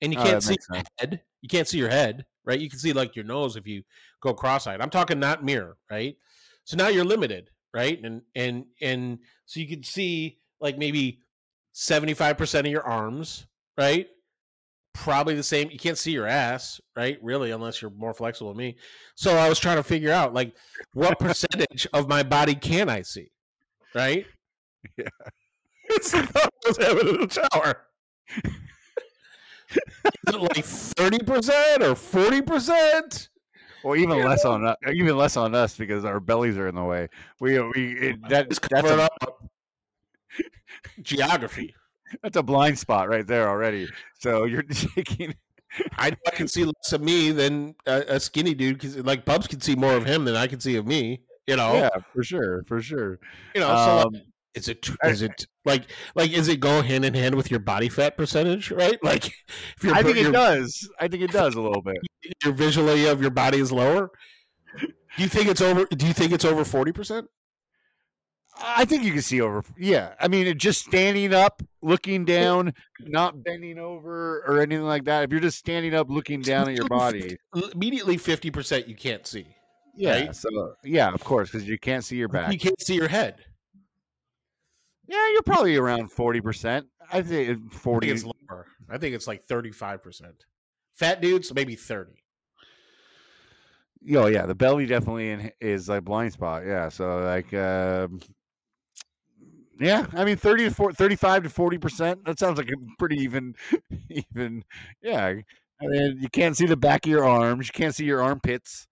And 0.01 0.13
you 0.13 0.19
Oh, 0.19 0.23
can't 0.23 0.35
that 0.35 0.43
see 0.43 0.55
your 0.71 0.83
head. 0.99 1.21
You 1.41 1.49
can't 1.49 1.67
see 1.67 1.77
your 1.77 1.89
head, 1.89 2.25
right? 2.45 2.59
You 2.59 2.69
can 2.69 2.79
see 2.79 2.93
like 2.93 3.15
your 3.15 3.25
nose 3.25 3.57
if 3.57 3.67
you 3.67 3.83
go 4.21 4.33
cross-eyed. 4.33 4.79
I'm 4.81 4.89
talking 4.89 5.19
not 5.19 5.43
mirror, 5.43 5.77
right? 5.91 6.15
So 6.63 6.77
now 6.77 6.87
you're 6.87 7.03
limited, 7.03 7.49
right? 7.73 7.99
And 8.03 8.21
and 8.35 8.65
and 8.81 9.19
so 9.45 9.59
you 9.59 9.67
can 9.67 9.83
see 9.83 10.39
like 10.61 10.77
maybe 10.77 11.19
75% 11.73 12.59
of 12.61 12.67
your 12.67 12.83
arms, 12.87 13.45
right? 13.77 14.07
Probably 14.93 15.35
the 15.35 15.43
same. 15.43 15.71
You 15.71 15.79
can't 15.79 15.97
see 15.97 16.11
your 16.11 16.27
ass, 16.27 16.79
right? 16.95 17.17
Really, 17.21 17.51
unless 17.51 17.81
you're 17.81 17.91
more 17.91 18.13
flexible 18.13 18.51
than 18.51 18.57
me. 18.57 18.77
So 19.15 19.35
I 19.35 19.49
was 19.49 19.59
trying 19.59 19.77
to 19.77 19.83
figure 19.83 20.11
out 20.11 20.33
like 20.33 20.55
what 20.93 21.19
percentage 21.19 21.87
of 21.93 22.07
my 22.07 22.23
body 22.23 22.55
can 22.55 22.89
I 22.89 23.01
see, 23.01 23.31
right? 23.93 24.25
Yeah. 24.97 25.07
It's 25.95 26.11
the 26.11 26.23
thought 26.23 26.49
I 26.65 26.67
was 26.69 26.77
having 26.77 27.07
in 27.07 27.27
the 27.27 27.47
shower. 27.51 27.85
Is 29.69 30.35
it 30.35 30.41
like 30.41 30.65
thirty 30.65 31.19
percent 31.19 31.81
or 31.83 31.95
forty 31.95 32.41
percent? 32.41 33.29
Well, 33.83 33.95
even 33.95 34.23
less 34.23 34.45
on 34.45 34.65
us, 34.65 34.75
even 34.93 35.17
less 35.17 35.35
on 35.35 35.55
us 35.55 35.75
because 35.75 36.05
our 36.05 36.19
bellies 36.19 36.57
are 36.57 36.67
in 36.67 36.75
the 36.75 36.83
way. 36.83 37.09
We 37.39 37.59
we 37.59 37.93
it, 37.99 38.21
that 38.29 38.49
that's 38.49 38.59
cover 38.59 38.93
it 38.93 38.99
a, 38.99 39.03
up. 39.23 39.43
Geography. 41.01 41.73
that's 42.21 42.37
a 42.37 42.43
blind 42.43 42.77
spot 42.77 43.09
right 43.09 43.25
there 43.25 43.49
already. 43.49 43.87
So 44.19 44.43
you're 44.45 44.63
taking. 44.63 45.33
I, 45.97 46.11
I 46.27 46.29
can 46.31 46.47
see 46.47 46.65
less 46.65 46.93
of 46.93 47.01
me 47.01 47.31
than 47.31 47.73
a, 47.87 48.03
a 48.07 48.19
skinny 48.19 48.53
dude 48.53 48.75
because 48.77 48.95
like 48.97 49.25
Bubs 49.25 49.47
can 49.47 49.59
see 49.59 49.75
more 49.75 49.95
of 49.95 50.05
him 50.05 50.23
than 50.23 50.35
I 50.35 50.45
can 50.45 50.59
see 50.59 50.75
of 50.75 50.85
me. 50.85 51.21
You 51.47 51.55
know, 51.57 51.73
Yeah, 51.73 51.89
for 52.13 52.23
sure, 52.23 52.63
for 52.67 52.79
sure. 52.81 53.19
you 53.55 53.61
know. 53.61 53.67
So 53.75 53.95
like, 53.97 54.05
Um, 54.05 54.21
is 54.53 54.67
it 54.69 54.83
tr- 54.83 54.95
I- 55.03 55.09
is 55.09 55.23
it 55.23 55.47
like 55.65 55.83
like 56.15 56.31
is 56.31 56.47
it 56.47 56.59
go 56.59 56.81
hand 56.81 57.05
in 57.05 57.13
hand 57.13 57.35
with 57.35 57.49
your 57.49 57.59
body 57.59 57.89
fat 57.89 58.17
percentage? 58.17 58.71
Right, 58.71 58.97
like 59.03 59.27
if 59.27 59.83
you're 59.83 59.95
I 59.95 60.03
think 60.03 60.17
it 60.17 60.31
does. 60.31 60.89
I 60.99 61.07
think 61.07 61.23
it 61.23 61.31
does 61.31 61.55
a 61.55 61.61
little 61.61 61.81
bit. 61.81 61.97
your 62.43 62.53
visually 62.53 63.07
of 63.07 63.21
your 63.21 63.31
body 63.31 63.59
is 63.59 63.71
lower. 63.71 64.11
Do 64.79 65.21
you 65.21 65.29
think 65.29 65.47
it's 65.47 65.61
over? 65.61 65.85
Do 65.85 66.07
you 66.07 66.13
think 66.13 66.31
it's 66.31 66.45
over 66.45 66.65
forty 66.65 66.91
percent? 66.91 67.27
I 68.61 68.85
think 68.85 69.03
you 69.03 69.11
can 69.11 69.21
see 69.21 69.41
over. 69.41 69.63
Yeah, 69.77 70.13
I 70.19 70.27
mean, 70.27 70.57
just 70.59 70.85
standing 70.85 71.33
up, 71.33 71.63
looking 71.81 72.23
down, 72.23 72.73
not 72.99 73.43
bending 73.43 73.79
over 73.79 74.43
or 74.47 74.61
anything 74.61 74.85
like 74.85 75.05
that. 75.05 75.23
If 75.23 75.31
you're 75.31 75.39
just 75.39 75.57
standing 75.57 75.95
up, 75.95 76.07
looking 76.09 76.41
down 76.41 76.69
at 76.69 76.75
your 76.75 76.87
body, 76.87 77.37
Immediately 77.73 78.17
fifty 78.17 78.51
percent 78.51 78.87
you 78.87 78.95
can't 78.95 79.25
see. 79.25 79.47
yeah. 79.95 80.25
Right. 80.25 80.35
So 80.35 80.49
yeah, 80.83 81.11
of 81.11 81.23
course, 81.23 81.51
because 81.51 81.67
you 81.67 81.79
can't 81.79 82.03
see 82.03 82.15
your 82.17 82.27
back. 82.27 82.51
You 82.51 82.59
can't 82.59 82.79
see 82.81 82.95
your 82.95 83.07
head. 83.07 83.43
Yeah, 85.13 85.29
you're 85.31 85.43
probably 85.43 85.75
around 85.75 86.11
forty 86.11 86.41
percent. 86.41 86.87
I 87.11 87.21
think 87.21 87.49
I 87.49 87.53
think 87.53 87.71
forty. 87.71 88.09
it's 88.09 88.23
lower. 88.25 88.65
I 88.89 88.97
think 88.97 89.13
it's 89.13 89.27
like 89.27 89.43
thirty 89.43 89.71
five 89.71 90.01
percent. 90.01 90.45
Fat 90.95 91.21
dudes 91.21 91.53
maybe 91.53 91.75
thirty. 91.75 92.23
Oh 94.15 94.25
yeah, 94.25 94.47
the 94.47 94.55
belly 94.55 94.87
definitely 94.87 95.29
in, 95.29 95.51
is 95.61 95.87
like 95.87 96.03
blind 96.03 96.33
spot. 96.33 96.65
Yeah, 96.65 96.89
so 96.89 97.19
like, 97.19 97.53
um, 97.53 98.21
yeah, 99.79 100.07
I 100.13 100.25
mean 100.25 100.35
30 100.35 100.65
to 100.65 100.71
40, 100.71 100.95
35 100.95 101.43
to 101.43 101.49
forty 101.49 101.77
percent. 101.77 102.25
That 102.25 102.39
sounds 102.39 102.57
like 102.57 102.69
a 102.69 102.95
pretty 102.97 103.17
even, 103.17 103.53
even. 104.09 104.63
Yeah, 105.03 105.25
I 105.79 105.85
mean 105.85 106.17
you 106.19 106.29
can't 106.29 106.57
see 106.57 106.65
the 106.65 106.75
back 106.75 107.05
of 107.05 107.11
your 107.11 107.23
arms. 107.23 107.67
You 107.67 107.73
can't 107.73 107.93
see 107.93 108.05
your 108.05 108.23
armpits 108.23 108.87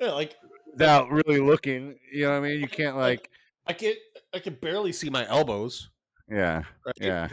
Yeah, 0.00 0.10
like 0.10 0.34
without 0.72 1.08
really 1.08 1.38
looking. 1.38 1.96
You 2.12 2.24
know 2.24 2.30
what 2.32 2.36
I 2.38 2.40
mean? 2.40 2.60
You 2.60 2.68
can't 2.68 2.96
like. 2.96 3.30
I 3.66 3.72
can 3.74 3.94
I 4.34 4.38
can 4.40 4.54
barely 4.54 4.92
see 4.92 5.08
my 5.10 5.26
elbows. 5.28 5.90
Yeah, 6.28 6.62
Right? 6.84 6.94
yeah. 7.00 7.28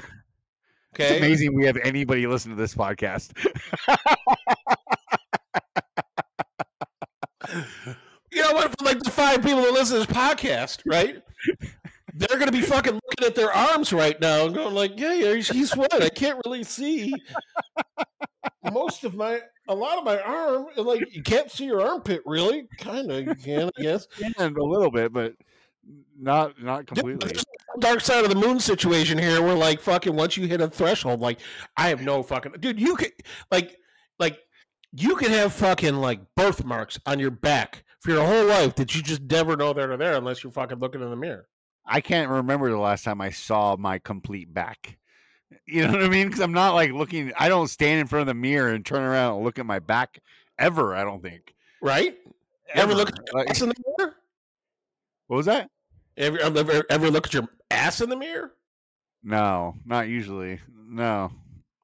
Okay. 0.94 1.16
It's 1.16 1.18
amazing 1.18 1.56
we 1.56 1.66
have 1.66 1.78
anybody 1.78 2.28
listen 2.28 2.52
to 2.52 2.58
this 2.58 2.76
podcast. 2.76 3.32
You 8.34 8.42
know 8.44 8.54
what? 8.54 8.74
For 8.80 8.86
like 8.86 9.00
the 9.00 9.12
five 9.12 9.44
people 9.44 9.62
that 9.62 9.74
listen 9.74 10.00
to 10.00 10.06
this 10.06 10.18
podcast, 10.18 10.84
right? 10.86 11.22
They're 12.14 12.40
gonna 12.40 12.52
be 12.52 12.62
fucking 12.62 12.94
looking 12.94 13.26
at 13.26 13.36
their 13.36 13.52
arms 13.52 13.92
right 13.92 14.20
now 14.22 14.46
and 14.46 14.56
going 14.56 14.74
like, 14.74 14.94
"Yeah, 14.98 15.14
yeah, 15.14 15.36
he's 15.36 15.76
what? 15.76 16.02
I 16.02 16.08
can't 16.08 16.40
really 16.46 16.64
see 16.64 17.14
most 18.72 19.04
of 19.04 19.16
my, 19.16 19.42
a 19.68 19.76
lot 19.76 19.98
of 19.98 20.04
my 20.04 20.20
arm. 20.22 20.68
Like, 20.78 21.14
you 21.14 21.24
can't 21.24 21.52
see 21.52 21.66
your 21.66 21.82
armpit, 21.82 22.22
really? 22.26 22.68
Kind 22.78 23.12
of, 23.12 23.26
you 23.26 23.36
can, 23.36 23.70
I 23.78 23.82
guess. 23.82 24.08
and 24.38 24.58
a 24.58 24.64
little 24.64 24.92
bit, 24.92 25.12
but 25.12 25.34
not 26.20 26.62
not 26.62 26.88
completely. 26.88 27.32
Dark 27.80 28.02
side 28.02 28.24
of 28.24 28.30
the 28.30 28.36
moon 28.36 28.60
situation 28.60 29.18
here, 29.18 29.42
where 29.42 29.56
like 29.56 29.80
fucking 29.82 30.16
once 30.16 30.38
you 30.38 30.48
hit 30.48 30.62
a 30.62 30.68
threshold, 30.68 31.20
like 31.20 31.40
I 31.78 31.90
have 31.90 32.02
no 32.02 32.22
fucking 32.24 32.54
dude. 32.60 32.80
You 32.80 32.96
could 32.96 33.12
like 33.50 33.78
like 34.20 34.40
you 34.94 35.16
could 35.16 35.32
have 35.32 35.54
fucking 35.54 35.96
like 35.96 36.20
birthmarks 36.36 37.00
on 37.06 37.20
your 37.20 37.32
back 37.32 37.84
for 38.02 38.12
your 38.12 38.26
whole 38.26 38.46
life 38.46 38.76
that 38.76 38.94
you 38.96 39.02
just 39.02 39.22
never 39.22 39.56
know 39.56 39.74
they're 39.74 39.96
there 39.98 40.16
unless 40.16 40.44
you're 40.44 40.52
fucking 40.52 40.80
looking 40.80 41.02
in 41.02 41.10
the 41.10 41.16
mirror. 41.16 41.48
I 41.86 42.02
can't 42.02 42.30
remember 42.30 42.70
the 42.70 42.78
last 42.78 43.04
time 43.04 43.22
I 43.22 43.32
saw 43.32 43.76
my 43.78 44.00
complete 44.00 44.54
back. 44.54 44.98
You 45.66 45.86
know 45.86 45.92
what 45.94 46.04
I 46.04 46.10
mean? 46.10 46.28
Because 46.28 46.42
I'm 46.42 46.54
not 46.54 46.76
like 46.76 46.92
looking. 46.92 47.32
I 47.38 47.50
don't 47.50 47.68
stand 47.68 48.00
in 48.00 48.08
front 48.08 48.22
of 48.22 48.28
the 48.28 48.34
mirror 48.40 48.70
and 48.70 48.86
turn 48.86 49.02
around 49.02 49.36
and 49.36 49.44
look 49.44 49.60
at 49.60 49.66
my 49.66 49.80
back 49.80 50.20
ever. 50.60 50.94
I 50.96 51.04
don't 51.04 51.22
think. 51.22 51.56
Right? 51.82 52.18
Ever 52.74 52.94
look 52.94 53.10
at 53.10 53.16
your 53.34 53.46
Like- 53.46 53.62
in 53.62 53.70
the 53.70 53.76
mirror? 53.98 54.16
What 55.32 55.38
was 55.38 55.46
that? 55.46 55.70
Ever, 56.18 56.40
ever, 56.40 56.84
ever 56.90 57.10
look 57.10 57.26
at 57.26 57.34
your 57.34 57.48
ass 57.70 58.02
in 58.02 58.10
the 58.10 58.18
mirror? 58.18 58.52
No, 59.24 59.76
not 59.86 60.10
usually. 60.10 60.60
No. 60.76 61.32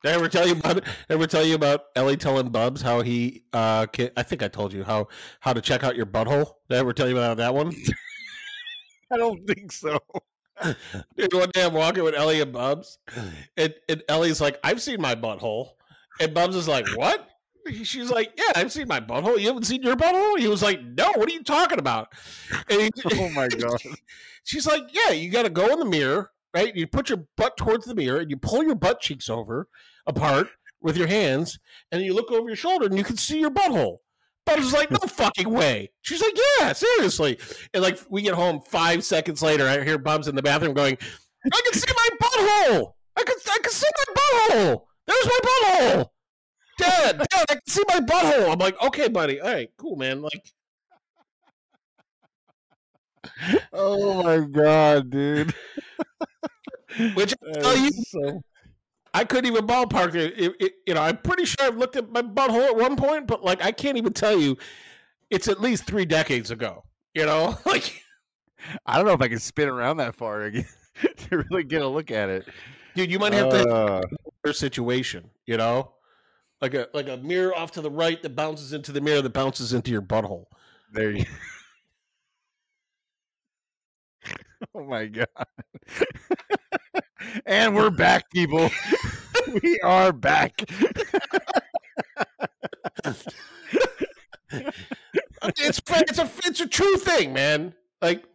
Did 0.04 0.12
I 0.12 0.16
ever 0.16 0.28
tell 0.28 0.46
you 0.46 0.52
about 0.52 0.84
ever 1.10 1.28
tell 1.28 1.46
you 1.46 1.56
about 1.56 1.86
Ellie 1.96 2.18
telling 2.18 2.50
Bubs 2.50 2.82
how 2.82 3.00
he 3.00 3.46
uh 3.54 3.86
can, 3.86 4.10
I 4.18 4.24
think 4.24 4.44
I 4.44 4.50
told 4.50 4.74
you 4.74 4.84
how 4.84 5.08
how 5.40 5.54
to 5.54 5.62
check 5.62 5.86
out 5.86 5.96
your 5.96 6.06
butthole? 6.06 6.56
Did 6.70 6.76
I 6.76 6.80
ever 6.80 6.92
tell 6.92 7.08
you 7.08 7.18
about 7.18 7.38
that 7.38 7.56
one? 7.56 7.74
I 9.14 9.16
don't 9.16 9.48
think 9.48 9.72
so. 9.72 9.98
Dude, 11.16 11.34
one 11.34 11.50
day 11.54 11.64
I'm 11.64 11.74
walking 11.74 12.04
with 12.04 12.16
Ellie 12.16 12.42
and 12.42 12.52
Bubs, 12.52 13.00
and, 13.56 13.74
and 13.88 14.04
Ellie's 14.10 14.42
like, 14.42 14.60
I've 14.62 14.82
seen 14.82 15.00
my 15.00 15.16
butthole. 15.16 15.70
And 16.20 16.34
Bubs 16.34 16.58
is 16.58 16.68
like, 16.68 16.86
What? 16.98 17.27
She's 17.84 18.10
like, 18.10 18.34
Yeah, 18.38 18.52
I've 18.56 18.72
seen 18.72 18.88
my 18.88 19.00
butthole. 19.00 19.40
You 19.40 19.48
haven't 19.48 19.64
seen 19.66 19.84
your 19.84 19.96
butthole? 19.96 20.40
He 20.40 20.48
was 20.48 20.62
like, 20.62 20.82
No, 20.84 21.12
what 21.16 21.30
are 21.30 21.34
you 21.34 21.44
talking 21.44 21.80
about? 21.80 22.10
And 22.70 22.82
he, 22.82 22.90
Oh 23.14 23.30
my 23.30 23.48
god. 23.60 23.82
she's 24.44 24.68
like, 24.68 24.84
Yeah, 24.92 25.12
you 25.12 25.30
got 25.32 25.44
to 25.44 25.50
go 25.50 25.72
in 25.74 25.80
the 25.80 25.86
mirror, 25.86 26.32
right? 26.54 26.76
You 26.76 26.88
put 26.88 27.10
your 27.10 27.26
butt 27.38 27.58
towards 27.58 27.86
the 27.86 27.96
mirror 27.96 28.20
and 28.20 28.30
you 28.30 28.38
pull 28.38 28.64
your 28.64 28.76
butt 28.76 29.00
cheeks 29.02 29.30
over 29.30 29.68
apart 30.06 30.48
with 30.82 30.96
your 30.96 31.08
hands, 31.08 31.58
and 31.92 32.04
you 32.04 32.14
look 32.14 32.32
over 32.32 32.48
your 32.48 32.56
shoulder 32.56 32.86
and 32.86 32.98
you 32.98 33.04
can 33.04 33.18
see 33.18 33.40
your 33.40 33.50
butthole. 33.50 33.98
Bubs 34.46 34.68
is 34.68 34.74
like, 34.74 34.92
No 34.92 34.98
fucking 35.08 35.50
way. 35.50 35.92
She's 36.02 36.22
like, 36.22 36.38
Yeah, 36.60 36.74
seriously. 36.74 37.38
And 37.74 37.84
like, 37.84 38.00
we 38.10 38.22
get 38.22 38.36
home 38.36 38.62
five 38.62 39.04
seconds 39.04 39.42
later, 39.42 39.68
I 39.68 39.84
hear 39.84 39.98
Bubs 39.98 40.28
in 40.28 40.36
the 40.36 40.42
bathroom 40.44 40.74
going, 40.74 40.98
I 41.52 41.62
can 41.64 41.74
see 41.74 41.94
my 41.96 42.10
butthole. 42.22 42.94
I 43.18 43.24
can, 43.24 43.36
I 43.50 43.58
can 43.62 43.72
see 43.72 43.88
my 43.98 44.14
butthole. 44.14 44.82
There's 45.08 45.26
my 45.26 45.40
butthole. 45.44 46.10
Dad, 46.78 47.18
Dad, 47.20 47.46
I 47.50 47.54
can 47.56 47.62
see 47.68 47.84
my 47.88 48.00
butthole. 48.00 48.52
I'm 48.52 48.60
like, 48.60 48.82
okay, 48.82 49.08
buddy. 49.08 49.40
All 49.42 49.52
right, 49.52 49.70
cool, 49.78 49.96
man. 49.96 50.22
Like, 50.22 50.52
Oh 53.74 54.24
my 54.24 54.40
god, 54.40 55.10
dude. 55.10 55.54
which 57.16 57.34
I 57.56 57.60
tell 57.60 57.78
you, 57.78 58.42
I 59.14 59.24
couldn't 59.24 59.52
even 59.52 59.66
ballpark 59.68 60.16
it. 60.16 60.34
It- 60.40 60.56
it- 60.60 60.74
You 60.86 60.94
know, 60.94 61.02
I'm 61.02 61.18
pretty 61.18 61.46
sure 61.46 61.66
I've 61.68 61.78
looked 61.78 61.96
at 61.96 62.10
my 62.12 62.22
butthole 62.22 62.68
at 62.68 62.76
one 62.76 62.96
point, 62.96 63.28
but 63.28 63.44
like, 63.44 63.64
I 63.64 63.72
can't 63.72 63.98
even 63.98 64.14
tell 64.14 64.38
you. 64.40 64.58
It's 65.30 65.50
at 65.50 65.60
least 65.60 65.86
three 65.86 66.06
decades 66.06 66.52
ago. 66.52 66.86
You 67.14 67.26
know, 67.26 67.58
like, 67.66 68.02
I 68.86 68.96
don't 68.96 69.06
know 69.06 69.14
if 69.14 69.22
I 69.22 69.28
can 69.28 69.40
spin 69.40 69.68
around 69.68 69.98
that 69.98 70.16
far 70.16 70.44
again 70.44 70.66
to 71.18 71.38
really 71.50 71.64
get 71.64 71.82
a 71.82 71.88
look 71.88 72.12
at 72.12 72.30
it. 72.30 72.48
dude, 72.96 73.12
you 73.12 73.20
might 73.20 73.34
have 73.34 73.50
to 73.50 73.68
Uh, 73.70 74.02
your 74.46 74.54
situation. 74.54 75.30
You 75.46 75.58
know, 75.58 75.94
like 76.62 76.74
a 76.74 76.88
like 76.94 77.08
a 77.08 77.18
mirror 77.18 77.56
off 77.56 77.72
to 77.72 77.82
the 77.82 77.92
right 77.92 78.22
that 78.24 78.36
bounces 78.36 78.74
into 78.74 78.92
the 78.92 79.02
mirror 79.02 79.22
that 79.22 79.34
bounces 79.34 79.74
into 79.74 79.92
your 79.92 80.02
butthole. 80.02 80.46
there 80.92 81.12
you. 81.12 81.26
oh 84.76 84.84
my 84.84 85.06
god. 85.06 85.28
and 87.46 87.76
we're 87.76 87.90
back, 87.90 88.30
people. 88.32 88.70
we 89.64 89.80
are 89.82 90.12
back. 90.12 90.64
it's 94.50 95.82
it's 95.90 96.20
a 96.20 96.30
it's 96.46 96.62
a 96.62 96.68
true 96.68 96.98
thing, 96.98 97.34
man. 97.34 97.74
Like 98.02 98.26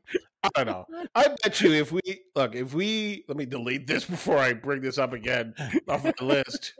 I 0.42 0.48
don't 0.56 0.66
know. 0.66 0.86
I 1.14 1.28
bet 1.42 1.60
you 1.60 1.72
if 1.72 1.92
we 1.92 2.00
look, 2.34 2.54
if 2.54 2.74
we 2.74 3.24
let 3.28 3.36
me 3.36 3.46
delete 3.46 3.86
this 3.86 4.04
before 4.04 4.38
I 4.38 4.52
bring 4.52 4.80
this 4.80 4.98
up 4.98 5.12
again 5.12 5.54
off 5.88 6.02
the 6.02 6.14
list. 6.20 6.74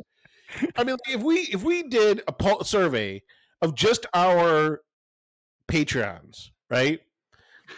I 0.77 0.85
mean, 0.85 0.97
if 1.09 1.23
we 1.23 1.37
if 1.53 1.63
we 1.63 1.83
did 1.85 2.23
a 2.29 2.33
poll 2.33 2.63
survey 2.65 3.23
of 3.61 3.75
just 3.75 4.07
our 4.15 4.81
Patreons, 5.69 6.51
right, 6.71 7.01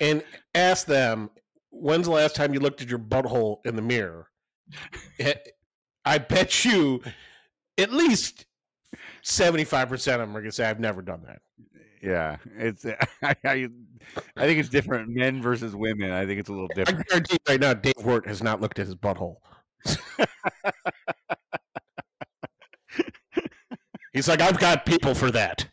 and 0.01 0.23
asked 0.55 0.87
them 0.87 1.31
when's 1.71 2.07
the 2.07 2.13
last 2.13 2.37
time 2.37 2.55
you 2.55 2.61
looked 2.61 2.83
at 2.83 2.89
your 2.89 2.99
butthole 2.99 3.59
in 3.65 3.77
the 3.77 3.83
mirror, 3.83 4.29
eh, 5.19 5.35
I 6.05 6.19
bet 6.19 6.65
you 6.65 7.03
at 7.79 7.93
least 7.93 8.47
seventy 9.23 9.65
five 9.65 9.89
percent 9.89 10.21
of 10.21 10.29
them 10.29 10.37
are 10.37 10.41
gonna 10.41 10.53
say 10.53 10.65
I've 10.65 10.81
never 10.81 11.03
done 11.03 11.23
that. 11.27 11.41
Yeah, 12.03 12.37
it's. 12.59 12.85
I, 13.23 13.35
I, 13.45 13.69
I 14.37 14.47
think 14.47 14.61
it's 14.61 14.69
different, 14.69 15.09
men 15.09 15.41
versus 15.41 15.75
women. 15.75 16.11
I 16.11 16.27
think 16.27 16.39
it's 16.39 16.51
a 16.51 16.53
little 16.53 16.69
different. 16.69 17.01
I 17.01 17.03
guarantee 17.09 17.39
right 17.49 17.61
now, 17.61 17.73
Dave 17.73 17.95
Wirt 18.05 18.27
has 18.27 18.43
not 18.43 18.61
looked 18.61 18.79
at 18.79 18.87
his 18.87 18.95
butthole. 18.95 19.37
He's 24.15 24.29
like, 24.29 24.41
I've 24.41 24.59
got 24.61 24.87
people 24.87 25.15
for 25.15 25.31
that. 25.33 25.67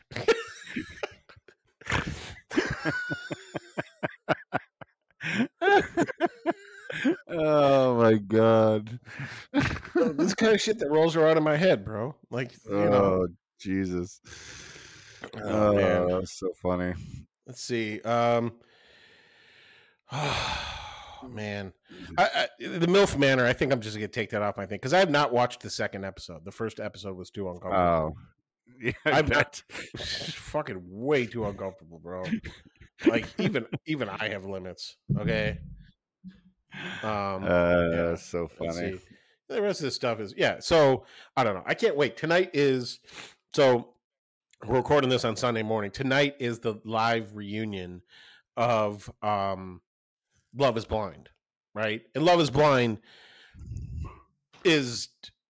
oh 7.28 7.96
my 7.96 8.16
god. 8.16 9.00
this 9.96 10.34
kind 10.34 10.54
of 10.54 10.60
shit 10.60 10.80
that 10.80 10.90
rolls 10.90 11.16
around 11.16 11.38
in 11.38 11.44
my 11.44 11.56
head, 11.56 11.86
bro. 11.86 12.16
Like, 12.32 12.52
you 12.66 12.74
know. 12.74 12.92
Oh 12.92 13.28
Jesus. 13.60 14.20
Oh, 15.36 15.76
man. 15.76 16.08
Oh, 16.10 16.24
so 16.26 16.52
funny. 16.60 16.96
Let's 17.46 17.62
see. 17.62 18.02
Um, 18.02 18.54
man, 21.30 21.74
I, 22.18 22.24
I, 22.24 22.48
the 22.60 22.88
MILF 22.88 23.18
Manor. 23.18 23.46
I 23.46 23.54
think 23.54 23.72
I'm 23.72 23.82
just 23.82 23.96
gonna 23.96 24.08
take 24.08 24.30
that 24.32 24.42
off 24.42 24.58
my 24.58 24.66
thing 24.66 24.78
because 24.78 24.94
I 24.94 25.00
have 25.00 25.10
not 25.10 25.32
watched 25.32 25.62
the 25.62 25.70
second 25.70 26.06
episode. 26.06 26.46
The 26.46 26.52
first 26.52 26.80
episode 26.80 27.18
was 27.18 27.30
too 27.30 27.48
uncomfortable. 27.50 27.78
Oh. 27.78 28.16
Yeah, 28.84 28.94
I 29.06 29.20
I've 29.20 29.30
not, 29.30 29.62
fucking 29.98 30.82
way 30.88 31.28
too 31.28 31.46
uncomfortable, 31.46 32.00
bro. 32.00 32.24
Like 33.06 33.28
even 33.38 33.68
even 33.86 34.10
I 34.10 34.30
have 34.30 34.46
limits. 34.46 34.98
Okay. 35.20 35.60
Um, 37.04 37.44
Uh, 37.44 37.90
yeah, 37.92 38.16
so 38.16 38.48
funny. 38.48 38.98
The 39.50 39.62
rest 39.62 39.82
of 39.82 39.86
this 39.86 39.96
stuff 39.96 40.20
is 40.20 40.34
yeah. 40.36 40.60
So 40.62 41.06
I 41.38 41.44
don't 41.44 41.54
know. 41.54 41.64
I 41.66 41.76
can't 41.76 41.96
wait. 41.96 42.18
Tonight 42.18 42.52
is 42.54 43.00
so 43.54 43.90
we're 44.66 44.78
recording 44.78 45.10
this 45.10 45.26
on 45.26 45.36
Sunday 45.36 45.64
morning. 45.64 45.92
Tonight 45.92 46.36
is 46.40 46.60
the 46.60 46.80
live 46.84 47.36
reunion 47.36 48.02
of 48.58 49.12
um 49.22 49.82
Love 50.56 50.78
is 50.78 50.86
Blind, 50.86 51.30
right? 51.74 52.02
And 52.16 52.24
Love 52.26 52.40
is 52.42 52.50
Blind 52.50 53.00
is 54.64 55.10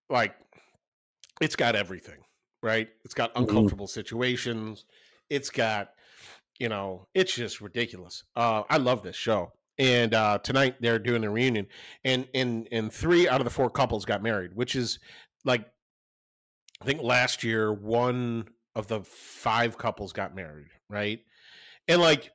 like 0.10 0.36
it's 1.42 1.56
got 1.56 1.76
everything, 1.76 2.20
right? 2.62 2.90
It's 3.04 3.14
got 3.14 3.34
Mhm. 3.34 3.42
uncomfortable 3.42 3.88
situations. 3.88 4.86
It's 5.30 5.50
got 5.50 5.94
you 6.60 6.70
know, 6.70 7.08
it's 7.16 7.34
just 7.34 7.60
ridiculous. 7.62 8.24
Uh 8.36 8.64
I 8.70 8.78
love 8.78 9.02
this 9.02 9.16
show. 9.16 9.54
And 9.80 10.14
uh 10.14 10.38
tonight 10.40 10.76
they're 10.80 11.00
doing 11.00 11.24
a 11.24 11.30
reunion 11.30 11.68
and 12.04 12.28
and 12.36 12.68
and 12.72 12.94
three 12.94 13.28
out 13.28 13.42
of 13.42 13.46
the 13.46 13.52
four 13.52 13.70
couples 13.70 14.06
got 14.06 14.22
married, 14.22 14.54
which 14.54 14.76
is 14.76 15.00
like 15.44 15.66
I 16.82 16.86
think 16.86 17.02
last 17.02 17.44
year 17.44 17.74
one 17.74 18.48
of 18.76 18.88
the 18.88 19.02
five 19.04 19.78
couples 19.78 20.14
got 20.14 20.36
married, 20.36 20.70
right? 20.90 21.20
And 21.88 22.00
like 22.02 22.32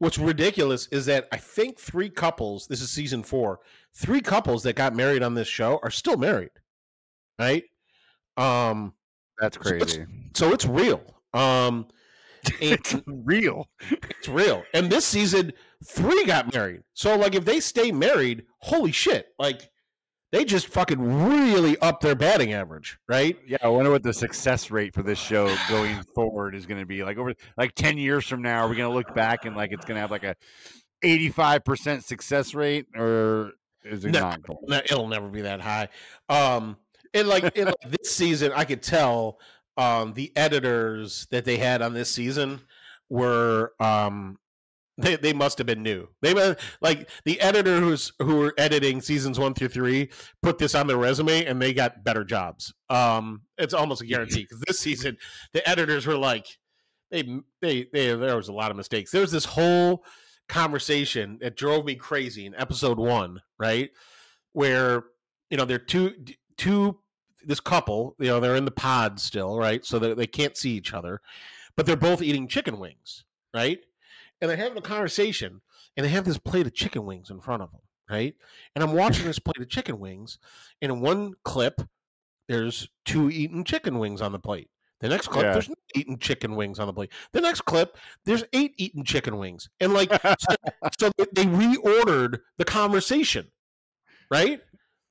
what's 0.00 0.18
ridiculous 0.18 0.88
is 0.88 1.06
that 1.06 1.28
I 1.30 1.36
think 1.36 1.78
three 1.78 2.10
couples, 2.10 2.66
this 2.66 2.82
is 2.82 2.90
season 2.90 3.22
4, 3.22 3.60
three 3.94 4.20
couples 4.20 4.62
that 4.64 4.74
got 4.74 4.94
married 4.96 5.22
on 5.22 5.34
this 5.34 5.46
show 5.48 5.78
are 5.82 5.90
still 5.90 6.16
married. 6.16 6.50
Right? 7.38 7.64
Um 8.36 8.92
That's 9.38 9.56
So 9.56 9.74
it's- 9.74 9.94
crazy. 9.96 10.06
so 10.34 10.52
it's 10.52 10.66
real. 10.66 11.02
Um 11.32 11.86
It's 12.60 12.96
real. 13.06 13.68
it's 13.90 14.28
real. 14.28 14.62
And 14.74 14.90
this 14.90 15.04
season, 15.04 15.52
three 15.84 16.24
got 16.24 16.52
married. 16.54 16.82
So, 16.94 17.14
like, 17.16 17.34
if 17.34 17.44
they 17.44 17.60
stay 17.60 17.92
married, 17.92 18.44
holy 18.60 18.92
shit! 18.92 19.26
Like, 19.38 19.68
they 20.32 20.44
just 20.44 20.68
fucking 20.68 21.00
really 21.28 21.76
up 21.78 22.00
their 22.00 22.14
batting 22.14 22.52
average, 22.52 22.98
right? 23.08 23.36
Yeah, 23.46 23.58
I 23.62 23.68
wonder 23.68 23.90
what 23.90 24.02
the 24.02 24.12
success 24.12 24.70
rate 24.70 24.94
for 24.94 25.02
this 25.02 25.18
show 25.18 25.54
going 25.68 26.00
forward 26.14 26.54
is 26.54 26.66
going 26.66 26.80
to 26.80 26.86
be. 26.86 27.02
Like 27.02 27.18
over 27.18 27.34
like 27.56 27.74
10 27.74 27.98
years 27.98 28.26
from 28.26 28.42
now, 28.42 28.64
are 28.64 28.68
we 28.68 28.76
going 28.76 28.88
to 28.88 28.94
look 28.94 29.12
back 29.12 29.44
and 29.44 29.56
like 29.56 29.72
it's 29.72 29.84
going 29.84 29.96
to 29.96 30.00
have 30.00 30.10
like 30.10 30.24
a 30.24 30.36
85% 31.02 32.02
success 32.04 32.54
rate 32.54 32.86
or 32.96 33.52
is 33.84 34.04
it 34.04 34.12
No. 34.12 34.20
not? 34.20 34.40
No, 34.68 34.76
it'll 34.78 35.08
never 35.08 35.28
be 35.28 35.40
that 35.42 35.60
high. 35.60 35.88
Um, 36.28 36.76
and 37.14 37.26
like, 37.28 37.56
in 37.56 37.66
like 37.66 37.74
this 37.86 38.10
season, 38.14 38.52
I 38.54 38.64
could 38.64 38.82
tell 38.82 39.38
um 39.76 40.12
the 40.14 40.32
editors 40.36 41.26
that 41.30 41.44
they 41.44 41.56
had 41.56 41.80
on 41.80 41.94
this 41.94 42.10
season 42.10 42.60
were 43.08 43.72
um 43.80 44.36
they, 45.02 45.16
they 45.16 45.32
must 45.32 45.58
have 45.58 45.66
been 45.66 45.82
new. 45.82 46.08
They 46.22 46.34
were 46.34 46.56
like 46.80 47.08
the 47.24 47.40
editor 47.40 47.80
who's 47.80 48.12
who 48.18 48.36
were 48.36 48.54
editing 48.58 49.00
seasons 49.00 49.38
one 49.38 49.54
through 49.54 49.68
three 49.68 50.10
put 50.42 50.58
this 50.58 50.74
on 50.74 50.86
their 50.86 50.96
resume 50.96 51.44
and 51.44 51.60
they 51.60 51.72
got 51.72 52.04
better 52.04 52.24
jobs. 52.24 52.72
Um, 52.88 53.42
it's 53.58 53.74
almost 53.74 54.02
a 54.02 54.06
guarantee 54.06 54.42
because 54.42 54.60
this 54.66 54.78
season 54.78 55.16
the 55.52 55.68
editors 55.68 56.06
were 56.06 56.16
like 56.16 56.46
they 57.10 57.22
they 57.60 57.86
they 57.92 58.14
there 58.14 58.36
was 58.36 58.48
a 58.48 58.52
lot 58.52 58.70
of 58.70 58.76
mistakes. 58.76 59.10
There 59.10 59.20
was 59.22 59.32
this 59.32 59.44
whole 59.44 60.04
conversation 60.48 61.38
that 61.40 61.56
drove 61.56 61.84
me 61.84 61.94
crazy 61.94 62.46
in 62.46 62.54
episode 62.54 62.98
one, 62.98 63.40
right? 63.58 63.90
Where 64.52 65.04
you 65.50 65.56
know 65.56 65.64
they're 65.64 65.78
two 65.78 66.14
two 66.56 66.98
this 67.44 67.60
couple, 67.60 68.16
you 68.18 68.28
know, 68.28 68.40
they're 68.40 68.56
in 68.56 68.64
the 68.64 68.70
pod 68.70 69.20
still, 69.20 69.56
right? 69.56 69.84
So 69.84 69.98
they, 69.98 70.14
they 70.14 70.26
can't 70.26 70.56
see 70.56 70.72
each 70.72 70.92
other, 70.92 71.20
but 71.76 71.86
they're 71.86 71.96
both 71.96 72.22
eating 72.22 72.48
chicken 72.48 72.78
wings, 72.78 73.24
right? 73.54 73.78
And 74.40 74.48
they're 74.50 74.56
having 74.56 74.78
a 74.78 74.82
conversation, 74.82 75.60
and 75.96 76.04
they 76.04 76.10
have 76.10 76.24
this 76.24 76.38
plate 76.38 76.66
of 76.66 76.74
chicken 76.74 77.04
wings 77.04 77.30
in 77.30 77.40
front 77.40 77.62
of 77.62 77.70
them, 77.72 77.82
right? 78.08 78.34
And 78.74 78.82
I'm 78.82 78.92
watching 78.94 79.26
this 79.26 79.38
plate 79.38 79.58
of 79.60 79.68
chicken 79.68 79.98
wings, 79.98 80.38
and 80.80 80.90
in 80.90 81.00
one 81.00 81.34
clip, 81.44 81.80
there's 82.48 82.88
two 83.04 83.30
eating 83.30 83.64
chicken 83.64 83.98
wings 83.98 84.20
on 84.22 84.32
the 84.32 84.38
plate. 84.38 84.70
The 85.00 85.08
next 85.08 85.28
clip, 85.28 85.46
Yeah. 85.46 85.52
there's 85.52 85.68
no 85.68 85.74
eating 85.94 86.18
chicken 86.18 86.56
wings 86.56 86.78
on 86.78 86.86
the 86.86 86.92
plate. 86.92 87.12
The 87.32 87.40
next 87.40 87.62
clip, 87.62 87.96
there's 88.24 88.44
eight 88.52 88.74
eating 88.78 89.04
chicken 89.04 89.38
wings, 89.38 89.68
and 89.80 89.94
like, 89.94 90.10
so, 90.38 90.56
so 90.98 91.10
they 91.34 91.44
reordered 91.44 92.40
the 92.58 92.64
conversation, 92.64 93.50
right? 94.30 94.60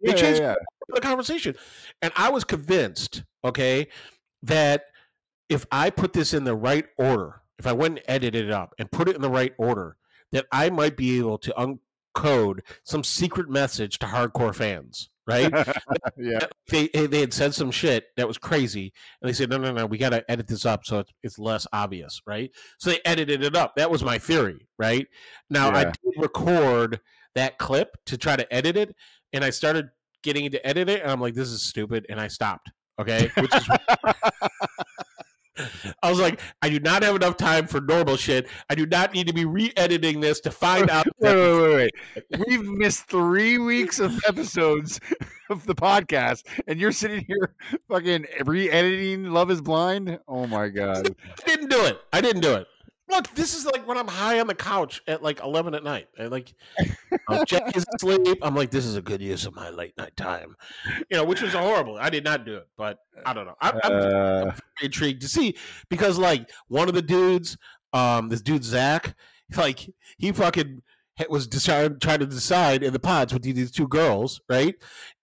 They 0.06 0.12
Yeah, 0.12 0.16
changed 0.16 0.42
yeah, 0.42 0.56
the 0.90 1.02
conversation. 1.02 1.56
And 2.02 2.12
I 2.16 2.30
was 2.30 2.44
convinced, 2.44 3.24
okay, 3.44 3.88
that 4.44 4.86
if 5.50 5.66
I 5.72 5.90
put 5.90 6.14
this 6.14 6.34
in 6.34 6.44
the 6.44 6.56
right 6.56 6.86
order, 6.98 7.42
if 7.60 7.68
I 7.68 7.74
went 7.74 7.98
and 7.98 8.06
edited 8.08 8.46
it 8.46 8.52
up 8.52 8.74
and 8.80 8.92
put 8.92 9.10
it 9.10 9.16
in 9.16 9.22
the 9.22 9.30
right 9.30 9.54
order, 9.58 9.98
that 10.32 10.46
I 10.52 10.70
might 10.70 10.96
be 10.96 11.20
able 11.20 11.38
to 11.40 11.54
uncode 12.16 12.62
some 12.84 13.04
secret 13.04 13.50
message 13.50 14.00
to 14.00 14.06
hardcore 14.06 14.56
fans, 14.56 15.10
right? 15.28 15.52
yeah. 16.18 16.40
they 16.70 16.90
eh, 16.94 17.08
they 17.08 17.20
had 17.20 17.34
said 17.34 17.54
some 17.54 17.72
shit 17.72 18.06
that 18.16 18.28
was 18.28 18.38
crazy, 18.38 18.94
and 19.22 19.30
they 19.30 19.34
said, 19.34 19.50
"No, 19.50 19.58
no, 19.58 19.74
no, 19.74 19.86
we 19.86 19.98
got 19.98 20.10
to 20.10 20.32
edit 20.32 20.48
this 20.48 20.66
up 20.66 20.86
so 20.86 21.00
it's, 21.00 21.12
it's 21.22 21.40
less 21.40 21.68
obvious, 21.74 22.22
right?" 22.26 22.50
So 22.78 22.92
they 22.92 23.02
edited 23.06 23.44
it 23.44 23.56
up. 23.56 23.76
That 23.76 23.92
was 23.92 24.04
my 24.04 24.18
theory, 24.18 24.68
right? 24.78 25.08
Now 25.50 25.72
I 25.72 25.84
did 25.86 26.14
record 26.18 27.02
that 27.36 27.58
clip 27.58 27.98
to 28.06 28.18
try 28.18 28.36
to 28.36 28.54
edit 28.54 28.78
it, 28.78 28.96
and 29.34 29.44
I 29.44 29.50
started 29.50 29.90
getting 30.24 30.46
into 30.46 30.66
edit 30.66 30.90
it, 30.90 31.02
and 31.02 31.12
I'm 31.12 31.22
like, 31.22 31.34
"This 31.34 31.50
is 31.50 31.62
stupid," 31.62 32.06
and 32.10 32.20
I 32.20 32.28
stopped. 32.28 32.72
Okay, 33.00 33.30
which 33.38 33.56
is. 33.56 33.68
I 36.02 36.10
was 36.10 36.20
like, 36.20 36.40
I 36.62 36.70
do 36.70 36.80
not 36.80 37.04
have 37.04 37.16
enough 37.16 37.38
time 37.38 37.68
for 37.68 37.82
normal 37.82 38.18
shit. 38.18 38.48
I 38.70 38.76
do 38.76 38.86
not 38.86 39.14
need 39.14 39.28
to 39.28 39.34
be 39.34 39.46
re-editing 39.46 40.20
this 40.20 40.40
to 40.42 40.52
find 40.52 40.90
out. 40.90 41.08
Wait, 41.20 41.36
wait, 41.36 41.62
wait, 41.62 41.92
wait. 42.32 42.48
We've 42.48 42.66
missed 42.66 43.06
three 43.06 43.58
weeks 43.58 44.00
of 44.00 44.20
episodes 44.28 45.00
of 45.50 45.66
the 45.66 45.76
podcast, 45.76 46.44
and 46.68 46.80
you're 46.80 46.92
sitting 46.92 47.26
here 47.28 47.56
fucking 47.90 48.26
re-editing 48.46 49.26
Love 49.32 49.52
Is 49.52 49.62
Blind. 49.62 50.20
Oh 50.28 50.48
my 50.48 50.70
god! 50.70 51.16
I 51.24 51.46
didn't 51.46 51.70
do 51.70 51.86
it. 51.86 52.00
I 52.14 52.22
didn't 52.22 52.42
do 52.42 52.54
it. 52.54 52.68
Look, 53.10 53.34
this 53.36 53.56
is 53.56 53.66
like 53.66 53.88
when 53.88 53.98
I'm 53.98 54.08
high 54.08 54.40
on 54.40 54.48
the 54.48 54.56
couch 54.56 55.02
at 55.08 55.24
like 55.24 55.42
11 55.42 55.74
at 55.74 55.84
night. 55.84 56.08
I 56.20 56.28
like, 56.28 56.54
uh, 57.28 57.44
Jack 57.46 57.76
is 57.76 57.86
asleep. 57.96 58.38
I'm 58.42 58.56
like, 58.56 58.70
this 58.70 58.86
is 58.86 58.96
a 58.96 59.02
good 59.02 59.22
use 59.22 59.46
of 59.46 59.56
my 59.56 59.70
late 59.70 59.98
night 59.98 60.16
time. 60.16 60.56
You 61.10 61.18
know, 61.18 61.24
which 61.24 61.42
was 61.42 61.54
horrible. 61.54 61.98
I 61.98 62.10
did 62.10 62.24
not 62.24 62.46
do 62.46 62.56
it, 62.58 62.68
but 62.78 63.00
I 63.26 63.34
don't 63.34 63.46
know. 63.46 63.56
I'm, 63.62 63.80
I'm 63.84 63.92
Uh, 63.92 64.44
very 64.46 64.54
intrigued 64.84 65.22
to 65.22 65.28
see 65.28 65.56
because 65.90 66.18
like 66.18 66.50
one 66.68 66.88
of 66.88 66.94
the 66.94 67.02
dudes, 67.02 67.58
um, 67.94 68.30
this 68.30 68.42
dude 68.42 68.64
Zach, 68.64 69.16
like 69.58 69.90
he 70.18 70.32
fucking 70.32 70.82
was 71.30 71.48
trying 71.48 71.98
to 72.00 72.26
decide 72.26 72.84
in 72.84 72.94
the 72.94 73.00
pods 73.00 73.34
with 73.34 73.44
these 73.44 73.72
two 73.72 73.88
girls, 73.88 74.40
right? 74.48 74.76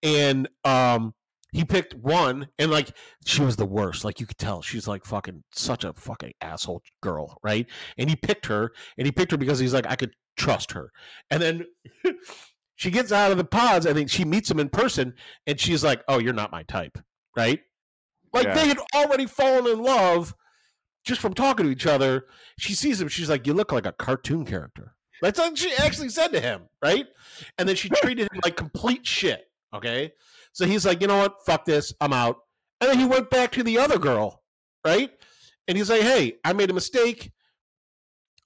And 0.03 0.49
um, 0.65 1.15
he 1.57 1.65
picked 1.65 1.95
one, 1.95 2.49
and 2.59 2.71
like 2.71 2.91
she 3.25 3.41
was 3.41 3.57
the 3.57 3.65
worst. 3.65 4.05
Like 4.05 4.21
you 4.21 4.27
could 4.27 4.37
tell, 4.37 4.61
she's 4.61 4.87
like 4.87 5.07
fucking 5.07 5.43
such 5.53 5.85
a 5.85 5.95
fucking 5.95 6.33
asshole 6.43 6.83
girl, 7.03 7.39
right? 7.43 7.67
And 7.97 8.11
he 8.11 8.17
picked 8.17 8.45
her, 8.47 8.73
and 8.99 9.07
he 9.07 9.11
picked 9.13 9.31
her 9.31 9.39
because 9.39 9.59
he's 9.59 9.73
like 9.73 9.87
I 9.87 9.97
could 9.97 10.13
trust 10.37 10.73
her. 10.73 10.91
And 11.31 11.41
then 11.43 11.65
she 12.77 12.91
gets 12.91 13.11
out 13.11 13.31
of 13.31 13.39
the 13.39 13.45
pods. 13.45 13.87
I 13.87 13.95
think 13.95 14.11
she 14.11 14.25
meets 14.25 14.51
him 14.51 14.61
in 14.61 14.69
person, 14.69 15.15
and 15.47 15.59
she's 15.59 15.83
like, 15.83 16.03
"Oh, 16.09 16.19
you're 16.19 16.35
not 16.35 16.53
my 16.53 16.63
type," 16.65 16.99
right? 17.35 17.61
Like 18.35 18.49
Yeah. 18.49 18.55
they 18.55 18.69
had 18.69 18.79
already 18.95 19.25
fallen 19.27 19.67
in 19.67 19.83
love 19.83 20.35
just 21.07 21.23
from 21.23 21.33
talking 21.33 21.65
to 21.65 21.73
each 21.73 21.87
other. 21.87 22.27
She 22.59 22.75
sees 22.75 23.01
him. 23.01 23.09
She's 23.09 23.31
like, 23.31 23.47
"You 23.47 23.55
look 23.55 23.73
like 23.73 23.87
a 23.87 23.93
cartoon 23.93 24.45
character." 24.45 24.95
That's 25.23 25.39
what 25.39 25.57
she 25.57 25.73
actually 25.79 26.11
said 26.11 26.29
to 26.33 26.41
him, 26.41 26.69
right? 26.83 27.07
And 27.57 27.67
then 27.67 27.77
she 27.77 27.89
treated 28.03 28.29
him 28.31 28.41
like 28.45 28.57
complete 28.57 29.07
shit. 29.07 29.47
Okay, 29.75 30.13
so 30.57 30.65
he's 30.67 30.87
like, 30.87 31.03
"You 31.03 31.07
know 31.07 31.19
what? 31.19 31.45
Fuck 31.45 31.67
this. 31.67 31.93
I'm 32.01 32.15
out." 32.15 32.39
And 32.81 32.91
then 32.91 32.99
he 32.99 33.05
went 33.05 33.29
back 33.29 33.53
to 33.53 33.63
the 33.63 33.79
other 33.79 33.99
girl, 33.99 34.43
right? 34.87 35.11
And 35.69 35.77
he's 35.77 35.91
like, 35.91 36.01
"Hey, 36.01 36.37
I 36.45 36.55
made 36.55 36.71
a 36.71 36.75
mistake. 36.75 37.31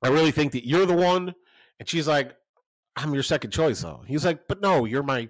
I 0.02 0.08
really 0.08 0.32
think 0.32 0.50
that 0.52 0.66
you're 0.66 0.86
the 0.86 0.96
one." 0.96 1.32
And 1.78 1.88
she's 1.88 2.08
like, 2.08 2.34
"I'm 2.96 3.14
your 3.14 3.22
second 3.22 3.52
choice, 3.52 3.82
though." 3.82 4.02
He's 4.08 4.24
like, 4.24 4.48
"But 4.48 4.60
no, 4.60 4.86
you're 4.86 5.04
my." 5.04 5.28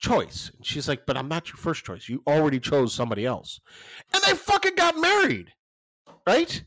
choice. 0.00 0.50
And 0.56 0.66
she's 0.66 0.88
like, 0.88 1.06
but 1.06 1.16
I'm 1.16 1.28
not 1.28 1.48
your 1.48 1.56
first 1.56 1.84
choice. 1.84 2.08
You 2.08 2.22
already 2.26 2.60
chose 2.60 2.92
somebody 2.92 3.24
else. 3.24 3.60
And 4.12 4.22
they 4.24 4.34
fucking 4.34 4.74
got 4.74 4.98
married. 4.98 5.52
Right? 6.26 6.64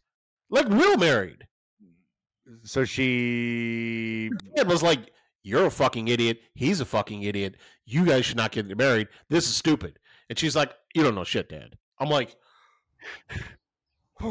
Like 0.50 0.70
real 0.70 0.98
married. 0.98 1.46
so 2.64 2.86
she 2.86 4.32
It 4.56 4.66
was 4.66 4.82
like, 4.82 5.12
you're 5.44 5.66
a 5.66 5.72
fucking 5.72 6.08
idiot. 6.08 6.40
He's 6.56 6.82
a 6.82 6.86
fucking 6.86 7.24
idiot. 7.24 7.56
You 7.88 8.06
guys 8.06 8.26
should 8.26 8.38
not 8.38 8.52
get 8.52 8.78
married. 8.78 9.08
This 9.30 9.48
is 9.48 9.56
stupid. 9.56 9.98
And 10.30 10.38
she's 10.38 10.56
like, 10.56 10.74
you 10.94 11.02
don't 11.04 11.16
know 11.16 11.24
shit, 11.24 11.48
Dad. 11.50 11.78
I'm 12.00 12.10
like, 12.10 12.36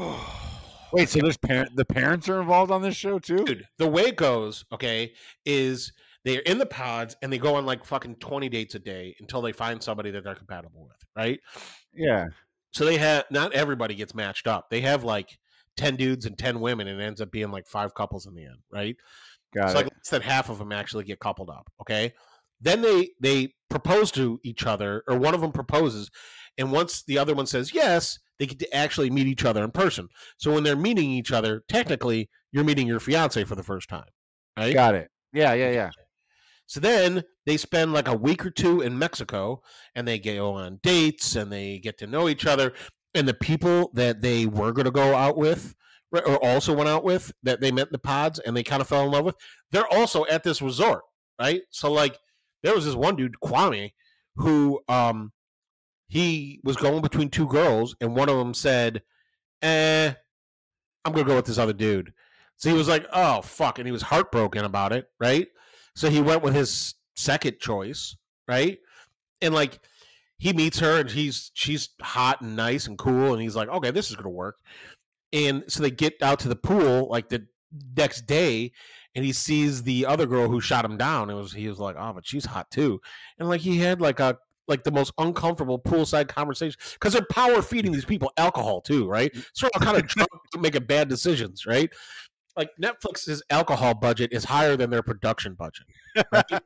wait. 0.93 1.09
So 1.09 1.20
there's 1.20 1.37
parent. 1.37 1.74
The 1.74 1.85
parents 1.85 2.28
are 2.28 2.41
involved 2.41 2.70
on 2.70 2.83
this 2.83 2.95
show 2.97 3.19
too. 3.19 3.45
dude, 3.45 3.65
the 3.78 3.89
way 3.89 4.03
it 4.03 4.16
goes, 4.16 4.65
okay, 4.73 5.12
is 5.45 5.93
they're 6.24 6.41
in 6.41 6.59
the 6.59 6.66
pods 6.66 7.16
and 7.23 7.33
they 7.33 7.39
go 7.39 7.55
on 7.55 7.66
like 7.66 7.85
fucking 7.85 8.16
20 8.16 8.49
dates 8.49 8.74
a 8.74 8.78
day 8.78 9.15
until 9.20 9.41
they 9.41 9.53
find 9.53 9.83
somebody 9.83 10.11
that 10.11 10.24
they're 10.24 10.35
compatible 10.35 10.85
with, 10.87 10.97
right? 11.16 11.41
Yeah. 11.95 12.27
So 12.73 12.85
they 12.85 12.99
have 12.99 13.24
not 13.31 13.53
everybody 13.55 13.95
gets 13.95 14.15
matched 14.15 14.47
up. 14.47 14.69
They 14.70 14.81
have 14.83 15.05
like 15.05 15.39
10 15.77 15.97
dudes 15.97 16.27
and 16.27 16.37
10 16.37 16.61
women 16.61 16.89
and 16.89 17.01
it 17.01 17.05
ends 17.05 17.20
up 17.20 17.31
being 17.31 17.51
like 17.51 17.66
five 17.66 17.95
couples 17.95 18.27
in 18.27 18.35
the 18.35 18.45
end, 18.45 18.59
right? 18.70 18.97
Got 19.55 19.65
It's 19.66 19.73
it. 19.73 19.77
like 19.77 19.85
less 19.87 20.11
than 20.11 20.23
half 20.23 20.51
of 20.51 20.59
them 20.59 20.73
actually 20.73 21.05
get 21.05 21.20
coupled 21.20 21.49
up, 21.49 21.70
okay? 21.81 22.12
Then 22.61 22.83
they 22.83 23.11
they 23.20 23.55
propose 23.69 24.11
to 24.12 24.39
each 24.45 24.65
other 24.65 25.03
or 25.09 25.19
one 25.19 25.35
of 25.35 25.41
them 25.41 25.53
proposes 25.53 26.11
and 26.59 26.73
once 26.73 27.03
the 27.03 27.19
other 27.19 27.35
one 27.35 27.47
says 27.47 27.74
yes, 27.74 28.19
they 28.39 28.47
get 28.47 28.59
to 28.61 28.77
actually 28.77 29.11
meet 29.11 29.27
each 29.27 29.45
other 29.45 29.65
in 29.65 29.70
person. 29.70 30.09
So 30.39 30.53
when 30.53 30.62
they're 30.62 30.77
meeting 30.77 31.11
each 31.11 31.33
other, 31.33 31.62
technically 31.69 32.28
you're 32.53 32.65
meeting 32.65 32.87
your 32.87 33.01
fiance 33.01 33.43
for 33.45 33.55
the 33.55 33.62
first 33.62 33.89
time, 33.89 34.09
right? 34.57 34.73
Got 34.73 34.95
it. 34.95 35.11
Yeah. 35.33 35.53
Yeah. 35.55 35.70
Yeah. 35.70 35.91
So 36.69 36.81
then 36.81 37.23
they 37.47 37.57
spend 37.57 37.93
like 37.93 38.09
a 38.09 38.16
week 38.16 38.45
or 38.45 38.51
two 38.51 38.81
in 38.81 38.99
Mexico 38.99 39.62
and 39.95 40.07
they 40.07 40.19
go 40.19 40.55
on 40.55 40.81
dates 40.83 41.37
and 41.37 41.53
they 41.53 41.78
get 41.78 41.97
to 41.99 42.09
know 42.09 42.28
each 42.28 42.45
other. 42.45 42.73
And 43.15 43.27
the 43.27 43.35
people 43.35 43.91
that 43.95 44.20
they 44.20 44.47
were 44.47 44.73
going 44.73 44.87
to 44.87 44.91
go 44.91 45.15
out 45.15 45.37
with, 45.37 45.77
or 46.12 46.45
also 46.45 46.74
went 46.74 46.89
out 46.89 47.05
with, 47.05 47.33
that 47.45 47.61
they 47.61 47.70
met 47.70 47.87
in 47.87 47.93
the 47.93 47.99
pods 47.99 48.41
and 48.41 48.57
they 48.57 48.65
kind 48.65 48.81
of 48.81 48.89
fell 48.89 49.05
in 49.05 49.12
love 49.12 49.24
with, 49.24 49.37
they're 49.70 49.87
also 49.95 50.27
at 50.27 50.43
this 50.43 50.61
resort, 50.61 51.03
right? 51.41 51.62
So, 51.70 51.93
like, 51.93 52.19
there 52.66 52.74
was 52.74 52.84
this 52.84 52.97
one 52.97 53.14
dude, 53.14 53.36
Kwame, 53.40 53.93
who 54.34 54.80
um 54.88 55.32
he 56.09 56.60
was 56.64 56.76
going 56.76 57.01
between 57.01 57.30
two 57.30 57.47
girls, 57.47 57.94
and 58.01 58.16
one 58.16 58.28
of 58.28 58.36
them 58.36 58.55
said, 58.55 59.02
eh, 59.62 60.12
I'm 61.05 61.12
to 61.14 61.24
go 61.24 61.36
with 61.36 61.47
this 61.47 61.59
other 61.59 61.72
dude. 61.72 62.12
So 62.56 62.68
he 62.68 62.76
was 62.76 62.88
like, 62.88 63.06
oh, 63.12 63.43
fuck. 63.43 63.78
And 63.78 63.86
he 63.86 63.93
was 63.93 64.02
heartbroken 64.02 64.64
about 64.64 64.93
it, 64.93 65.06
right? 65.20 65.47
So 65.94 66.10
he 66.10 66.20
went 66.20 66.43
with 66.43 66.55
his 66.55 66.94
second 67.14 67.60
choice, 67.60 68.16
right? 68.48 68.78
And 69.40 69.55
like 69.55 69.78
he 70.38 70.52
meets 70.52 70.80
her 70.80 71.01
and 71.01 71.10
he's 71.10 71.52
she's 71.55 71.90
hot 72.02 72.40
and 72.40 72.56
nice 72.56 72.88
and 72.88 72.98
cool 72.98 73.32
and 73.32 73.40
he's 73.40 73.55
like, 73.55 73.68
"Okay, 73.68 73.93
this 73.93 74.10
is 74.10 74.16
to 74.16 74.28
work." 74.28 74.56
And 75.32 75.62
so 75.68 75.82
they 75.82 75.90
get 75.90 76.20
out 76.20 76.40
to 76.40 76.48
the 76.48 76.56
pool 76.56 77.09
like 77.09 77.28
the 77.28 77.47
next 77.97 78.27
day 78.27 78.73
and 79.15 79.24
he 79.24 79.32
sees 79.32 79.82
the 79.82 80.05
other 80.05 80.27
girl 80.27 80.48
who 80.48 80.61
shot 80.61 80.85
him 80.85 80.97
down. 80.97 81.31
It 81.31 81.35
was 81.35 81.53
he 81.53 81.69
was 81.69 81.78
like, 81.78 81.97
"Oh, 81.98 82.12
but 82.12 82.27
she's 82.27 82.44
hot 82.44 82.70
too." 82.70 83.01
And 83.39 83.48
like 83.48 83.62
he 83.62 83.78
had 83.78 84.01
like 84.01 84.20
a 84.20 84.36
like 84.69 84.85
the 84.85 84.90
most 84.90 85.12
uncomfortable 85.19 85.78
poolside 85.78 86.28
conversation 86.28 86.78
because 86.94 87.15
they're 87.15 87.27
power 87.31 87.62
feeding 87.62 87.93
these 87.93 88.05
people 88.05 88.31
alcohol 88.36 88.81
too, 88.81 89.09
right? 89.09 89.35
So 89.55 89.66
they're 89.66 89.70
all 89.74 89.81
kind 89.81 89.97
of 89.97 90.07
drunk 90.09 90.28
making 90.61 90.85
bad 90.85 91.09
decisions, 91.09 91.66
right? 91.66 91.90
Like 92.57 92.70
Netflix's 92.82 93.43
alcohol 93.51 93.94
budget 93.94 94.32
is 94.32 94.44
higher 94.44 94.77
than 94.77 94.90
their 94.90 95.03
production 95.03 95.55
budget. 95.55 95.86
Right? 96.32 96.44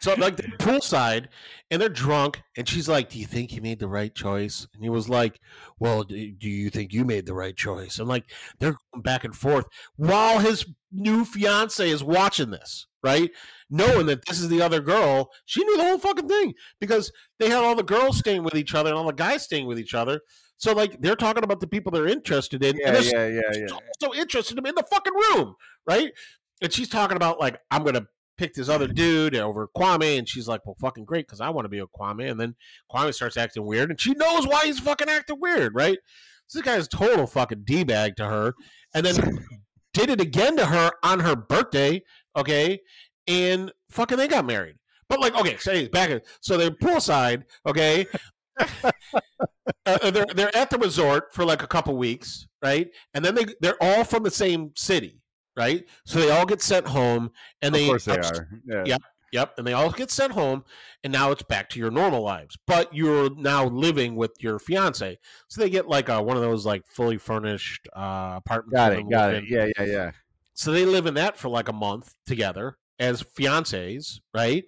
so 0.00 0.14
like 0.14 0.36
the 0.36 0.44
poolside, 0.58 1.26
and 1.70 1.80
they're 1.80 1.88
drunk, 1.88 2.42
and 2.56 2.68
she's 2.68 2.88
like, 2.88 3.10
"Do 3.10 3.18
you 3.18 3.26
think 3.26 3.52
you 3.52 3.60
made 3.62 3.78
the 3.78 3.88
right 3.88 4.14
choice?" 4.14 4.66
And 4.74 4.82
he 4.82 4.90
was 4.90 5.08
like, 5.08 5.40
"Well, 5.78 6.04
do 6.04 6.30
do 6.32 6.48
you 6.48 6.70
think 6.70 6.92
you 6.92 7.04
made 7.04 7.26
the 7.26 7.34
right 7.34 7.56
choice?" 7.56 7.98
And 7.98 8.08
like 8.08 8.24
they're 8.58 8.76
going 8.92 9.02
back 9.02 9.24
and 9.24 9.34
forth 9.34 9.66
while 9.96 10.38
his 10.38 10.66
new 10.92 11.24
fiance 11.24 11.88
is 11.88 12.02
watching 12.04 12.50
this, 12.50 12.86
right? 13.02 13.30
Knowing 13.68 14.06
that 14.06 14.24
this 14.26 14.40
is 14.40 14.48
the 14.48 14.62
other 14.62 14.80
girl, 14.80 15.30
she 15.44 15.64
knew 15.64 15.76
the 15.76 15.82
whole 15.84 15.98
fucking 15.98 16.28
thing 16.28 16.54
because 16.80 17.10
they 17.38 17.48
had 17.48 17.64
all 17.64 17.74
the 17.74 17.82
girls 17.82 18.18
staying 18.18 18.44
with 18.44 18.54
each 18.54 18.74
other 18.74 18.90
and 18.90 18.98
all 18.98 19.06
the 19.06 19.12
guys 19.12 19.42
staying 19.42 19.66
with 19.66 19.78
each 19.78 19.94
other. 19.94 20.20
So 20.58 20.72
like 20.72 21.00
they're 21.02 21.16
talking 21.16 21.44
about 21.44 21.60
the 21.60 21.66
people 21.66 21.92
they're 21.92 22.06
interested 22.06 22.64
in, 22.64 22.76
Yeah. 22.78 22.86
and 22.88 22.96
they're 22.96 23.30
Yeah. 23.32 23.40
Yeah. 23.52 23.58
Yeah. 23.60 23.66
so, 23.66 23.78
so 24.00 24.14
interested 24.14 24.56
in 24.58 24.74
the 24.74 24.84
fucking 24.90 25.12
room, 25.14 25.54
right? 25.86 26.12
And 26.62 26.72
she's 26.72 26.88
talking 26.88 27.16
about 27.16 27.38
like 27.40 27.58
I'm 27.70 27.84
gonna 27.84 28.06
picked 28.36 28.56
this 28.56 28.68
other 28.68 28.86
dude 28.88 29.34
over 29.36 29.68
Kwame, 29.76 30.18
and 30.18 30.28
she's 30.28 30.48
like, 30.48 30.64
"Well, 30.64 30.76
fucking 30.80 31.04
great, 31.04 31.26
because 31.26 31.40
I 31.40 31.50
want 31.50 31.64
to 31.64 31.68
be 31.70 31.80
with 31.80 31.92
Kwame." 31.92 32.30
And 32.30 32.40
then 32.40 32.54
Kwame 32.90 33.14
starts 33.14 33.36
acting 33.36 33.64
weird, 33.64 33.90
and 33.90 34.00
she 34.00 34.12
knows 34.12 34.46
why 34.46 34.66
he's 34.66 34.80
fucking 34.80 35.08
acting 35.08 35.40
weird, 35.40 35.74
right? 35.74 35.98
So 36.46 36.58
this 36.58 36.66
guy's 36.66 36.88
total 36.88 37.26
fucking 37.26 37.64
d 37.64 37.84
bag 37.84 38.16
to 38.16 38.26
her, 38.26 38.54
and 38.94 39.04
then 39.04 39.46
did 39.94 40.10
it 40.10 40.20
again 40.20 40.56
to 40.56 40.66
her 40.66 40.92
on 41.02 41.20
her 41.20 41.36
birthday, 41.36 42.02
okay? 42.36 42.80
And 43.26 43.72
fucking 43.90 44.18
they 44.18 44.28
got 44.28 44.46
married. 44.46 44.76
But 45.08 45.20
like, 45.20 45.34
okay, 45.38 45.56
so 45.58 45.88
back. 45.88 46.22
So 46.40 46.56
they're 46.56 46.70
poolside, 46.70 47.44
okay. 47.66 48.06
uh, 49.86 50.10
they're 50.10 50.26
they're 50.34 50.56
at 50.56 50.70
the 50.70 50.78
resort 50.78 51.32
for 51.32 51.44
like 51.44 51.62
a 51.62 51.66
couple 51.66 51.96
weeks, 51.96 52.46
right? 52.62 52.88
And 53.14 53.24
then 53.24 53.34
they 53.34 53.46
they're 53.60 53.82
all 53.82 54.04
from 54.04 54.22
the 54.22 54.30
same 54.30 54.72
city, 54.76 55.20
right? 55.56 55.84
So 56.04 56.20
they 56.20 56.30
all 56.30 56.46
get 56.46 56.62
sent 56.62 56.86
home, 56.86 57.30
and 57.62 57.74
Of 57.74 57.80
they 57.80 57.86
course 57.86 58.04
they 58.04 58.18
are. 58.18 58.48
Yeah. 58.66 58.84
Yeah. 58.86 58.96
Yep, 59.32 59.54
and 59.58 59.66
they 59.66 59.72
all 59.72 59.90
get 59.90 60.10
sent 60.10 60.32
home, 60.32 60.64
and 61.02 61.12
now 61.12 61.32
it's 61.32 61.42
back 61.42 61.68
to 61.70 61.80
your 61.80 61.90
normal 61.90 62.22
lives. 62.22 62.56
But 62.66 62.94
you're 62.94 63.34
now 63.34 63.66
living 63.66 64.14
with 64.14 64.32
your 64.38 64.58
fiance, 64.58 65.18
so 65.48 65.60
they 65.60 65.68
get 65.68 65.88
like 65.88 66.08
a, 66.08 66.22
one 66.22 66.36
of 66.36 66.42
those 66.42 66.64
like 66.64 66.86
fully 66.86 67.18
furnished 67.18 67.88
uh, 67.94 68.34
apartments. 68.36 68.76
Got 68.76 68.92
it. 68.92 69.10
Got 69.10 69.34
it. 69.34 69.44
in. 69.44 69.46
Yeah, 69.50 69.66
yeah, 69.78 69.84
yeah. 69.84 70.10
So 70.54 70.70
they 70.70 70.86
live 70.86 71.06
in 71.06 71.14
that 71.14 71.36
for 71.36 71.48
like 71.48 71.68
a 71.68 71.72
month 71.72 72.14
together 72.24 72.78
as 72.98 73.22
fiancés, 73.22 74.20
right? 74.32 74.64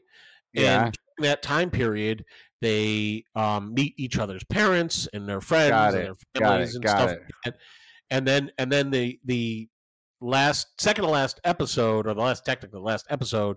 Yeah. 0.52 0.86
And 0.86 0.98
during 1.16 1.30
that 1.30 1.42
time 1.42 1.70
period, 1.70 2.24
they 2.60 3.24
um, 3.34 3.72
meet 3.74 3.94
each 3.96 4.18
other's 4.18 4.44
parents 4.44 5.08
and 5.12 5.28
their 5.28 5.40
friends 5.40 5.94
and 5.94 6.04
their 6.04 6.14
families 6.36 6.74
and 6.74 6.88
stuff 6.88 7.16
like. 7.44 7.54
And 8.10 8.26
then 8.26 8.50
and 8.58 8.72
then 8.72 8.90
the 8.90 9.18
the 9.24 9.68
last 10.20 10.80
second 10.80 11.04
to 11.04 11.10
last 11.10 11.40
episode 11.44 12.06
or 12.06 12.14
the 12.14 12.20
last 12.20 12.44
technically 12.44 12.80
last 12.80 13.06
episode, 13.10 13.56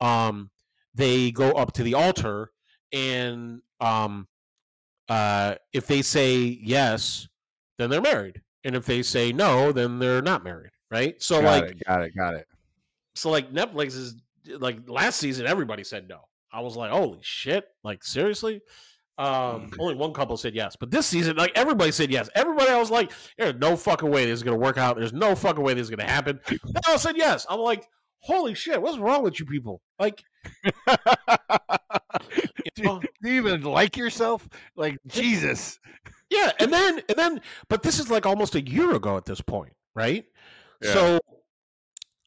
um, 0.00 0.50
they 0.94 1.30
go 1.30 1.52
up 1.52 1.72
to 1.72 1.82
the 1.82 1.94
altar 1.94 2.50
and 2.92 3.60
um, 3.80 4.26
uh, 5.08 5.56
if 5.72 5.86
they 5.86 6.02
say 6.02 6.36
yes, 6.38 7.28
then 7.78 7.90
they're 7.90 8.00
married, 8.00 8.40
and 8.64 8.74
if 8.74 8.86
they 8.86 9.02
say 9.02 9.32
no, 9.32 9.72
then 9.72 9.98
they're 9.98 10.22
not 10.22 10.44
married, 10.44 10.70
right? 10.90 11.20
So 11.22 11.40
got 11.42 11.62
like 11.62 11.70
it. 11.72 11.84
Got 11.86 12.02
it. 12.02 12.16
Got 12.16 12.34
it. 12.34 12.46
so 13.14 13.30
like 13.30 13.52
Netflix 13.52 13.88
is 13.88 14.16
like 14.58 14.78
last 14.88 15.18
season 15.18 15.46
everybody 15.46 15.84
said 15.84 16.08
no. 16.08 16.20
I 16.52 16.60
was 16.60 16.76
like, 16.76 16.90
holy 16.90 17.18
shit, 17.22 17.66
like 17.84 18.02
seriously? 18.02 18.62
Um, 19.18 19.70
only 19.78 19.94
one 19.94 20.12
couple 20.12 20.36
said 20.36 20.54
yes, 20.54 20.76
but 20.78 20.90
this 20.90 21.06
season, 21.06 21.36
like 21.36 21.52
everybody 21.54 21.90
said 21.90 22.10
yes. 22.10 22.28
Everybody 22.34 22.70
I 22.70 22.78
was 22.78 22.90
like, 22.90 23.12
there's 23.38 23.54
no 23.54 23.74
fucking 23.76 24.10
way 24.10 24.26
this 24.26 24.34
is 24.34 24.42
gonna 24.42 24.58
work 24.58 24.76
out. 24.76 24.98
There's 24.98 25.14
no 25.14 25.34
fucking 25.34 25.62
way 25.62 25.72
this 25.72 25.84
is 25.84 25.90
gonna 25.90 26.10
happen. 26.10 26.38
They 26.48 26.58
all 26.86 26.98
said 26.98 27.16
yes. 27.16 27.46
I'm 27.48 27.60
like, 27.60 27.88
holy 28.20 28.54
shit, 28.54 28.80
what's 28.80 28.98
wrong 28.98 29.22
with 29.22 29.40
you 29.40 29.46
people? 29.46 29.80
Like, 29.98 30.22
you 30.64 30.92
do, 32.74 32.82
know? 32.82 33.00
do 33.22 33.30
you 33.30 33.40
even 33.46 33.62
like 33.62 33.96
yourself? 33.96 34.46
Like 34.76 34.98
Jesus. 35.06 35.78
yeah, 36.28 36.52
and 36.60 36.70
then 36.70 37.00
and 37.08 37.16
then, 37.16 37.40
but 37.70 37.82
this 37.82 37.98
is 37.98 38.10
like 38.10 38.26
almost 38.26 38.54
a 38.54 38.60
year 38.60 38.94
ago 38.94 39.16
at 39.16 39.24
this 39.24 39.40
point, 39.40 39.72
right? 39.94 40.26
Yeah. 40.82 40.92
So 40.92 41.20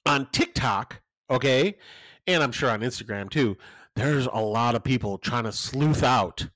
on 0.08 0.28
TikTok, 0.32 1.02
okay, 1.30 1.76
and 2.26 2.42
I'm 2.42 2.52
sure 2.52 2.72
on 2.72 2.82
Instagram 2.82 3.30
too, 3.30 3.58
there's 3.96 4.26
a 4.26 4.42
lot 4.42 4.74
of 4.74 4.84
people 4.84 5.20
trying 5.20 5.44
to 5.44 5.52
sleuth 5.52 6.02
out 6.02 6.50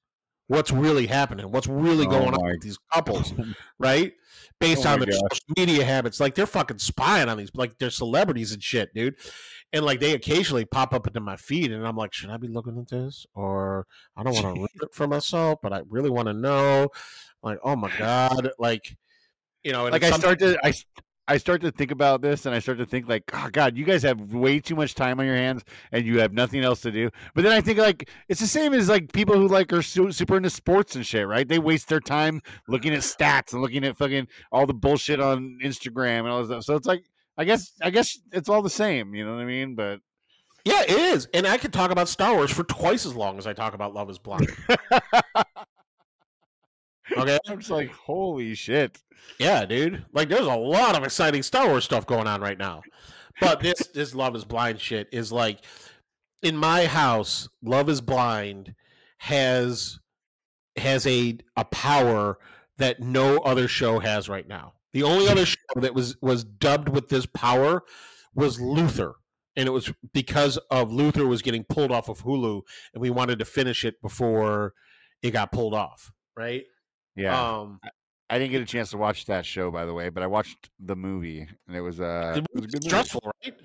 what's 0.53 0.71
really 0.71 1.07
happening, 1.07 1.49
what's 1.51 1.67
really 1.67 2.05
Oh 2.05 2.11
going 2.11 2.33
on 2.33 2.43
with 2.43 2.61
these 2.61 2.77
couples, 2.93 3.33
right? 3.79 4.13
Based 4.59 4.85
Oh 4.85 4.91
on 4.91 4.99
their 4.99 5.07
gosh. 5.07 5.19
social 5.31 5.45
media 5.57 5.83
habits. 5.83 6.19
Like 6.19 6.35
they're 6.35 6.45
fucking 6.45 6.77
spying 6.77 7.27
on 7.27 7.37
these, 7.37 7.49
like 7.55 7.77
they're 7.79 7.89
celebrities 7.89 8.51
and 8.51 8.61
shit, 8.61 8.93
dude. 8.93 9.15
And 9.73 9.83
like 9.83 9.99
they 9.99 10.13
occasionally 10.13 10.65
pop 10.65 10.93
up 10.93 11.07
into 11.07 11.19
my 11.19 11.35
feed, 11.35 11.71
and 11.71 11.85
I'm 11.85 11.95
like, 11.97 12.13
should 12.13 12.29
I 12.29 12.37
be 12.37 12.47
looking 12.47 12.77
at 12.77 12.87
this? 12.87 13.25
Or 13.33 13.87
I 14.15 14.23
don't 14.23 14.33
want 14.35 14.55
to 14.55 14.61
read 14.61 14.83
it 14.83 14.93
for 14.93 15.07
myself, 15.07 15.59
but 15.63 15.73
I 15.73 15.81
really 15.89 16.11
want 16.11 16.27
to 16.27 16.33
know. 16.33 16.89
Like, 17.41 17.57
oh 17.63 17.75
my 17.75 17.91
God. 17.97 18.51
Like, 18.59 18.95
you 19.63 19.71
know, 19.71 19.87
and 19.87 19.93
like 19.93 20.03
I 20.03 20.11
start 20.11 20.39
to 20.39 20.57
I, 20.63 20.73
I 21.27 21.37
start 21.37 21.61
to 21.61 21.71
think 21.71 21.91
about 21.91 22.21
this 22.21 22.45
and 22.45 22.53
I 22.53 22.59
start 22.59 22.77
to 22.79 22.85
think 22.85 23.07
like 23.07 23.23
oh 23.33 23.49
god 23.51 23.77
you 23.77 23.85
guys 23.85 24.03
have 24.03 24.33
way 24.33 24.59
too 24.59 24.75
much 24.75 24.93
time 24.93 25.19
on 25.19 25.25
your 25.25 25.35
hands 25.35 25.63
and 25.91 26.05
you 26.05 26.19
have 26.19 26.33
nothing 26.33 26.63
else 26.63 26.81
to 26.81 26.91
do 26.91 27.09
but 27.33 27.43
then 27.43 27.53
I 27.53 27.61
think 27.61 27.79
like 27.79 28.09
it's 28.27 28.41
the 28.41 28.47
same 28.47 28.73
as 28.73 28.89
like 28.89 29.13
people 29.13 29.35
who 29.35 29.47
like 29.47 29.71
are 29.71 29.81
su- 29.81 30.11
super 30.11 30.37
into 30.37 30.49
sports 30.49 30.95
and 30.95 31.05
shit 31.05 31.27
right 31.27 31.47
they 31.47 31.59
waste 31.59 31.87
their 31.87 32.01
time 32.01 32.41
looking 32.67 32.93
at 32.93 32.99
stats 32.99 33.53
and 33.53 33.61
looking 33.61 33.85
at 33.85 33.97
fucking 33.97 34.27
all 34.51 34.65
the 34.65 34.73
bullshit 34.73 35.19
on 35.19 35.59
Instagram 35.63 36.19
and 36.19 36.29
all 36.29 36.39
this 36.39 36.47
stuff 36.47 36.63
so 36.63 36.75
it's 36.75 36.87
like 36.87 37.03
I 37.37 37.45
guess 37.45 37.71
I 37.81 37.89
guess 37.89 38.19
it's 38.31 38.49
all 38.49 38.61
the 38.61 38.69
same 38.69 39.15
you 39.15 39.25
know 39.25 39.33
what 39.33 39.41
I 39.41 39.45
mean 39.45 39.75
but 39.75 39.99
Yeah, 40.65 40.81
it 40.83 40.91
is. 40.91 41.27
And 41.33 41.45
I 41.45 41.57
could 41.57 41.73
talk 41.73 41.91
about 41.91 42.07
Star 42.07 42.35
Wars 42.35 42.51
for 42.51 42.63
twice 42.63 43.05
as 43.05 43.15
long 43.15 43.37
as 43.37 43.45
I 43.45 43.51
talk 43.53 43.73
about 43.73 43.93
Love 43.93 44.09
is 44.09 44.17
Blind. 44.17 44.47
Okay. 47.11 47.37
I'm 47.47 47.59
just 47.59 47.71
like 47.71 47.91
holy 47.91 48.55
shit 48.55 48.97
Yeah, 49.39 49.65
dude. 49.65 50.05
Like 50.13 50.29
there's 50.29 50.47
a 50.47 50.55
lot 50.55 50.95
of 50.97 51.03
exciting 51.03 51.43
Star 51.43 51.67
Wars 51.67 51.83
stuff 51.85 52.05
going 52.05 52.27
on 52.27 52.41
right 52.41 52.57
now. 52.57 52.81
But 53.39 53.59
this 53.59 53.87
this 53.93 54.15
Love 54.15 54.35
is 54.35 54.45
Blind 54.45 54.79
shit 54.79 55.09
is 55.11 55.31
like 55.31 55.59
in 56.41 56.57
my 56.57 56.85
house, 56.85 57.47
Love 57.61 57.89
is 57.89 58.01
Blind 58.01 58.75
has 59.19 59.99
has 60.77 61.05
a 61.07 61.37
a 61.55 61.65
power 61.65 62.37
that 62.77 62.99
no 62.99 63.37
other 63.39 63.67
show 63.67 63.99
has 63.99 64.27
right 64.29 64.47
now. 64.47 64.73
The 64.91 65.03
only 65.03 65.27
other 65.27 65.45
show 65.45 65.57
that 65.75 65.93
was 65.93 66.17
was 66.21 66.43
dubbed 66.43 66.89
with 66.89 67.09
this 67.09 67.25
power 67.25 67.83
was 68.33 68.59
Luther. 68.59 69.15
And 69.55 69.67
it 69.67 69.71
was 69.71 69.93
because 70.13 70.57
of 70.71 70.91
Luther 70.91 71.27
was 71.27 71.43
getting 71.43 71.63
pulled 71.63 71.91
off 71.91 72.09
of 72.09 72.23
Hulu 72.23 72.63
and 72.93 73.01
we 73.01 73.11
wanted 73.11 73.37
to 73.37 73.45
finish 73.45 73.85
it 73.85 74.01
before 74.01 74.73
it 75.21 75.29
got 75.29 75.51
pulled 75.51 75.75
off, 75.75 76.11
right? 76.35 76.63
Yeah 77.15 77.59
Um 77.59 77.79
I 78.29 78.39
didn't 78.39 78.51
get 78.51 78.61
a 78.61 78.65
chance 78.65 78.89
to 78.91 78.97
watch 78.97 79.25
that 79.25 79.45
show 79.45 79.69
by 79.71 79.85
the 79.85 79.93
way 79.93 80.09
but 80.09 80.23
I 80.23 80.27
watched 80.27 80.69
the 80.79 80.95
movie 80.95 81.47
and 81.67 81.75
it 81.75 81.81
was 81.81 81.99
uh 81.99 82.33
it 82.37 82.45
was 82.53 82.65
good 82.65 82.73
movie. 82.75 82.87
stressful, 82.89 83.21
right? 83.43 83.55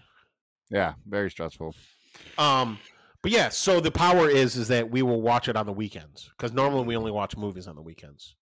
yeah 0.70 0.94
very 1.06 1.30
stressful 1.30 1.74
Um, 2.36 2.78
but 3.22 3.30
yeah, 3.32 3.48
so 3.48 3.80
the 3.80 3.90
power 3.90 4.28
is 4.28 4.56
is 4.56 4.68
that 4.68 4.90
we 4.90 5.02
will 5.02 5.20
watch 5.22 5.48
it 5.48 5.56
on 5.56 5.66
the 5.66 5.72
weekends 5.72 6.30
because 6.36 6.52
normally 6.52 6.84
we 6.84 6.96
only 6.96 7.10
watch 7.10 7.36
movies 7.36 7.66
on 7.66 7.74
the 7.76 7.82
weekends. 7.82 8.34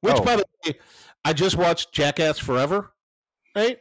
Which, 0.00 0.14
Oh. 0.14 0.20
by 0.24 0.36
the 0.36 0.44
way, 0.66 0.74
I 1.24 1.32
just 1.32 1.56
watched 1.56 1.92
Jackass 1.92 2.38
Forever, 2.38 2.92
right? 3.56 3.78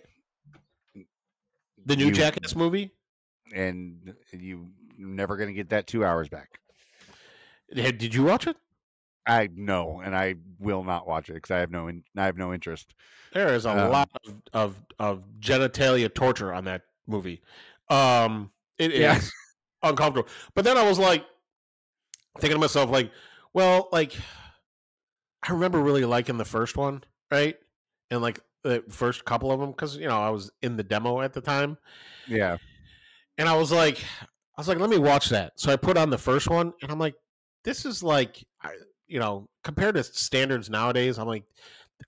The 1.85 1.95
new 1.95 2.07
You- 2.07 2.11
Jackass 2.11 2.55
movie. 2.55 2.91
and 3.53 4.15
you 4.31 4.69
never 4.97 5.35
going 5.37 5.49
to 5.49 5.53
get 5.53 5.69
that 5.69 5.87
two 5.87 6.03
hours 6.05 6.29
back. 6.29 6.59
Did 7.73 8.13
you 8.13 8.23
watch 8.23 8.47
it? 8.47 8.55
I 9.27 9.49
know, 9.53 10.01
and 10.03 10.15
I 10.15 10.35
will 10.59 10.83
not 10.83 11.07
watch 11.07 11.29
it 11.29 11.33
because 11.33 11.51
I 11.51 11.59
have 11.59 11.71
no, 11.71 11.87
in, 11.87 12.03
I 12.17 12.25
have 12.25 12.37
no 12.37 12.53
interest. 12.53 12.93
There 13.33 13.53
is 13.53 13.65
a 13.65 13.69
Um, 13.69 13.89
lot 13.89 14.09
of, 14.25 14.41
of 14.53 14.81
of 14.99 15.23
genitalia 15.39 16.13
torture 16.13 16.53
on 16.53 16.65
that 16.65 16.83
movie. 17.07 17.41
Um, 17.89 18.51
it 18.77 18.91
is 18.91 19.01
Yeah. 19.01 19.19
uncomfortable. 19.83 20.29
But 20.53 20.65
then 20.65 20.77
I 20.77 20.83
was 20.83 20.99
like 20.99 21.25
thinking 22.39 22.55
to 22.55 22.59
myself, 22.59 22.89
like, 22.89 23.11
well, 23.53 23.89
like 23.91 24.15
I 25.47 25.51
remember 25.53 25.79
really 25.81 26.05
liking 26.05 26.37
the 26.37 26.45
first 26.45 26.77
one, 26.77 27.03
right? 27.31 27.57
And 28.09 28.21
like 28.21 28.39
the 28.63 28.83
first 28.89 29.25
couple 29.25 29.51
of 29.51 29.59
them, 29.59 29.71
because 29.71 29.97
you 29.97 30.07
know 30.07 30.19
I 30.21 30.29
was 30.29 30.51
in 30.61 30.77
the 30.77 30.83
demo 30.83 31.21
at 31.21 31.33
the 31.33 31.41
time, 31.41 31.77
Yeah, 32.25 32.57
and 33.37 33.47
I 33.49 33.55
was 33.55 33.71
like, 33.71 33.99
I 34.21 34.25
was 34.61 34.67
like, 34.67 34.79
let 34.79 34.89
me 34.89 34.97
watch 34.97 35.29
that. 35.29 35.53
So 35.59 35.71
I 35.71 35.75
put 35.75 35.97
on 35.97 36.09
the 36.09 36.17
first 36.17 36.49
one, 36.49 36.73
and 36.81 36.91
I'm 36.91 36.99
like, 36.99 37.15
this 37.63 37.85
is 37.85 38.03
like, 38.03 38.43
I, 38.61 38.73
you 39.11 39.19
know, 39.19 39.49
compared 39.63 39.95
to 39.95 40.03
standards 40.03 40.69
nowadays, 40.69 41.19
I'm 41.19 41.27
like, 41.27 41.43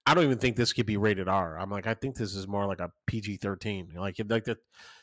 I 0.05 0.13
don't 0.13 0.23
even 0.23 0.37
think 0.37 0.55
this 0.55 0.71
could 0.71 0.85
be 0.85 0.95
rated 0.95 1.27
R. 1.27 1.59
I'm 1.59 1.69
like, 1.69 1.85
I 1.85 1.93
think 1.93 2.15
this 2.15 2.33
is 2.33 2.47
more 2.47 2.65
like 2.65 2.79
a 2.79 2.91
PG 3.07 3.37
thirteen. 3.37 3.91
Like, 3.95 4.15
like 4.29 4.45
the 4.45 4.57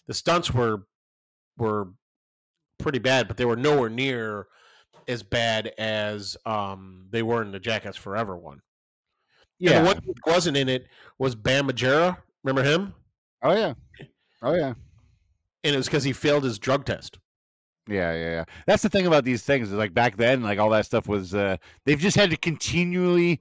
the 0.07 0.15
stunts 0.15 0.53
were 0.53 0.87
were 1.59 1.89
pretty 2.79 2.99
bad, 2.99 3.29
but 3.29 3.37
they 3.37 3.45
were 3.45 3.55
nowhere 3.55 3.91
near 3.91 4.47
as 5.07 5.23
bad 5.23 5.73
as 5.79 6.39
um 6.47 7.07
they 7.11 7.23
were 7.23 7.43
in 7.43 7.53
the 7.53 7.61
Jackass 7.61 7.97
Forever 7.97 8.37
one. 8.37 8.63
And 9.61 9.71
yeah. 9.71 9.81
the 9.81 9.87
one 9.87 10.03
who 10.03 10.15
wasn't 10.27 10.57
in 10.57 10.71
it 10.71 10.87
was 11.19 11.35
Bam 11.35 11.69
Margera. 11.69 12.17
Remember 12.43 12.63
him? 12.63 12.95
Oh 13.43 13.55
yeah, 13.55 13.75
oh 14.43 14.55
yeah, 14.55 14.73
And 15.65 15.75
it 15.75 15.77
was 15.77 15.87
because 15.87 16.05
he 16.05 16.15
failed 16.15 16.45
his 16.45 16.59
drug 16.59 16.87
test. 16.87 17.19
Yeah, 17.91 18.13
yeah, 18.13 18.31
yeah. 18.31 18.45
That's 18.67 18.83
the 18.83 18.89
thing 18.89 19.07
about 19.07 19.25
these 19.25 19.43
things 19.43 19.69
is 19.69 19.75
like 19.75 19.93
back 19.93 20.17
then, 20.17 20.43
like 20.43 20.59
all 20.59 20.71
that 20.71 20.87
stuff 20.87 21.09
was. 21.09 21.35
uh 21.35 21.57
They've 21.85 21.99
just 21.99 22.17
had 22.17 22.31
to 22.31 22.37
continually 22.37 23.41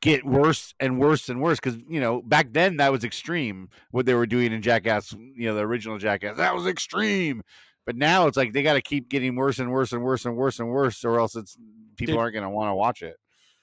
get 0.00 0.26
worse 0.26 0.74
and 0.80 0.98
worse 0.98 1.28
and 1.28 1.40
worse 1.40 1.60
because 1.60 1.78
you 1.88 2.00
know 2.00 2.22
back 2.22 2.52
then 2.52 2.76
that 2.78 2.90
was 2.90 3.04
extreme 3.04 3.68
what 3.92 4.04
they 4.04 4.14
were 4.14 4.26
doing 4.26 4.52
in 4.52 4.62
Jackass. 4.62 5.12
You 5.12 5.46
know 5.46 5.54
the 5.54 5.62
original 5.62 5.98
Jackass 5.98 6.36
that 6.36 6.54
was 6.54 6.66
extreme. 6.66 7.42
But 7.86 7.96
now 7.96 8.26
it's 8.26 8.36
like 8.36 8.52
they 8.52 8.62
got 8.62 8.74
to 8.74 8.82
keep 8.82 9.08
getting 9.08 9.34
worse 9.34 9.58
and 9.58 9.72
worse 9.72 9.92
and 9.92 10.02
worse 10.02 10.26
and 10.26 10.36
worse 10.36 10.60
and 10.60 10.68
worse, 10.68 11.04
or 11.04 11.18
else 11.18 11.34
it's 11.34 11.56
people 11.96 12.14
Dude. 12.14 12.20
aren't 12.20 12.34
going 12.34 12.44
to 12.44 12.50
want 12.50 12.70
to 12.70 12.74
watch 12.74 13.02
it. 13.02 13.16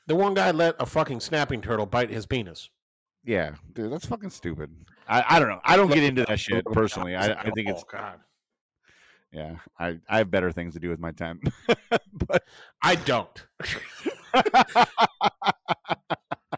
The 0.08 0.16
one 0.16 0.34
guy 0.34 0.52
let 0.52 0.76
a 0.80 0.86
fucking 0.86 1.20
snapping 1.20 1.62
turtle 1.62 1.86
bite 1.86 2.10
his 2.10 2.26
penis. 2.26 2.70
Yeah, 3.24 3.52
dude, 3.74 3.92
that's 3.92 4.06
fucking 4.06 4.30
stupid. 4.30 4.72
I, 5.08 5.24
I 5.28 5.40
don't 5.40 5.50
know. 5.50 5.62
I 5.64 5.76
don't 5.78 5.90
get 5.90 6.04
into 6.04 6.26
that 6.26 6.40
shit 6.40 6.66
personally. 6.66 7.16
I, 7.16 7.34
I 7.34 7.52
think 7.52 7.70
it's 7.70 7.84
oh 7.84 7.92
god. 7.92 8.20
Yeah, 9.32 9.58
I 9.78 10.00
I 10.10 10.20
have 10.20 10.32
better 10.32 10.52
things 10.52 10.74
to 10.74 10.80
do 10.80 10.90
with 10.90 11.00
my 11.00 11.12
time. 11.12 11.42
but 12.28 12.44
I 12.82 12.96
don't. 12.96 13.46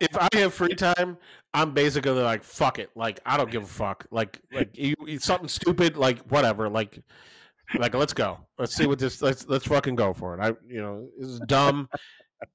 if 0.02 0.18
I 0.18 0.30
have 0.34 0.54
free 0.54 0.76
time, 0.76 1.18
I'm 1.54 1.74
basically 1.74 2.12
like 2.12 2.44
fuck 2.44 2.80
it. 2.80 2.92
Like 2.96 3.20
I 3.26 3.38
don't 3.38 3.52
give 3.52 3.64
a 3.64 3.68
fuck. 3.68 4.06
Like 4.12 4.42
like 4.54 4.78
you, 4.78 4.96
you- 5.06 5.20
something 5.20 5.48
stupid. 5.50 5.98
Like 5.98 6.20
whatever. 6.30 6.70
Like 6.70 7.00
like 7.78 7.94
let's 7.96 8.14
go. 8.14 8.40
Let's 8.58 8.76
see 8.76 8.88
what 8.88 9.00
this. 9.00 9.22
Let's 9.22 9.48
let's 9.48 9.66
fucking 9.66 9.96
go 9.96 10.14
for 10.14 10.36
it. 10.36 10.40
I 10.40 10.50
you 10.68 10.82
know 10.82 11.08
this 11.18 11.30
is 11.30 11.40
dumb, 11.48 11.90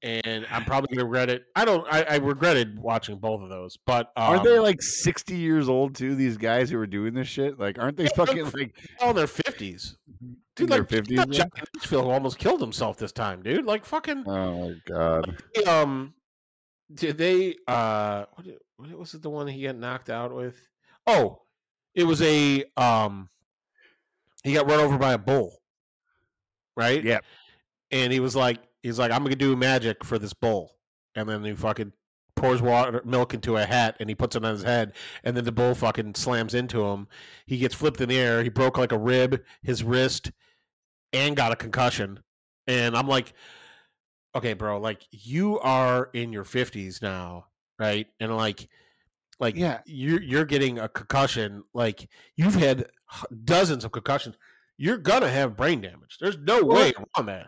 and 0.01 0.45
I'm 0.51 0.63
probably 0.65 0.95
gonna 0.95 1.05
regret 1.05 1.29
it. 1.29 1.45
I 1.55 1.65
don't. 1.65 1.85
I, 1.91 2.03
I 2.03 2.15
regretted 2.17 2.79
watching 2.79 3.17
both 3.17 3.41
of 3.41 3.49
those, 3.49 3.77
but 3.85 4.07
um, 4.17 4.23
aren't 4.31 4.43
they 4.43 4.59
like 4.59 4.81
sixty 4.81 5.35
years 5.37 5.69
old 5.69 5.95
too? 5.95 6.15
These 6.15 6.37
guys 6.37 6.69
who 6.69 6.79
are 6.79 6.87
doing 6.87 7.13
this 7.13 7.27
shit, 7.27 7.59
like, 7.59 7.77
aren't 7.79 7.97
they 7.97 8.07
fucking 8.09 8.45
like 8.51 8.75
their 9.15 9.27
fifties? 9.27 9.97
in 10.21 10.35
Dude, 10.55 10.69
their 10.69 10.79
like 10.79 10.89
fifties? 10.89 11.17
Johnny 11.17 11.51
Knoxville 11.75 12.09
almost 12.09 12.37
killed 12.39 12.61
himself 12.61 12.97
this 12.97 13.11
time, 13.11 13.41
dude. 13.43 13.65
Like 13.65 13.85
fucking. 13.85 14.23
Oh 14.27 14.69
my 14.69 14.75
god! 14.87 15.37
um 15.67 16.13
did 16.93 17.17
they 17.17 17.55
uh 17.67 18.25
what, 18.35 18.45
what 18.77 18.99
was 18.99 19.13
it 19.15 19.21
the 19.23 19.29
one 19.29 19.47
he 19.47 19.63
got 19.63 19.75
knocked 19.75 20.07
out 20.09 20.31
with 20.35 20.55
oh 21.07 21.41
it 21.95 22.03
was 22.03 22.21
a 22.21 22.63
um 22.77 23.27
he 24.43 24.53
got 24.53 24.69
run 24.69 24.79
over 24.79 24.95
by 24.95 25.13
a 25.13 25.17
bull 25.17 25.57
right 26.77 27.03
Yeah. 27.03 27.21
and 27.89 28.13
he 28.13 28.19
was 28.19 28.35
like 28.35 28.59
he's 28.85 28.99
like 28.99 29.11
i'm 29.11 29.23
gonna 29.23 29.35
do 29.35 29.55
magic 29.55 30.03
for 30.03 30.19
this 30.19 30.33
bull 30.33 30.75
and 31.15 31.27
then 31.27 31.43
he 31.43 31.53
fucking 31.53 31.91
pours 32.35 32.61
water 32.61 33.01
milk 33.05 33.33
into 33.33 33.57
a 33.57 33.65
hat 33.65 33.95
and 33.99 34.09
he 34.09 34.13
puts 34.15 34.35
it 34.35 34.45
on 34.45 34.51
his 34.51 34.61
head 34.61 34.93
and 35.23 35.35
then 35.35 35.43
the 35.43 35.51
bull 35.51 35.73
fucking 35.73 36.13
slams 36.13 36.53
into 36.53 36.83
him. 36.83 37.07
He 37.45 37.57
gets 37.57 37.73
flipped 37.73 38.01
in 38.01 38.09
the 38.09 38.17
air. 38.19 38.43
He 38.43 38.49
broke 38.49 38.77
like 38.77 38.91
a 38.91 38.97
rib 38.97 39.41
his 39.63 39.83
wrist 39.83 40.31
and 41.13 41.35
got 41.37 41.53
a 41.53 41.55
concussion. 41.55 42.19
And 42.67 42.95
i'm 42.95 43.07
like 43.07 43.33
okay 44.35 44.53
bro 44.53 44.79
like 44.79 45.01
you 45.11 45.59
are 45.61 46.09
in 46.13 46.33
your 46.33 46.43
50s 46.43 47.01
now 47.01 47.45
right? 47.79 48.07
And 48.19 48.35
like 48.35 48.67
like 49.39 49.55
Yeah. 49.55 49.79
you're 49.85 50.21
you're 50.21 50.45
getting 50.45 50.79
a 50.79 50.89
concussion. 50.89 51.63
Like 51.73 52.09
you've 52.35 52.55
had 52.55 52.87
dozens 53.45 53.85
of 53.85 53.91
concussions. 53.93 54.35
You're 54.77 54.97
gonna 54.97 55.29
have 55.29 55.55
brain 55.55 55.79
damage. 55.81 56.17
There's 56.19 56.37
no 56.37 56.63
Well, 56.65 56.77
way 56.81 56.93
around 57.17 57.27
that 57.27 57.47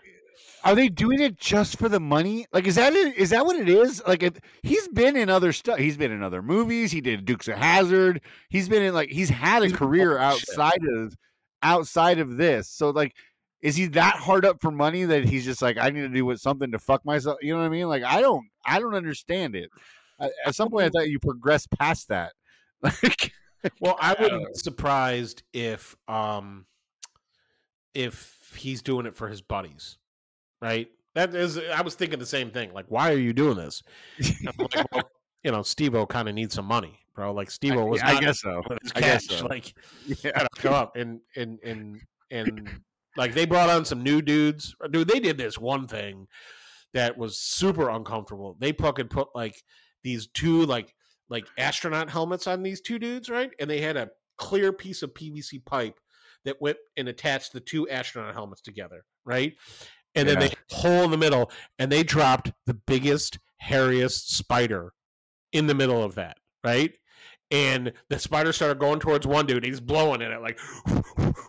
Are 0.68 0.76
they 0.76 0.90
doing 0.90 1.22
it 1.22 1.38
just 1.38 1.80
for 1.80 1.88
the 1.88 2.00
money? 2.02 2.46
Like, 2.52 2.68
is 2.68 2.76
that 2.76 2.92
it? 2.92 3.16
Is 3.16 3.30
that 3.30 3.46
what 3.46 3.56
it 3.56 3.70
is? 3.70 4.04
Like, 4.06 4.22
it, 4.22 4.44
he's 4.64 4.86
been 4.90 5.16
in 5.16 5.30
other 5.30 5.54
stuff. 5.54 5.80
He's 5.80 5.96
been 5.96 6.12
in 6.12 6.22
other 6.22 6.42
movies. 6.42 6.92
He 6.92 7.00
did 7.00 7.24
Dukes 7.24 7.48
of 7.48 7.56
Hazzard. 7.56 8.20
He's 8.50 8.68
been 8.68 8.84
in 8.84 8.94
like 8.94 9.10
he's 9.10 9.30
had 9.30 9.64
a 9.64 9.72
career 9.72 10.18
outside 10.18 10.82
of 10.98 11.16
outside 11.64 12.20
of 12.20 12.36
this. 12.36 12.68
So 12.68 12.90
like, 12.90 13.16
is 13.62 13.78
he 13.78 13.86
that 13.88 14.16
hard 14.16 14.44
up 14.44 14.62
for 14.62 14.70
money 14.70 15.06
that 15.06 15.24
he's 15.24 15.46
just 15.46 15.62
like, 15.62 15.78
I 15.78 15.90
need 15.90 16.02
to 16.02 16.10
do 16.10 16.26
with 16.26 16.42
something 16.42 16.70
to 16.74 16.80
fuck 16.80 17.06
myself? 17.06 17.38
You 17.42 17.54
know 17.54 17.62
what 17.62 17.68
I 17.68 17.70
mean? 17.70 17.88
Like, 17.88 18.04
I 18.04 18.20
don't, 18.20 18.46
I 18.66 18.82
don't 18.82 18.94
understand 18.94 19.56
it. 19.56 19.70
At 20.20 20.54
some 20.54 20.70
point, 20.70 20.88
I 20.88 20.90
thought 20.90 21.10
you 21.10 21.20
progressed 21.20 21.72
past 21.72 22.10
that. 22.10 22.34
Like, 22.84 23.32
well 23.80 23.98
i 24.00 24.14
I 24.14 24.22
wouldn't 24.22 24.48
be 24.48 24.54
surprised 24.54 25.42
if 25.52 25.96
um 26.08 26.68
if 27.96 28.54
he's 28.56 28.84
doing 28.84 29.08
it 29.08 29.16
for 29.16 29.28
his 29.28 29.42
buddies 29.42 29.98
right 30.62 30.90
that 31.16 31.34
is 31.34 31.58
i 31.58 31.82
was 31.82 31.96
thinking 31.96 32.20
the 32.20 32.26
same 32.26 32.52
thing 32.52 32.74
like 32.74 32.86
why 32.90 33.12
are 33.12 33.18
you 33.18 33.34
doing 33.34 33.58
this 33.58 33.84
like, 34.44 34.86
well, 34.92 35.04
you 35.44 35.52
know 35.52 35.62
steve-o 35.62 36.06
kind 36.06 36.28
of 36.28 36.36
needs 36.36 36.54
some 36.56 36.66
money 36.66 37.00
bro 37.16 37.34
like 37.34 37.50
steve-o 37.50 37.86
was 37.86 38.02
I 38.04 38.14
not 38.14 38.22
guess 38.22 38.42
so. 38.42 38.64
I 38.96 39.02
guess 39.02 39.28
so. 39.28 39.46
like 39.48 39.74
Yeah. 40.24 40.46
come 40.58 40.74
up 40.74 40.96
and 40.96 41.20
and 41.36 41.60
and 41.64 42.02
and 42.32 42.70
like 43.18 43.34
they 43.34 43.46
brought 43.46 43.70
on 43.70 43.84
some 43.84 44.04
new 44.04 44.22
dudes. 44.22 44.76
Uh, 44.82 44.88
dude, 44.88 45.08
they 45.08 45.20
did 45.20 45.38
this 45.38 45.58
one 45.58 45.88
thing 45.88 46.28
that 46.94 47.18
was 47.18 47.40
super 47.40 47.90
uncomfortable. 47.90 48.56
They 48.60 48.72
fucking 48.72 49.08
put 49.08 49.30
like 49.36 49.56
these 50.04 50.28
two 50.28 50.66
like 50.66 50.94
like 51.30 51.46
astronaut 51.58 52.10
helmets 52.10 52.48
on 52.48 52.64
these 52.64 52.80
two 52.80 53.00
dudes, 53.00 53.30
right? 53.30 53.52
And 53.60 53.70
they 53.70 53.82
had 53.82 53.98
a 53.98 54.10
clear 54.38 54.72
piece 54.72 55.02
of 55.02 55.14
PVC 55.14 55.66
pipe 55.66 56.00
that 56.46 56.62
went 56.62 56.78
and 56.96 57.10
attached 57.10 57.52
the 57.52 57.60
two 57.60 57.90
astronaut 57.90 58.34
helmets 58.34 58.62
together, 58.62 59.04
right? 59.26 59.54
And 60.18 60.28
then 60.28 60.42
Yeah. 60.42 60.48
they 60.50 60.54
hole 60.76 61.04
in 61.04 61.12
the 61.12 61.18
middle, 61.18 61.52
and 61.80 61.92
they 61.92 62.04
dropped 62.04 62.52
the 62.66 62.74
biggest, 62.74 63.40
hairiest 63.64 64.30
spider 64.30 64.94
in 65.54 65.68
the 65.68 65.76
middle 65.76 66.04
of 66.04 66.16
that, 66.16 66.38
right? 66.64 66.94
And 67.52 67.94
the 68.10 68.20
spider 68.20 68.52
started 68.52 68.80
going 68.80 69.00
towards 69.00 69.26
one 69.26 69.46
dude. 69.46 69.64
He's 69.64 69.80
blowing 69.80 70.22
in 70.22 70.32
it 70.32 70.42
like. 70.42 70.60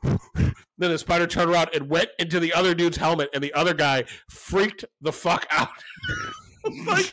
then 0.78 0.90
the 0.93 0.99
spider 0.99 1.27
turned 1.27 1.51
around 1.51 1.70
and 1.74 1.89
went 1.90 2.11
into 2.20 2.39
the 2.39 2.53
other 2.53 2.74
dude's 2.74 2.97
helmet, 2.97 3.31
and 3.35 3.43
the 3.43 3.53
other 3.55 3.74
guy 3.74 4.05
freaked 4.31 4.85
the 5.01 5.12
fuck 5.12 5.47
out. 5.51 5.69
like, 6.86 7.12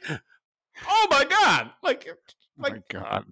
oh 0.88 1.08
my 1.10 1.26
god! 1.26 1.72
Like, 1.82 2.08
Oh 2.08 2.14
my 2.58 2.70
like 2.70 2.88
God. 2.90 3.26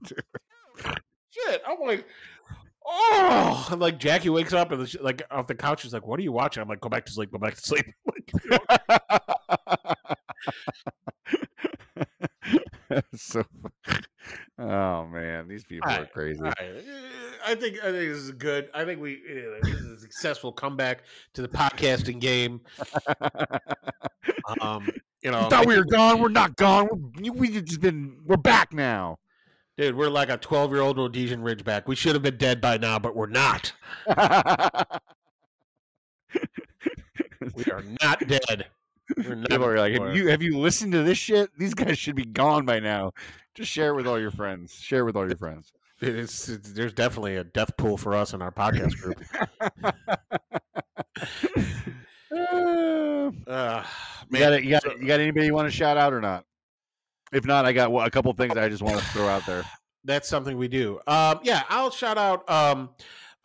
shit. 1.30 1.62
I'm 1.68 1.80
like, 1.86 2.06
oh, 2.86 3.68
and 3.72 3.80
like 3.80 4.00
Jackie 4.00 4.30
wakes 4.30 4.54
up 4.54 4.72
and 4.72 4.82
the 4.86 4.98
like 5.02 5.22
off 5.32 5.48
the 5.48 5.56
couch. 5.56 5.82
She's 5.82 5.94
like, 5.94 6.06
"What 6.08 6.20
are 6.20 6.24
you 6.24 6.32
watching?" 6.32 6.62
I'm 6.62 6.68
like, 6.70 6.82
"Go 6.82 6.90
back 6.90 7.06
to 7.06 7.12
sleep. 7.12 7.32
Go 7.32 7.38
back 7.38 7.56
to 7.56 7.62
sleep." 7.62 7.86
so, 13.16 13.44
oh 14.60 15.06
man, 15.08 15.48
these 15.48 15.64
people 15.64 15.90
are 15.90 16.06
crazy. 16.06 16.42
Right. 16.42 16.56
I 17.46 17.56
think 17.56 17.78
I 17.80 17.92
think 17.92 18.12
this 18.12 18.18
is 18.18 18.32
good. 18.32 18.70
I 18.74 18.86
think 18.86 19.02
we 19.02 19.16
eh, 19.30 19.60
this 19.62 19.76
is 19.76 19.92
a 19.92 20.00
successful 20.00 20.52
comeback 20.52 21.04
to 21.34 21.42
the 21.42 21.48
podcasting 21.48 22.20
game. 22.20 22.62
Um, 24.62 24.88
you 25.22 25.32
know, 25.32 25.48
thought 25.50 25.66
we 25.66 25.78
were 25.78 25.86
gone. 25.86 26.22
We're 26.22 26.30
not 26.30 26.56
gone. 26.56 26.88
We're, 27.22 27.32
we 27.32 27.50
just 27.62 27.82
been. 27.82 28.18
We're 28.26 28.38
back 28.38 28.74
now. 28.74 29.20
dude, 29.78 29.96
we're 29.96 30.10
like 30.10 30.30
a 30.30 30.38
12 30.38 30.72
year 30.72 30.82
old 30.82 30.98
Rhodesian 30.98 31.42
Ridgeback. 31.42 31.88
We 31.88 31.96
should 31.96 32.14
have 32.14 32.24
been 32.24 32.38
dead 32.38 32.62
by 32.62 32.78
now, 32.78 33.00
but 33.00 33.16
we're 33.16 33.28
not. 33.28 33.74
We 37.56 37.66
are 37.72 37.84
not 38.02 38.28
dead. 38.28 38.68
We're 39.18 39.36
not. 39.36 39.50
People 39.50 39.66
are 39.66 39.78
like, 39.78 39.94
have 39.94 40.16
you 40.16 40.28
have 40.28 40.42
you 40.42 40.58
listened 40.58 40.94
to 40.94 41.04
this 41.04 41.18
shit? 41.18 41.50
These 41.58 41.74
guys 41.74 41.98
should 41.98 42.16
be 42.16 42.26
gone 42.26 42.66
by 42.66 42.80
now. 42.80 43.12
Just 43.56 43.70
share 43.72 43.90
it 43.90 43.96
with 43.96 44.08
all 44.08 44.20
your 44.20 44.32
friends. 44.32 44.74
Share 44.74 45.00
it 45.02 45.04
with 45.06 45.16
all 45.16 45.28
your 45.28 45.38
friends. 45.38 45.72
It's, 46.02 46.50
it's- 46.50 46.72
there's 46.74 46.94
definitely 46.94 47.38
a 47.38 47.44
death 47.44 47.76
pool 47.78 47.98
for 47.98 48.16
us 48.16 48.34
in 48.34 48.42
our 48.42 48.52
podcast 48.52 48.98
group. 49.00 49.22
Uh, 52.32 53.84
you 54.30 54.40
man, 54.40 54.40
got 54.40 54.54
it. 54.54 54.64
You 54.64 54.70
got 54.72 55.00
you 55.02 55.08
got 55.08 55.20
anybody 55.20 55.46
you 55.48 55.54
want 55.54 55.68
to 55.68 55.72
shout 55.72 55.98
out 55.98 56.14
or 56.14 56.22
not? 56.22 56.46
If 57.32 57.46
not, 57.46 57.66
I 57.66 57.74
got 57.74 57.90
a 57.92 58.10
couple 58.12 58.32
things 58.34 58.56
I 58.58 58.70
just 58.70 58.84
want 58.84 59.00
to 59.00 59.06
throw 59.06 59.28
out 59.28 59.46
there. 59.46 59.64
that's 60.04 60.30
something 60.30 60.58
we 60.58 60.68
do. 60.68 61.00
Um, 61.08 61.40
yeah, 61.44 61.64
I'll 61.70 61.90
shout 61.90 62.18
out 62.18 62.48
um, 62.50 62.90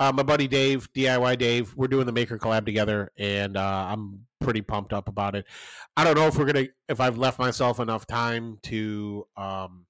uh, 0.01 0.13
my 0.13 0.23
buddy 0.23 0.49
Dave, 0.49 0.93
DIY 0.93 1.39
Dave. 1.39 1.75
We're 1.77 1.89
doing 1.89 2.07
the 2.07 2.13
Maker 2.13 2.39
collab 2.39 2.65
together, 2.65 3.11
and 3.17 3.57
uh, 3.57 3.89
I'm 3.91 4.27
pretty 4.41 4.63
pumped 4.63 4.93
up 4.93 5.09
about 5.09 5.35
it. 5.35 5.47
I 5.97 6.05
don't 6.05 6.17
know 6.17 6.27
if 6.27 6.37
we're 6.37 6.47
gonna 6.47 6.67
if 6.89 7.01
I've 7.01 7.19
left 7.19 7.39
myself 7.39 7.81
enough 7.81 8.07
time 8.07 8.59
to 8.65 9.27
um, 9.37 9.87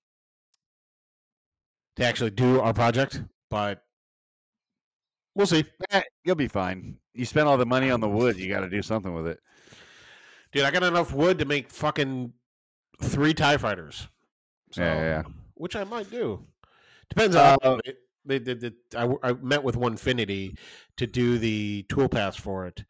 to 1.96 2.04
actually 2.04 2.30
do 2.30 2.60
our 2.60 2.72
project, 2.72 3.22
but 3.50 3.82
we'll 5.34 5.46
see. 5.46 5.64
Eh, 5.90 6.02
you'll 6.24 6.36
be 6.36 6.48
fine. 6.48 6.96
You 7.14 7.24
spent 7.24 7.48
all 7.48 7.58
the 7.58 7.66
money 7.66 7.90
on 7.90 8.00
the 8.00 8.08
wood. 8.08 8.38
You 8.38 8.48
got 8.48 8.60
to 8.60 8.70
do 8.70 8.82
something 8.82 9.12
with 9.12 9.26
it. 9.26 9.40
Dude, 10.52 10.64
I 10.64 10.70
got 10.70 10.82
enough 10.84 11.12
wood 11.12 11.38
to 11.40 11.44
make 11.44 11.70
fucking 11.70 12.32
three 13.02 13.34
Tie 13.34 13.56
Fighters. 13.56 14.08
So, 14.70 14.82
Yeah, 14.82 15.00
yeah. 15.00 15.22
Which 15.54 15.76
I 15.76 15.84
might 15.84 16.10
do. 16.10 16.44
Depends 17.10 17.36
on. 17.36 17.58
Uh, 17.62 17.78
it, 17.84 17.98
they 18.28 18.38
did. 18.38 18.60
the- 18.60 18.74
I, 18.96 19.30
I 19.30 19.32
met 19.32 19.64
with 19.64 19.74
Onefinity 19.76 20.56
to 20.98 21.06
do 21.06 21.38
the 21.38 21.84
tool 21.88 22.08
pass 22.08 22.36
for 22.36 22.66
it, 22.66 22.84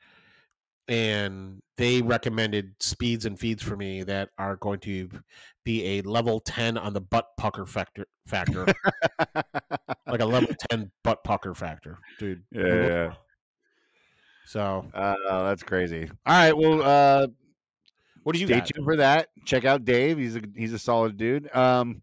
and 0.89 1.63
they 1.77 2.03
recommended 2.03 2.75
speeds 2.81 3.25
and 3.27 3.39
feeds 3.39 3.63
for 3.63 3.77
me 3.77 4.03
that 4.03 4.31
are 4.39 4.57
going 4.57 4.81
to 4.81 5.09
be 5.65 5.85
a 5.99 6.03
level 6.03 6.41
ten 6.41 6.77
on 6.77 6.93
the 6.93 7.01
butt 7.01 7.27
pucker 7.37 7.67
factor. 7.67 8.07
Factor, 8.27 8.67
like 10.07 10.21
a 10.21 10.25
level 10.27 10.49
ten 10.71 10.91
butt 11.03 11.25
pucker 11.25 11.55
factor, 11.55 11.99
dude. 12.19 12.43
Yeah, 12.53 12.67
yeah. 12.87 13.13
So, 14.47 14.87
Uh, 14.95 15.15
that's 15.45 15.63
crazy. 15.63 16.11
All 16.27 16.35
right. 16.35 16.57
Well, 16.57 16.83
uh, 16.83 17.27
what 18.23 18.35
do 18.35 18.39
you 18.41 18.47
stay 18.47 18.59
got? 18.61 18.67
tuned 18.67 18.85
for 18.85 18.97
that. 18.97 19.29
Check 19.47 19.65
out 19.65 19.85
Dave. 19.85 20.19
He's 20.19 20.37
a 20.37 20.43
he's 20.57 20.73
a 20.73 20.79
solid 20.79 21.17
dude. 21.17 21.55
Um, 21.55 22.03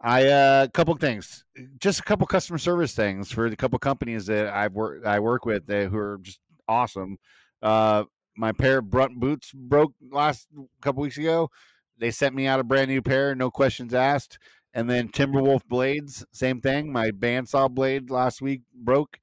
I 0.00 0.26
uh, 0.28 0.68
couple 0.68 0.94
things, 0.96 1.44
just 1.80 2.00
a 2.00 2.02
couple 2.04 2.26
customer 2.26 2.58
service 2.58 2.94
things 2.94 3.32
for 3.32 3.50
the 3.50 3.56
couple 3.56 3.78
companies 3.80 4.26
that 4.26 4.48
I've 4.48 4.72
worked 4.74 5.04
I 5.06 5.18
work 5.18 5.44
with 5.44 5.66
that, 5.66 5.88
who 5.88 5.98
are 5.98 6.18
just 6.22 6.40
awesome. 6.68 7.18
Uh, 7.62 8.04
my 8.36 8.52
pair 8.52 8.78
of 8.78 8.90
Brunt 8.90 9.18
boots 9.18 9.50
broke 9.52 9.92
last 10.12 10.46
couple 10.80 11.02
weeks 11.02 11.18
ago. 11.18 11.50
They 11.98 12.12
sent 12.12 12.34
me 12.36 12.46
out 12.46 12.60
a 12.60 12.64
brand 12.64 12.88
new 12.90 13.02
pair, 13.02 13.34
no 13.34 13.50
questions 13.50 13.92
asked. 13.92 14.38
And 14.74 14.88
then 14.88 15.08
Timberwolf 15.08 15.62
blades, 15.66 16.24
same 16.30 16.60
thing. 16.60 16.92
My 16.92 17.10
bandsaw 17.10 17.68
blade 17.70 18.10
last 18.10 18.40
week 18.40 18.62
broke. 18.74 19.18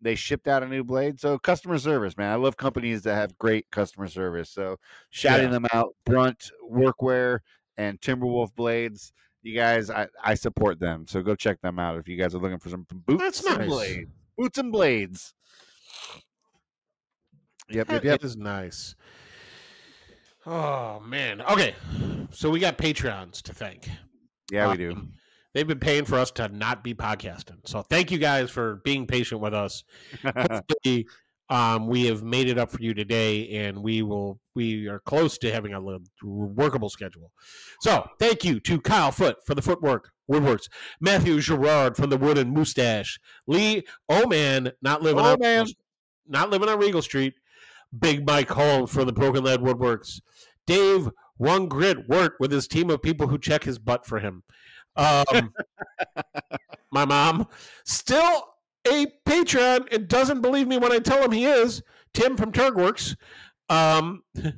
they 0.00 0.14
shipped 0.16 0.48
out 0.48 0.62
a 0.64 0.68
new 0.68 0.82
blade. 0.84 1.18
So 1.20 1.38
customer 1.38 1.78
service, 1.78 2.16
man. 2.16 2.30
I 2.32 2.34
love 2.34 2.56
companies 2.56 3.02
that 3.02 3.14
have 3.14 3.38
great 3.38 3.70
customer 3.70 4.08
service. 4.08 4.50
So 4.50 4.76
shouting 5.10 5.46
Yeah. 5.46 5.52
them 5.52 5.66
out, 5.72 5.94
Brunt 6.04 6.50
Workwear 6.68 7.38
and 7.76 8.00
Timberwolf 8.00 8.54
Blades. 8.56 9.12
You 9.42 9.54
guys, 9.54 9.90
I, 9.90 10.06
I 10.22 10.34
support 10.34 10.78
them. 10.78 11.06
So 11.08 11.20
go 11.22 11.34
check 11.34 11.60
them 11.60 11.78
out 11.78 11.98
if 11.98 12.08
you 12.08 12.16
guys 12.16 12.34
are 12.34 12.38
looking 12.38 12.58
for 12.58 12.68
some 12.68 12.86
boots 13.06 13.22
That's 13.22 13.44
and 13.44 13.58
nice. 13.58 13.68
blades. 13.68 14.10
Boots 14.38 14.58
and 14.58 14.72
blades. 14.72 15.34
Yep, 17.70 17.90
yep, 17.90 18.02
That 18.02 18.04
yep. 18.04 18.24
is 18.24 18.36
nice. 18.36 18.94
Oh 20.46 21.00
man. 21.00 21.40
Okay. 21.42 21.74
So 22.30 22.50
we 22.50 22.60
got 22.60 22.76
Patreons 22.78 23.42
to 23.42 23.54
thank. 23.54 23.88
Yeah, 24.50 24.70
we 24.70 24.76
do. 24.76 24.92
Um, 24.92 25.12
They've 25.54 25.66
been 25.68 25.78
paying 25.80 26.06
for 26.06 26.16
us 26.18 26.30
to 26.32 26.48
not 26.48 26.82
be 26.82 26.94
podcasting. 26.94 27.58
So 27.66 27.82
thank 27.82 28.10
you 28.10 28.16
guys 28.18 28.50
for 28.50 28.76
being 28.84 29.06
patient 29.06 29.40
with 29.40 29.52
us. 29.52 29.84
Hopefully, 30.24 31.06
um, 31.52 31.86
we 31.86 32.06
have 32.06 32.22
made 32.22 32.48
it 32.48 32.56
up 32.56 32.70
for 32.70 32.80
you 32.80 32.94
today, 32.94 33.46
and 33.66 33.82
we 33.82 34.00
will. 34.00 34.40
We 34.54 34.88
are 34.88 35.00
close 35.00 35.36
to 35.38 35.52
having 35.52 35.74
a 35.74 35.80
workable 36.22 36.88
schedule. 36.88 37.30
So 37.82 38.08
thank 38.18 38.42
you 38.42 38.58
to 38.60 38.80
Kyle 38.80 39.12
Foot 39.12 39.36
for 39.46 39.54
the 39.54 39.60
footwork 39.60 40.12
woodworks, 40.30 40.68
Matthew 40.98 41.40
Gerard 41.40 41.94
from 41.96 42.08
the 42.08 42.16
Wooden 42.16 42.54
Mustache, 42.54 43.18
Lee 43.46 43.82
Oman 44.10 44.72
not 44.80 45.02
living 45.02 45.24
Oh, 45.24 45.32
on 45.34 45.40
man. 45.40 45.66
not 46.26 46.48
living 46.48 46.70
on 46.70 46.78
Regal 46.78 47.02
Street, 47.02 47.34
Big 47.98 48.26
Mike 48.26 48.48
Holmes 48.48 48.90
for 48.90 49.04
the 49.04 49.12
Broken 49.12 49.44
Lead 49.44 49.60
Woodworks, 49.60 50.22
Dave 50.66 51.10
One 51.36 51.68
Grit 51.68 52.08
Wirt 52.08 52.34
with 52.40 52.50
his 52.50 52.66
team 52.66 52.88
of 52.88 53.02
people 53.02 53.28
who 53.28 53.38
check 53.38 53.64
his 53.64 53.78
butt 53.78 54.06
for 54.06 54.20
him. 54.20 54.42
Um, 54.96 55.52
my 56.90 57.04
mom, 57.04 57.46
still 57.84 58.51
a 58.90 59.06
patron 59.24 59.86
and 59.92 60.08
doesn't 60.08 60.40
believe 60.40 60.68
me 60.68 60.78
when 60.78 60.92
I 60.92 60.98
tell 60.98 61.22
him 61.22 61.32
he 61.32 61.46
is. 61.46 61.82
Tim 62.14 62.36
from 62.36 62.52
Turgworks. 62.52 63.16
Um, 63.68 64.22
Dave 64.34 64.52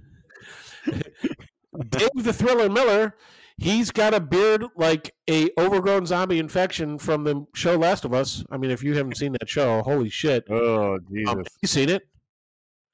the 2.17 2.33
Thriller 2.33 2.69
Miller. 2.69 3.17
He's 3.57 3.93
got 3.93 4.15
a 4.15 4.21
beard 4.21 4.65
like 4.77 5.15
a 5.31 5.49
overgrown 5.59 6.07
zombie 6.07 6.41
infection 6.41 6.99
from 6.99 7.23
the 7.23 7.47
show 7.55 7.77
Last 7.77 8.05
of 8.05 8.13
Us. 8.13 8.45
I 8.51 8.57
mean, 8.57 8.73
if 8.73 8.83
you 8.83 8.97
haven't 8.97 9.17
seen 9.17 9.33
that 9.33 9.49
show, 9.49 9.81
holy 9.83 10.09
shit! 10.09 10.45
oh, 10.51 10.99
Jesus. 11.11 11.33
Um, 11.33 11.45
you 11.63 11.69
seen 11.69 11.89
it? 11.89 12.03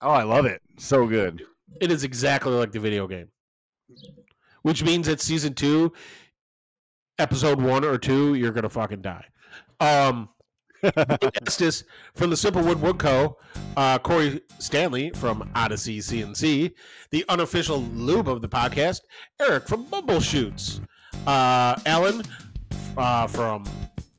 oh, 0.02 0.10
I 0.10 0.22
love 0.22 0.44
it. 0.44 0.60
So 0.78 1.06
good. 1.06 1.42
It 1.80 1.90
is 1.90 2.04
exactly 2.04 2.52
like 2.52 2.72
the 2.72 2.80
video 2.80 3.06
game, 3.06 3.28
which 4.62 4.82
means 4.82 5.06
that 5.06 5.20
season 5.20 5.54
two, 5.54 5.92
episode 7.18 7.60
one 7.60 7.84
or 7.84 7.96
two, 7.96 8.34
you're 8.34 8.52
gonna 8.52 8.68
fucking 8.68 9.00
die. 9.00 9.24
Um, 9.78 10.28
Justice 11.44 11.84
from 12.14 12.30
the 12.30 12.36
Simple 12.36 12.62
Wood 12.62 12.80
Wood 12.80 12.98
Co. 12.98 13.36
Uh, 13.76 13.98
Corey 13.98 14.40
Stanley 14.58 15.10
from 15.10 15.50
Odyssey 15.54 15.98
CNC, 15.98 16.72
the 17.10 17.24
unofficial 17.28 17.82
lube 17.82 18.28
of 18.28 18.42
the 18.42 18.48
podcast. 18.48 19.00
Eric 19.40 19.68
from 19.68 19.86
Bumbleshoots. 19.86 20.80
Uh, 21.26 21.76
Alan 21.86 22.22
uh, 22.96 23.26
from 23.26 23.64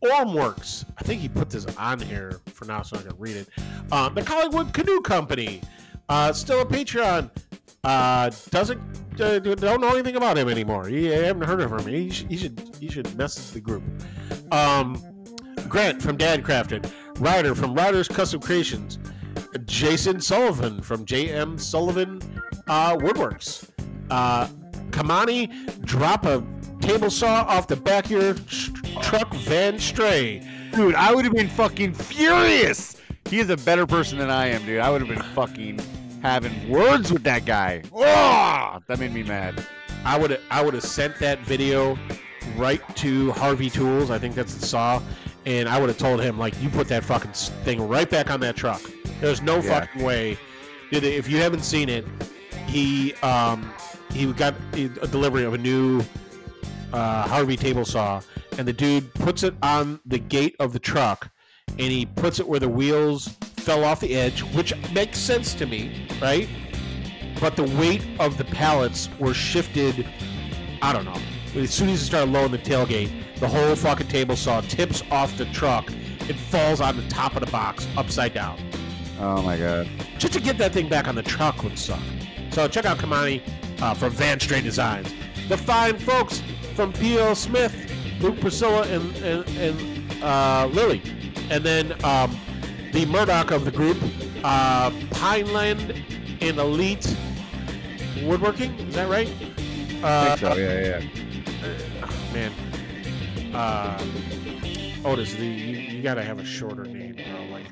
Ormworks. 0.03 0.85
I 0.97 1.03
think 1.03 1.21
he 1.21 1.29
put 1.29 1.49
this 1.49 1.65
on 1.77 1.99
here 1.99 2.41
for 2.47 2.65
now, 2.65 2.81
so 2.81 2.97
I 2.97 3.01
can 3.01 3.17
read 3.17 3.37
it. 3.37 3.49
Uh, 3.91 4.09
the 4.09 4.21
Collingwood 4.21 4.73
Canoe 4.73 5.01
Company. 5.01 5.61
Uh, 6.09 6.33
still 6.33 6.61
a 6.61 6.65
Patreon. 6.65 7.29
Uh, 7.83 8.29
doesn't 8.51 8.79
don't 9.17 9.81
know 9.81 9.89
anything 9.89 10.15
about 10.15 10.37
him 10.37 10.49
anymore. 10.49 10.89
You 10.89 11.11
haven't 11.11 11.47
heard 11.47 11.61
of 11.61 11.71
him. 11.71 11.87
He, 11.87 12.09
sh- 12.09 12.25
he 12.29 12.37
should 12.37 12.75
he 12.79 12.89
should 12.89 13.15
message 13.17 13.51
the 13.51 13.59
group. 13.59 13.83
Um, 14.51 15.01
Grant 15.71 16.01
from 16.01 16.17
Dad 16.17 16.43
Crafted, 16.43 16.91
Ryder 17.19 17.55
from 17.55 17.73
Ryder's 17.73 18.09
Custom 18.09 18.41
Creations, 18.41 18.99
Jason 19.63 20.19
Sullivan 20.19 20.81
from 20.81 21.05
JM 21.05 21.57
Sullivan 21.57 22.21
uh, 22.67 22.97
Woodworks, 22.97 23.69
uh, 24.09 24.47
Kamani, 24.89 25.49
drop 25.85 26.25
a 26.25 26.43
table 26.81 27.09
saw 27.09 27.45
off 27.47 27.67
the 27.69 27.77
back 27.77 28.03
of 28.03 28.11
your 28.11 28.33
tr- 28.33 28.71
truck 29.01 29.33
van 29.33 29.79
stray. 29.79 30.45
Dude, 30.73 30.95
I 30.95 31.15
would 31.15 31.23
have 31.23 31.33
been 31.33 31.47
fucking 31.47 31.93
furious. 31.93 32.97
He 33.29 33.39
is 33.39 33.49
a 33.49 33.55
better 33.55 33.87
person 33.87 34.17
than 34.17 34.29
I 34.29 34.47
am, 34.47 34.65
dude. 34.65 34.81
I 34.81 34.89
would 34.89 34.99
have 34.99 35.09
been 35.09 35.23
fucking 35.33 35.79
having 36.21 36.69
words 36.69 37.13
with 37.13 37.23
that 37.23 37.45
guy. 37.45 37.83
Oh, 37.93 38.79
that 38.87 38.99
made 38.99 39.13
me 39.13 39.23
mad. 39.23 39.65
I 40.03 40.19
would 40.19 40.37
I 40.49 40.61
would 40.65 40.73
have 40.73 40.83
sent 40.83 41.17
that 41.19 41.39
video 41.45 41.97
right 42.57 42.81
to 42.97 43.31
Harvey 43.31 43.69
Tools. 43.69 44.11
I 44.11 44.19
think 44.19 44.35
that's 44.35 44.55
the 44.55 44.65
saw, 44.65 45.01
and 45.45 45.67
I 45.67 45.79
would 45.79 45.89
have 45.89 45.97
told 45.97 46.21
him 46.21 46.37
like, 46.37 46.59
you 46.61 46.69
put 46.69 46.87
that 46.89 47.03
fucking 47.03 47.31
thing 47.63 47.87
right 47.87 48.09
back 48.09 48.29
on 48.29 48.39
that 48.41 48.55
truck. 48.55 48.81
There's 49.19 49.41
no 49.41 49.55
Yeah. 49.57 49.81
fucking 49.81 50.03
way. 50.03 50.37
If 50.91 51.29
you 51.29 51.37
haven't 51.37 51.63
seen 51.63 51.89
it, 51.89 52.05
he 52.67 53.13
um 53.23 53.71
he 54.13 54.31
got 54.33 54.55
a 54.73 54.87
delivery 55.07 55.45
of 55.45 55.53
a 55.53 55.57
new 55.57 56.01
uh, 56.91 57.25
Harvey 57.27 57.55
table 57.55 57.85
saw, 57.85 58.21
and 58.57 58.67
the 58.67 58.73
dude 58.73 59.13
puts 59.13 59.43
it 59.43 59.53
on 59.63 60.01
the 60.05 60.19
gate 60.19 60.55
of 60.59 60.73
the 60.73 60.79
truck, 60.79 61.29
and 61.69 61.79
he 61.79 62.05
puts 62.05 62.39
it 62.41 62.47
where 62.47 62.59
the 62.59 62.67
wheels 62.67 63.29
fell 63.55 63.85
off 63.85 64.01
the 64.01 64.13
edge, 64.13 64.41
which 64.53 64.73
makes 64.91 65.17
sense 65.17 65.53
to 65.53 65.65
me, 65.65 66.05
right? 66.21 66.49
But 67.39 67.55
the 67.55 67.63
weight 67.79 68.05
of 68.19 68.37
the 68.37 68.43
pallets 68.43 69.07
were 69.19 69.33
shifted. 69.33 70.05
I 70.81 70.91
don't 70.91 71.05
know. 71.05 71.15
As 71.55 71.73
soon 71.73 71.87
as 71.89 72.01
you 72.01 72.05
started 72.07 72.31
lowering 72.31 72.51
the 72.51 72.57
tailgate, 72.57 73.11
the 73.41 73.47
whole 73.47 73.75
fucking 73.75 74.07
table 74.07 74.35
saw 74.37 74.61
tips 74.61 75.03
off 75.11 75.35
the 75.37 75.45
truck. 75.45 75.91
It 76.29 76.35
falls 76.37 76.79
on 76.79 76.95
the 76.95 77.07
top 77.09 77.35
of 77.35 77.43
the 77.43 77.51
box 77.51 77.87
upside 77.97 78.33
down. 78.33 78.57
Oh 79.19 79.41
my 79.41 79.57
god. 79.57 79.89
Just 80.17 80.33
to 80.33 80.39
get 80.39 80.57
that 80.59 80.71
thing 80.71 80.87
back 80.87 81.07
on 81.07 81.15
the 81.15 81.23
truck 81.23 81.63
would 81.63 81.77
suck. 81.77 81.99
So 82.51 82.67
check 82.67 82.85
out 82.85 82.97
Kamani 82.99 83.41
uh, 83.81 83.93
from 83.95 84.11
Van 84.11 84.39
Strain 84.39 84.63
Designs. 84.63 85.11
The 85.49 85.57
fine 85.57 85.97
folks 85.97 86.41
from 86.75 86.93
P.L. 86.93 87.35
Smith, 87.35 87.75
Luke 88.21 88.39
Priscilla, 88.39 88.83
and, 88.87 89.15
and, 89.17 89.47
and 89.57 90.23
uh, 90.23 90.67
Lily. 90.71 91.01
And 91.49 91.63
then 91.63 91.93
um, 92.05 92.39
the 92.93 93.05
Murdoch 93.07 93.51
of 93.51 93.65
the 93.65 93.71
group, 93.71 93.97
uh, 94.43 94.91
Pineland 95.11 95.95
and 96.41 96.57
Elite 96.59 97.15
Woodworking. 98.23 98.71
Is 98.81 98.95
that 98.95 99.09
right? 99.09 99.29
I 100.03 100.07
Uh, 100.07 100.35
think 100.35 100.53
so, 100.53 100.59
yeah, 100.59 100.99
yeah. 101.01 102.33
man. 102.33 102.51
Uh, 103.53 103.97
Otis, 105.03 105.33
the, 105.35 105.45
you, 105.45 105.77
you 105.97 106.01
gotta 106.03 106.23
have 106.23 106.39
a 106.39 106.45
shorter 106.45 106.85
name, 106.85 107.15
bro. 107.15 107.45
Like, 107.51 107.65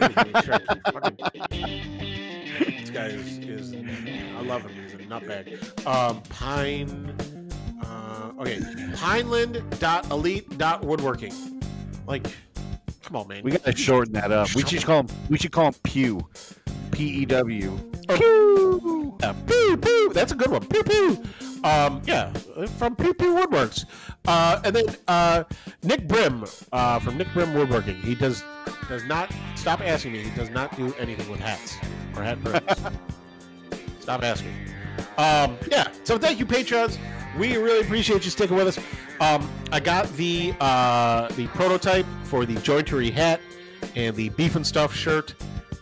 really, 0.00 0.14
really 0.30 0.42
short. 0.42 0.62
Fucking- 0.92 1.16
this 2.78 2.90
guy 2.90 3.06
is, 3.06 3.38
is, 3.38 3.72
I 3.74 4.40
love 4.42 4.62
him. 4.62 4.70
He's 4.82 4.92
a 4.94 4.98
nutbag. 4.98 5.86
Um, 5.86 6.20
Pine, 6.28 7.16
uh, 7.84 8.30
okay, 8.40 8.60
Pineland.elite.woodworking. 8.96 11.32
Like, 12.06 12.26
come 13.02 13.16
on, 13.16 13.26
man. 13.28 13.42
We 13.42 13.50
gotta 13.52 13.74
shorten 13.76 14.12
that 14.14 14.30
up. 14.30 14.54
We 14.54 14.62
should 14.64 14.84
call 14.84 15.00
him 15.00 15.08
we 15.30 15.38
should 15.38 15.52
call 15.52 15.66
him 15.68 15.74
Pew. 15.82 16.28
P 16.92 17.04
E 17.22 17.24
W. 17.26 17.78
Pew. 18.08 19.16
Pew. 19.46 19.76
Pew. 19.78 20.10
That's 20.12 20.32
a 20.32 20.36
good 20.36 20.50
one. 20.50 20.66
Pew, 20.66 20.82
pew. 20.84 21.22
Um, 21.64 22.02
yeah, 22.04 22.30
from 22.78 22.94
Pew 22.94 23.14
Pew 23.14 23.34
Woodworks. 23.34 23.86
Uh, 24.26 24.60
and 24.64 24.76
then 24.76 24.84
uh, 25.08 25.44
Nick 25.82 26.06
Brim 26.06 26.44
uh, 26.72 26.98
from 26.98 27.16
Nick 27.16 27.32
Brim 27.32 27.54
Woodworking. 27.54 27.96
He 28.02 28.14
does 28.14 28.44
does 28.88 29.04
not 29.04 29.32
stop 29.56 29.80
asking 29.80 30.12
me. 30.12 30.22
He 30.22 30.30
does 30.36 30.50
not 30.50 30.76
do 30.76 30.94
anything 30.98 31.28
with 31.30 31.40
hats 31.40 31.76
or 32.14 32.22
hat 32.22 32.42
brims. 32.44 32.62
stop 34.00 34.22
asking. 34.22 34.52
Um, 35.16 35.56
yeah. 35.70 35.88
So 36.04 36.18
thank 36.18 36.38
you, 36.38 36.44
patrons. 36.44 36.98
We 37.38 37.56
really 37.56 37.80
appreciate 37.80 38.24
you 38.24 38.30
sticking 38.30 38.56
with 38.56 38.68
us. 38.68 38.78
Um, 39.20 39.50
I 39.72 39.80
got 39.80 40.06
the 40.16 40.54
uh, 40.60 41.28
the 41.28 41.46
prototype 41.48 42.06
for 42.24 42.44
the 42.44 42.54
jointery 42.56 43.10
hat 43.10 43.40
and 43.96 44.14
the 44.14 44.28
beef 44.30 44.54
and 44.54 44.66
stuff 44.66 44.94
shirt. 44.94 45.34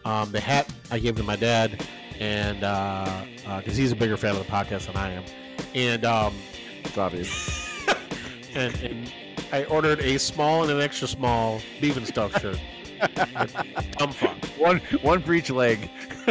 Um, 0.05 0.31
the 0.31 0.41
hat 0.41 0.73
I 0.93 1.01
gave 1.01 1.17
to 1.17 1.25
my 1.25 1.37
dad, 1.37 1.85
and 2.21 2.61
because 2.61 3.75
uh, 3.75 3.81
he's 3.81 3.91
a 3.91 3.97
bigger 3.97 4.17
fan 4.17 4.37
of 4.37 4.39
the 4.39 4.51
podcast 4.51 4.87
than 4.87 4.97
I 4.97 5.11
am, 5.13 5.25
and 5.74 6.05
um, 6.05 6.35
It's 6.85 6.99
obvious. 6.99 7.86
and, 8.55 8.74
and 8.82 9.12
I 9.53 9.65
ordered 9.65 10.01
a 10.01 10.19
small 10.19 10.62
and 10.62 10.70
an 10.70 10.81
extra 10.81 11.09
small 11.09 11.61
beef 11.81 11.97
and 11.97 12.07
stuff 12.07 12.40
shirt. 12.40 12.61
Dumb 13.99 14.12
fuck. 14.12 14.36
One 14.59 14.81
one 15.03 15.23
for 15.23 15.35
each 15.35 15.51
leg. 15.51 15.90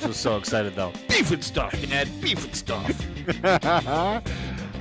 I 0.00 0.06
was 0.06 0.16
so 0.16 0.36
excited 0.36 0.74
though. 0.74 0.92
Beef 1.08 1.30
and 1.30 1.42
stuff, 1.44 1.72
Dad. 1.88 2.08
Beef 2.20 2.44
and 2.44 2.54
stuff. 2.54 2.90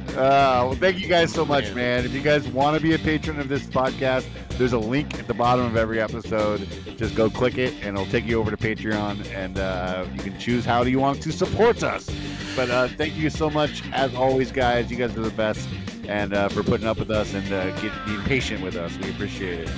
Uh, 0.09 0.65
well, 0.65 0.73
thank 0.75 0.99
you 0.99 1.07
guys 1.07 1.31
so 1.33 1.45
much, 1.45 1.73
Man. 1.73 2.05
If 2.05 2.13
you 2.13 2.21
guys 2.21 2.47
want 2.47 2.75
to 2.75 2.81
be 2.81 2.93
a 2.93 2.99
patron 2.99 3.39
of 3.39 3.47
this 3.49 3.63
podcast, 3.63 4.25
there's 4.57 4.73
a 4.73 4.79
link 4.79 5.19
at 5.19 5.27
the 5.27 5.33
bottom 5.33 5.65
of 5.65 5.75
every 5.77 5.99
episode. 6.01 6.67
Just 6.97 7.15
go 7.15 7.29
click 7.29 7.57
it, 7.57 7.73
and 7.83 7.97
it'll 7.97 8.05
take 8.11 8.25
you 8.25 8.39
over 8.39 8.49
to 8.49 8.57
Patreon, 8.57 9.27
and 9.33 9.59
uh, 9.59 10.05
you 10.13 10.19
can 10.19 10.37
choose 10.39 10.65
how 10.65 10.83
do 10.83 10.89
you 10.89 10.99
want 10.99 11.21
to 11.23 11.31
support 11.31 11.83
us. 11.83 12.09
But 12.55 12.69
uh, 12.71 12.87
thank 12.87 13.15
you 13.15 13.29
so 13.29 13.49
much, 13.49 13.83
as 13.93 14.15
always, 14.15 14.51
guys. 14.51 14.89
You 14.89 14.97
guys 14.97 15.15
are 15.15 15.21
the 15.21 15.29
best. 15.31 15.67
and 16.07 16.33
uh, 16.33 16.47
for 16.49 16.63
putting 16.63 16.87
up 16.87 16.97
with 16.97 17.11
us 17.11 17.33
and 17.33 17.51
uh, 17.53 17.71
being 18.05 18.21
patient 18.21 18.63
with 18.63 18.75
us. 18.77 18.97
We 18.97 19.09
appreciate 19.11 19.59
it. 19.59 19.69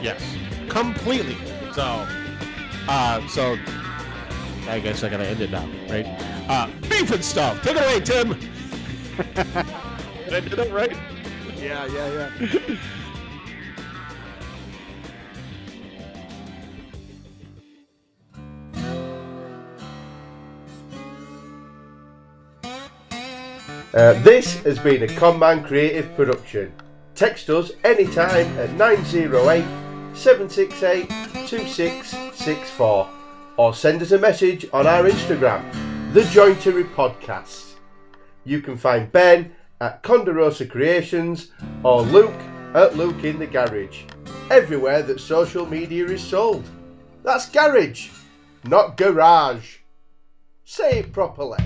Yes, 0.00 0.22
completely. 0.68 1.36
So, 1.72 2.06
uh, 2.88 3.26
so 3.28 3.58
I 4.68 4.78
guess 4.80 5.02
I 5.02 5.08
gotta 5.10 5.26
end 5.26 5.40
it 5.40 5.50
now, 5.50 5.68
right? 5.88 6.06
Uh, 6.48 6.70
beef 6.88 7.10
and 7.10 7.24
stuff. 7.24 7.62
Take 7.62 7.76
it 7.76 7.82
away, 7.82 8.00
Tim. 8.00 8.38
Did 10.26 10.34
I 10.34 10.40
do 10.40 10.56
that 10.56 10.70
right? 10.72 10.96
Yeah, 11.58 11.86
yeah, 11.86 12.30
yeah. 12.38 12.76
Uh, 23.94 24.12
this 24.22 24.62
has 24.64 24.78
been 24.78 25.04
a 25.04 25.06
Conman 25.06 25.64
Creative 25.64 26.14
production. 26.14 26.70
Text 27.14 27.48
us 27.48 27.70
anytime 27.84 28.46
at 28.58 28.70
908 28.74 29.64
768 30.14 31.08
2664 31.48 33.08
or 33.56 33.72
send 33.72 34.02
us 34.02 34.12
a 34.12 34.18
message 34.18 34.66
on 34.74 34.86
our 34.86 35.04
Instagram, 35.04 35.62
The 36.12 36.20
Jointery 36.20 36.84
Podcast 36.94 37.65
you 38.46 38.62
can 38.62 38.76
find 38.78 39.12
Ben 39.12 39.52
at 39.80 40.02
Conderosa 40.02 40.70
Creations 40.70 41.50
or 41.82 42.00
Luke 42.00 42.32
at 42.74 42.96
Luke 42.96 43.24
in 43.24 43.38
the 43.38 43.46
Garage. 43.46 44.04
Everywhere 44.50 45.02
that 45.02 45.20
social 45.20 45.66
media 45.66 46.06
is 46.06 46.22
sold. 46.22 46.64
That's 47.22 47.48
garage, 47.48 48.10
not 48.64 48.96
garage. 48.96 49.78
Say 50.64 51.00
it 51.00 51.12
properly. 51.12 51.58